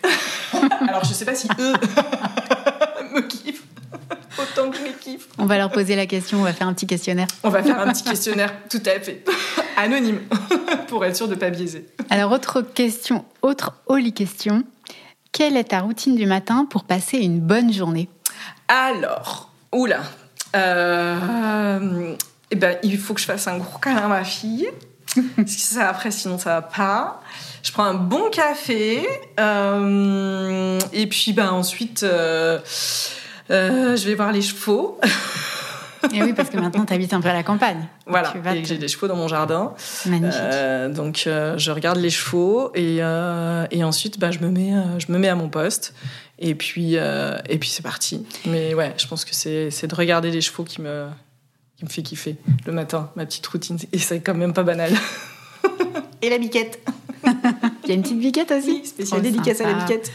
Alors, 0.89 1.05
je 1.05 1.13
sais 1.13 1.25
pas 1.25 1.35
si 1.35 1.49
eux 1.59 1.73
me 3.15 3.21
kiffent 3.21 3.63
autant 4.39 4.71
que 4.71 4.79
je 4.79 4.85
les 4.85 4.93
kiffe. 4.93 5.29
On 5.39 5.47
va 5.47 5.59
leur 5.59 5.71
poser 5.71 5.97
la 5.97 6.07
question, 6.07 6.39
on 6.39 6.43
va 6.43 6.53
faire 6.53 6.69
un 6.69 6.75
petit 6.75 6.87
questionnaire. 6.87 7.27
On 7.43 7.51
va 7.51 7.63
faire 7.63 7.79
un 7.79 7.93
petit 7.93 8.05
questionnaire, 8.05 8.53
tout 8.69 8.83
à 8.87 9.01
fait, 9.01 9.25
anonyme, 9.77 10.21
pour 10.89 11.05
être 11.05 11.17
sûr 11.17 11.29
de 11.29 11.35
pas 11.35 11.51
biaiser. 11.51 11.87
Alors, 12.11 12.33
autre 12.33 12.63
question, 12.63 13.25
autre 13.43 13.75
holy 13.87 14.13
question. 14.13 14.65
Quelle 15.33 15.57
est 15.57 15.65
ta 15.65 15.81
routine 15.81 16.15
du 16.15 16.27
matin 16.27 16.67
pour 16.69 16.85
passer 16.85 17.19
une 17.19 17.41
bonne 17.41 17.73
journée? 17.73 18.09
Alors, 18.69 19.51
oula, 19.73 20.03
euh, 20.55 22.15
eh 22.51 22.57
ben, 22.57 22.77
il 22.83 22.99
faut 22.99 23.15
que 23.15 23.21
je 23.21 23.27
fasse 23.27 23.49
un 23.49 23.59
gros 23.59 23.79
câlin 23.79 24.05
à 24.05 24.09
ma 24.09 24.25
fille. 24.25 24.69
Parce 25.37 25.55
que 25.55 25.61
ça, 25.61 25.89
après, 25.89 26.11
sinon, 26.11 26.39
ça 26.39 26.61
va 26.61 26.63
pas. 26.63 27.23
Je 27.63 27.71
prends 27.73 27.85
un 27.85 27.95
bon 27.95 28.29
café. 28.31 29.07
euh, 29.41 30.79
et 30.93 31.07
puis, 31.07 31.33
ben, 31.33 31.51
ensuite, 31.51 32.03
euh, 32.03 32.59
euh, 33.51 33.97
je 33.97 34.07
vais 34.07 34.15
voir 34.15 34.33
les 34.33 34.43
chevaux. 34.43 34.99
Et 36.13 36.21
oui, 36.21 36.33
parce 36.33 36.51
que 36.51 36.57
maintenant, 36.57 36.85
tu 36.85 36.93
habites 36.93 37.15
un 37.15 37.21
peu 37.21 37.29
à 37.29 37.33
la 37.33 37.45
campagne. 37.45 37.87
Voilà, 38.07 38.35
et 38.57 38.63
te- 38.63 38.67
j'ai 38.67 38.77
des 38.79 38.89
chevaux 38.89 39.07
dans 39.07 39.15
mon 39.15 39.29
jardin. 39.29 39.73
Magnifique. 40.07 40.41
Euh, 40.43 40.89
donc 40.89 41.25
euh, 41.29 41.57
je 41.59 41.71
regarde 41.71 41.99
les 41.99 42.11
chevaux 42.11 42.73
et, 42.75 42.97
euh, 43.01 43.65
et 43.71 43.85
ensuite 43.85 44.19
bah, 44.19 44.33
je, 44.33 44.41
me 44.41 44.49
mets, 44.51 44.73
je 44.99 45.13
me 45.13 45.19
mets 45.19 45.29
à 45.29 45.37
mon 45.37 45.49
poste 45.49 45.95
et 46.41 46.57
puis, 46.57 46.95
et 46.97 47.59
puis 47.61 47.69
c'est 47.69 47.83
parti. 47.85 48.27
Mais 48.47 48.75
ouais, 48.75 48.93
je 48.99 49.07
pense 49.07 49.25
que 49.25 49.33
c'est 49.33 49.71
c'est 49.71 49.87
de 49.87 49.95
regarder 49.95 50.33
les 50.33 50.41
chevaux 50.41 50.65
qui 50.65 50.81
me, 50.83 51.07
qui 51.79 51.85
me 51.85 51.89
fait 51.91 52.03
kiffer 52.03 52.35
le 52.67 52.73
matin, 52.73 53.11
ma 53.15 53.25
petite 53.25 53.47
routine. 53.47 53.79
Et 53.93 53.99
c'est 53.99 54.19
quand 54.21 54.35
même 54.35 54.53
pas 54.55 54.65
banal. 54.65 54.91
et 56.23 56.31
la 56.31 56.39
biquette. 56.39 56.81
Il 57.85 57.89
y 57.89 57.93
a 57.93 57.95
une 57.95 58.03
petite 58.03 58.19
biquette 58.19 58.51
aussi 58.53 58.81
Oui, 58.81 58.87
spéciale 58.87 59.21
Oh, 59.21 59.23
dédicace 59.23 59.61
à 59.61 59.67
la 59.67 59.75
biquette. 59.75 60.13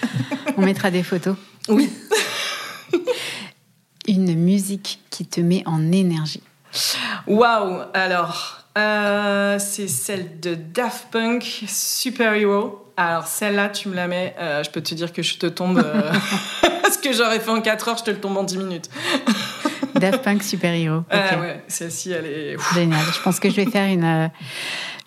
On 0.58 0.62
mettra 0.62 0.92
des 0.92 1.04
photos. 1.04 1.36
Oui. 1.70 1.90
Une 4.08 4.36
musique 4.36 5.02
qui 5.10 5.26
te 5.26 5.42
met 5.42 5.64
en 5.66 5.92
énergie 5.92 6.42
Waouh 7.28 7.82
Alors, 7.94 8.64
euh, 8.78 9.60
c'est 9.60 9.88
celle 9.88 10.40
de 10.40 10.56
Daft 10.56 11.08
Punk, 11.12 11.64
Super 11.68 12.34
Hero. 12.34 12.86
Alors 12.96 13.28
celle-là, 13.28 13.70
tu 13.70 13.90
me 13.90 13.96
la 13.96 14.08
mets, 14.08 14.36
euh, 14.40 14.64
je 14.64 14.70
peux 14.72 14.82
te 14.82 14.96
dire 14.96 15.12
que 15.12 15.22
je 15.22 15.38
te 15.38 15.46
tombe... 15.46 15.80
Euh, 15.80 16.12
ce 16.92 16.98
que 16.98 17.14
j'aurais 17.14 17.40
fait 17.40 17.52
en 17.52 17.62
4 17.62 17.90
heures, 17.90 17.98
je 17.98 18.04
te 18.06 18.12
le 18.12 18.20
tombe 18.20 18.38
en 18.38 18.44
10 18.44 18.58
minutes. 18.58 18.90
Daft 19.96 20.24
Punk 20.24 20.42
Super 20.42 20.74
Hero. 20.74 21.04
Ah 21.10 21.38
ouais, 21.40 21.64
celle-ci, 21.68 22.12
elle 22.12 22.26
est... 22.26 22.58
Génial. 22.74 23.06
Je 23.14 23.22
pense 23.22 23.40
que 23.40 23.50
je 23.50 23.56
vais 23.56 23.66
faire 23.66 23.88
une, 23.88 24.32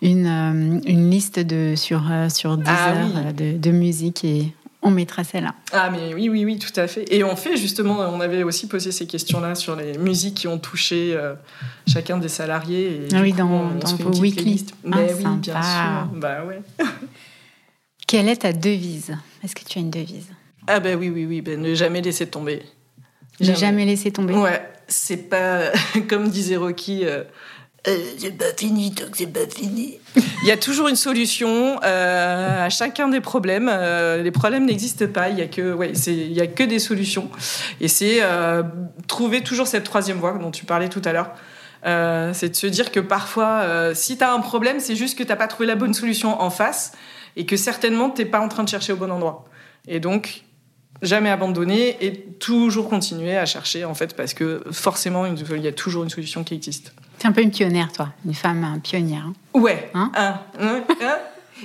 une, 0.01 0.81
une 0.85 1.09
liste 1.09 1.39
de, 1.39 1.75
sur, 1.75 2.03
sur 2.29 2.57
10 2.57 2.63
ah 2.67 2.93
heures 2.93 3.33
de, 3.33 3.57
de 3.57 3.71
musique 3.71 4.23
et 4.23 4.53
on 4.83 4.89
mettra 4.89 5.23
celle-là. 5.23 5.53
Ah 5.71 5.91
mais 5.91 6.13
oui, 6.13 6.27
oui, 6.29 6.43
oui, 6.43 6.57
tout 6.57 6.77
à 6.79 6.87
fait. 6.87 7.05
Et 7.13 7.23
on 7.23 7.35
fait 7.35 7.55
justement, 7.55 7.99
on 7.99 8.19
avait 8.19 8.43
aussi 8.43 8.67
posé 8.67 8.91
ces 8.91 9.05
questions-là 9.05 9.55
sur 9.55 9.75
les 9.75 9.97
musiques 9.97 10.35
qui 10.35 10.47
ont 10.47 10.57
touché 10.57 11.13
euh, 11.13 11.35
chacun 11.87 12.17
des 12.17 12.29
salariés. 12.29 13.03
Et 13.03 13.07
ah 13.13 13.21
oui, 13.21 13.33
dans, 13.33 13.69
dans 13.75 13.95
vos 13.97 14.19
weekly. 14.19 14.65
Mais 14.83 15.13
oui, 15.13 15.25
bien 15.37 15.61
sûr. 15.61 16.09
Bah 16.15 16.43
ouais. 16.45 16.61
Quelle 18.07 18.27
est 18.27 18.37
ta 18.37 18.53
devise? 18.53 19.15
Est-ce 19.43 19.55
que 19.55 19.63
tu 19.63 19.77
as 19.77 19.81
une 19.81 19.91
devise? 19.91 20.27
Ah 20.67 20.79
ben 20.79 20.97
oui, 20.97 21.09
oui, 21.09 21.25
oui, 21.25 21.41
ben, 21.41 21.61
ne 21.61 21.75
jamais 21.75 22.01
laisser 22.01 22.27
tomber. 22.27 22.63
Ne 23.39 23.53
jamais, 23.53 23.85
laisser 23.85 24.11
tomber. 24.11 24.33
Ouais, 24.33 24.61
c'est 24.87 25.29
pas 25.29 25.71
comme 26.09 26.29
disait 26.29 26.57
Rocky. 26.57 27.05
Euh, 27.05 27.23
euh, 27.87 27.97
c'est 28.15 28.37
pas 28.37 28.45
fini 28.55 28.93
tant 28.93 29.05
c'est 29.11 29.25
pas 29.25 29.47
fini. 29.49 29.97
Il 30.15 30.47
y 30.47 30.51
a 30.51 30.57
toujours 30.57 30.87
une 30.87 30.95
solution 30.95 31.79
euh, 31.83 32.65
à 32.65 32.69
chacun 32.69 33.07
des 33.07 33.21
problèmes. 33.21 33.69
Euh, 33.71 34.21
les 34.21 34.29
problèmes 34.29 34.65
n'existent 34.65 35.07
pas. 35.07 35.29
Il 35.29 35.39
y 35.39 35.41
a 35.41 35.47
que, 35.47 35.73
ouais, 35.73 35.93
a 36.39 36.47
que 36.47 36.63
des 36.63 36.77
solutions. 36.77 37.29
Et 37.79 37.87
c'est 37.87 38.21
trouver 39.07 39.41
toujours 39.41 39.67
cette 39.67 39.83
troisième 39.83 40.17
voie 40.17 40.33
dont 40.33 40.51
tu 40.51 40.65
parlais 40.65 40.89
tout 40.89 41.01
à 41.05 41.11
l'heure. 41.11 41.31
C'est 42.33 42.49
de 42.49 42.55
se 42.55 42.67
dire 42.67 42.91
que 42.91 42.99
parfois, 42.99 43.65
si 43.95 44.17
tu 44.17 44.23
as 44.23 44.31
un 44.31 44.41
problème, 44.41 44.79
c'est 44.79 44.95
juste 44.95 45.17
que 45.17 45.23
tu 45.23 45.35
pas 45.35 45.47
trouvé 45.47 45.65
la 45.65 45.75
bonne 45.75 45.95
solution 45.95 46.39
en 46.39 46.51
face 46.51 46.91
et 47.35 47.45
que 47.45 47.57
certainement 47.57 48.11
tu 48.11 48.25
pas 48.25 48.41
en 48.41 48.47
train 48.47 48.63
de 48.63 48.69
chercher 48.69 48.93
au 48.93 48.97
bon 48.97 49.11
endroit. 49.11 49.45
Et 49.87 49.99
donc, 49.99 50.43
jamais 51.01 51.29
abandonner 51.31 51.97
et 52.05 52.13
toujours 52.39 52.89
continuer 52.89 53.35
à 53.37 53.47
chercher 53.47 53.85
en 53.85 53.95
fait 53.95 54.15
parce 54.15 54.35
que 54.35 54.63
forcément 54.71 55.25
il 55.25 55.61
y 55.61 55.67
a 55.67 55.71
toujours 55.71 56.03
une 56.03 56.11
solution 56.11 56.43
qui 56.43 56.53
existe. 56.53 56.93
C'est 57.21 57.27
un 57.27 57.33
peu 57.33 57.43
une 57.43 57.51
pionnière, 57.51 57.91
toi, 57.91 58.09
une 58.25 58.33
femme 58.33 58.79
pionnière. 58.81 59.27
Hein. 59.27 59.33
Ouais. 59.59 59.91
Hein 59.93 60.09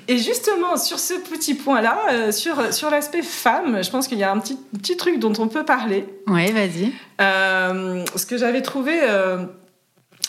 et 0.07 0.19
justement, 0.19 0.77
sur 0.77 0.99
ce 0.99 1.15
petit 1.15 1.55
point-là, 1.55 1.99
euh, 2.11 2.31
sur, 2.31 2.75
sur 2.75 2.91
l'aspect 2.91 3.23
femme, 3.23 3.83
je 3.83 3.89
pense 3.89 4.07
qu'il 4.07 4.19
y 4.19 4.23
a 4.23 4.31
un 4.31 4.39
petit, 4.39 4.59
petit 4.79 4.99
truc 4.99 5.19
dont 5.19 5.33
on 5.39 5.49
peut 5.49 5.65
parler. 5.65 6.05
Oui, 6.27 6.53
vas-y. 6.53 6.93
Euh, 7.23 8.05
ce 8.15 8.27
que 8.27 8.37
j'avais 8.37 8.61
trouvé 8.61 8.99
euh, 9.01 9.47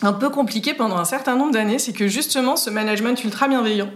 un 0.03 0.13
peu 0.13 0.29
compliqué 0.29 0.73
pendant 0.73 0.97
un 0.97 1.05
certain 1.05 1.35
nombre 1.35 1.51
d'années, 1.51 1.79
c'est 1.79 1.93
que 1.93 2.07
justement 2.07 2.55
ce 2.55 2.69
management 2.69 3.23
ultra 3.23 3.47
bienveillant, 3.47 3.89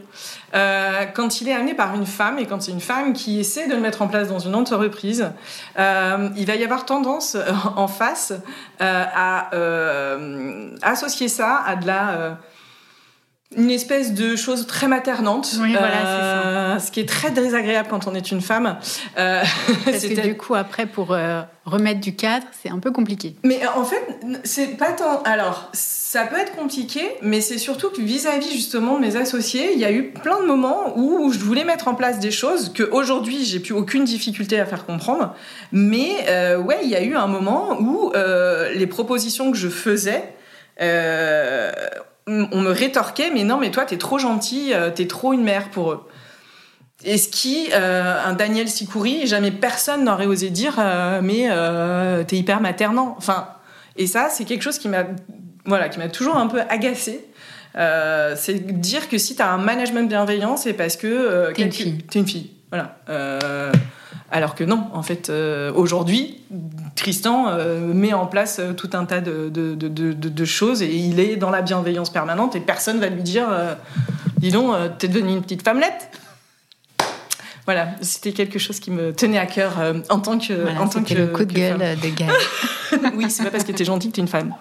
euh, 0.55 1.05
quand 1.13 1.41
il 1.41 1.49
est 1.49 1.53
amené 1.53 1.73
par 1.73 1.93
une 1.95 2.05
femme 2.05 2.39
et 2.39 2.45
quand 2.45 2.61
c'est 2.61 2.71
une 2.71 2.81
femme 2.81 3.13
qui 3.13 3.39
essaie 3.39 3.67
de 3.67 3.75
le 3.75 3.79
mettre 3.79 4.01
en 4.01 4.07
place 4.07 4.27
dans 4.27 4.39
une 4.39 4.55
entreprise, 4.55 5.31
euh, 5.77 6.29
il 6.37 6.45
va 6.45 6.55
y 6.55 6.63
avoir 6.63 6.85
tendance 6.85 7.35
euh, 7.35 7.51
en 7.75 7.87
face 7.87 8.33
euh, 8.81 9.03
à 9.15 9.53
euh, 9.53 10.75
associer 10.81 11.27
ça 11.27 11.61
à 11.65 11.75
de 11.75 11.85
la 11.85 12.37
une 13.57 13.69
espèce 13.69 14.13
de 14.13 14.37
chose 14.37 14.65
très 14.65 14.87
maternante, 14.87 15.55
oui, 15.59 15.73
voilà, 15.77 16.75
euh, 16.75 16.79
ce 16.79 16.89
qui 16.89 17.01
est 17.01 17.07
très 17.07 17.31
désagréable 17.31 17.89
quand 17.89 18.07
on 18.07 18.15
est 18.15 18.31
une 18.31 18.39
femme. 18.39 18.77
Euh, 19.17 19.43
Parce 19.85 20.05
que 20.05 20.21
du 20.27 20.37
coup, 20.37 20.55
après, 20.55 20.85
pour 20.85 21.11
euh, 21.11 21.41
remettre 21.65 21.99
du 21.99 22.15
cadre, 22.15 22.45
c'est 22.63 22.69
un 22.69 22.79
peu 22.79 22.91
compliqué. 22.91 23.35
Mais 23.43 23.61
euh, 23.63 23.79
en 23.79 23.83
fait, 23.83 24.01
c'est 24.45 24.77
pas 24.77 24.93
tant. 24.93 25.21
Alors, 25.23 25.69
ça 25.73 26.23
peut 26.23 26.37
être 26.37 26.55
compliqué, 26.55 27.01
mais 27.21 27.41
c'est 27.41 27.57
surtout 27.57 27.89
que 27.89 28.01
vis-à-vis 28.01 28.51
justement 28.51 28.95
de 28.95 29.01
mes 29.01 29.17
associés, 29.17 29.73
il 29.73 29.79
y 29.79 29.85
a 29.85 29.91
eu 29.91 30.11
plein 30.11 30.39
de 30.39 30.45
moments 30.45 30.97
où 30.97 31.31
je 31.33 31.39
voulais 31.39 31.65
mettre 31.65 31.89
en 31.89 31.95
place 31.95 32.19
des 32.19 32.31
choses 32.31 32.71
que 32.71 32.83
aujourd'hui 32.83 33.43
j'ai 33.43 33.59
plus 33.59 33.73
aucune 33.73 34.05
difficulté 34.05 34.59
à 34.59 34.65
faire 34.65 34.85
comprendre. 34.85 35.35
Mais 35.73 36.09
euh, 36.29 36.57
ouais, 36.57 36.79
il 36.83 36.89
y 36.89 36.95
a 36.95 37.03
eu 37.03 37.15
un 37.15 37.27
moment 37.27 37.79
où 37.81 38.13
les 38.73 38.87
propositions 38.87 39.51
que 39.51 39.57
je 39.57 39.67
faisais 39.67 40.23
euh, 40.81 41.71
on 42.27 42.61
me 42.61 42.71
rétorquait, 42.71 43.31
mais 43.31 43.43
non, 43.43 43.57
mais 43.57 43.71
toi, 43.71 43.85
t'es 43.85 43.97
trop 43.97 44.19
gentil, 44.19 44.73
euh, 44.73 44.89
t'es 44.91 45.07
trop 45.07 45.33
une 45.33 45.43
mère 45.43 45.69
pour 45.69 45.91
eux. 45.91 46.07
Et 47.03 47.17
ce 47.17 47.29
qui, 47.29 47.69
euh, 47.73 48.23
un 48.23 48.33
Daniel 48.33 48.69
Sikouri, 48.69 49.25
jamais 49.25 49.49
personne 49.49 50.03
n'aurait 50.03 50.27
osé 50.27 50.51
dire, 50.51 50.75
euh, 50.77 51.19
mais 51.23 51.49
t'es 52.25 52.37
hyper 52.37 52.61
maternant. 52.61 53.15
Enfin, 53.17 53.47
et 53.97 54.07
ça, 54.07 54.29
c'est 54.29 54.45
quelque 54.45 54.61
chose 54.61 54.77
qui 54.77 54.87
m'a, 54.87 55.05
voilà, 55.65 55.89
qui 55.89 55.97
m'a 55.97 56.09
toujours 56.09 56.37
un 56.37 56.47
peu 56.47 56.61
agacé. 56.69 57.25
c'est 57.73 58.79
dire 58.79 59.09
que 59.09 59.17
si 59.17 59.35
t'as 59.35 59.47
un 59.47 59.57
management 59.57 60.07
bienveillant, 60.07 60.57
c'est 60.57 60.73
parce 60.73 60.95
que 60.95 61.51
t'es 61.53 61.63
une 61.63 61.71
fille. 61.71 61.97
T'es 62.03 62.19
une 62.19 62.27
fille. 62.27 62.51
Voilà. 62.69 62.99
Alors 64.31 64.55
que 64.55 64.63
non, 64.63 64.87
en 64.93 65.03
fait, 65.03 65.29
euh, 65.29 65.73
aujourd'hui, 65.75 66.41
Tristan 66.95 67.47
euh, 67.49 67.93
met 67.93 68.13
en 68.13 68.25
place 68.25 68.59
euh, 68.59 68.71
tout 68.71 68.89
un 68.93 69.03
tas 69.03 69.19
de, 69.19 69.49
de, 69.49 69.75
de, 69.75 70.13
de, 70.13 70.45
choses 70.45 70.81
et 70.81 70.95
il 70.95 71.19
est 71.19 71.35
dans 71.35 71.49
la 71.49 71.61
bienveillance 71.61 72.09
permanente 72.09 72.55
et 72.55 72.61
personne 72.61 72.99
va 72.99 73.09
lui 73.09 73.23
dire 73.23 73.47
Dis 74.37 74.51
donc, 74.51 74.73
t'es 74.97 75.07
devenue 75.07 75.33
une 75.33 75.41
petite 75.41 75.63
femmelette 75.63 76.09
voilà, 77.67 77.89
c'était 78.01 78.31
quelque 78.31 78.57
chose 78.57 78.79
qui 78.79 78.89
me 78.89 79.13
tenait 79.13 79.37
à 79.37 79.45
cœur 79.45 79.73
en 80.09 80.19
tant 80.19 80.39
que. 80.39 80.51
Voilà, 80.51 80.81
en 80.81 80.87
tant 80.87 81.03
que 81.03 81.13
le 81.13 81.27
coup 81.27 81.45
de 81.45 81.53
gueule 81.53 81.77
de 81.77 82.09
Gaël. 82.09 82.33
oui, 83.15 83.29
c'est 83.29 83.43
pas 83.43 83.51
parce 83.51 83.63
que 83.63 83.71
t'es 83.71 83.85
gentille 83.85 84.09
que 84.09 84.15
t'es 84.15 84.21
une 84.21 84.27
femme. 84.27 84.55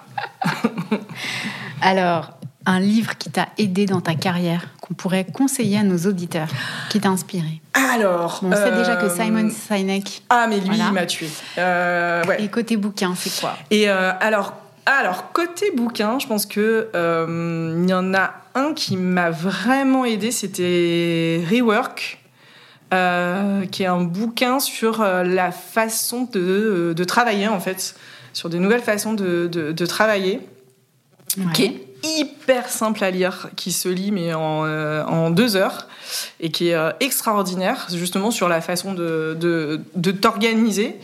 Alors, 1.81 2.33
un 2.67 2.79
livre 2.79 3.17
qui 3.17 3.31
t'a 3.31 3.49
aidé 3.57 3.87
dans 3.87 4.03
ta 4.03 4.15
carrière, 4.15 4.67
qu'on 4.91 4.95
pourrait 4.95 5.25
conseiller 5.25 5.79
à 5.79 5.83
nos 5.85 5.99
auditeurs, 5.99 6.49
qui 6.91 7.01
t'a 7.01 7.11
inspiré 7.11 7.61
Alors. 7.75 8.41
on 8.43 8.53
sait 8.53 8.73
déjà 8.73 8.97
que 8.97 9.09
Simon 9.09 9.49
Sinek. 9.49 10.23
Ah, 10.29 10.47
mais 10.49 10.59
lui, 10.59 10.67
voilà. 10.67 10.87
il 10.89 10.93
m'a 10.93 11.07
tué. 11.07 11.29
Euh, 11.59 12.25
ouais. 12.25 12.43
Et 12.43 12.49
côté 12.49 12.77
bouquin, 12.77 13.15
c'est 13.17 13.41
quoi? 13.41 13.57
Et 13.71 13.89
euh, 13.89 14.11
alors, 14.19 14.55
alors, 14.87 15.31
côté 15.33 15.71
bouquin, 15.77 16.19
je 16.19 16.27
pense 16.27 16.45
que 16.45 16.89
euh, 16.97 17.81
il 17.81 17.89
y 17.89 17.95
en 17.95 18.15
a 18.15 18.35
un 18.57 18.75
qui 18.75 18.97
m'a 18.97 19.31
vraiment 19.31 20.05
aidé, 20.05 20.33
c'était 20.33 21.41
Rework. 21.49 22.17
Euh, 22.93 23.67
qui 23.67 23.85
est 23.85 23.87
un 23.87 24.01
bouquin 24.03 24.59
sur 24.59 25.01
euh, 25.01 25.23
la 25.23 25.53
façon 25.53 26.23
de, 26.33 26.93
de, 26.97 27.05
travailler 27.05 27.47
en 27.47 27.61
fait, 27.61 27.95
sur 28.33 28.49
des 28.49 28.59
nouvelles 28.59 28.81
façons 28.83 29.13
de, 29.13 29.47
de, 29.47 29.71
de 29.71 29.87
travailler, 29.87 30.41
ouais. 31.39 31.45
qui? 31.55 31.65
est 31.67 31.90
hyper 32.03 32.69
simple 32.69 33.03
à 33.05 33.11
lire, 33.11 33.49
qui 33.57 33.73
se 33.73 33.89
lit 33.89 34.13
mais 34.13 34.35
en, 34.35 34.65
euh, 34.65 35.05
en 35.05 35.31
deux 35.31 35.57
heures 35.57 35.87
et 36.41 36.51
qui 36.51 36.69
est 36.69 36.75
euh, 36.75 36.91
extraordinaire 37.01 37.87
justement 37.93 38.31
sur 38.31 38.49
la 38.49 38.61
façon 38.61 38.95
de, 38.95 39.37
de, 39.41 40.11
t'organiser. 40.13 40.99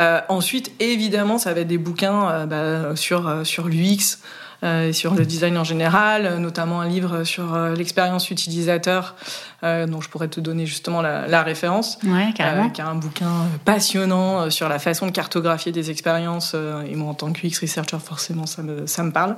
Euh, 0.00 0.20
ensuite, 0.28 0.72
évidemment, 0.80 1.38
ça 1.38 1.52
va 1.52 1.60
être 1.60 1.68
des 1.68 1.78
bouquins 1.78 2.46
bah, 2.46 2.96
sur, 2.96 3.40
sur 3.44 3.68
l'UX, 3.68 4.18
euh, 4.62 4.92
sur 4.92 5.14
le 5.14 5.26
design 5.26 5.58
en 5.58 5.64
général, 5.64 6.38
notamment 6.38 6.80
un 6.80 6.88
livre 6.88 7.24
sur 7.24 7.56
l'expérience 7.76 8.30
utilisateur, 8.30 9.14
euh, 9.62 9.86
dont 9.86 10.00
je 10.00 10.08
pourrais 10.08 10.28
te 10.28 10.40
donner 10.40 10.66
justement 10.66 11.02
la, 11.02 11.26
la 11.26 11.42
référence, 11.42 11.98
ouais, 12.04 12.32
carrément. 12.34 12.70
qui 12.70 12.80
est 12.80 12.84
un 12.84 12.94
bouquin 12.94 13.32
passionnant 13.64 14.50
sur 14.50 14.68
la 14.68 14.78
façon 14.78 15.06
de 15.06 15.12
cartographier 15.12 15.72
des 15.72 15.90
expériences. 15.90 16.54
et 16.54 16.94
moi, 16.94 17.10
en 17.10 17.14
tant 17.14 17.32
que 17.32 17.46
UX 17.46 17.60
researcher, 17.60 17.98
forcément, 17.98 18.46
ça 18.46 18.62
me, 18.62 18.86
ça 18.86 19.02
me 19.02 19.12
parle. 19.12 19.36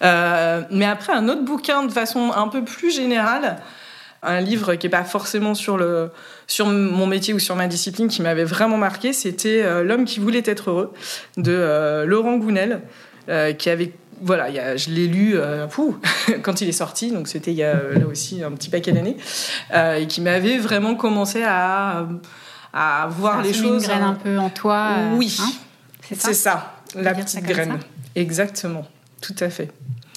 mais 0.00 0.86
après, 0.86 1.12
un 1.12 1.28
autre 1.28 1.44
bouquin 1.44 1.84
de 1.84 1.92
façon 1.92 2.32
un 2.34 2.48
peu 2.48 2.64
plus 2.64 2.94
générale, 2.94 3.58
un 4.24 4.40
livre 4.40 4.74
qui 4.74 4.86
n'est 4.86 4.90
pas 4.90 5.04
forcément 5.04 5.54
sur, 5.54 5.76
le, 5.76 6.10
sur 6.46 6.66
mon 6.66 7.06
métier 7.06 7.34
ou 7.34 7.38
sur 7.38 7.56
ma 7.56 7.66
discipline 7.66 8.08
qui 8.08 8.22
m'avait 8.22 8.44
vraiment 8.44 8.76
marqué, 8.76 9.12
c'était 9.12 9.62
euh, 9.62 9.84
L'homme 9.84 10.04
qui 10.04 10.20
voulait 10.20 10.42
être 10.44 10.70
heureux 10.70 10.92
de 11.36 11.52
euh, 11.52 12.06
Laurent 12.06 12.36
Gounel, 12.36 12.80
euh, 13.28 13.52
qui 13.52 13.70
avait 13.70 13.92
voilà, 14.24 14.48
y 14.48 14.58
a, 14.58 14.76
je 14.76 14.90
l'ai 14.90 15.06
lu 15.06 15.34
euh, 15.36 15.66
pou, 15.66 15.98
quand 16.42 16.60
il 16.60 16.68
est 16.68 16.72
sorti, 16.72 17.12
donc 17.12 17.28
c'était 17.28 17.52
il 17.52 17.58
y 17.58 17.62
a 17.62 17.74
là 17.74 18.06
aussi 18.06 18.42
un 18.42 18.52
petit 18.52 18.70
paquet 18.70 18.92
d'années, 18.92 19.16
euh, 19.74 19.96
et 19.96 20.06
qui 20.06 20.20
m'avait 20.22 20.56
vraiment 20.56 20.94
commencé 20.94 21.42
à, 21.42 22.06
à 22.72 23.06
voir 23.10 23.36
ça 23.36 23.42
les 23.42 23.52
choses. 23.52 23.82
Une 23.84 23.88
graine 23.88 24.02
un 24.02 24.14
peu 24.14 24.38
en 24.38 24.50
toi. 24.50 24.96
oui, 25.16 25.36
hein 25.40 25.50
c'est 26.10 26.34
ça, 26.34 26.74
la 26.94 27.14
petite 27.14 27.44
graine. 27.44 27.78
Exactement, 28.14 28.86
tout 29.20 29.34
à 29.40 29.50
fait. 29.50 29.70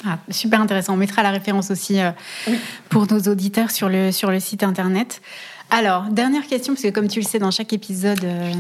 Ah, 0.06 0.20
super 0.30 0.62
intéressant. 0.62 0.94
On 0.94 0.98
mettra 0.98 1.24
la 1.24 1.32
référence 1.32 1.72
aussi 1.72 2.00
euh, 2.00 2.12
oui. 2.48 2.60
pour 2.90 3.12
nos 3.12 3.20
auditeurs 3.22 3.72
sur 3.72 3.90
le, 3.90 4.12
sur 4.12 4.30
le 4.30 4.40
site 4.40 4.64
internet. 4.64 5.22
Alors, 5.70 6.04
dernière 6.06 6.48
question, 6.48 6.74
parce 6.74 6.84
que 6.84 6.90
comme 6.90 7.08
tu 7.08 7.20
le 7.20 7.26
sais, 7.26 7.40
dans 7.40 7.52
chaque 7.52 7.74
épisode 7.74 8.24
euh, 8.24 8.54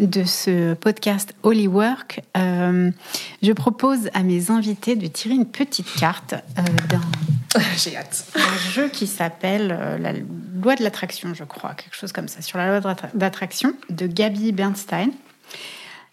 de 0.00 0.24
ce 0.24 0.74
podcast 0.74 1.34
Holy 1.42 1.66
Work, 1.66 2.20
euh, 2.36 2.90
je 3.42 3.52
propose 3.52 4.10
à 4.12 4.22
mes 4.22 4.50
invités 4.50 4.94
de 4.94 5.06
tirer 5.06 5.34
une 5.34 5.46
petite 5.46 5.92
carte 5.94 6.34
euh, 6.34 6.62
d'un 6.88 7.00
J'ai 7.76 7.96
hâte. 7.96 8.26
un 8.36 8.70
jeu 8.70 8.88
qui 8.88 9.06
s'appelle 9.06 9.76
euh, 9.76 9.98
la 9.98 10.12
loi 10.12 10.76
de 10.76 10.84
l'attraction, 10.84 11.34
je 11.34 11.44
crois, 11.44 11.74
quelque 11.74 11.96
chose 11.96 12.12
comme 12.12 12.28
ça, 12.28 12.42
sur 12.42 12.58
la 12.58 12.78
loi 12.78 12.94
d'attraction 13.14 13.74
de 13.88 14.06
Gabi 14.06 14.52
Bernstein. 14.52 15.10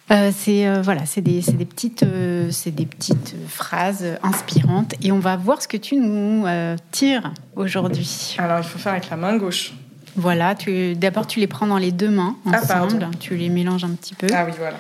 Euh, 0.09 0.31
c'est 0.33 0.65
euh, 0.65 0.81
voilà, 0.81 1.05
c'est 1.05 1.21
des, 1.21 1.41
des, 1.41 1.65
petites, 1.65 2.03
euh, 2.03 2.49
c'est 2.49 2.71
des 2.71 2.85
petites 2.85 3.35
phrases 3.47 4.17
inspirantes 4.23 4.93
et 5.03 5.11
on 5.11 5.19
va 5.19 5.35
voir 5.35 5.61
ce 5.61 5.67
que 5.67 5.75
tu 5.75 5.97
nous 5.97 6.45
tires 6.91 7.33
aujourd'hui. 7.55 8.35
Alors 8.37 8.59
il 8.59 8.63
faut 8.63 8.79
faire 8.79 8.93
avec 8.93 9.09
la 9.09 9.17
main 9.17 9.35
gauche. 9.35 9.73
Voilà, 10.17 10.55
tu 10.55 10.95
d'abord 10.95 11.27
tu 11.27 11.39
les 11.39 11.47
prends 11.47 11.67
dans 11.67 11.77
les 11.77 11.91
deux 11.91 12.09
mains 12.09 12.35
ah, 12.51 12.59
ensemble, 12.59 13.07
tu 13.19 13.37
les 13.37 13.49
mélanges 13.49 13.83
un 13.83 13.91
petit 13.91 14.15
peu. 14.15 14.27
Ah 14.33 14.45
oui 14.45 14.51
voilà. 14.57 14.77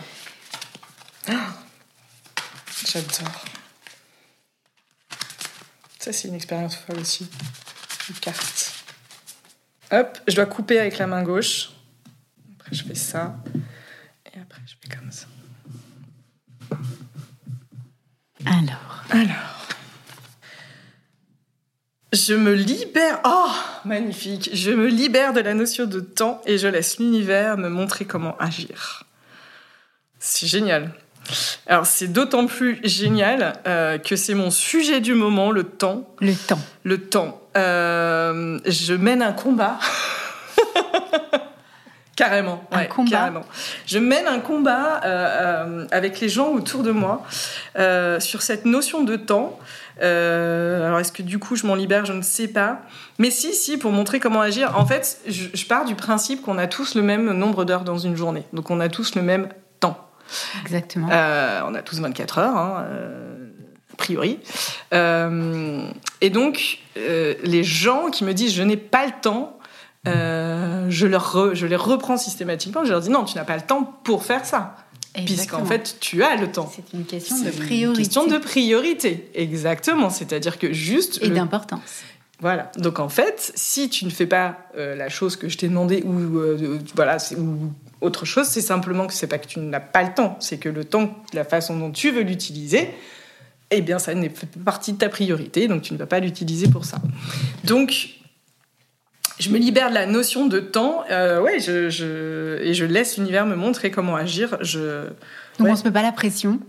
J'adore. 2.85 3.45
Ça 5.99 6.11
c'est 6.11 6.27
une 6.27 6.33
expérience 6.33 6.75
folle 6.75 6.99
aussi. 6.99 7.29
Une 8.09 8.15
carte. 8.15 8.73
Hop, 9.91 10.17
je 10.27 10.35
dois 10.35 10.47
couper 10.47 10.79
avec 10.79 10.97
la 10.97 11.05
main 11.05 11.21
gauche. 11.21 11.69
Après 12.59 12.75
je 12.75 12.83
fais 12.83 12.95
ça. 12.95 13.37
Et 14.33 14.39
après, 14.39 14.61
je 14.65 14.73
fais 14.81 14.95
comme 14.95 15.11
ça. 15.11 15.27
Alors. 18.45 19.03
Alors. 19.11 19.66
Je 22.13 22.33
me 22.33 22.53
libère. 22.53 23.19
Oh, 23.25 23.49
magnifique. 23.83 24.49
Je 24.53 24.71
me 24.71 24.87
libère 24.87 25.33
de 25.33 25.41
la 25.41 25.53
notion 25.53 25.85
de 25.85 25.99
temps 25.99 26.41
et 26.45 26.57
je 26.57 26.67
laisse 26.67 26.99
l'univers 26.99 27.57
me 27.57 27.67
montrer 27.67 28.05
comment 28.05 28.37
agir. 28.37 29.03
C'est 30.19 30.47
génial. 30.47 30.91
Alors 31.67 31.85
c'est 31.85 32.07
d'autant 32.07 32.45
plus 32.47 32.79
génial 32.83 33.59
euh, 33.67 33.97
que 33.97 34.15
c'est 34.15 34.33
mon 34.33 34.51
sujet 34.51 35.01
du 35.01 35.13
moment, 35.15 35.51
le 35.51 35.63
temps. 35.63 36.07
Le 36.19 36.33
temps. 36.33 36.59
Le 36.83 36.97
temps. 37.01 37.41
Euh, 37.57 38.59
je 38.65 38.93
mène 38.93 39.21
un 39.21 39.33
combat. 39.33 39.77
Carrément, 42.15 42.63
ouais, 42.71 42.89
carrément. 43.11 43.43
Je 43.85 43.99
mène 43.99 44.25
un 44.25 44.39
combat 44.39 45.01
euh, 45.05 45.85
avec 45.91 46.19
les 46.19 46.29
gens 46.29 46.47
autour 46.47 46.81
de 46.81 46.89
moi 46.89 47.23
sur 48.19 48.41
cette 48.41 48.65
notion 48.65 49.03
de 49.03 49.17
temps. 49.17 49.59
Alors, 50.01 50.99
est-ce 50.99 51.11
que 51.11 51.23
du 51.23 51.39
coup 51.39 51.55
je 51.55 51.65
m'en 51.65 51.75
libère? 51.75 52.05
Je 52.05 52.13
ne 52.13 52.21
sais 52.21 52.47
pas. 52.47 52.81
Mais 53.17 53.31
si, 53.31 53.53
si, 53.53 53.77
pour 53.77 53.91
montrer 53.91 54.19
comment 54.19 54.41
agir. 54.41 54.77
En 54.77 54.85
fait, 54.85 55.19
je, 55.27 55.45
je 55.53 55.65
pars 55.65 55.85
du 55.85 55.95
principe 55.95 56.41
qu'on 56.41 56.57
a 56.57 56.67
tous 56.67 56.95
le 56.95 57.01
même 57.01 57.31
nombre 57.33 57.65
d'heures 57.65 57.83
dans 57.83 57.97
une 57.97 58.15
journée. 58.15 58.43
Donc, 58.53 58.69
on 58.69 58.79
a 58.79 58.89
tous 58.89 59.15
le 59.15 59.21
même 59.21 59.49
temps. 59.79 59.97
Exactement. 60.61 61.07
on 61.07 61.75
a 61.75 61.81
tous 61.83 61.99
24 61.99 62.37
heures. 62.39 62.57
Hein, 62.57 62.85
a 63.93 63.95
priori. 63.97 64.39
et 64.91 66.29
donc, 66.29 66.79
les 66.95 67.63
gens 67.63 68.09
qui 68.11 68.23
me 68.23 68.33
disent 68.33 68.53
je 68.53 68.63
n'ai 68.63 68.77
pas 68.77 69.05
le 69.05 69.13
temps, 69.21 69.57
euh, 70.07 70.85
je, 70.89 71.05
leur 71.05 71.55
je 71.55 71.65
les 71.65 71.75
reprends 71.75 72.17
systématiquement. 72.17 72.85
Je 72.85 72.91
leur 72.91 73.01
dis 73.01 73.09
non, 73.09 73.25
tu 73.25 73.35
n'as 73.35 73.43
pas 73.43 73.55
le 73.55 73.61
temps 73.61 73.83
pour 74.03 74.23
faire 74.23 74.45
ça. 74.45 74.75
Puisqu'en 75.25 75.65
fait, 75.65 75.97
tu 75.99 76.23
as 76.23 76.35
le 76.35 76.51
temps. 76.51 76.71
C'est 76.73 76.95
une 76.95 77.05
question 77.05 77.37
de 77.37 77.49
priorité. 77.49 77.83
Une 77.83 77.93
question 77.93 78.27
de 78.27 78.37
priorité, 78.37 79.29
exactement. 79.33 80.09
C'est-à-dire 80.09 80.59
que 80.59 80.73
juste. 80.73 81.19
Et 81.21 81.29
d'importance. 81.29 82.03
Voilà. 82.39 82.71
Donc 82.77 82.99
en 82.99 83.09
fait, 83.09 83.51
si 83.55 83.89
tu 83.89 84.05
ne 84.05 84.11
fais 84.11 84.27
pas 84.27 84.57
euh, 84.77 84.95
la 84.95 85.09
chose 85.09 85.35
que 85.35 85.49
je 85.49 85.57
t'ai 85.57 85.67
demandé 85.67 86.03
ou 86.03 86.37
euh, 86.37 86.79
voilà, 86.95 87.17
ou 87.35 87.71
autre 88.01 88.25
chose, 88.25 88.45
c'est 88.47 88.61
simplement 88.61 89.07
que 89.07 89.13
c'est 89.13 89.27
pas 89.27 89.39
que 89.39 89.47
tu 89.47 89.59
n'as 89.59 89.79
pas 89.79 90.03
le 90.03 90.13
temps, 90.13 90.37
c'est 90.39 90.59
que 90.59 90.69
le 90.69 90.85
temps, 90.85 91.15
la 91.33 91.43
façon 91.43 91.77
dont 91.77 91.91
tu 91.91 92.11
veux 92.11 92.21
l'utiliser, 92.21 92.89
eh 93.71 93.81
bien 93.81 93.97
ça 93.97 94.13
n'est 94.13 94.29
pas 94.29 94.45
partie 94.63 94.93
de 94.93 94.99
ta 94.99 95.09
priorité, 95.09 95.67
donc 95.67 95.81
tu 95.81 95.93
ne 95.93 95.97
vas 95.97 96.05
pas 96.05 96.19
l'utiliser 96.19 96.67
pour 96.67 96.85
ça. 96.85 97.01
Donc 97.63 98.16
je 99.39 99.49
me 99.49 99.57
libère 99.57 99.89
de 99.89 99.93
la 99.93 100.05
notion 100.05 100.47
de 100.47 100.59
temps, 100.59 101.03
euh, 101.11 101.41
ouais, 101.41 101.59
je, 101.59 102.59
et 102.61 102.73
je 102.73 102.85
laisse 102.85 103.17
l'univers 103.17 103.45
me 103.45 103.55
montrer 103.55 103.91
comment 103.91 104.15
agir. 104.15 104.57
Je, 104.61 105.05
Donc 105.59 105.67
on 105.67 105.75
se 105.75 105.83
met 105.83 105.91
pas 105.91 106.01
la 106.01 106.11
pression. 106.11 106.59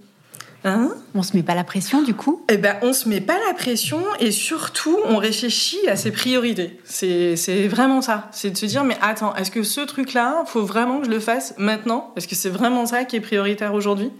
Hein? 0.64 0.90
On 1.14 1.22
se 1.22 1.36
met 1.36 1.44
pas 1.44 1.54
la 1.54 1.62
pression 1.62 2.02
du 2.02 2.14
coup? 2.14 2.44
Eh 2.50 2.56
ben, 2.56 2.76
on 2.82 2.92
se 2.92 3.08
met 3.08 3.20
pas 3.20 3.38
la 3.46 3.54
pression 3.54 4.02
et 4.18 4.32
surtout 4.32 4.98
on 5.06 5.16
réfléchit 5.16 5.88
à 5.88 5.94
ses 5.94 6.10
priorités. 6.10 6.80
C'est 6.84 7.68
vraiment 7.68 8.02
ça. 8.02 8.28
C'est 8.32 8.50
de 8.50 8.56
se 8.56 8.66
dire 8.66 8.84
mais 8.84 8.98
attends, 9.00 9.34
est-ce 9.36 9.50
que 9.50 9.62
ce 9.62 9.80
truc-là, 9.80 10.44
faut 10.46 10.64
vraiment 10.64 10.98
que 10.98 11.06
je 11.06 11.10
le 11.10 11.20
fasse 11.20 11.54
maintenant? 11.58 12.12
Est-ce 12.16 12.26
que 12.26 12.34
c'est 12.34 12.50
vraiment 12.50 12.86
ça 12.86 13.04
qui 13.04 13.16
est 13.16 13.20
prioritaire 13.20 13.72
aujourd'hui? 13.72 14.10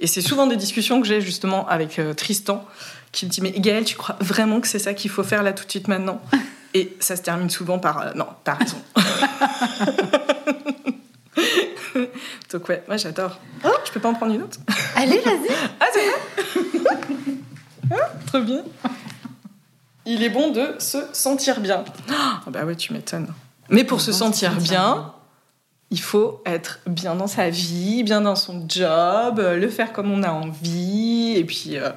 Et 0.00 0.06
c'est 0.06 0.22
souvent 0.22 0.46
des 0.46 0.56
discussions 0.56 1.00
que 1.00 1.06
j'ai 1.06 1.20
justement 1.20 1.68
avec 1.68 1.98
euh, 1.98 2.14
Tristan 2.14 2.64
qui 3.12 3.26
me 3.26 3.30
dit 3.30 3.40
mais 3.42 3.52
Gaël, 3.52 3.84
tu 3.84 3.94
crois 3.94 4.16
vraiment 4.20 4.60
que 4.60 4.66
c'est 4.66 4.80
ça 4.80 4.94
qu'il 4.94 5.10
faut 5.10 5.22
faire 5.22 5.42
là 5.42 5.52
tout 5.52 5.64
de 5.64 5.70
suite 5.70 5.86
maintenant? 5.86 6.20
Et 6.74 6.96
ça 6.98 7.14
se 7.16 7.22
termine 7.22 7.48
souvent 7.50 7.78
par 7.78 8.00
euh, 8.02 8.12
non, 8.14 8.26
t'as 8.42 8.54
raison. 8.54 8.78
Donc 12.50 12.68
ouais, 12.68 12.82
moi 12.88 12.96
j'adore. 12.96 13.38
Oh, 13.64 13.68
je 13.84 13.92
peux 13.92 14.00
pas 14.00 14.08
en 14.08 14.14
prendre 14.14 14.34
une 14.34 14.42
autre? 14.42 14.58
Allez, 14.96 15.20
vas-y. 15.20 15.48
ah, 15.80 15.86
c'est 15.92 16.04
vrai? 16.06 16.14
Ah, 17.90 18.10
Trop 18.26 18.40
bien. 18.40 18.62
Il 20.06 20.22
est 20.22 20.30
bon 20.30 20.50
de 20.50 20.74
se 20.78 21.06
sentir 21.12 21.60
bien. 21.60 21.84
Oh, 22.46 22.50
bah 22.50 22.64
ouais, 22.64 22.76
tu 22.76 22.94
m'étonnes. 22.94 23.28
Mais 23.68 23.84
pour 23.84 24.00
se 24.00 24.10
sentir 24.10 24.54
bien, 24.54 25.12
il 25.90 26.00
faut 26.00 26.40
être 26.46 26.80
bien 26.86 27.14
dans 27.14 27.26
sa 27.26 27.50
vie, 27.50 28.02
bien 28.02 28.22
dans 28.22 28.36
son 28.36 28.64
job, 28.68 29.38
le 29.38 29.68
faire 29.68 29.92
comme 29.92 30.10
on 30.10 30.22
a 30.22 30.30
envie, 30.30 31.34
et 31.36 31.44
puis 31.44 31.76
euh, 31.76 31.90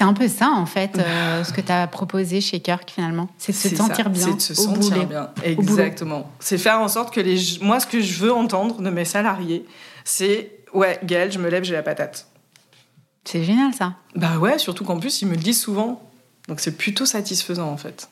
c'est 0.00 0.06
un 0.06 0.14
peu 0.14 0.28
ça, 0.28 0.48
en 0.48 0.64
fait, 0.64 0.98
euh, 0.98 1.44
ce 1.44 1.52
que 1.52 1.60
tu 1.60 1.70
as 1.70 1.86
proposé 1.86 2.40
chez 2.40 2.60
Kirk, 2.60 2.90
finalement. 2.90 3.28
C'est 3.36 3.52
de 3.52 3.56
se 3.58 3.76
sentir 3.76 4.08
bien. 4.08 4.24
C'est 4.24 4.34
de 4.34 4.40
se 4.40 4.54
sentir 4.54 5.06
bien. 5.06 5.28
Exactement. 5.44 6.30
C'est 6.40 6.56
faire 6.56 6.80
en 6.80 6.88
sorte 6.88 7.12
que 7.12 7.20
les. 7.20 7.58
Moi, 7.60 7.80
ce 7.80 7.86
que 7.86 8.00
je 8.00 8.18
veux 8.18 8.32
entendre 8.32 8.80
de 8.80 8.88
mes 8.88 9.04
salariés, 9.04 9.66
c'est 10.04 10.52
Ouais, 10.72 10.98
Gaël, 11.04 11.30
je 11.30 11.38
me 11.38 11.50
lève, 11.50 11.64
j'ai 11.64 11.74
la 11.74 11.82
patate. 11.82 12.28
C'est 13.24 13.44
génial, 13.44 13.74
ça. 13.74 13.92
Bah 14.16 14.38
ouais, 14.38 14.58
surtout 14.58 14.86
qu'en 14.86 14.98
plus, 14.98 15.20
ils 15.20 15.26
me 15.26 15.34
le 15.34 15.42
disent 15.42 15.60
souvent. 15.60 16.00
Donc 16.48 16.60
c'est 16.60 16.78
plutôt 16.78 17.04
satisfaisant, 17.04 17.68
en 17.68 17.76
fait. 17.76 18.08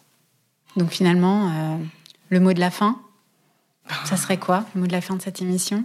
Donc 0.77 0.91
finalement, 0.91 1.49
euh, 1.49 1.77
le 2.29 2.39
mot 2.39 2.53
de 2.53 2.61
la 2.61 2.71
fin, 2.71 3.01
ça 4.05 4.19
serait 4.19 4.37
quoi, 4.37 4.67
le 4.75 4.83
mot 4.83 4.87
de 4.87 4.93
la 4.93 5.01
fin 5.01 5.17
de 5.17 5.23
cette 5.23 5.41
émission? 5.41 5.85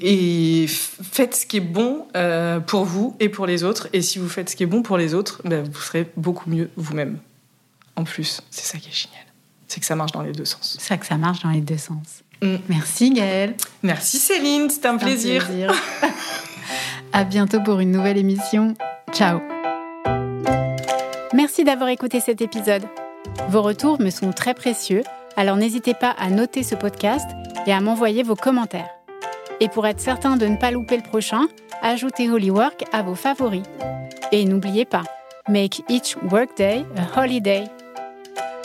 Et 0.00 0.66
faites 0.68 1.34
ce 1.34 1.46
qui 1.46 1.56
est 1.58 1.60
bon 1.60 2.06
euh, 2.16 2.60
pour 2.60 2.84
vous 2.84 3.16
et 3.20 3.28
pour 3.28 3.46
les 3.46 3.64
autres. 3.64 3.88
Et 3.92 4.02
si 4.02 4.18
vous 4.18 4.28
faites 4.28 4.50
ce 4.50 4.56
qui 4.56 4.62
est 4.62 4.66
bon 4.66 4.82
pour 4.82 4.98
les 4.98 5.14
autres, 5.14 5.40
ben, 5.44 5.64
vous 5.64 5.80
serez 5.80 6.10
beaucoup 6.16 6.50
mieux 6.50 6.70
vous-même. 6.76 7.18
En 7.96 8.04
plus, 8.04 8.42
c'est 8.50 8.64
ça 8.64 8.78
qui 8.78 8.88
est 8.88 8.92
génial. 8.92 9.24
C'est 9.68 9.80
que 9.80 9.86
ça 9.86 9.96
marche 9.96 10.12
dans 10.12 10.22
les 10.22 10.32
deux 10.32 10.44
sens. 10.44 10.76
C'est 10.78 10.86
ça 10.86 10.96
que 10.96 11.06
ça 11.06 11.16
marche 11.16 11.42
dans 11.42 11.50
les 11.50 11.60
deux 11.60 11.78
sens. 11.78 12.22
Mm. 12.42 12.56
Merci 12.68 13.10
Gaëlle. 13.12 13.56
Merci 13.82 14.18
Céline, 14.18 14.68
c'était 14.68 14.88
un, 14.88 14.98
plaisir. 14.98 15.46
plaisir. 15.46 15.72
à 17.12 17.24
bientôt 17.24 17.60
pour 17.60 17.80
une 17.80 17.92
nouvelle 17.92 18.18
émission. 18.18 18.74
Ciao. 19.12 19.40
Merci 21.34 21.64
d'avoir 21.64 21.88
écouté 21.88 22.20
cet 22.20 22.42
épisode. 22.42 22.82
Vos 23.48 23.62
retours 23.62 24.00
me 24.00 24.10
sont 24.10 24.32
très 24.32 24.52
précieux, 24.52 25.02
alors 25.36 25.56
n'hésitez 25.56 25.94
pas 25.94 26.10
à 26.10 26.28
noter 26.28 26.62
ce 26.62 26.74
podcast 26.74 27.26
et 27.66 27.72
à 27.72 27.80
m'envoyer 27.80 28.22
vos 28.22 28.36
commentaires. 28.36 28.90
Et 29.62 29.68
pour 29.68 29.86
être 29.86 30.00
certain 30.00 30.36
de 30.36 30.44
ne 30.46 30.56
pas 30.56 30.72
louper 30.72 30.96
le 30.96 31.04
prochain, 31.04 31.46
ajoutez 31.82 32.28
Holywork 32.28 32.82
à 32.92 33.04
vos 33.04 33.14
favoris. 33.14 33.62
Et 34.32 34.44
n'oubliez 34.44 34.84
pas, 34.84 35.04
make 35.48 35.84
each 35.88 36.16
workday 36.32 36.84
a 36.96 37.20
holiday. 37.20 37.66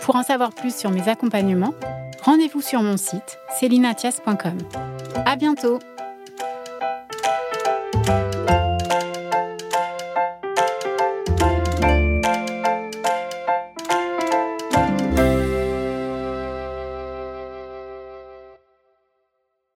Pour 0.02 0.16
en 0.16 0.24
savoir 0.24 0.56
plus 0.56 0.76
sur 0.76 0.90
mes 0.90 1.08
accompagnements, 1.08 1.76
rendez-vous 2.24 2.62
sur 2.62 2.82
mon 2.82 2.98
site 2.98 3.38
celinatias.com. 3.60 4.58
À 5.28 5.36
bientôt! 5.36 5.78